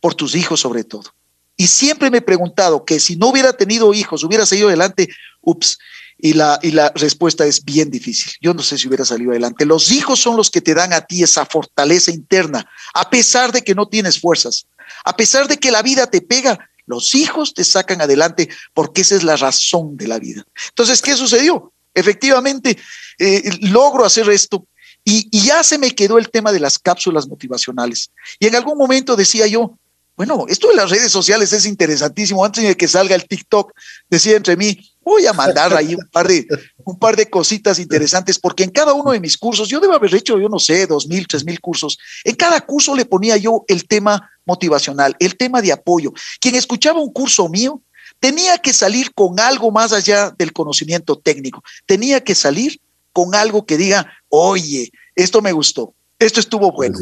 por 0.01 0.15
tus 0.15 0.35
hijos 0.35 0.61
sobre 0.61 0.85
todo. 0.85 1.15
Y 1.57 1.67
siempre 1.67 2.11
me 2.11 2.19
he 2.19 2.23
preguntado 2.23 2.85
que 2.85 2.99
si 3.01 3.17
no 3.17 3.29
hubiera 3.29 3.53
tenido 3.53 3.93
hijos, 3.93 4.25
hubiera 4.25 4.47
seguido 4.47 4.69
adelante, 4.69 5.09
ups, 5.41 5.79
y 6.21 6.33
la, 6.33 6.59
y 6.63 6.73
la 6.73 6.93
respuesta 6.95 7.47
es 7.47 7.65
bien 7.65 7.91
difícil. 7.91 8.33
Yo 8.41 8.53
no 8.55 8.63
sé 8.63 8.77
si 8.77 8.89
hubiera 8.89 9.05
salido 9.05 9.31
adelante. 9.31 9.65
Los 9.65 9.93
hijos 9.93 10.19
son 10.19 10.37
los 10.37 10.51
que 10.51 10.61
te 10.61 10.75
dan 10.75 10.93
a 10.93 11.03
ti 11.03 11.23
esa 11.23 11.47
fortaleza 11.47 12.11
interna, 12.11 12.69
a 12.95 13.09
pesar 13.09 13.53
de 13.53 13.63
que 13.63 13.75
no 13.75 13.87
tienes 13.87 14.21
fuerzas, 14.21 14.67
a 15.05 15.17
pesar 15.17 15.47
de 15.47 15.59
que 15.59 15.71
la 15.71 15.83
vida 15.83 16.09
te 16.09 16.21
pega, 16.21 16.59
los 16.87 17.15
hijos 17.15 17.55
te 17.55 17.65
sacan 17.65 18.01
adelante 18.01 18.49
porque 18.73 19.03
esa 19.03 19.15
es 19.15 19.23
la 19.23 19.37
razón 19.37 19.97
de 19.97 20.09
la 20.09 20.19
vida. 20.19 20.45
Entonces, 20.71 21.03
¿qué 21.03 21.15
sucedió? 21.15 21.73
Efectivamente, 21.95 22.79
eh, 23.19 23.43
logro 23.63 24.05
hacer 24.05 24.29
esto 24.31 24.67
y, 25.05 25.29
ya 25.41 25.63
se 25.63 25.79
me 25.79 25.93
quedó 25.93 26.19
el 26.19 26.31
tema 26.31 26.53
de 26.53 26.61
las 26.61 26.79
cápsulas 26.79 27.27
motivacionales. 27.29 28.11
Y 28.39 28.47
en 28.47 28.57
algún 28.57 28.77
momento 28.77 29.17
decía 29.17 29.47
yo, 29.47 29.79
bueno, 30.17 30.47
esto 30.49 30.69
de 30.69 30.75
las 30.75 30.91
redes 30.91 31.13
sociales 31.13 31.53
es 31.53 31.65
interesantísimo. 31.65 32.45
Antes 32.45 32.65
de 32.65 32.77
que 32.77 32.89
salga 32.89 33.15
el 33.15 33.27
TikTok, 33.27 33.73
decía 34.11 34.37
entre 34.37 34.57
mí, 34.57 34.77
voy 35.01 35.27
a 35.27 35.33
mandar 35.33 35.75
ahí 35.75 35.95
un 35.95 36.07
par 36.11 36.27
de, 36.27 36.47
un 36.85 36.99
par 36.99 37.17
de 37.17 37.31
cositas 37.31 37.79
interesantes, 37.79 38.39
porque 38.39 38.65
en 38.65 38.71
cada 38.71 38.93
uno 38.93 39.13
de 39.13 39.21
mis 39.21 39.39
cursos, 39.39 39.69
yo 39.69 39.81
debo 39.81 39.95
haber 39.95 40.15
hecho, 40.15 40.39
yo 40.39 40.49
no 40.49 40.59
sé, 40.59 40.87
dos 40.87 41.07
mil, 41.07 41.27
tres 41.27 41.45
mil 41.45 41.61
cursos, 41.61 41.99
en 42.25 42.35
cada 42.35 42.61
curso 42.61 42.95
le 42.95 43.07
ponía 43.07 43.37
yo 43.37 43.65
el 43.69 43.87
tema 43.87 44.29
motivacional, 44.45 45.17
el 45.21 45.37
tema 45.37 45.63
de 45.63 45.73
apoyo. 45.73 46.13
Quien 46.41 46.57
escuchaba 46.57 47.01
un 47.01 47.13
curso 47.13 47.49
mío 47.49 47.81
tenía 48.21 48.59
que 48.59 48.73
salir 48.73 49.15
con 49.15 49.39
algo 49.39 49.71
más 49.71 49.93
allá 49.93 50.35
del 50.37 50.53
conocimiento 50.53 51.17
técnico, 51.17 51.63
tenía 51.87 52.23
que 52.23 52.35
salir 52.35 52.81
con 53.19 53.35
algo 53.35 53.67
que 53.67 53.77
diga, 53.77 54.07
oye, 54.29 54.93
esto 55.17 55.43
me 55.43 55.51
gustó, 55.51 55.93
Esto 56.21 56.39
estuvo 56.39 56.71
bueno. 56.71 56.97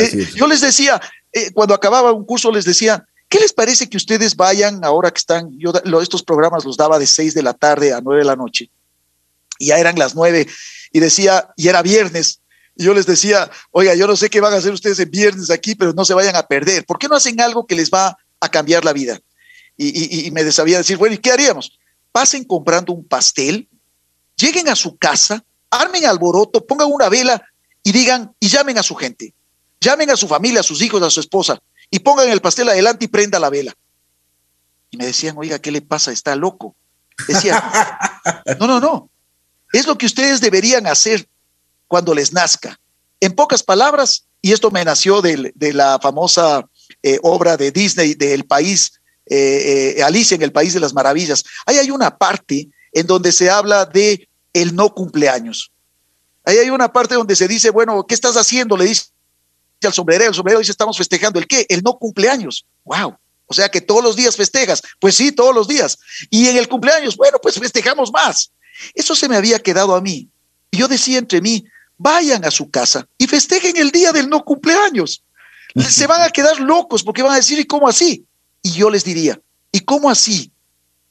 Eh, 0.00 0.26
yo 0.34 0.48
les 0.48 0.60
decía, 0.60 1.00
eh, 1.32 1.52
cuando 1.52 1.74
acababa 1.74 2.12
un 2.12 2.24
curso, 2.24 2.50
les 2.50 2.64
decía, 2.64 3.06
¿qué 3.28 3.38
les 3.38 3.52
parece 3.52 3.88
que 3.88 3.96
ustedes 3.96 4.34
vayan 4.34 4.84
ahora 4.84 5.12
que 5.12 5.18
están, 5.18 5.56
yo 5.56 5.72
estos 6.02 6.24
programas 6.24 6.64
los 6.64 6.76
daba 6.76 6.98
de 6.98 7.06
6 7.06 7.34
de 7.34 7.42
la 7.44 7.54
tarde 7.54 7.92
a 7.92 8.00
9 8.00 8.22
de 8.22 8.26
la 8.26 8.34
noche, 8.34 8.68
y 9.60 9.66
ya 9.66 9.78
eran 9.78 9.96
las 9.96 10.16
9, 10.16 10.44
y 10.90 10.98
decía, 10.98 11.50
y 11.56 11.68
era 11.68 11.82
viernes, 11.82 12.40
y 12.74 12.82
yo 12.82 12.92
les 12.92 13.06
decía, 13.06 13.48
oiga, 13.70 13.94
yo 13.94 14.08
no 14.08 14.16
sé 14.16 14.28
qué 14.28 14.40
van 14.40 14.52
a 14.52 14.56
hacer 14.56 14.72
ustedes 14.72 14.98
el 14.98 15.08
viernes 15.08 15.50
aquí, 15.50 15.76
pero 15.76 15.92
no 15.92 16.04
se 16.04 16.14
vayan 16.14 16.34
a 16.34 16.48
perder. 16.48 16.84
¿Por 16.84 16.98
qué 16.98 17.06
no 17.06 17.14
hacen 17.14 17.40
algo 17.40 17.64
que 17.64 17.76
les 17.76 17.92
va 17.92 18.18
a 18.40 18.48
cambiar 18.48 18.84
la 18.84 18.92
vida? 18.92 19.20
Y, 19.76 20.32
me 20.32 20.50
sabía 20.50 20.78
decir, 20.78 20.96
bueno, 20.96 21.14
¿y 21.14 21.18
qué 21.18 21.30
haríamos? 21.30 21.78
Pasen 22.10 22.42
comprando 22.42 22.92
un 22.92 23.06
pastel, 23.06 23.68
lleguen 24.34 24.68
a 24.68 24.74
su 24.74 24.96
casa, 24.96 25.44
armen 25.70 26.06
alboroto, 26.06 26.66
pongan 26.66 26.90
una 26.90 27.08
vela 27.08 27.42
y 27.82 27.92
digan, 27.92 28.34
y 28.40 28.48
llamen 28.48 28.78
a 28.78 28.82
su 28.82 28.94
gente. 28.94 29.34
Llamen 29.80 30.10
a 30.10 30.16
su 30.16 30.28
familia, 30.28 30.60
a 30.60 30.64
sus 30.64 30.82
hijos, 30.82 31.02
a 31.02 31.10
su 31.10 31.20
esposa, 31.20 31.60
y 31.90 32.00
pongan 32.00 32.28
el 32.28 32.40
pastel 32.40 32.68
adelante 32.68 33.06
y 33.06 33.08
prenda 33.08 33.38
la 33.38 33.48
vela. 33.48 33.74
Y 34.90 34.96
me 34.96 35.06
decían, 35.06 35.36
oiga, 35.38 35.58
¿qué 35.58 35.70
le 35.70 35.80
pasa? 35.80 36.12
Está 36.12 36.36
loco. 36.36 36.74
Decía, 37.26 37.62
no, 38.60 38.66
no, 38.66 38.80
no. 38.80 39.10
Es 39.72 39.86
lo 39.86 39.96
que 39.96 40.06
ustedes 40.06 40.40
deberían 40.40 40.86
hacer 40.86 41.26
cuando 41.86 42.14
les 42.14 42.32
nazca. 42.32 42.78
En 43.20 43.32
pocas 43.34 43.62
palabras, 43.62 44.26
y 44.42 44.52
esto 44.52 44.70
me 44.70 44.84
nació 44.84 45.22
de, 45.22 45.52
la 45.72 45.98
famosa 46.00 46.64
eh, 47.02 47.18
obra 47.22 47.56
de 47.56 47.70
Disney 47.70 48.14
del 48.14 48.44
país, 48.44 49.00
eh, 49.26 49.94
eh, 49.98 50.02
Alicia 50.02 50.34
en 50.34 50.42
el 50.42 50.52
País 50.52 50.74
de 50.74 50.80
las 50.80 50.92
Maravillas. 50.92 51.44
Ahí 51.66 51.78
hay 51.78 51.90
una 51.90 52.16
parte 52.16 52.68
en 52.92 53.06
donde 53.06 53.32
se 53.32 53.48
habla 53.48 53.86
de 53.86 54.28
el 54.52 54.74
no 54.74 54.94
cumpleaños. 54.94 55.72
Ahí 56.44 56.58
hay 56.58 56.70
una 56.70 56.92
parte 56.92 57.14
donde 57.14 57.36
se 57.36 57.46
dice, 57.46 57.70
bueno, 57.70 58.06
¿qué 58.06 58.14
estás 58.14 58.36
haciendo? 58.36 58.76
Le 58.76 58.86
dice 58.86 59.04
al 59.86 59.92
sombrero, 59.92 60.24
el 60.26 60.34
sombrero 60.34 60.58
dice, 60.58 60.72
estamos 60.72 60.96
festejando. 60.96 61.38
¿El 61.38 61.46
qué? 61.46 61.66
El 61.68 61.82
no 61.82 61.98
cumpleaños. 61.98 62.66
¡Wow! 62.84 63.16
O 63.46 63.54
sea 63.54 63.68
que 63.68 63.80
todos 63.80 64.02
los 64.02 64.16
días 64.16 64.36
festejas. 64.36 64.82
Pues 64.98 65.16
sí, 65.16 65.32
todos 65.32 65.54
los 65.54 65.68
días. 65.68 65.98
Y 66.30 66.48
en 66.48 66.56
el 66.56 66.68
cumpleaños, 66.68 67.16
bueno, 67.16 67.38
pues 67.42 67.58
festejamos 67.58 68.12
más. 68.12 68.52
Eso 68.94 69.14
se 69.14 69.28
me 69.28 69.36
había 69.36 69.58
quedado 69.58 69.94
a 69.94 70.00
mí. 70.00 70.28
Y 70.70 70.78
yo 70.78 70.88
decía 70.88 71.18
entre 71.18 71.40
mí, 71.40 71.64
vayan 71.98 72.44
a 72.44 72.50
su 72.50 72.70
casa 72.70 73.06
y 73.18 73.26
festejen 73.26 73.76
el 73.76 73.90
día 73.90 74.12
del 74.12 74.28
no 74.28 74.44
cumpleaños. 74.44 75.22
Se 75.88 76.06
van 76.06 76.22
a 76.22 76.30
quedar 76.30 76.60
locos 76.60 77.02
porque 77.02 77.22
van 77.22 77.32
a 77.32 77.36
decir, 77.36 77.58
¿y 77.58 77.64
cómo 77.64 77.88
así? 77.88 78.24
Y 78.62 78.72
yo 78.72 78.90
les 78.90 79.04
diría, 79.04 79.40
¿y 79.72 79.80
cómo 79.80 80.10
así? 80.10 80.52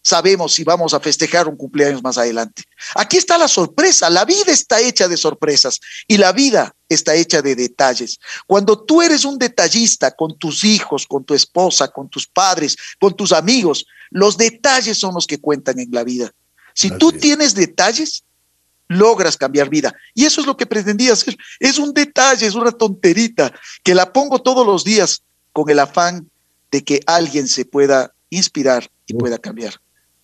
Sabemos 0.01 0.53
si 0.53 0.63
vamos 0.63 0.93
a 0.93 0.99
festejar 0.99 1.47
un 1.47 1.57
cumpleaños 1.57 2.01
más 2.01 2.17
adelante. 2.17 2.63
Aquí 2.95 3.17
está 3.17 3.37
la 3.37 3.47
sorpresa. 3.47 4.09
La 4.09 4.25
vida 4.25 4.51
está 4.51 4.79
hecha 4.79 5.07
de 5.07 5.17
sorpresas 5.17 5.79
y 6.07 6.17
la 6.17 6.31
vida 6.31 6.73
está 6.87 7.15
hecha 7.15 7.41
de 7.41 7.55
detalles. 7.55 8.17
Cuando 8.47 8.83
tú 8.83 9.01
eres 9.01 9.25
un 9.25 9.37
detallista 9.37 10.11
con 10.11 10.37
tus 10.37 10.63
hijos, 10.63 11.05
con 11.05 11.25
tu 11.25 11.33
esposa, 11.33 11.89
con 11.89 12.09
tus 12.09 12.27
padres, 12.27 12.77
con 12.99 13.15
tus 13.15 13.33
amigos, 13.33 13.85
los 14.09 14.37
detalles 14.37 14.97
son 14.97 15.13
los 15.13 15.27
que 15.27 15.39
cuentan 15.39 15.79
en 15.79 15.89
la 15.91 16.03
vida. 16.03 16.31
Si 16.73 16.91
tú 16.91 17.11
tienes 17.11 17.53
detalles, 17.53 18.23
logras 18.87 19.37
cambiar 19.37 19.69
vida. 19.69 19.93
Y 20.13 20.25
eso 20.25 20.41
es 20.41 20.47
lo 20.47 20.57
que 20.57 20.65
pretendía 20.65 21.13
hacer. 21.13 21.37
Es 21.59 21.77
un 21.77 21.93
detalle, 21.93 22.47
es 22.47 22.55
una 22.55 22.71
tonterita 22.71 23.53
que 23.83 23.93
la 23.93 24.11
pongo 24.11 24.41
todos 24.41 24.65
los 24.65 24.83
días 24.83 25.23
con 25.51 25.69
el 25.69 25.79
afán 25.79 26.29
de 26.71 26.83
que 26.83 27.01
alguien 27.05 27.47
se 27.47 27.65
pueda 27.65 28.13
inspirar 28.29 28.89
y 29.05 29.13
pueda 29.13 29.37
cambiar. 29.37 29.79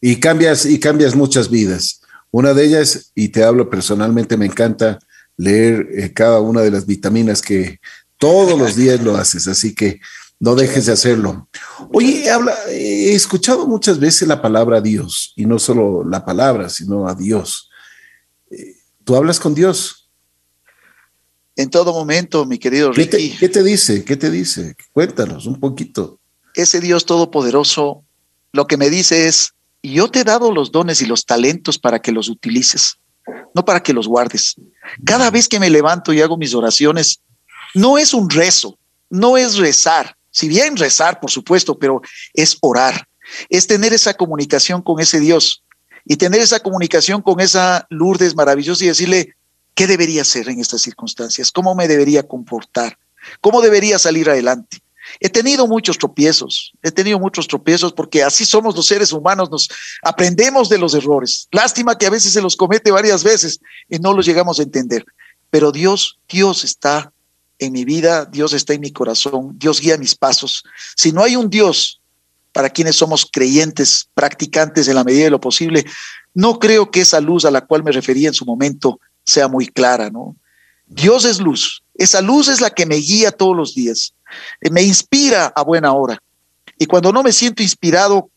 Y 0.08 0.18
cambias, 0.18 0.68
y 0.68 0.80
cambias 0.80 1.16
muchas 1.16 1.50
vidas. 1.50 2.00
Una 2.30 2.54
de 2.54 2.64
ellas, 2.64 3.12
y 3.16 3.30
te 3.30 3.44
hablo 3.44 3.72
personalmente, 3.72 4.38
me 4.38 4.46
encanta 4.46 5.00
leer 5.36 5.88
eh, 5.98 6.14
cada 6.14 6.42
una 6.42 6.62
de 6.62 6.70
las 6.70 6.86
vitaminas 6.86 7.42
que 7.42 7.80
todos 8.20 8.56
los 8.56 8.76
días 8.76 9.02
lo 9.02 9.18
haces, 9.18 9.48
así 9.48 9.74
que 9.74 10.00
no 10.40 10.54
dejes 10.54 10.86
de 10.86 10.92
hacerlo. 10.92 11.50
Oye, 11.92 12.30
habla, 12.30 12.54
he 12.70 13.16
escuchado 13.16 13.66
muchas 13.66 14.00
veces 14.00 14.28
la 14.28 14.44
palabra 14.44 14.80
Dios, 14.80 15.34
y 15.36 15.48
no 15.48 15.58
solo 15.58 16.04
la 16.08 16.24
palabra, 16.24 16.70
sino 16.70 17.08
a 17.08 17.16
Dios. 17.16 17.72
¿Tú 19.04 19.16
hablas 19.16 19.40
con 19.40 19.56
Dios? 19.56 20.08
En 21.56 21.72
todo 21.72 21.94
momento, 21.94 22.46
mi 22.46 22.60
querido 22.60 22.92
Ricky. 22.92 23.36
¿Qué 23.40 23.50
te, 23.50 23.64
dice? 23.64 24.06
¿Qué 24.06 24.16
te 24.18 24.30
dice? 24.30 24.76
Cuéntanos 24.94 25.48
un 25.48 25.60
poquito. 25.60 26.20
Ese 26.54 26.80
Dios 26.80 27.08
todopoderoso 27.08 28.04
lo 28.52 28.68
que 28.68 28.78
me 28.78 28.92
dice 28.92 29.28
es, 29.28 29.55
yo 29.92 30.10
te 30.10 30.22
he 30.22 30.24
dado 30.24 30.52
los 30.52 30.72
dones 30.72 31.02
y 31.02 31.06
los 31.06 31.26
talentos 31.26 31.78
para 31.78 32.00
que 32.00 32.12
los 32.12 32.30
utilices, 32.30 32.98
no 33.54 33.66
para 33.66 33.82
que 33.82 33.94
los 33.94 34.08
guardes. 34.08 34.56
Cada 35.06 35.30
vez 35.32 35.48
que 35.48 35.60
me 35.60 35.70
levanto 35.70 36.14
y 36.14 36.22
hago 36.22 36.38
mis 36.38 36.54
oraciones, 36.54 37.22
no 37.74 37.98
es 37.98 38.14
un 38.14 38.30
rezo, 38.30 38.78
no 39.10 39.38
es 39.38 39.58
rezar, 39.58 40.16
si 40.32 40.50
bien 40.50 40.76
rezar, 40.76 41.20
por 41.22 41.32
supuesto, 41.32 41.80
pero 41.80 42.02
es 42.34 42.58
orar, 42.60 43.08
es 43.50 43.68
tener 43.68 43.94
esa 43.94 44.14
comunicación 44.14 44.82
con 44.82 45.00
ese 45.00 45.20
Dios 45.20 45.64
y 46.04 46.18
tener 46.18 46.42
esa 46.42 46.60
comunicación 46.60 47.22
con 47.22 47.40
esa 47.40 47.88
Lourdes 47.90 48.36
maravillosa 48.36 48.84
y 48.84 48.88
decirle 48.88 49.36
qué 49.74 49.88
debería 49.88 50.24
hacer 50.24 50.50
en 50.50 50.60
estas 50.60 50.82
circunstancias, 50.82 51.52
cómo 51.52 51.74
me 51.74 51.88
debería 51.88 52.24
comportar, 52.24 52.98
cómo 53.42 53.62
debería 53.62 53.98
salir 53.98 54.30
adelante. 54.30 54.80
He 55.20 55.30
tenido 55.30 55.68
muchos 55.68 55.98
tropiezos, 55.98 56.74
he 56.84 56.92
tenido 56.92 57.20
muchos 57.20 57.48
tropiezos 57.48 57.94
porque 57.94 58.24
así 58.24 58.46
somos 58.46 58.76
los 58.76 58.88
seres 58.88 59.12
humanos, 59.12 59.50
nos 59.50 59.70
aprendemos 60.02 60.70
de 60.70 60.78
los 60.78 60.94
errores. 60.94 61.48
Lástima 61.52 61.98
que 61.98 62.06
a 62.06 62.10
veces 62.10 62.34
se 62.34 62.42
los 62.42 62.56
comete 62.56 62.92
varias 62.92 63.24
veces 63.24 63.60
y 63.90 64.00
no 64.00 64.14
los 64.14 64.26
llegamos 64.26 64.60
a 64.60 64.64
entender. 64.64 65.06
Pero 65.50 65.72
Dios, 65.72 66.20
Dios 66.28 66.64
está 66.64 67.12
en 67.60 67.72
mi 67.72 67.86
vida, 67.86 68.26
Dios 68.26 68.54
está 68.54 68.74
en 68.74 68.82
mi 68.82 68.92
corazón, 68.92 69.58
Dios 69.58 69.80
guía 69.80 69.98
mis 69.98 70.16
pasos. 70.16 70.64
Si 70.96 71.12
no 71.12 71.24
hay 71.24 71.36
un 71.36 71.50
Dios 71.50 72.02
para 72.52 72.70
quienes 72.70 72.96
somos 72.96 73.28
creyentes, 73.32 74.10
practicantes 74.14 74.88
en 74.88 74.96
la 74.96 75.04
medida 75.04 75.26
de 75.26 75.30
lo 75.30 75.42
posible, 75.42 75.86
no 76.34 76.60
creo 76.60 76.92
que 76.92 77.02
esa 77.02 77.22
luz 77.22 77.46
a 77.46 77.52
la 77.52 77.62
cual 77.62 77.84
me 77.84 77.92
refería 77.92 78.28
en 78.28 78.34
su 78.34 78.46
momento 78.46 79.00
sea 79.24 79.48
muy 79.48 79.68
clara, 79.68 80.10
¿no? 80.10 80.36
Dios 80.88 81.26
es 81.26 81.40
luz. 81.40 81.84
Esa 81.96 82.22
luz 82.22 82.48
es 82.48 82.62
la 82.62 82.70
que 82.70 82.86
me 82.86 82.96
guía 82.96 83.32
todos 83.32 83.56
los 83.56 83.74
días, 83.74 84.14
me 84.72 84.82
inspira 84.84 85.48
a 85.48 85.64
buena 85.64 85.94
hora. 85.94 86.22
Y 86.78 86.86
cuando 86.86 87.12
no 87.12 87.24
me 87.24 87.32
siento 87.32 87.64
inspirado, 87.64 88.30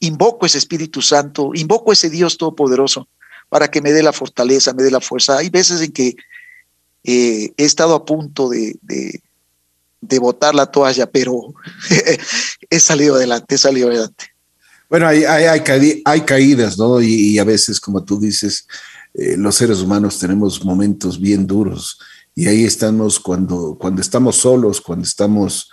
invoco 0.00 0.46
ese 0.46 0.58
Espíritu 0.58 1.02
Santo, 1.02 1.52
invoco 1.54 1.92
ese 1.92 2.10
Dios 2.10 2.36
Todopoderoso 2.36 3.08
para 3.48 3.68
que 3.68 3.80
me 3.80 3.92
dé 3.92 4.02
la 4.02 4.12
fortaleza, 4.12 4.74
me 4.74 4.82
dé 4.82 4.90
la 4.90 5.00
fuerza. 5.00 5.38
Hay 5.38 5.50
veces 5.50 5.80
en 5.80 5.92
que 5.92 6.16
eh, 7.04 7.52
he 7.56 7.64
estado 7.64 7.94
a 7.94 8.04
punto 8.04 8.48
de, 8.48 8.76
de 10.00 10.18
botar 10.18 10.54
la 10.54 10.66
toalla, 10.66 11.06
pero 11.06 11.54
he 12.70 12.80
salido 12.80 13.14
adelante, 13.14 13.54
he 13.54 13.58
salido 13.58 13.88
adelante. 13.88 14.26
Bueno, 14.88 15.08
hay, 15.08 16.20
caídas, 16.24 16.78
¿no? 16.78 17.00
Y, 17.02 17.38
a 17.38 17.44
veces, 17.44 17.80
como 17.80 18.04
tú 18.04 18.20
dices, 18.20 18.68
eh, 19.14 19.36
los 19.36 19.56
seres 19.56 19.80
humanos 19.80 20.18
tenemos 20.18 20.64
momentos 20.64 21.20
bien 21.20 21.46
duros 21.46 21.98
y 22.38 22.46
ahí 22.48 22.66
estamos 22.66 23.18
cuando, 23.18 23.78
cuando 23.80 24.02
estamos 24.02 24.36
solos, 24.36 24.82
cuando 24.82 25.04
estamos 25.04 25.70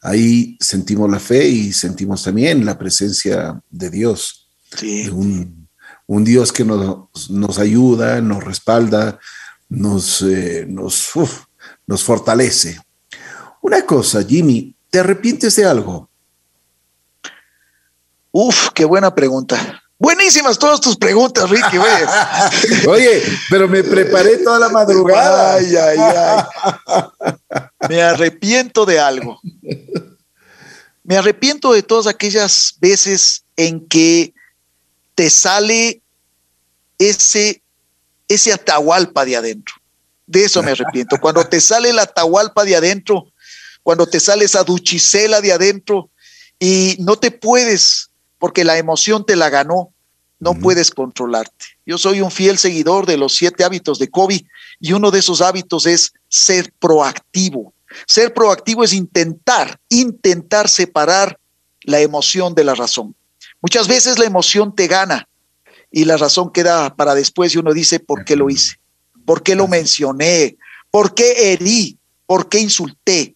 ahí, 0.00 0.56
sentimos 0.60 1.10
la 1.10 1.18
fe 1.18 1.48
y 1.48 1.72
sentimos 1.72 2.22
también 2.22 2.64
la 2.64 2.78
presencia 2.78 3.60
de 3.68 3.90
Dios. 3.90 4.48
Sí. 4.76 5.08
un, 5.08 5.68
un, 6.06 6.24
Dios 6.24 6.52
que 6.52 6.64
nos, 6.64 7.30
nos, 7.30 7.58
ayuda, 7.58 8.20
nos 8.20 8.44
respalda, 8.44 9.18
nos, 9.68 10.22
eh, 10.22 10.64
nos, 10.68 11.10
nos 11.86 12.02
fortalece. 12.04 12.80
Una 13.60 13.84
cosa, 13.84 14.22
Jimmy, 14.22 14.76
¿te 14.90 15.00
arrepientes 15.00 15.56
de 15.56 15.64
algo? 15.64 16.08
Uf, 18.30 18.68
qué 18.72 18.84
buena 18.84 19.12
pregunta. 19.12 19.83
Buenísimas 20.04 20.58
todas 20.58 20.82
tus 20.82 20.96
preguntas, 20.96 21.48
Ricky. 21.48 21.78
Oye, 22.88 23.22
pero 23.48 23.66
me 23.66 23.82
preparé 23.82 24.36
toda 24.36 24.58
la 24.58 24.68
madrugada. 24.68 25.54
Ay, 25.54 25.74
ay, 25.74 25.98
ay. 25.98 27.04
Me 27.88 28.02
arrepiento 28.02 28.84
de 28.84 29.00
algo. 29.00 29.40
Me 31.02 31.16
arrepiento 31.16 31.72
de 31.72 31.82
todas 31.82 32.06
aquellas 32.06 32.74
veces 32.80 33.44
en 33.56 33.88
que 33.88 34.34
te 35.14 35.30
sale 35.30 36.02
ese, 36.98 37.62
ese 38.28 38.52
atahualpa 38.52 39.24
de 39.24 39.36
adentro. 39.36 39.74
De 40.26 40.44
eso 40.44 40.62
me 40.62 40.72
arrepiento. 40.72 41.16
Cuando 41.18 41.46
te 41.46 41.62
sale 41.62 41.94
la 41.94 42.02
atahualpa 42.02 42.64
de 42.64 42.76
adentro 42.76 43.32
cuando 43.84 44.06
te 44.06 44.18
sale 44.18 44.46
esa 44.46 44.64
duchicela 44.64 45.40
de 45.40 45.52
adentro 45.52 46.10
y 46.58 46.96
no 46.98 47.16
te 47.16 47.30
puedes, 47.30 48.10
porque 48.38 48.64
la 48.64 48.78
emoción 48.78 49.24
te 49.24 49.36
la 49.36 49.50
ganó, 49.50 49.93
no 50.44 50.52
puedes 50.52 50.90
controlarte. 50.90 51.64
Yo 51.86 51.96
soy 51.96 52.20
un 52.20 52.30
fiel 52.30 52.58
seguidor 52.58 53.06
de 53.06 53.16
los 53.16 53.34
siete 53.34 53.64
hábitos 53.64 53.98
de 53.98 54.10
Kobe 54.10 54.44
y 54.78 54.92
uno 54.92 55.10
de 55.10 55.20
esos 55.20 55.40
hábitos 55.40 55.86
es 55.86 56.12
ser 56.28 56.70
proactivo. 56.78 57.72
Ser 58.06 58.34
proactivo 58.34 58.84
es 58.84 58.92
intentar, 58.92 59.80
intentar 59.88 60.68
separar 60.68 61.40
la 61.84 62.00
emoción 62.00 62.54
de 62.54 62.64
la 62.64 62.74
razón. 62.74 63.14
Muchas 63.62 63.88
veces 63.88 64.18
la 64.18 64.26
emoción 64.26 64.74
te 64.74 64.86
gana 64.86 65.26
y 65.90 66.04
la 66.04 66.18
razón 66.18 66.52
queda 66.52 66.94
para 66.94 67.14
después 67.14 67.54
y 67.54 67.58
uno 67.58 67.72
dice, 67.72 67.98
¿por 67.98 68.26
qué 68.26 68.36
lo 68.36 68.50
hice? 68.50 68.78
¿Por 69.24 69.42
qué 69.42 69.54
lo 69.54 69.66
mencioné? 69.66 70.58
¿Por 70.90 71.14
qué 71.14 71.52
herí? 71.52 71.96
¿Por 72.26 72.50
qué 72.50 72.58
insulté? 72.58 73.34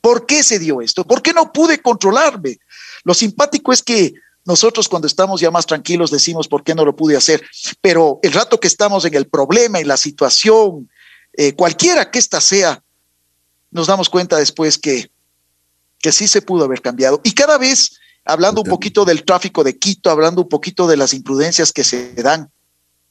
¿Por 0.00 0.26
qué 0.26 0.42
se 0.42 0.58
dio 0.58 0.80
esto? 0.80 1.04
¿Por 1.04 1.22
qué 1.22 1.32
no 1.32 1.52
pude 1.52 1.80
controlarme? 1.80 2.58
Lo 3.04 3.14
simpático 3.14 3.72
es 3.72 3.80
que 3.80 4.14
nosotros 4.48 4.88
cuando 4.88 5.06
estamos 5.06 5.42
ya 5.42 5.50
más 5.50 5.66
tranquilos 5.66 6.10
decimos 6.10 6.48
por 6.48 6.64
qué 6.64 6.74
no 6.74 6.82
lo 6.82 6.96
pude 6.96 7.14
hacer, 7.14 7.46
pero 7.82 8.18
el 8.22 8.32
rato 8.32 8.58
que 8.58 8.66
estamos 8.66 9.04
en 9.04 9.12
el 9.12 9.28
problema, 9.28 9.78
en 9.78 9.86
la 9.86 9.98
situación, 9.98 10.88
eh, 11.34 11.52
cualquiera 11.52 12.10
que 12.10 12.18
ésta 12.18 12.40
sea, 12.40 12.82
nos 13.70 13.88
damos 13.88 14.08
cuenta 14.08 14.38
después 14.38 14.78
que, 14.78 15.10
que 15.98 16.12
sí 16.12 16.26
se 16.26 16.40
pudo 16.40 16.64
haber 16.64 16.80
cambiado. 16.80 17.20
Y 17.24 17.32
cada 17.32 17.58
vez, 17.58 17.98
hablando 18.24 18.62
un 18.62 18.70
poquito 18.70 19.04
del 19.04 19.22
tráfico 19.22 19.62
de 19.62 19.78
Quito, 19.78 20.10
hablando 20.10 20.40
un 20.40 20.48
poquito 20.48 20.86
de 20.86 20.96
las 20.96 21.12
imprudencias 21.12 21.70
que 21.70 21.84
se 21.84 22.14
dan, 22.14 22.50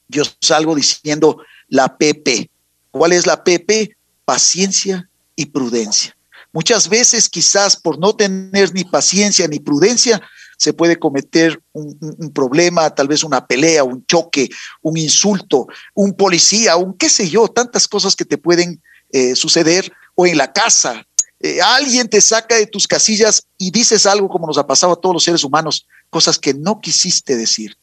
yo 0.08 0.24
salgo 0.42 0.74
diciendo 0.74 1.38
la 1.68 2.00
PP. 2.00 2.50
¿Cuál 2.90 3.14
es 3.14 3.28
la 3.28 3.44
PP? 3.44 3.96
Paciencia 4.26 5.08
y 5.36 5.46
prudencia. 5.46 6.18
Muchas 6.52 6.90
veces 6.90 7.30
quizás 7.30 7.76
por 7.76 8.00
no 8.00 8.16
tener 8.16 8.74
ni 8.74 8.86
paciencia 8.86 9.48
ni 9.48 9.60
prudencia 9.60 10.20
se 10.58 10.74
puede 10.74 10.98
cometer 10.98 11.62
un, 11.72 12.32
problema, 12.34 12.90
tal 12.94 13.08
vez 13.08 13.24
una 13.24 13.46
pelea, 13.46 13.84
un 13.84 14.06
choque, 14.06 14.50
un 14.82 14.98
insulto, 14.98 15.68
un 15.94 16.14
policía, 16.14 16.76
un 16.76 16.98
qué 16.98 17.10
sé 17.10 17.30
yo, 17.30 17.48
tantas 17.48 17.88
cosas 17.88 18.16
que 18.16 18.26
te 18.26 18.40
pueden 18.40 18.82
eh, 19.12 19.36
suceder 19.36 19.92
o 20.16 20.26
en 20.26 20.36
la 20.36 20.52
casa. 20.52 21.06
Eh, 21.40 21.62
alguien 21.62 22.10
te 22.10 22.20
saca 22.20 22.56
de 22.56 22.66
tus 22.66 22.88
casillas 22.88 23.48
y 23.60 23.70
dices 23.70 24.08
algo 24.08 24.28
como 24.28 24.48
nos 24.48 24.58
ha 24.58 24.66
pasado 24.66 24.94
a 24.94 25.00
todos 25.00 25.14
los 25.14 25.24
seres 25.24 25.44
humanos, 25.44 25.88
cosas 26.10 26.40
que 26.40 26.56
no 26.56 26.82
quisiste 26.82 27.36
decir. 27.36 27.78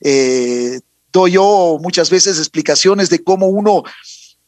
Eh, 0.00 0.80
doy 1.12 1.32
yo 1.32 1.78
muchas 1.80 2.08
veces 2.08 2.38
explicaciones 2.38 3.10
de 3.10 3.22
cómo 3.22 3.48
uno, 3.48 3.84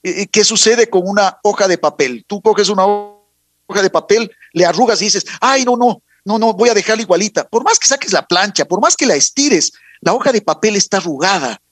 qué 0.02 0.44
sucede 0.44 0.88
con 0.88 1.02
una 1.04 1.38
hoja 1.42 1.68
de 1.68 1.76
papel. 1.76 2.24
Tú 2.26 2.40
coges 2.40 2.70
una 2.70 2.86
hoja 2.86 3.82
de 3.82 3.90
papel, 3.90 4.30
le 4.54 4.64
arrugas 4.64 5.02
y 5.02 5.06
dices, 5.06 5.26
ay, 5.40 5.64
no, 5.64 5.76
no, 5.76 6.02
no, 6.26 6.40
no, 6.40 6.52
voy 6.52 6.68
a 6.68 6.74
dejarla 6.74 7.02
igualita. 7.02 7.48
Por 7.48 7.62
más 7.62 7.78
que 7.78 7.86
saques 7.86 8.12
la 8.12 8.26
plancha, 8.26 8.64
por 8.64 8.80
más 8.80 8.96
que 8.96 9.06
la 9.06 9.14
estires, 9.14 9.72
la 10.00 10.12
hoja 10.12 10.32
de 10.32 10.42
papel 10.42 10.74
está 10.74 10.96
arrugada. 10.96 11.62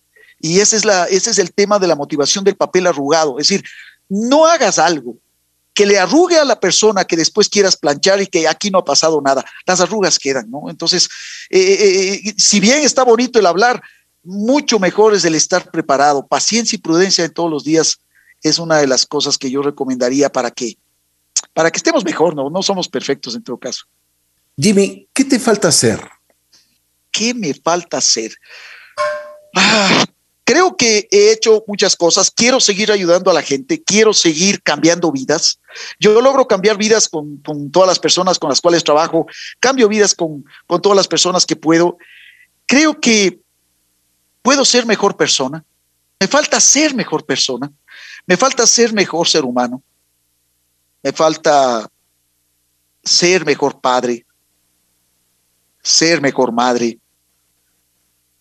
Y 0.41 0.61
ese 0.61 0.77
es, 0.77 0.85
la, 0.85 1.07
ese 1.07 1.31
es 1.31 1.39
el 1.39 1.53
tema 1.53 1.81
de 1.81 1.89
la 1.89 1.97
motivación 1.97 2.45
del 2.45 2.55
papel 2.55 2.87
arrugado. 2.87 3.41
Es 3.41 3.49
decir, 3.49 3.65
no 4.09 4.47
hagas 4.47 4.79
algo 4.79 5.17
que 5.75 5.87
le 5.87 5.99
arrugue 5.99 6.39
a 6.39 6.45
la 6.45 6.61
persona 6.61 7.05
que 7.05 7.17
después 7.17 7.49
quieras 7.49 7.77
planchar 7.77 8.23
y 8.23 8.29
que 8.29 8.47
aquí 8.47 8.71
no 8.71 8.79
ha 8.79 8.85
pasado 8.85 9.21
nada. 9.21 9.45
Las 9.67 9.81
arrugas 9.81 10.21
quedan, 10.21 10.49
¿no? 10.49 10.71
Entonces, 10.71 11.09
eh, 11.51 11.59
eh, 11.59 12.21
eh, 12.29 12.35
si 12.39 12.61
bien 12.61 12.85
está 12.85 13.03
bonito 13.03 13.41
el 13.41 13.47
hablar, 13.47 13.83
mucho 14.23 14.79
mejor 14.79 15.15
es 15.15 15.25
el 15.25 15.35
estar 15.35 15.69
preparado. 15.69 16.29
Paciencia 16.29 16.77
y 16.77 16.79
prudencia 16.79 17.25
en 17.25 17.35
todos 17.35 17.51
los 17.51 17.65
días 17.65 17.99
es 18.41 18.61
una 18.61 18.77
de 18.77 18.87
las 18.87 19.05
cosas 19.05 19.37
que 19.37 19.51
yo 19.51 19.63
recomendaría 19.63 20.31
para 20.31 20.53
que, 20.53 20.79
para 21.53 21.73
que 21.73 21.79
estemos 21.79 22.05
mejor, 22.05 22.37
¿no? 22.37 22.51
No 22.51 22.63
somos 22.63 22.89
perfectos 22.89 23.35
en 23.35 23.43
todo 23.43 23.59
caso. 23.59 23.87
Jimmy, 24.57 25.09
¿qué 25.13 25.25
te 25.25 25.39
falta 25.41 25.69
hacer? 25.69 26.01
¿Qué 27.11 27.35
me 27.35 27.55
falta 27.55 27.99
hacer? 27.99 28.33
Ah, 29.57 30.05
creo 30.45 30.77
que 30.77 31.09
he 31.11 31.33
hecho 31.33 31.65
muchas 31.67 31.97
cosas. 31.97 32.31
Quiero 32.31 32.61
seguir 32.61 32.93
ayudando 32.93 33.31
a 33.31 33.35
la 33.35 33.43
gente. 33.43 33.83
Quiero 33.83 34.13
seguir 34.13 34.63
cambiando 34.63 35.11
vidas. 35.11 35.59
Yo 35.99 36.21
logro 36.21 36.47
cambiar 36.47 36.77
vidas 36.77 37.09
con, 37.09 37.41
todas 37.73 37.89
las 37.89 37.99
personas 37.99 38.39
con 38.39 38.49
las 38.49 38.61
cuales 38.61 38.85
trabajo. 38.85 39.27
Cambio 39.59 39.89
vidas 39.89 40.15
con, 40.15 40.45
con 40.67 40.81
todas 40.81 40.97
las 40.97 41.09
personas 41.09 41.47
que 41.47 41.57
puedo. 41.57 41.99
Creo 42.67 43.01
que 43.01 43.41
puedo 44.43 44.65
ser 44.65 44.87
mejor 44.87 45.17
persona. 45.17 45.65
Me 46.21 46.29
falta 46.29 46.61
ser 46.61 46.95
mejor 46.95 47.27
persona. 47.27 47.73
Me 48.27 48.37
falta 48.37 48.67
ser 48.69 48.93
mejor 48.93 49.27
ser 49.27 49.45
humano. 49.45 49.83
Me 51.03 51.13
falta 51.13 51.89
ser 53.03 53.45
mejor 53.45 53.81
padre 53.81 54.25
ser 55.85 56.21
mejor 56.21 56.51
madre. 56.51 56.99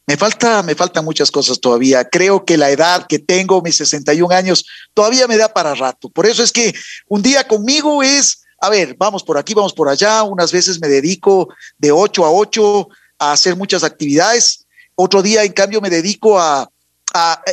Me 0.05 0.17
falta, 0.17 0.63
me 0.63 0.75
faltan 0.75 1.05
muchas 1.05 1.29
cosas 1.29 1.59
todavía. 1.59 2.07
Creo 2.09 2.43
que 2.43 2.57
la 2.57 2.69
edad 2.71 3.05
que 3.07 3.19
tengo, 3.19 3.61
mis 3.61 3.77
61 3.77 4.33
años, 4.33 4.65
todavía 4.93 5.27
me 5.27 5.37
da 5.37 5.53
para 5.53 5.75
rato. 5.75 6.09
Por 6.09 6.25
eso 6.25 6.43
es 6.43 6.51
que 6.51 6.73
un 7.07 7.21
día 7.21 7.47
conmigo 7.47 8.03
es, 8.03 8.43
a 8.59 8.69
ver, 8.69 8.95
vamos 8.97 9.23
por 9.23 9.37
aquí, 9.37 9.53
vamos 9.53 9.73
por 9.73 9.87
allá. 9.87 10.23
Unas 10.23 10.51
veces 10.51 10.79
me 10.81 10.87
dedico 10.87 11.49
de 11.77 11.91
8 11.91 12.25
a 12.25 12.31
8 12.31 12.87
a 13.19 13.31
hacer 13.31 13.55
muchas 13.55 13.83
actividades. 13.83 14.65
Otro 14.95 15.21
día, 15.21 15.43
en 15.43 15.53
cambio, 15.53 15.79
me 15.79 15.89
dedico 15.89 16.37
a, 16.37 16.69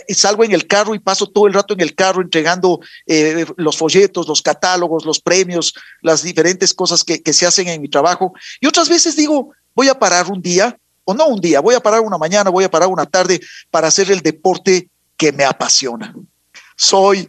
eh, 0.08 0.14
salgo 0.14 0.42
en 0.42 0.52
el 0.52 0.66
carro 0.66 0.94
y 0.94 0.98
paso 0.98 1.28
todo 1.28 1.46
el 1.46 1.52
rato 1.52 1.74
en 1.74 1.80
el 1.80 1.94
carro 1.94 2.20
entregando 2.20 2.80
eh, 3.06 3.46
los 3.58 3.76
folletos, 3.76 4.26
los 4.26 4.42
catálogos, 4.42 5.04
los 5.04 5.20
premios, 5.20 5.72
las 6.02 6.22
diferentes 6.22 6.74
cosas 6.74 7.04
que 7.04 7.32
se 7.32 7.46
hacen 7.46 7.68
en 7.68 7.80
mi 7.80 7.88
trabajo. 7.88 8.32
Y 8.60 8.66
otras 8.66 8.88
veces 8.88 9.14
digo, 9.14 9.52
voy 9.74 9.88
a 9.88 9.98
parar 9.98 10.30
un 10.30 10.40
día, 10.40 10.76
o 11.05 11.14
no 11.14 11.26
un 11.26 11.40
día, 11.40 11.60
voy 11.60 11.74
a 11.74 11.80
parar 11.80 12.01
una 12.01 12.18
mañana, 12.18 12.51
voy 12.51 12.64
a 12.64 12.70
parar 12.70 12.88
una 12.88 13.06
tarde 13.06 13.40
para 13.70 13.88
hacer 13.88 14.10
el 14.10 14.20
deporte 14.20 14.88
que 15.16 15.32
me 15.32 15.44
apasiona. 15.44 16.14
Soy 16.76 17.28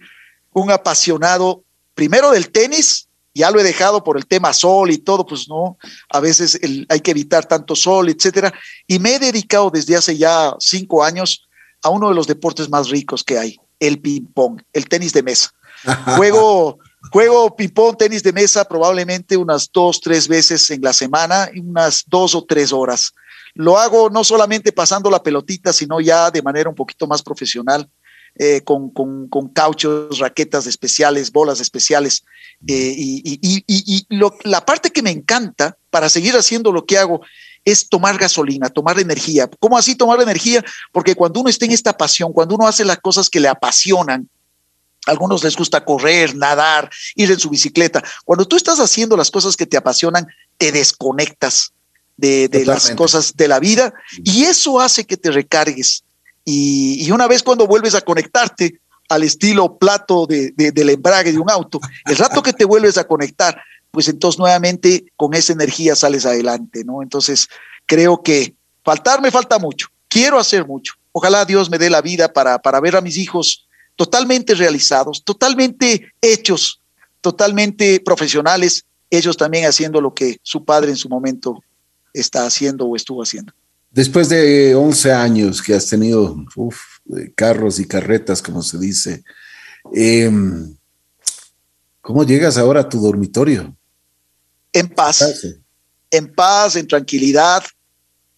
un 0.54 0.72
apasionado 0.72 1.64
primero 1.94 2.32
del 2.32 2.52
tenis, 2.52 3.08
ya 3.34 3.50
lo 3.52 3.60
he 3.60 3.64
dejado 3.64 4.04
por 4.04 4.18
el 4.18 4.26
tema 4.26 4.54
sol 4.54 4.92
y 4.92 4.98
todo, 4.98 5.26
pues 5.26 5.48
no, 5.48 5.78
a 6.10 6.20
veces 6.20 6.60
hay 6.90 7.00
que 7.00 7.12
evitar 7.12 7.46
tanto 7.46 7.76
sol, 7.76 8.10
etcétera, 8.10 8.54
y 8.88 9.00
me 9.00 9.16
he 9.16 9.20
dedicado 9.20 9.70
desde 9.70 9.96
hace 9.96 10.18
ya 10.18 10.54
cinco 10.60 11.04
años 11.04 11.48
a 11.82 11.90
uno 11.90 12.10
de 12.10 12.16
los 12.16 12.28
deportes 12.28 12.70
más 12.70 12.90
ricos 12.90 13.24
que 13.24 13.38
hay, 13.38 13.60
el 13.80 14.00
ping-pong, 14.00 14.62
el 14.74 14.88
tenis 14.88 15.14
de 15.14 15.24
mesa. 15.24 15.52
Juego 16.16 16.80
Juego 17.10 17.56
ping-pong, 17.56 17.98
tenis 17.98 18.22
de 18.22 18.32
mesa 18.32 18.64
probablemente 18.66 19.36
unas 19.36 19.70
dos, 19.72 20.00
tres 20.00 20.28
veces 20.28 20.70
en 20.70 20.82
la 20.82 20.94
semana, 20.94 21.50
unas 21.56 22.04
dos 22.08 22.36
o 22.36 22.44
tres 22.44 22.72
horas. 22.72 23.14
Lo 23.54 23.78
hago 23.78 24.10
no 24.10 24.24
solamente 24.24 24.72
pasando 24.72 25.10
la 25.10 25.24
pelotita, 25.24 25.74
sino 25.74 26.00
ya 26.00 26.30
de 26.30 26.42
manera 26.42 26.70
un 26.70 26.76
poquito 26.76 27.08
más 27.08 27.22
profesional, 27.22 27.90
eh, 28.36 28.62
con, 28.64 28.92
cauchos, 29.54 30.20
raquetas 30.20 30.68
especiales, 30.68 31.32
bolas 31.32 31.60
especiales. 31.60 32.24
Eh, 32.66 32.96
y, 32.98 34.06
la 34.44 34.66
parte 34.66 34.92
que 34.92 35.02
me 35.02 35.12
encanta 35.12 35.78
para 35.90 36.08
seguir 36.08 36.36
haciendo 36.36 36.72
lo 36.72 36.86
que 36.86 36.98
hago 36.98 37.22
es 37.66 37.90
tomar 37.90 38.18
gasolina, 38.18 38.70
tomar 38.70 39.00
energía. 39.00 39.50
¿Cómo 39.60 39.78
así 39.78 39.96
tomar 39.96 40.22
energía? 40.22 40.64
Porque 40.92 41.16
cuando 41.16 41.42
uno 41.42 41.50
está 41.50 41.66
en 41.66 41.72
esta 41.72 41.98
pasión, 41.98 42.32
cuando 42.32 42.56
uno 42.56 42.68
hace 42.68 42.86
las 42.86 43.00
cosas 43.00 43.30
que 43.30 43.40
le 43.40 43.50
apasionan, 43.50 44.30
algunos 45.08 45.44
les 45.44 45.56
gusta 45.56 45.84
correr, 45.84 46.36
nadar, 46.36 46.90
ir 47.16 47.32
en 47.32 47.40
su 47.40 47.50
bicicleta. 47.50 48.04
Cuando 48.24 48.48
tú 48.48 48.56
estás 48.56 48.80
haciendo 48.80 49.18
las 49.18 49.32
cosas 49.32 49.56
que 49.56 49.66
te 49.66 49.78
apasionan, 49.78 50.28
te 50.58 50.72
desconectas 50.72 51.74
de, 52.18 52.64
las 52.66 52.92
cosas 52.92 53.36
de 53.36 53.48
la 53.48 53.60
vida 53.60 53.94
y 54.24 54.44
eso 54.44 54.80
hace 54.80 55.06
que 55.06 55.18
te 55.18 55.32
recargues. 55.32 56.04
Y, 56.46 57.10
una 57.12 57.28
vez 57.28 57.44
cuando 57.44 57.68
vuelves 57.68 57.96
a 57.96 58.02
conectarte 58.02 58.80
al 59.10 59.24
estilo 59.24 59.78
plato 59.78 60.26
de, 60.28 60.54
del 60.56 60.90
embrague 60.90 61.32
de 61.32 61.40
un 61.40 61.50
auto, 61.50 61.80
el 62.06 62.16
rato 62.16 62.44
que 62.44 62.54
te 62.54 62.66
vuelves 62.66 62.98
a 62.98 63.06
conectar, 63.06 63.60
pues 63.90 64.08
entonces 64.08 64.40
nuevamente 64.40 65.06
con 65.18 65.34
esa 65.34 65.54
energía 65.54 65.96
sales 65.96 66.26
adelante, 66.26 66.84
¿no? 66.86 67.02
Entonces 67.02 67.48
creo 67.86 68.22
que 68.22 68.54
faltar 68.84 69.22
me 69.22 69.32
falta 69.32 69.60
mucho, 69.60 69.88
quiero 70.08 70.40
hacer 70.40 70.66
mucho. 70.66 70.94
Ojalá 71.12 71.44
Dios 71.44 71.70
me 71.70 71.78
dé 71.78 71.90
la 71.90 72.02
vida 72.02 72.32
para, 72.32 72.60
para 72.60 72.80
ver 72.80 72.96
a 72.96 73.02
mis 73.02 73.18
hijos 73.18 73.68
totalmente 74.02 74.56
realizados, 74.56 75.24
totalmente 75.24 76.12
hechos, 76.20 76.82
totalmente 77.22 78.02
profesionales, 78.04 78.84
ellos 79.12 79.38
también 79.38 79.66
haciendo 79.66 80.02
lo 80.02 80.12
que 80.16 80.40
su 80.42 80.66
padre 80.66 80.90
en 80.90 80.98
su 80.98 81.08
momento 81.08 81.64
está 82.12 82.48
haciendo 82.48 82.88
o 82.88 82.96
estuvo 82.96 83.22
haciendo. 83.22 83.54
Después 83.92 84.28
de 84.28 84.74
11 84.74 85.12
años 85.14 85.62
que 85.62 85.76
has 85.76 85.86
tenido 85.86 86.36
carros 87.36 87.80
y 87.80 87.88
carretas, 87.88 88.42
como 88.42 88.64
se 88.64 88.80
dice, 88.80 89.24
em, 89.94 90.76
¿cómo 92.02 92.26
llegas 92.26 92.58
ahora 92.58 92.80
a 92.80 92.90
tu 92.90 93.00
dormitorio? 93.00 93.78
En 94.74 94.90
paz, 94.90 95.46
en 96.10 96.34
paz, 96.34 96.76
en 96.76 96.88
tranquilidad, 96.88 97.64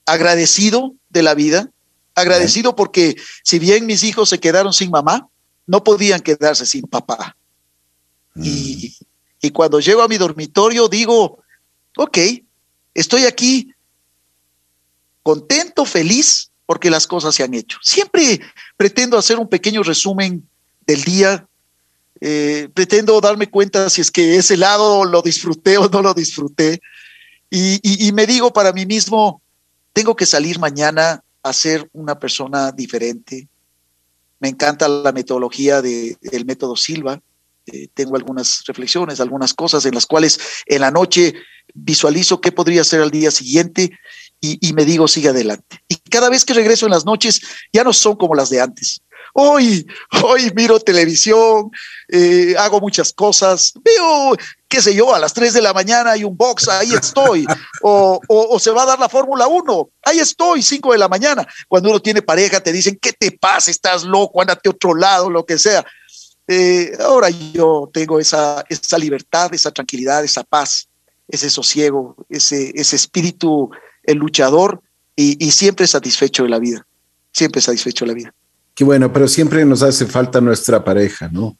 agradecido 0.05 0.93
de 1.09 1.23
la 1.23 1.35
vida, 1.35 1.71
agradecido 2.15 2.75
porque 2.75 3.15
si 3.45 3.59
bien 3.59 3.85
mis 3.85 4.03
hijos 4.03 4.27
se 4.27 4.41
quedaron 4.41 4.73
sin 4.73 4.91
mamá, 4.91 5.29
no 5.65 5.83
podían 5.83 6.21
quedarse 6.21 6.65
sin 6.65 6.83
papá. 6.83 7.35
Y, 8.35 8.95
y 9.41 9.51
cuando 9.51 9.79
llego 9.79 10.01
a 10.01 10.07
mi 10.07 10.17
dormitorio 10.17 10.87
digo, 10.87 11.39
ok, 11.97 12.17
estoy 12.93 13.25
aquí 13.25 13.73
contento, 15.23 15.85
feliz, 15.85 16.51
porque 16.65 16.89
las 16.89 17.07
cosas 17.07 17.33
se 17.33 17.43
han 17.43 17.53
hecho. 17.53 17.77
Siempre 17.81 18.41
pretendo 18.77 19.17
hacer 19.17 19.39
un 19.39 19.47
pequeño 19.47 19.83
resumen 19.83 20.47
del 20.85 21.03
día. 21.03 21.47
Eh, 22.21 22.69
pretendo 22.73 23.19
darme 23.19 23.49
cuenta 23.49 23.89
si 23.89 23.99
es 23.99 24.09
que 24.09 24.37
ese 24.37 24.55
lado 24.55 25.03
lo 25.03 25.21
disfruté 25.21 25.77
o 25.77 25.89
no 25.89 26.01
lo 26.01 26.13
disfruté. 26.13 26.81
Y, 27.49 27.79
y, 27.83 28.11
me 28.13 28.25
digo 28.25 28.51
para 28.51 28.71
mí 28.71 28.85
mismo, 28.85 29.41
tengo 29.91 30.15
que 30.15 30.25
salir 30.25 30.57
mañana 30.57 31.23
a 31.43 31.53
ser 31.53 31.87
una 31.93 32.17
persona 32.17 32.71
diferente, 32.71 33.47
me 34.43 34.49
encanta 34.49 34.89
la 34.89 35.13
metodología 35.13 35.81
del 35.81 36.45
método 36.45 36.75
Silva. 36.75 37.21
eh, 37.65 37.87
tengo 37.93 38.17
algunas 38.17 38.61
reflexiones, 38.67 39.21
algunas 39.21 39.53
cosas 39.53 39.85
en 39.85 39.95
las 39.95 40.05
cuales 40.05 40.37
en 40.65 40.81
la 40.81 40.91
noche 40.91 41.33
visualizo 41.73 42.41
qué 42.41 42.51
podría 42.51 42.83
ser 42.83 43.01
al 43.01 43.09
día 43.09 43.31
siguiente 43.31 43.97
y, 44.41 44.73
me 44.73 44.83
digo, 44.83 45.07
sigue 45.07 45.29
adelante. 45.29 45.79
Y 45.87 45.95
cada 45.95 46.29
vez 46.29 46.43
que 46.43 46.53
regreso 46.53 46.85
en 46.85 46.91
las 46.91 47.05
noches, 47.05 47.39
ya 47.71 47.85
no 47.85 47.93
son 47.93 48.17
como 48.17 48.35
las 48.35 48.49
de 48.49 48.59
antes. 48.59 48.99
Hoy, 49.33 49.85
hoy 50.23 50.51
miro 50.55 50.79
televisión, 50.79 51.71
eh, 52.07 52.55
hago 52.57 52.79
muchas 52.79 53.11
cosas, 53.11 53.73
veo, 53.83 54.35
qué 54.67 54.81
sé 54.81 54.93
yo, 54.93 55.13
a 55.13 55.19
las 55.19 55.33
3 55.33 55.53
de 55.53 55.61
la 55.61 55.73
mañana 55.73 56.11
hay 56.11 56.23
un 56.23 56.37
box, 56.37 56.69
ahí 56.69 56.93
estoy. 56.93 57.45
O, 57.85 58.21
o, 58.29 58.59
se 58.59 58.71
va 58.71 58.83
a 58.83 58.85
dar 58.85 58.99
la 58.99 59.09
Fórmula 59.09 59.45
1, 59.45 59.89
ahí 60.03 60.19
estoy, 60.19 60.63
5 60.63 60.93
de 60.93 60.97
la 60.97 61.09
mañana. 61.09 61.45
Cuando 61.67 61.89
uno 61.89 61.99
tiene 61.99 62.21
pareja, 62.21 62.61
te 62.61 62.71
dicen, 62.71 62.97
¿qué 63.01 63.11
te 63.11 63.29
pasa? 63.31 63.71
Estás 63.71 64.05
loco, 64.05 64.39
andate 64.39 64.69
a 64.69 64.71
otro 64.71 64.95
lado, 64.95 65.29
lo 65.29 65.45
que 65.45 65.59
sea. 65.59 65.85
Eh, 66.47 66.93
ahora 67.01 67.29
yo 67.29 67.89
tengo 67.91 68.21
esa, 68.21 68.63
esa 68.69 68.97
libertad, 68.97 69.53
esa 69.53 69.71
tranquilidad, 69.71 70.23
esa 70.23 70.43
paz, 70.43 70.87
ese 71.27 71.49
sosiego, 71.49 72.15
ese, 72.29 72.71
ese 72.75 72.95
espíritu 72.95 73.69
el 74.03 74.17
luchador 74.17 74.81
y, 75.15 75.51
siempre 75.51 75.87
satisfecho 75.87 76.43
de 76.43 76.49
la 76.49 76.59
vida, 76.59 76.85
siempre 77.31 77.61
satisfecho 77.61 78.05
de 78.05 78.11
la 78.11 78.15
vida. 78.15 78.33
Qué 78.75 78.83
bueno, 78.83 79.13
pero 79.13 79.27
siempre 79.27 79.65
nos 79.65 79.83
hace 79.83 80.05
falta 80.05 80.41
nuestra 80.41 80.83
pareja, 80.83 81.29
¿no? 81.31 81.57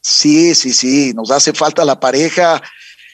Sí, 0.00 0.54
sí, 0.54 0.72
sí, 0.72 1.12
nos 1.14 1.30
hace 1.30 1.52
falta 1.52 1.84
la 1.84 1.98
pareja, 1.98 2.62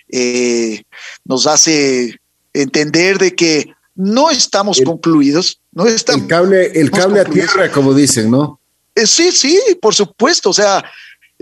eh, 0.09 0.82
nos 1.24 1.47
hace 1.47 2.20
entender 2.53 3.19
de 3.19 3.35
que 3.35 3.73
no 3.95 4.31
estamos 4.31 4.81
concluidos, 4.85 5.61
no 5.73 5.86
estamos. 5.86 6.23
El 6.23 6.28
cable, 6.28 6.66
el 6.74 6.91
cable 6.91 7.20
a 7.20 7.24
tierra, 7.24 7.70
como 7.70 7.95
dicen, 7.95 8.31
¿no? 8.31 8.61
Eh, 8.95 9.07
sí, 9.07 9.32
sí, 9.32 9.61
por 9.81 9.95
supuesto. 9.95 10.51
O 10.51 10.53
sea, 10.53 10.85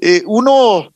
eh, 0.00 0.22
uno 0.26 0.90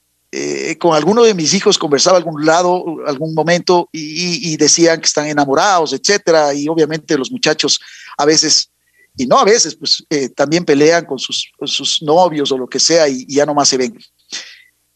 con 0.79 0.95
alguno 0.95 1.23
de 1.23 1.33
mis 1.33 1.55
hijos 1.55 1.79
conversaba 1.79 2.19
algún 2.19 2.45
lado, 2.45 2.85
algún 3.07 3.35
momento, 3.35 3.89
y, 3.91 4.55
decían 4.59 5.01
que 5.01 5.07
están 5.07 5.27
enamorados, 5.27 5.95
etcétera. 5.95 6.53
Y 6.53 6.69
obviamente 6.69 7.17
los 7.17 7.33
muchachos 7.33 7.81
a 8.19 8.27
veces, 8.27 8.69
y 9.17 9.27
no 9.27 9.39
a 9.39 9.45
veces, 9.45 9.77
pues 9.77 10.05
también 10.35 10.65
pelean 10.65 11.05
con 11.05 11.19
sus, 11.19 11.51
sus, 11.65 12.03
novios 12.03 12.53
o 12.53 12.59
lo 12.59 12.67
que 12.67 12.79
sea 12.79 13.09
y, 13.09 13.25
y 13.27 13.37
ya 13.37 13.47
nomás 13.47 13.69
se 13.69 13.77
ven. 13.77 13.99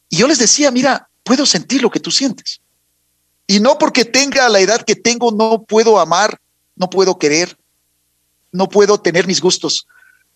Y 0.09 0.17
yo 0.17 0.29
les 0.29 0.39
decía, 0.39 0.71
mira, 0.71 1.09
puedo 1.23 1.47
sentir 1.47 1.83
lo 1.83 1.91
que 1.91 2.01
tú 2.01 2.11
sientes. 2.11 2.61
Y 3.47 3.61
no 3.61 3.79
porque 3.79 4.05
tenga 4.05 4.49
la 4.49 4.61
edad 4.61 4.83
que 4.83 4.97
tengo, 4.97 5.33
no 5.33 5.65
puedo 5.65 5.99
amar, 5.99 6.39
no 6.77 6.91
puedo 6.91 7.19
querer, 7.19 7.57
no 8.53 8.69
puedo 8.69 8.99
tener 8.99 9.27
mis 9.27 9.41
gustos 9.41 9.87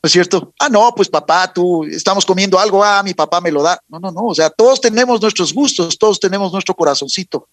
¿no 0.05 0.07
es 0.07 0.13
cierto? 0.13 0.53
Ah, 0.59 0.69
no, 0.69 0.93
pues 0.95 1.09
papá, 1.09 1.51
tú 1.51 1.83
estamos 1.85 2.27
comiendo 2.27 2.59
algo, 2.59 2.85
ah, 2.85 3.03
mi 3.03 3.15
papá 3.15 3.41
me 3.41 3.51
lo 3.51 3.63
da. 3.63 3.81
No, 3.89 3.99
no, 3.99 4.13
no, 4.13 4.27
o 4.27 4.35
sea, 4.35 4.51
todos 4.51 4.79
tenemos 4.79 5.19
nuestros 5.19 5.55
gustos, 5.55 5.97
todos 5.97 6.21
tenemos 6.21 6.53
nuestro 6.53 6.75
corazoncito. 6.75 7.49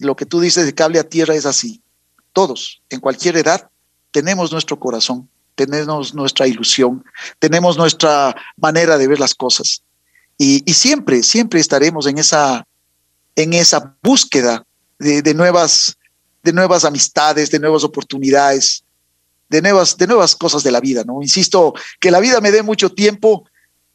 lo 0.00 0.16
que 0.16 0.26
tú 0.26 0.40
dices 0.40 0.66
de 0.66 0.74
cable 0.74 0.98
a 0.98 1.08
tierra 1.08 1.36
es 1.36 1.46
así. 1.46 1.84
Todos, 2.32 2.82
en 2.90 2.98
cualquier 2.98 3.36
edad, 3.36 3.70
tenemos 4.10 4.50
nuestro 4.50 4.76
corazón, 4.80 5.30
tenemos 5.54 6.14
nuestra 6.14 6.46
ilusión, 6.46 7.04
tenemos 7.38 7.76
nuestra 7.76 8.34
manera 8.56 8.98
de 8.98 9.08
ver 9.08 9.20
las 9.20 9.34
cosas. 9.34 9.82
Y, 10.36 10.60
siempre, 10.72 11.22
siempre 11.22 11.60
estaremos 11.60 12.06
en 12.06 12.18
esa, 12.18 12.66
en 13.36 13.52
esa 13.52 13.96
búsqueda 14.02 14.64
de, 14.98 15.22
de, 15.22 15.32
nuevas, 15.32 15.96
de 16.42 16.52
nuevas 16.52 16.84
amistades, 16.84 17.50
de 17.50 17.60
nuevas 17.60 17.84
oportunidades, 17.84 18.84
de 19.48 19.62
nuevas, 19.62 19.96
de 19.96 20.06
nuevas 20.06 20.34
cosas 20.34 20.62
de 20.62 20.72
la 20.72 20.80
vida, 20.80 21.04
¿no? 21.04 21.22
Insisto, 21.22 21.74
que 22.00 22.10
la 22.10 22.20
vida 22.20 22.40
me 22.40 22.50
dé 22.50 22.62
mucho 22.62 22.90
tiempo 22.90 23.44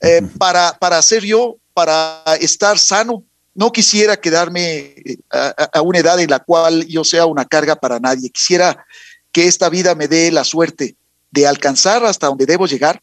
eh, 0.02 0.22
para, 0.38 0.78
para 0.80 1.02
ser 1.02 1.24
yo, 1.24 1.58
para 1.74 2.24
estar 2.40 2.80
sano. 2.80 3.24
No 3.54 3.72
quisiera 3.72 4.16
quedarme 4.16 4.94
eh, 4.96 5.18
a, 5.30 5.82
una 5.82 6.00
edad 6.00 6.20
en 6.20 6.30
la 6.30 6.40
cual 6.40 6.86
yo 6.88 7.04
sea 7.04 7.26
una 7.26 7.46
carga 7.46 7.76
para 7.76 8.00
nadie. 8.00 8.30
Quisiera 8.30 8.86
que 9.32 9.48
esta 9.48 9.70
vida 9.70 9.96
me 9.96 10.08
dé 10.08 10.32
la 10.32 10.44
suerte 10.44 10.96
de 11.32 11.48
alcanzar 11.48 12.04
hasta 12.06 12.28
donde 12.28 12.46
debo 12.46 12.66
llegar 12.66 13.02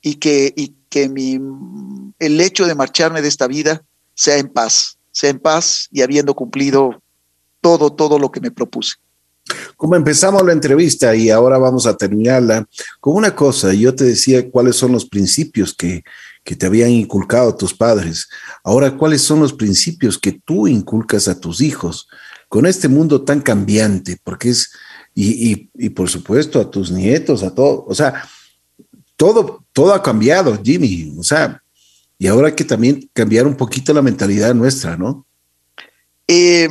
y 0.00 0.16
que, 0.16 0.52
y 0.56 0.74
que 0.88 1.08
mi, 1.08 1.38
el 2.18 2.40
hecho 2.40 2.66
de 2.66 2.74
marcharme 2.74 3.22
de 3.22 3.28
esta 3.28 3.46
vida 3.46 3.82
sea 4.14 4.38
en 4.38 4.48
paz, 4.48 4.98
sea 5.10 5.30
en 5.30 5.38
paz 5.38 5.88
y 5.90 6.02
habiendo 6.02 6.34
cumplido 6.34 7.02
todo, 7.60 7.92
todo 7.92 8.18
lo 8.18 8.30
que 8.30 8.40
me 8.40 8.50
propuse. 8.50 8.94
Como 9.76 9.94
empezamos 9.94 10.44
la 10.44 10.52
entrevista 10.52 11.14
y 11.14 11.30
ahora 11.30 11.58
vamos 11.58 11.86
a 11.86 11.96
terminarla 11.96 12.66
con 13.00 13.14
una 13.14 13.34
cosa, 13.34 13.72
yo 13.74 13.94
te 13.94 14.04
decía 14.04 14.50
cuáles 14.50 14.76
son 14.76 14.92
los 14.92 15.06
principios 15.06 15.74
que, 15.74 16.02
que 16.42 16.56
te 16.56 16.66
habían 16.66 16.90
inculcado 16.90 17.56
tus 17.56 17.74
padres. 17.74 18.28
Ahora, 18.64 18.96
¿cuáles 18.96 19.22
son 19.22 19.40
los 19.40 19.52
principios 19.52 20.18
que 20.18 20.40
tú 20.44 20.66
inculcas 20.66 21.28
a 21.28 21.38
tus 21.38 21.60
hijos 21.60 22.08
con 22.48 22.66
este 22.66 22.88
mundo 22.88 23.22
tan 23.22 23.40
cambiante? 23.40 24.18
Porque 24.22 24.50
es, 24.50 24.70
y, 25.18 25.52
y, 25.52 25.70
y 25.74 25.88
por 25.88 26.10
supuesto 26.10 26.60
a 26.60 26.70
tus 26.70 26.90
nietos, 26.90 27.42
a 27.42 27.54
todo, 27.54 27.86
o 27.88 27.94
sea, 27.94 28.28
todo, 29.16 29.64
todo 29.72 29.94
ha 29.94 30.02
cambiado, 30.02 30.60
Jimmy, 30.62 31.14
o 31.18 31.22
sea, 31.22 31.62
y 32.18 32.26
ahora 32.26 32.48
hay 32.48 32.54
que 32.54 32.64
también 32.64 33.08
cambiar 33.14 33.46
un 33.46 33.56
poquito 33.56 33.94
la 33.94 34.02
mentalidad 34.02 34.54
nuestra, 34.54 34.96
¿no? 34.96 35.26
Eh, 36.28 36.68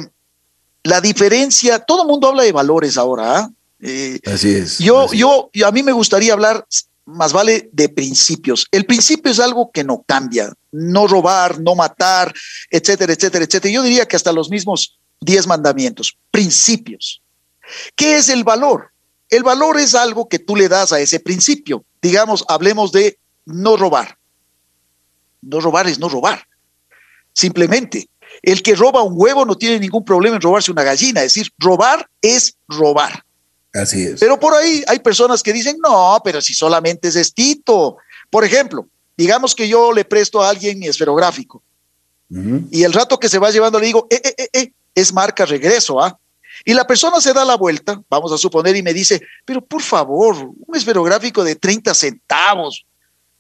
la 0.84 1.02
diferencia, 1.02 1.80
todo 1.80 2.04
el 2.04 2.08
mundo 2.08 2.28
habla 2.28 2.44
de 2.44 2.52
valores 2.52 2.98
ahora. 2.98 3.40
¿ah? 3.40 3.52
Eh, 3.80 4.20
así 4.26 4.54
es. 4.54 4.78
Yo, 4.78 5.12
yo, 5.12 5.50
a 5.66 5.72
mí 5.72 5.82
me 5.82 5.92
gustaría 5.92 6.34
hablar 6.34 6.66
más 7.06 7.34
vale 7.34 7.70
de 7.72 7.90
principios. 7.90 8.68
El 8.72 8.86
principio 8.86 9.32
es 9.32 9.40
algo 9.40 9.72
que 9.72 9.84
no 9.84 10.04
cambia, 10.08 10.54
no 10.72 11.08
robar, 11.08 11.60
no 11.60 11.74
matar, 11.74 12.32
etcétera, 12.70 13.14
etcétera, 13.14 13.46
etcétera. 13.46 13.74
Yo 13.74 13.82
diría 13.82 14.08
que 14.08 14.16
hasta 14.16 14.32
los 14.32 14.52
mismos 14.52 15.00
diez 15.20 15.48
mandamientos, 15.48 16.16
principios. 16.30 17.24
¿Qué 17.96 18.18
es 18.18 18.30
el 18.30 18.44
valor? 18.44 18.92
El 19.30 19.44
valor 19.44 19.80
es 19.80 19.96
algo 19.96 20.30
que 20.30 20.40
tú 20.40 20.56
le 20.56 20.70
das 20.70 20.92
a 20.92 21.00
ese 21.00 21.20
principio. 21.20 21.84
Digamos, 22.02 22.46
hablemos 22.48 22.92
de 22.92 23.18
no 23.46 23.78
robar. 23.78 24.18
No 25.42 25.60
robar 25.60 25.88
es 25.88 26.00
no 26.00 26.10
robar. 26.10 26.46
Simplemente, 27.34 28.08
el 28.42 28.62
que 28.62 28.76
roba 28.76 29.02
un 29.02 29.14
huevo 29.16 29.46
no 29.46 29.56
tiene 29.58 29.80
ningún 29.80 30.06
problema 30.06 30.36
en 30.36 30.42
robarse 30.42 30.72
una 30.72 30.84
gallina. 30.84 31.22
Es 31.22 31.34
decir, 31.34 31.52
robar 31.58 32.08
es 32.22 32.56
robar. 32.68 33.24
Así 33.74 34.04
es. 34.04 34.20
Pero 34.20 34.40
por 34.40 34.54
ahí 34.54 34.84
hay 34.88 35.00
personas 35.00 35.44
que 35.44 35.52
dicen, 35.52 35.78
no, 35.84 36.22
pero 36.24 36.42
si 36.42 36.54
solamente 36.54 37.10
es 37.10 37.16
estito. 37.16 37.98
Por 38.30 38.46
ejemplo, 38.46 38.88
digamos 39.18 39.54
que 39.54 39.68
yo 39.68 39.92
le 39.92 40.06
presto 40.06 40.42
a 40.42 40.50
alguien 40.50 40.80
mi 40.80 40.88
esferográfico 40.88 41.62
y 42.72 42.84
el 42.84 42.94
rato 42.94 43.20
que 43.20 43.30
se 43.30 43.38
va 43.38 43.52
llevando 43.52 43.80
le 43.80 43.86
digo, 43.86 44.08
eh, 44.10 44.22
eh, 44.24 44.34
eh, 44.38 44.50
eh 44.54 44.72
es 44.96 45.14
marca 45.14 45.46
regreso, 45.46 46.02
¿ah? 46.02 46.18
Y 46.64 46.74
la 46.74 46.88
persona 46.88 47.20
se 47.20 47.34
da 47.34 47.44
la 47.44 47.56
vuelta, 47.56 48.02
vamos 48.10 48.32
a 48.32 48.38
suponer, 48.38 48.76
y 48.76 48.84
me 48.84 48.94
dice, 48.94 49.22
pero 49.44 49.64
por 49.64 49.82
favor, 49.82 50.36
un 50.36 50.76
esferográfico 50.76 51.44
de 51.44 51.56
30 51.56 51.94
centavos, 51.94 52.86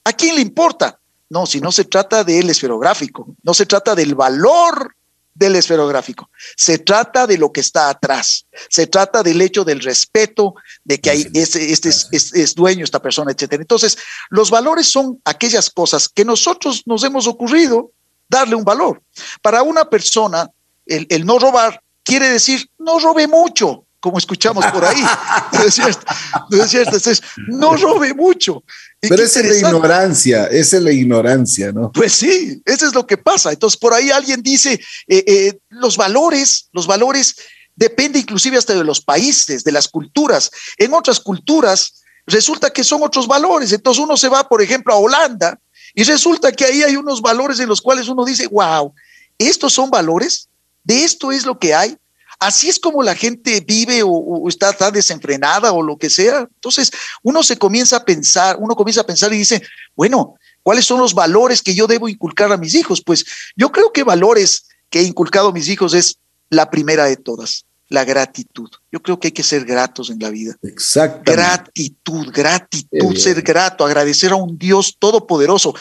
¿a 0.04 0.12
quién 0.12 0.36
le 0.36 0.42
importa? 0.42 1.00
No, 1.30 1.46
si 1.46 1.60
no 1.62 1.72
se 1.72 1.86
trata 1.86 2.24
del 2.24 2.50
esferográfico, 2.50 3.36
no 3.44 3.54
se 3.54 3.66
trata 3.66 3.96
del 3.96 4.16
valor 4.16 4.96
del 5.34 5.56
esferográfico, 5.58 6.30
se 6.56 6.80
trata 6.80 7.28
de 7.28 7.38
lo 7.38 7.52
que 7.52 7.60
está 7.60 7.90
atrás, 7.90 8.46
se 8.70 8.88
trata 8.88 9.22
del 9.22 9.42
hecho 9.42 9.66
del 9.66 9.82
respeto, 9.82 10.56
de 10.84 11.02
que 11.02 11.10
hay, 11.10 11.28
este, 11.34 11.72
este 11.72 11.90
es, 11.90 12.56
dueño 12.56 12.86
esta 12.86 13.02
persona, 13.02 13.32
etcétera. 13.32 13.62
Entonces, 13.62 13.98
los 14.30 14.50
valores 14.50 14.90
son 14.90 15.20
aquellas 15.26 15.70
cosas 15.70 16.08
que 16.08 16.24
nosotros 16.24 16.84
nos 16.86 17.04
hemos 17.04 17.28
ocurrido 17.28 17.92
darle 18.30 18.56
un 18.56 18.64
valor. 18.64 19.02
Para 19.42 19.62
una 19.62 19.90
persona, 19.90 20.50
el, 20.86 21.06
el 21.10 21.26
no 21.26 21.38
robar 21.38 21.82
quiere 22.06 22.30
decir 22.30 22.69
no 22.77 22.99
robe 22.99 23.27
mucho, 23.27 23.86
como 23.99 24.18
escuchamos 24.18 24.65
por 24.68 24.86
ahí. 24.86 25.03
¿No 25.52 25.64
es 25.64 25.73
cierto? 25.73 26.06
¿No 26.52 26.64
es 26.64 26.69
cierto? 26.69 26.95
Entonces, 26.95 27.22
no 27.48 27.76
robe 27.76 28.14
mucho. 28.14 28.64
Pero 29.02 29.23
esa 29.23 29.41
es 29.41 29.48
la 29.48 29.68
ignorancia, 29.68 30.45
esa 30.45 30.77
es 30.77 30.84
la 30.84 30.91
ignorancia, 30.91 31.72
¿no? 31.72 31.91
Pues 31.91 32.14
sí, 32.14 32.61
eso 32.64 32.88
es 32.88 32.94
lo 32.94 33.06
que 33.06 33.18
pasa. 33.18 33.52
Entonces, 33.52 33.77
por 33.77 33.94
ahí 33.94 34.11
alguien 34.11 34.41
dice, 34.41 34.80
eh, 35.07 35.23
eh, 35.27 35.60
los 35.69 35.98
valores, 35.98 36.69
los 36.72 36.88
valores 36.88 37.36
depende 37.76 38.19
inclusive 38.19 38.57
hasta 38.57 38.73
de 38.73 38.84
los 38.84 39.02
países, 39.02 39.64
de 39.64 39.72
las 39.72 39.88
culturas. 39.88 40.52
En 40.77 40.94
otras 40.94 41.19
culturas 41.19 42.02
resulta 42.26 42.72
que 42.72 42.84
son 42.84 43.03
otros 43.03 43.27
valores. 43.27 43.72
Entonces 43.72 44.03
uno 44.03 44.18
se 44.18 44.30
va, 44.30 44.48
por 44.48 44.61
ejemplo, 44.61 44.94
a 44.94 44.98
Holanda 44.98 45.60
y 45.94 46.03
resulta 46.03 46.52
que 46.52 46.65
ahí 46.65 46.84
hay 46.84 46.95
unos 46.95 47.22
valores 47.22 47.60
en 47.60 47.69
los 47.69 47.82
cuales 47.82 48.07
uno 48.07 48.26
dice, 48.26 48.48
wow, 48.48 48.94
estos 49.38 49.73
son 49.73 49.90
valores, 49.90 50.49
de 50.86 51.03
esto 51.03 51.32
es 51.32 51.45
lo 51.45 51.60
que 51.60 51.76
hay. 51.76 51.98
Así 52.40 52.70
es 52.70 52.80
como 52.80 53.02
la 53.02 53.16
gente 53.16 53.62
vive 53.62 54.02
o, 54.03 54.48
está 54.48 54.74
tan 54.74 54.94
desenfrenada 54.94 55.72
o 55.72 55.82
lo 55.82 55.98
que 55.98 56.10
sea. 56.10 56.48
Entonces, 56.53 56.91
uno 57.24 57.44
se 57.44 57.57
comienza 57.57 57.98
a 57.98 58.06
pensar, 58.06 58.57
uno 58.60 58.76
comienza 58.76 59.02
a 59.02 59.06
pensar 59.06 59.34
y 59.34 59.38
dice, 59.38 59.62
bueno, 59.95 60.36
¿cuáles 60.62 60.86
son 60.86 60.99
los 60.99 61.14
valores 61.14 61.62
que 61.62 61.76
yo 61.76 61.88
debo 61.88 62.10
inculcar 62.10 62.52
a 62.52 62.57
mis 62.57 62.76
hijos? 62.76 63.02
Pues 63.02 63.26
yo 63.56 63.72
creo 63.72 63.91
que 63.91 64.03
valores 64.03 64.66
que 64.90 64.99
he 64.99 65.03
inculcado 65.03 65.49
a 65.49 65.53
mis 65.53 65.68
hijos 65.70 65.94
es 65.94 66.20
la 66.49 66.70
primera 66.70 67.06
de 67.06 67.18
todas, 67.18 67.66
la 67.90 68.03
gratitud. 68.03 68.70
Yo 68.91 69.02
creo 69.02 69.20
que 69.20 69.30
hay 69.30 69.34
que 69.34 69.44
ser 69.44 69.66
gratos 69.66 70.10
en 70.10 70.20
la 70.20 70.30
vida. 70.30 70.56
Exacto. 70.62 71.32
Gratitud, 71.32 72.32
gratitud, 72.32 73.16
ser 73.16 73.41
grato, 73.41 73.86
agradecer 73.86 74.32
a 74.32 74.36
un 74.36 74.57
Dios 74.57 74.98
todopoderoso. 74.99 75.74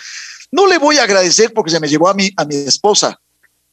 No 0.52 0.66
le 0.66 0.78
voy 0.78 0.98
a 0.98 1.02
agradecer 1.02 1.52
porque 1.52 1.72
se 1.72 1.80
me 1.80 1.88
llevó 1.88 2.08
a 2.08 2.14
mi, 2.14 2.30
a 2.36 2.44
mi 2.44 2.54
esposa. 2.54 3.20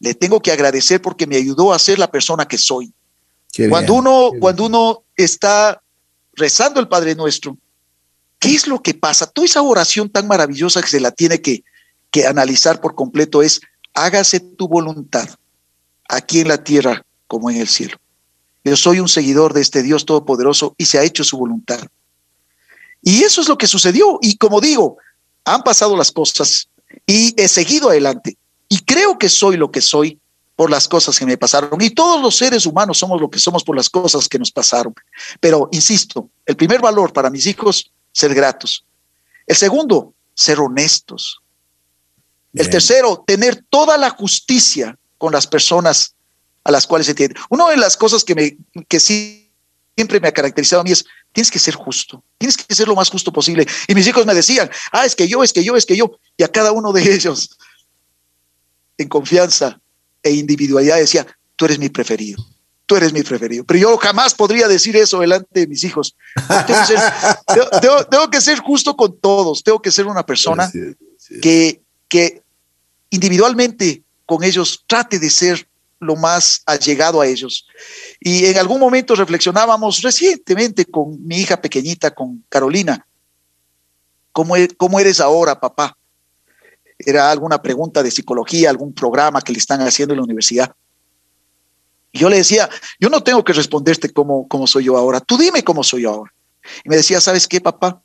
Le 0.02 0.14
tengo 0.14 0.42
que 0.42 0.52
agradecer 0.52 1.02
porque 1.02 1.26
me 1.26 1.38
ayudó 1.38 1.74
a 1.74 1.80
ser 1.80 1.98
la 2.00 2.12
persona 2.12 2.46
que 2.46 2.58
soy. 2.58 2.92
cuando 3.70 3.94
uno, 3.94 4.32
cuando 4.40 4.66
uno 4.66 5.04
está 5.16 5.82
rezando 6.34 6.80
el 6.80 6.90
Padre 6.90 7.16
Nuestro, 7.16 7.58
¿qué 8.40 8.54
es 8.54 8.68
lo 8.68 8.82
que 8.82 8.94
pasa? 8.94 9.28
Toda 9.28 9.46
esa 9.46 9.62
oración 9.62 10.10
tan 10.10 10.28
maravillosa 10.28 10.82
que 10.82 10.90
se 10.90 11.00
la 11.00 11.12
tiene 11.12 11.42
que, 11.42 11.64
que 12.10 12.26
analizar 12.26 12.82
por 12.82 12.96
completo 12.96 13.42
es, 13.42 13.62
hágase 13.94 14.40
tu 14.40 14.68
voluntad 14.68 15.30
aquí 16.10 16.42
en 16.42 16.50
la 16.50 16.64
tierra 16.64 17.06
como 17.28 17.50
en 17.50 17.58
el 17.58 17.68
cielo. 17.68 17.98
Yo 18.64 18.76
soy 18.76 19.00
un 19.00 19.10
seguidor 19.10 19.54
de 19.54 19.62
este 19.62 19.82
Dios 19.82 20.06
Todopoderoso 20.06 20.76
y 20.78 20.86
se 20.86 21.00
ha 21.00 21.04
hecho 21.04 21.24
su 21.24 21.38
voluntad. 21.38 21.80
Y 23.02 23.24
eso 23.24 23.42
es 23.42 23.48
lo 23.48 23.58
que 23.58 23.68
sucedió. 23.68 24.20
Y 24.22 24.38
como 24.38 24.62
digo, 24.62 24.98
han 25.46 25.64
pasado 25.64 25.98
las 25.98 26.12
cosas 26.12 26.70
y 27.08 27.34
he 27.42 27.48
seguido 27.48 27.90
adelante. 27.90 28.38
Y 28.72 28.80
creo 28.86 29.20
que 29.20 29.28
soy 29.28 29.58
lo 29.58 29.70
que 29.70 29.82
soy 29.82 30.18
por 30.56 30.72
las 30.72 30.88
cosas 30.88 31.20
que 31.20 31.26
me 31.26 31.38
pasaron. 31.38 31.82
Y 31.82 31.90
todos 31.90 32.22
los 32.22 32.38
seres 32.38 32.66
humanos 32.66 33.00
somos 33.00 33.20
lo 33.20 33.30
que 33.30 33.38
somos 33.38 33.66
por 33.66 33.76
las 33.76 33.90
cosas 33.90 34.30
que 34.30 34.40
nos 34.40 34.50
pasaron. 34.50 34.96
Pero, 35.42 35.68
insisto, 35.74 36.30
el 36.46 36.56
primer 36.56 36.80
valor 36.80 37.12
para 37.12 37.30
mis 37.30 37.46
hijos, 37.48 37.92
ser 38.14 38.34
gratos. 38.34 38.86
El 39.46 39.58
segundo, 39.58 40.14
ser 40.34 40.62
honestos. 40.62 41.42
El 42.54 42.70
tercero, 42.70 43.26
tener 43.28 43.62
toda 43.70 43.98
la 43.98 44.12
justicia 44.12 44.98
con 45.18 45.34
las 45.34 45.48
personas 45.48 46.16
a 46.64 46.72
las 46.72 46.88
cuales 46.88 47.08
se 47.08 47.14
tiene. 47.14 47.36
Una 47.50 47.68
de 47.72 47.76
las 47.76 47.98
cosas 47.98 48.24
que, 48.24 48.36
me, 48.36 48.58
que 48.88 49.02
siempre 49.02 50.22
me 50.22 50.30
ha 50.30 50.32
caracterizado 50.32 50.80
a 50.80 50.86
mí 50.86 50.94
es, 50.94 51.04
tienes 51.34 51.52
que 51.52 51.60
ser 51.60 51.76
justo, 51.76 52.24
tienes 52.38 52.56
que 52.56 52.74
ser 52.74 52.88
lo 52.88 52.96
más 52.96 53.10
justo 53.10 53.34
posible. 53.34 53.68
Y 53.90 53.96
mis 53.96 54.08
hijos 54.08 54.26
me 54.26 54.34
decían, 54.34 54.72
ah, 54.94 55.06
es 55.06 55.14
que 55.14 55.28
yo, 55.28 55.44
es 55.44 55.52
que 55.52 55.62
yo, 55.62 55.76
es 55.76 55.86
que 55.86 55.98
yo. 55.98 56.18
Y 56.38 56.44
a 56.44 56.48
cada 56.48 56.72
uno 56.72 56.94
de 56.94 57.14
ellos, 57.14 57.58
en 59.02 59.10
confianza 59.10 59.80
e 60.24 60.32
individualidad, 60.32 60.98
decía, 60.98 61.26
tú 61.56 61.66
eres 61.66 61.80
mi 61.80 61.90
preferido, 61.90 62.44
tú 62.86 62.96
eres 62.96 63.14
mi 63.14 63.24
preferido. 63.24 63.64
Pero 63.66 63.80
yo 63.80 63.98
jamás 63.98 64.34
podría 64.34 64.68
decir 64.68 64.96
eso 64.96 65.20
delante 65.20 65.62
de 65.62 65.68
mis 65.68 65.84
hijos. 65.84 66.16
Tengo 66.48 68.30
que 68.30 68.42
ser, 68.42 68.60
justo 68.64 68.96
con 68.96 69.20
todos, 69.20 69.64
tengo 69.64 69.82
que 69.82 69.92
ser 69.92 70.08
una 70.08 70.26
persona 70.26 70.72
que, 71.42 71.82
que 72.08 72.42
individualmente 73.10 74.04
con 74.26 74.44
ellos 74.44 74.84
trate 74.88 75.20
de 75.20 75.30
ser 75.30 75.68
lo 76.00 76.16
más 76.16 76.62
allegado 76.66 77.22
a 77.22 77.28
ellos. 77.28 77.68
Y 78.20 78.46
en 78.46 78.58
algún 78.58 78.80
momento 78.80 79.16
reflexionábamos 79.16 80.02
recientemente 80.02 80.86
con 80.86 81.26
mi 81.26 81.38
hija 81.38 81.62
pequeñita, 81.62 82.12
con 82.12 82.44
Carolina, 82.50 83.06
¿cómo, 84.32 84.58
e-, 84.58 84.68
cómo 84.70 85.00
eres 85.00 85.20
ahora, 85.20 85.60
papá? 85.60 85.96
Era 87.06 87.32
alguna 87.32 87.62
pregunta 87.62 88.04
de 88.04 88.12
psicología, 88.12 88.70
algún 88.70 88.94
programa 88.94 89.42
que 89.42 89.54
le 89.54 89.60
están 89.60 89.82
haciendo 89.82 90.14
en 90.14 90.20
la 90.20 90.24
universidad. 90.24 90.74
Y 92.12 92.20
yo 92.20 92.30
le 92.30 92.38
decía, 92.38 92.70
yo 93.00 93.10
no 93.10 93.22
tengo 93.22 93.44
que 93.44 93.54
responderte 93.54 94.12
cómo, 94.12 94.48
cómo 94.48 94.68
soy 94.68 94.86
yo 94.86 94.98
ahora, 94.98 95.20
tú 95.20 95.38
dime 95.38 95.64
cómo 95.64 95.84
soy 95.84 96.04
yo 96.04 96.12
ahora. 96.12 96.34
Y 96.84 96.90
me 96.90 96.98
decía, 96.98 97.22
¿sabes 97.22 97.48
qué, 97.48 97.62
papá? 97.62 98.02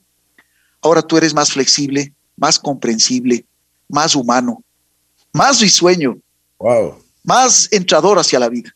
Ahora 0.81 1.02
tú 1.02 1.16
eres 1.16 1.35
más 1.35 1.52
flexible, 1.52 2.14
más 2.36 2.59
comprensible, 2.59 3.44
más 3.89 4.14
humano, 4.14 4.62
más 5.32 5.60
risueño. 5.60 6.18
Wow 6.59 7.06
más 7.27 7.68
entrador 7.73 8.18
hacia 8.18 8.39
la 8.39 8.48
vida. 8.48 8.74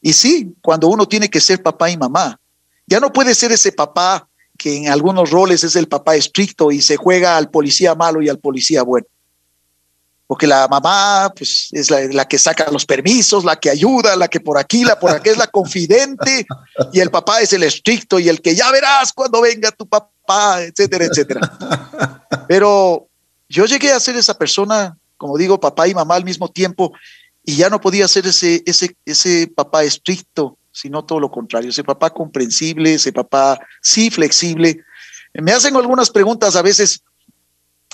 Y 0.00 0.12
sí, 0.12 0.54
cuando 0.62 0.88
uno 0.88 1.06
tiene 1.06 1.28
que 1.28 1.40
ser 1.40 1.62
papá 1.62 1.90
y 1.90 1.96
mamá, 1.96 2.40
ya 2.86 3.00
no 3.00 3.12
puede 3.12 3.34
ser 3.34 3.50
ese 3.50 3.72
papá 3.72 4.28
que 4.56 4.76
en 4.76 4.88
algunos 4.88 5.30
roles 5.30 5.64
es 5.64 5.74
el 5.74 5.88
papá 5.88 6.14
estricto 6.14 6.70
y 6.70 6.80
se 6.80 6.96
juega 6.96 7.36
al 7.36 7.50
policía 7.50 7.94
malo 7.94 8.22
y 8.22 8.28
al 8.28 8.38
policía 8.38 8.82
bueno. 8.84 9.06
Porque 10.26 10.46
la 10.46 10.66
mamá 10.68 11.32
pues, 11.36 11.68
es 11.72 11.90
la, 11.90 12.26
que 12.26 12.38
saca 12.38 12.70
los 12.70 12.84
permisos, 12.84 13.44
la 13.44 13.56
que 13.56 13.70
ayuda, 13.70 14.16
la 14.16 14.26
que 14.28 14.40
por 14.40 14.58
aquí, 14.58 14.84
la 14.84 14.98
por 14.98 15.10
aquí 15.10 15.28
es 15.28 15.36
la 15.36 15.46
confidente, 15.46 16.46
y 16.92 17.00
el 17.00 17.10
papá 17.10 17.40
es 17.40 17.52
el 17.52 17.62
estricto 17.62 18.18
y 18.18 18.28
el 18.28 18.42
que 18.42 18.54
ya 18.54 18.70
verás 18.72 19.12
cuando 19.12 19.40
venga 19.40 19.70
tu 19.70 19.86
papá, 19.86 20.62
etcétera, 20.62 21.04
etcétera. 21.04 22.26
Pero 22.48 23.06
yo 23.48 23.66
llegué 23.66 23.92
a 23.92 24.00
ser 24.00 24.16
esa 24.16 24.36
persona, 24.36 24.96
como 25.16 25.38
digo, 25.38 25.60
papá 25.60 25.86
y 25.86 25.94
mamá 25.94 26.16
al 26.16 26.24
mismo 26.24 26.50
tiempo, 26.50 26.92
y 27.44 27.54
ya 27.56 27.70
no 27.70 27.80
podía 27.80 28.08
ser 28.08 28.26
ese, 28.26 28.64
ese, 28.66 28.96
ese 29.04 29.46
papá 29.54 29.84
estricto, 29.84 30.58
sino 30.72 31.04
todo 31.04 31.20
lo 31.20 31.30
contrario, 31.30 31.70
ese 31.70 31.84
papá 31.84 32.10
comprensible, 32.10 32.94
ese 32.94 33.12
papá 33.12 33.58
sí 33.80 34.10
flexible. 34.10 34.84
Me 35.32 35.52
hacen 35.52 35.76
algunas 35.76 36.10
preguntas 36.10 36.56
a 36.56 36.62
veces 36.62 37.02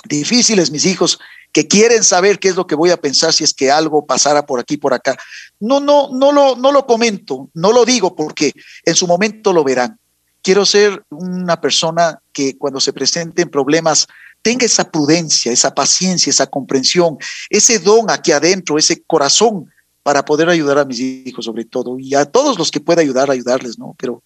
difíciles 0.05 0.71
mis 0.71 0.85
hijos 0.85 1.19
que 1.53 1.67
quieren 1.67 2.03
saber 2.03 2.39
qué 2.39 2.49
es 2.49 2.55
lo 2.55 2.67
que 2.67 2.75
voy 2.75 2.89
a 2.89 2.97
pensar 2.97 3.31
si 3.31 3.43
es 3.43 3.53
que 3.53 3.71
algo 3.71 4.05
pasara 4.05 4.45
por 4.45 4.59
aquí 4.59 4.75
por 4.75 4.93
acá. 4.93 5.15
No 5.59 5.79
no 5.79 6.09
no 6.11 6.31
lo 6.31 6.55
no 6.55 6.71
lo 6.71 6.85
comento, 6.85 7.49
no 7.53 7.71
lo 7.71 7.85
digo 7.85 8.15
porque 8.15 8.53
en 8.83 8.95
su 8.95 9.07
momento 9.07 9.53
lo 9.53 9.63
verán. 9.63 9.97
Quiero 10.41 10.65
ser 10.65 11.03
una 11.09 11.61
persona 11.61 12.19
que 12.33 12.57
cuando 12.57 12.81
se 12.81 12.91
presenten 12.91 13.49
problemas 13.49 14.07
tenga 14.41 14.65
esa 14.65 14.91
prudencia, 14.91 15.51
esa 15.51 15.73
paciencia, 15.73 16.31
esa 16.31 16.47
comprensión, 16.47 17.17
ese 17.49 17.79
don 17.79 18.09
aquí 18.09 18.31
adentro, 18.33 18.77
ese 18.77 19.01
corazón 19.03 19.71
para 20.01 20.25
poder 20.25 20.49
ayudar 20.49 20.79
a 20.79 20.85
mis 20.85 20.99
hijos 20.99 21.45
sobre 21.45 21.65
todo 21.65 21.97
y 21.97 22.13
a 22.13 22.25
todos 22.25 22.57
los 22.57 22.71
que 22.71 22.81
pueda 22.81 23.01
ayudar, 23.01 23.31
ayudarles, 23.31 23.79
¿no? 23.79 23.95
Pero, 23.97 24.21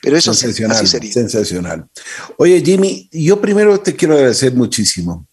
pero 0.00 0.16
eso 0.16 0.32
sensacional, 0.32 0.86
sería. 0.86 1.12
Sensacional. 1.12 1.86
Oye, 2.38 2.62
Jimmy, 2.64 3.08
yo 3.12 3.40
primero 3.40 3.78
te 3.78 3.94
quiero 3.94 4.14
agradecer 4.14 4.54
muchísimo. 4.54 5.26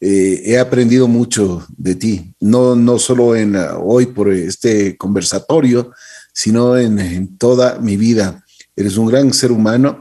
Eh, 0.00 0.42
he 0.46 0.58
aprendido 0.58 1.08
mucho 1.08 1.66
de 1.76 1.94
ti, 1.94 2.34
no, 2.40 2.74
no 2.74 2.98
solo 2.98 3.36
en, 3.36 3.54
uh, 3.54 3.78
hoy 3.82 4.06
por 4.06 4.32
este 4.32 4.96
conversatorio, 4.96 5.92
sino 6.32 6.78
en, 6.78 6.98
en 6.98 7.36
toda 7.36 7.78
mi 7.78 7.96
vida. 7.96 8.42
Eres 8.74 8.96
un 8.96 9.08
gran 9.08 9.32
ser 9.34 9.52
humano 9.52 10.00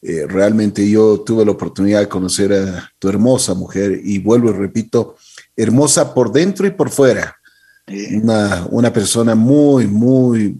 eh, 0.00 0.26
realmente 0.28 0.88
yo 0.88 1.20
tuve 1.20 1.44
la 1.44 1.50
oportunidad 1.50 2.00
de 2.00 2.08
conocer 2.08 2.52
a 2.52 2.92
tu 2.98 3.08
hermosa 3.08 3.54
mujer 3.54 4.00
y 4.02 4.18
vuelvo 4.18 4.50
y 4.50 4.52
repito, 4.52 5.16
hermosa 5.56 6.14
por 6.14 6.30
dentro 6.30 6.66
y 6.66 6.70
por 6.70 6.90
fuera. 6.90 7.36
Una, 8.12 8.66
una 8.70 8.92
persona 8.92 9.34
muy, 9.34 9.86
muy 9.86 10.56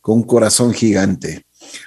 con 0.00 0.16
un 0.16 0.22
corazón 0.22 0.72
gigante. 0.72 1.44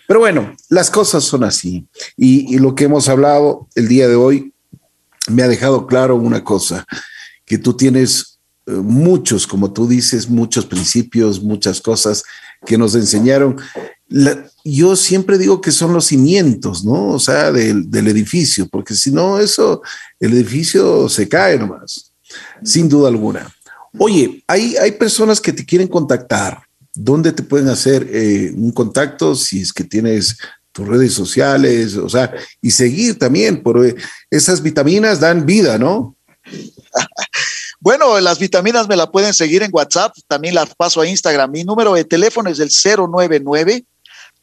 Pero 0.08 0.20
bueno, 0.20 0.56
las 0.70 0.92
cosas 0.92 1.24
son 1.24 1.44
así. 1.44 1.88
Y, 2.16 2.56
y, 2.56 2.60
lo 2.60 2.76
que 2.76 2.86
hemos 2.86 3.10
hablado 3.10 3.68
el 3.74 3.88
día 3.88 4.08
de 4.08 4.16
hoy 4.16 4.53
me 5.30 5.44
ha 5.44 5.48
dejado 5.48 5.88
claro 5.88 6.16
una 6.16 6.44
cosa, 6.44 6.86
que 7.46 7.58
tú 7.58 7.76
tienes 7.76 8.40
eh, 8.66 8.72
muchos, 8.72 9.48
como 9.48 9.72
tú 9.72 9.88
dices, 9.88 10.30
muchos 10.30 10.66
principios, 10.66 11.42
muchas 11.42 11.82
cosas 11.82 12.24
que 12.66 12.78
nos 12.78 12.96
enseñaron 12.96 13.58
yo 14.64 14.96
siempre 14.96 15.38
digo 15.38 15.60
que 15.62 15.72
son 15.72 15.94
los 15.94 16.06
cimientos, 16.06 16.86
¿no? 16.86 17.10
O 17.10 17.20
sea, 17.20 17.52
del, 17.52 18.08
edificio, 18.08 18.68
porque 18.70 18.94
si 18.94 19.12
no, 19.12 19.40
eso, 19.40 19.82
el 20.20 20.34
edificio 20.34 21.10
se 21.10 21.28
cae 21.28 21.58
nomás, 21.58 22.14
sin 22.64 22.88
duda 22.88 23.10
alguna. 23.10 23.54
Oye, 23.98 24.44
hay, 24.48 24.76
hay 24.78 24.94
personas 24.94 25.42
que 25.42 25.54
te 25.54 25.66
quieren 25.66 25.88
contactar. 25.88 26.62
¿Dónde 26.96 27.32
te 27.32 27.44
pueden 27.44 27.70
hacer 27.70 28.08
eh, 28.12 28.54
un 28.56 28.72
contacto 28.72 29.36
si 29.36 29.62
es 29.62 29.74
que 29.74 29.84
tienes 29.84 30.38
tus 30.74 30.86
redes 30.86 31.14
sociales? 31.14 31.96
O 31.96 32.10
sea, 32.10 32.34
y 32.62 32.72
seguir 32.72 33.18
también, 33.18 33.64
porque 33.64 33.96
esas 34.30 34.62
vitaminas 34.62 35.22
dan 35.22 35.46
vida, 35.46 35.78
¿no? 35.78 36.18
Bueno, 37.80 38.18
las 38.22 38.40
vitaminas 38.40 38.88
me 38.88 38.96
la 38.96 39.12
pueden 39.12 39.34
seguir 39.34 39.62
en 39.62 39.70
WhatsApp, 39.74 40.16
también 40.30 40.56
las 40.56 40.74
paso 40.74 41.02
a 41.02 41.06
Instagram. 41.06 41.52
Mi 41.52 41.66
número 41.66 41.94
de 41.94 42.06
teléfono 42.06 42.50
es 42.50 42.60
el 42.60 42.70
099 42.70 43.84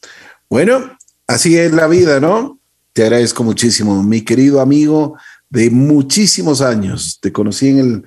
Bueno, 0.49 0.97
así 1.27 1.55
es 1.57 1.73
la 1.73 1.85
vida, 1.87 2.19
¿no? 2.19 2.56
Te 2.97 3.03
agradezco 3.03 3.43
muchísimo, 3.43 4.01
mi 4.01 4.21
querido 4.21 4.59
amigo 4.59 5.19
de 5.51 5.69
muchísimos 5.69 6.61
años. 6.61 7.19
Te 7.21 7.31
conocí 7.31 7.67
en 7.67 7.77
el, 7.77 8.03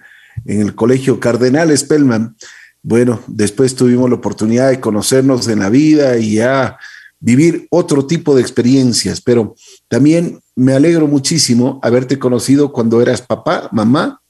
en 0.47 0.63
el 0.63 0.75
colegio 0.75 1.21
Cardenal 1.21 1.79
Spellman. 1.79 2.35
Bueno, 2.83 3.23
después 3.29 3.77
tuvimos 3.77 4.11
la 4.11 4.17
oportunidad 4.17 4.69
de 4.69 4.81
conocernos 4.81 5.47
en 5.47 5.61
la 5.61 5.71
vida 5.71 6.19
y 6.19 6.35
ya 6.35 6.77
vivir 7.21 7.69
otro 7.71 8.05
tipo 8.05 8.35
de 8.35 8.43
experiencias, 8.43 9.21
pero 9.21 9.55
también 9.87 10.41
me 10.57 10.73
alegro 10.73 11.07
muchísimo 11.07 11.79
haberte 11.85 12.19
conocido 12.19 12.73
cuando 12.73 13.01
eras 13.01 13.23
papá, 13.23 13.69
mamá 13.71 14.21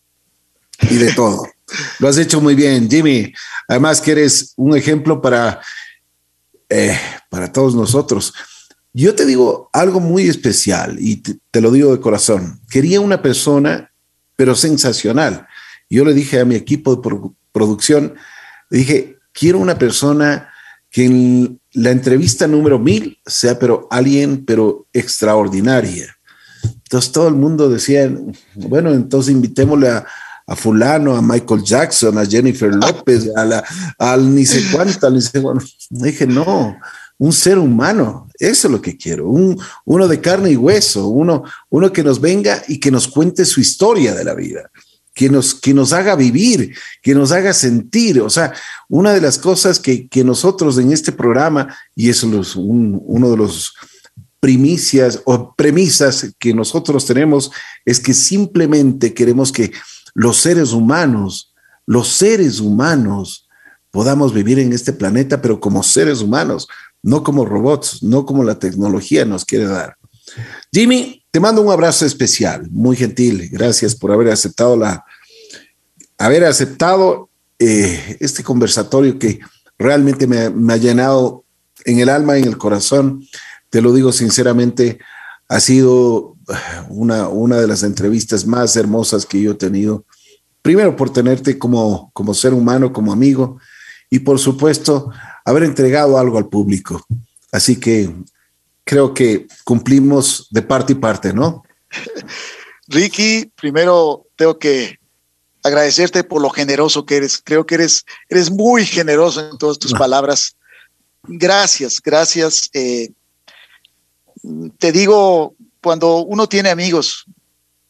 y 0.90 0.96
de 0.96 1.14
todo. 1.14 1.42
Lo 2.00 2.06
has 2.06 2.18
hecho 2.18 2.38
muy 2.38 2.54
bien, 2.54 2.90
Jimmy. 2.90 3.32
Además 3.66 4.02
que 4.02 4.12
eres 4.12 4.52
un 4.56 4.76
ejemplo 4.76 5.22
para, 5.22 5.58
eh, 6.68 6.98
para 7.30 7.50
todos 7.50 7.74
nosotros. 7.74 8.34
Yo 8.92 9.14
te 9.14 9.24
digo 9.24 9.70
algo 9.72 10.00
muy 10.00 10.28
especial 10.28 10.96
y 10.98 11.16
te, 11.16 11.38
te 11.50 11.60
lo 11.60 11.70
digo 11.70 11.92
de 11.92 12.00
corazón. 12.00 12.60
Quería 12.70 13.00
una 13.00 13.22
persona, 13.22 13.92
pero 14.36 14.54
sensacional, 14.54 15.46
Yo 15.88 16.04
le 16.04 16.14
dije 16.14 16.40
a 16.40 16.44
mi 16.44 16.54
equipo 16.54 16.96
de 16.96 17.32
producción, 17.52 18.14
le 18.70 18.78
dije, 18.78 19.18
quiero 19.32 19.58
una 19.58 19.76
persona 19.76 20.48
que 20.90 21.04
en 21.04 21.60
la 21.72 21.90
entrevista 21.90 22.46
número 22.46 22.78
mil 22.78 23.18
sea, 23.26 23.58
pero 23.58 23.86
alguien, 23.90 24.44
pero 24.44 24.86
extraordinaria. 24.92 26.16
Entonces 26.62 27.12
todo 27.12 27.28
el 27.28 27.34
mundo 27.34 27.68
decía, 27.68 28.10
bueno, 28.54 28.92
entonces 28.92 29.32
invitémosle 29.32 29.88
a, 29.88 30.06
a 30.46 30.56
fulano, 30.56 31.16
a 31.16 31.22
Michael 31.22 31.62
Jackson, 31.62 32.18
a 32.18 32.26
Jennifer 32.26 32.74
López, 32.74 33.30
a 33.36 33.44
la, 33.44 33.64
al 33.98 34.34
ni 34.34 34.44
sé 34.44 34.64
cuánto, 34.72 35.08
ni 35.10 35.20
sé 35.20 35.40
cuánto. 35.40 35.64
Dije, 35.90 36.26
no, 36.26 36.76
un 37.20 37.34
ser 37.34 37.58
humano, 37.58 38.28
eso 38.38 38.66
es 38.66 38.72
lo 38.72 38.80
que 38.80 38.96
quiero, 38.96 39.28
un, 39.28 39.60
uno 39.84 40.08
de 40.08 40.22
carne 40.22 40.52
y 40.52 40.56
hueso, 40.56 41.06
uno, 41.08 41.44
uno 41.68 41.92
que 41.92 42.02
nos 42.02 42.18
venga 42.18 42.62
y 42.66 42.80
que 42.80 42.90
nos 42.90 43.08
cuente 43.08 43.44
su 43.44 43.60
historia 43.60 44.14
de 44.14 44.24
la 44.24 44.34
vida, 44.34 44.70
que 45.12 45.28
nos, 45.28 45.54
que 45.54 45.74
nos 45.74 45.92
haga 45.92 46.16
vivir, 46.16 46.74
que 47.02 47.14
nos 47.14 47.30
haga 47.30 47.52
sentir. 47.52 48.22
O 48.22 48.30
sea, 48.30 48.54
una 48.88 49.12
de 49.12 49.20
las 49.20 49.38
cosas 49.38 49.78
que, 49.78 50.08
que 50.08 50.24
nosotros 50.24 50.78
en 50.78 50.92
este 50.92 51.12
programa, 51.12 51.76
y 51.94 52.08
es 52.08 52.22
uno 52.22 53.30
de 53.30 53.36
los 53.36 53.74
primicias 54.40 55.20
o 55.26 55.54
premisas 55.54 56.34
que 56.38 56.54
nosotros 56.54 57.04
tenemos, 57.04 57.50
es 57.84 58.00
que 58.00 58.14
simplemente 58.14 59.12
queremos 59.12 59.52
que 59.52 59.72
los 60.14 60.38
seres 60.38 60.72
humanos, 60.72 61.52
los 61.84 62.08
seres 62.08 62.60
humanos, 62.60 63.46
podamos 63.90 64.32
vivir 64.32 64.58
en 64.58 64.72
este 64.72 64.92
planeta, 64.92 65.42
pero 65.42 65.60
como 65.60 65.82
seres 65.82 66.22
humanos, 66.22 66.68
no 67.02 67.22
como 67.22 67.44
robots, 67.44 68.02
no 68.02 68.26
como 68.26 68.44
la 68.44 68.58
tecnología 68.58 69.24
nos 69.24 69.44
quiere 69.44 69.66
dar. 69.66 69.96
Jimmy, 70.72 71.24
te 71.30 71.40
mando 71.40 71.62
un 71.62 71.72
abrazo 71.72 72.06
especial, 72.06 72.68
muy 72.70 72.96
gentil. 72.96 73.48
Gracias 73.50 73.94
por 73.94 74.12
haber 74.12 74.28
aceptado 74.28 74.76
la, 74.76 75.04
haber 76.18 76.44
aceptado 76.44 77.28
eh, 77.58 78.16
este 78.20 78.42
conversatorio 78.42 79.18
que 79.18 79.40
realmente 79.78 80.26
me, 80.26 80.50
me, 80.50 80.74
ha 80.74 80.76
llenado 80.76 81.44
en 81.84 82.00
el 82.00 82.08
alma, 82.08 82.36
en 82.36 82.44
el 82.44 82.58
corazón. 82.58 83.26
Te 83.70 83.80
lo 83.80 83.92
digo 83.92 84.12
sinceramente, 84.12 84.98
ha 85.48 85.60
sido 85.60 86.36
una, 86.88 87.28
una 87.28 87.56
de 87.56 87.66
las 87.66 87.82
entrevistas 87.82 88.46
más 88.46 88.76
hermosas 88.76 89.26
que 89.26 89.40
yo 89.40 89.52
he 89.52 89.54
tenido. 89.54 90.04
Primero 90.62 90.96
por 90.96 91.12
tenerte 91.12 91.58
como, 91.58 92.10
como 92.12 92.34
ser 92.34 92.52
humano, 92.52 92.92
como 92.92 93.12
amigo, 93.12 93.58
y 94.10 94.20
por 94.20 94.38
supuesto 94.38 95.10
haber 95.50 95.64
entregado 95.64 96.18
algo 96.18 96.38
al 96.38 96.48
público. 96.48 97.04
Así 97.52 97.78
que 97.78 98.14
creo 98.84 99.14
que 99.14 99.46
cumplimos 99.64 100.48
de 100.50 100.62
parte 100.62 100.92
y 100.92 100.96
parte, 100.96 101.32
¿no? 101.32 101.62
Ricky, 102.88 103.50
primero 103.54 104.26
tengo 104.36 104.58
que 104.58 104.98
agradecerte 105.62 106.24
por 106.24 106.42
lo 106.42 106.50
generoso 106.50 107.06
que 107.06 107.16
eres. 107.16 107.40
Creo 107.42 107.66
que 107.66 107.76
eres, 107.76 108.04
eres 108.28 108.50
muy 108.50 108.84
generoso 108.84 109.48
en 109.48 109.58
todas 109.58 109.78
tus 109.78 109.94
ah. 109.94 109.98
palabras. 109.98 110.56
Gracias, 111.24 112.00
gracias. 112.02 112.70
Eh, 112.72 113.10
te 114.78 114.92
digo 114.92 115.54
cuando 115.82 116.18
uno 116.18 116.48
tiene 116.48 116.70
amigos, 116.70 117.26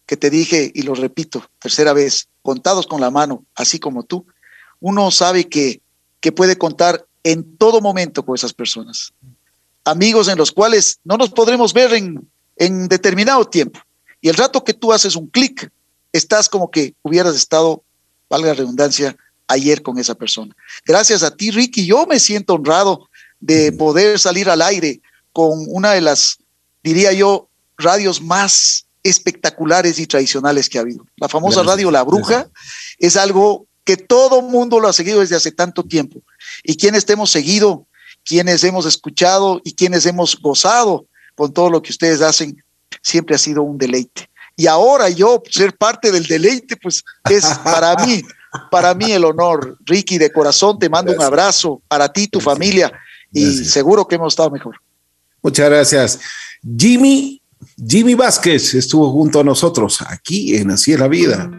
que 0.07 0.17
te 0.17 0.29
dije 0.29 0.73
y 0.75 0.83
lo 0.83 0.95
repito, 0.95 1.45
tercera 1.61 1.93
vez, 1.93 2.29
contados 2.43 2.87
con 2.89 3.01
la 3.01 3.11
mano, 3.11 3.45
así 3.55 3.79
como 3.79 4.03
tú, 4.03 4.27
uno 4.81 5.11
sabe 5.13 5.49
que, 5.49 5.83
que 6.19 6.33
puede 6.33 6.59
contar 6.59 7.07
en 7.25 7.57
todo 7.57 7.81
momento 7.81 8.25
con 8.25 8.35
esas 8.35 8.53
personas. 8.53 9.13
Amigos 9.85 10.29
en 10.29 10.39
los 10.39 10.53
cuales 10.53 11.01
no 11.05 11.17
nos 11.17 11.31
podremos 11.31 11.73
ver 11.73 11.95
en, 11.95 12.29
en 12.57 12.89
determinado 12.89 13.47
tiempo. 13.47 13.81
Y 14.21 14.29
el 14.29 14.35
rato 14.35 14.65
que 14.65 14.75
tú 14.75 14.93
haces 14.93 15.17
un 15.17 15.27
clic, 15.27 15.71
estás 16.13 16.49
como 16.49 16.71
que 16.71 16.95
hubieras 17.03 17.35
estado, 17.35 17.83
valga 18.29 18.49
la 18.49 18.55
redundancia, 18.55 19.17
ayer 19.51 19.83
con 19.83 19.99
esa 19.99 20.15
persona. 20.15 20.55
Gracias 20.85 21.23
a 21.23 21.35
ti, 21.35 21.51
Ricky, 21.51 21.85
yo 21.85 22.07
me 22.07 22.21
siento 22.21 22.55
honrado 22.55 23.09
de 23.41 23.73
poder 23.73 24.19
salir 24.19 24.49
al 24.49 24.63
aire 24.63 25.01
con 25.33 25.65
una 25.69 25.93
de 25.93 26.01
las, 26.01 26.39
diría 26.83 27.13
yo, 27.13 27.49
radios 27.77 28.23
más 28.23 28.87
espectaculares 29.03 29.99
y 29.99 30.07
tradicionales 30.07 30.69
que 30.69 30.79
ha 30.79 30.83
habido. 30.83 31.07
La 31.17 31.29
famosa 31.29 31.63
radio 31.63 31.91
La 31.91 32.03
Bruja 32.03 32.49
es 32.99 33.17
algo 33.17 33.67
que 33.85 33.97
todo 33.97 34.43
mundo 34.43 34.79
lo 34.79 34.89
ha 34.89 34.93
seguido 34.93 35.21
desde 35.21 35.37
hace 35.37 35.53
tanto 35.53 35.83
tiempo. 35.83 36.21
Y 36.63 36.77
quienes 36.77 37.05
te 37.07 37.15
hemos 37.15 37.31
seguido, 37.31 37.87
quienes 38.25 38.65
hemos 38.65 38.87
escuchado 38.87 39.61
y 39.65 39.75
quienes 39.75 40.07
hemos 40.07 40.41
gozado 40.41 41.07
con 41.35 41.53
todo 41.53 41.71
lo 41.71 41.83
que 41.83 41.91
ustedes 41.91 42.21
hacen, 42.21 42.63
siempre 43.03 43.35
ha 43.35 43.39
sido 43.39 43.63
un 43.63 43.79
deleite. 43.79 44.29
Y 44.57 44.67
ahora 44.67 45.09
yo 45.09 45.43
ser 45.51 45.77
parte 45.77 46.13
del 46.13 46.27
deleite, 46.27 46.77
pues 46.77 47.03
es 47.31 47.47
para 47.65 47.95
mí, 48.07 48.23
para 48.71 48.95
mí 48.95 49.11
el 49.13 49.25
honor. 49.25 49.79
Ricky, 49.87 50.19
de 50.19 50.31
corazón 50.31 50.79
te 50.79 50.89
mando 50.89 51.13
un 51.13 51.23
abrazo 51.23 51.81
para 51.89 52.13
ti, 52.13 52.29
tu 52.29 52.41
familia, 52.41 52.93
y 53.33 53.65
seguro 53.65 54.07
que 54.07 54.17
hemos 54.17 54.33
estado 54.33 54.51
mejor. 54.51 54.77
Muchas 55.43 55.71
gracias. 55.71 56.21
Jimmy 56.77 57.41
Jimmy 57.87 58.15
Vázquez 58.15 58.75
estuvo 58.75 59.11
junto 59.11 59.41
a 59.41 59.45
nosotros 59.45 60.03
aquí 60.03 60.57
en 60.57 60.71
Así 60.71 60.93
es 60.93 61.01
la 61.01 61.09
vida. 61.09 61.51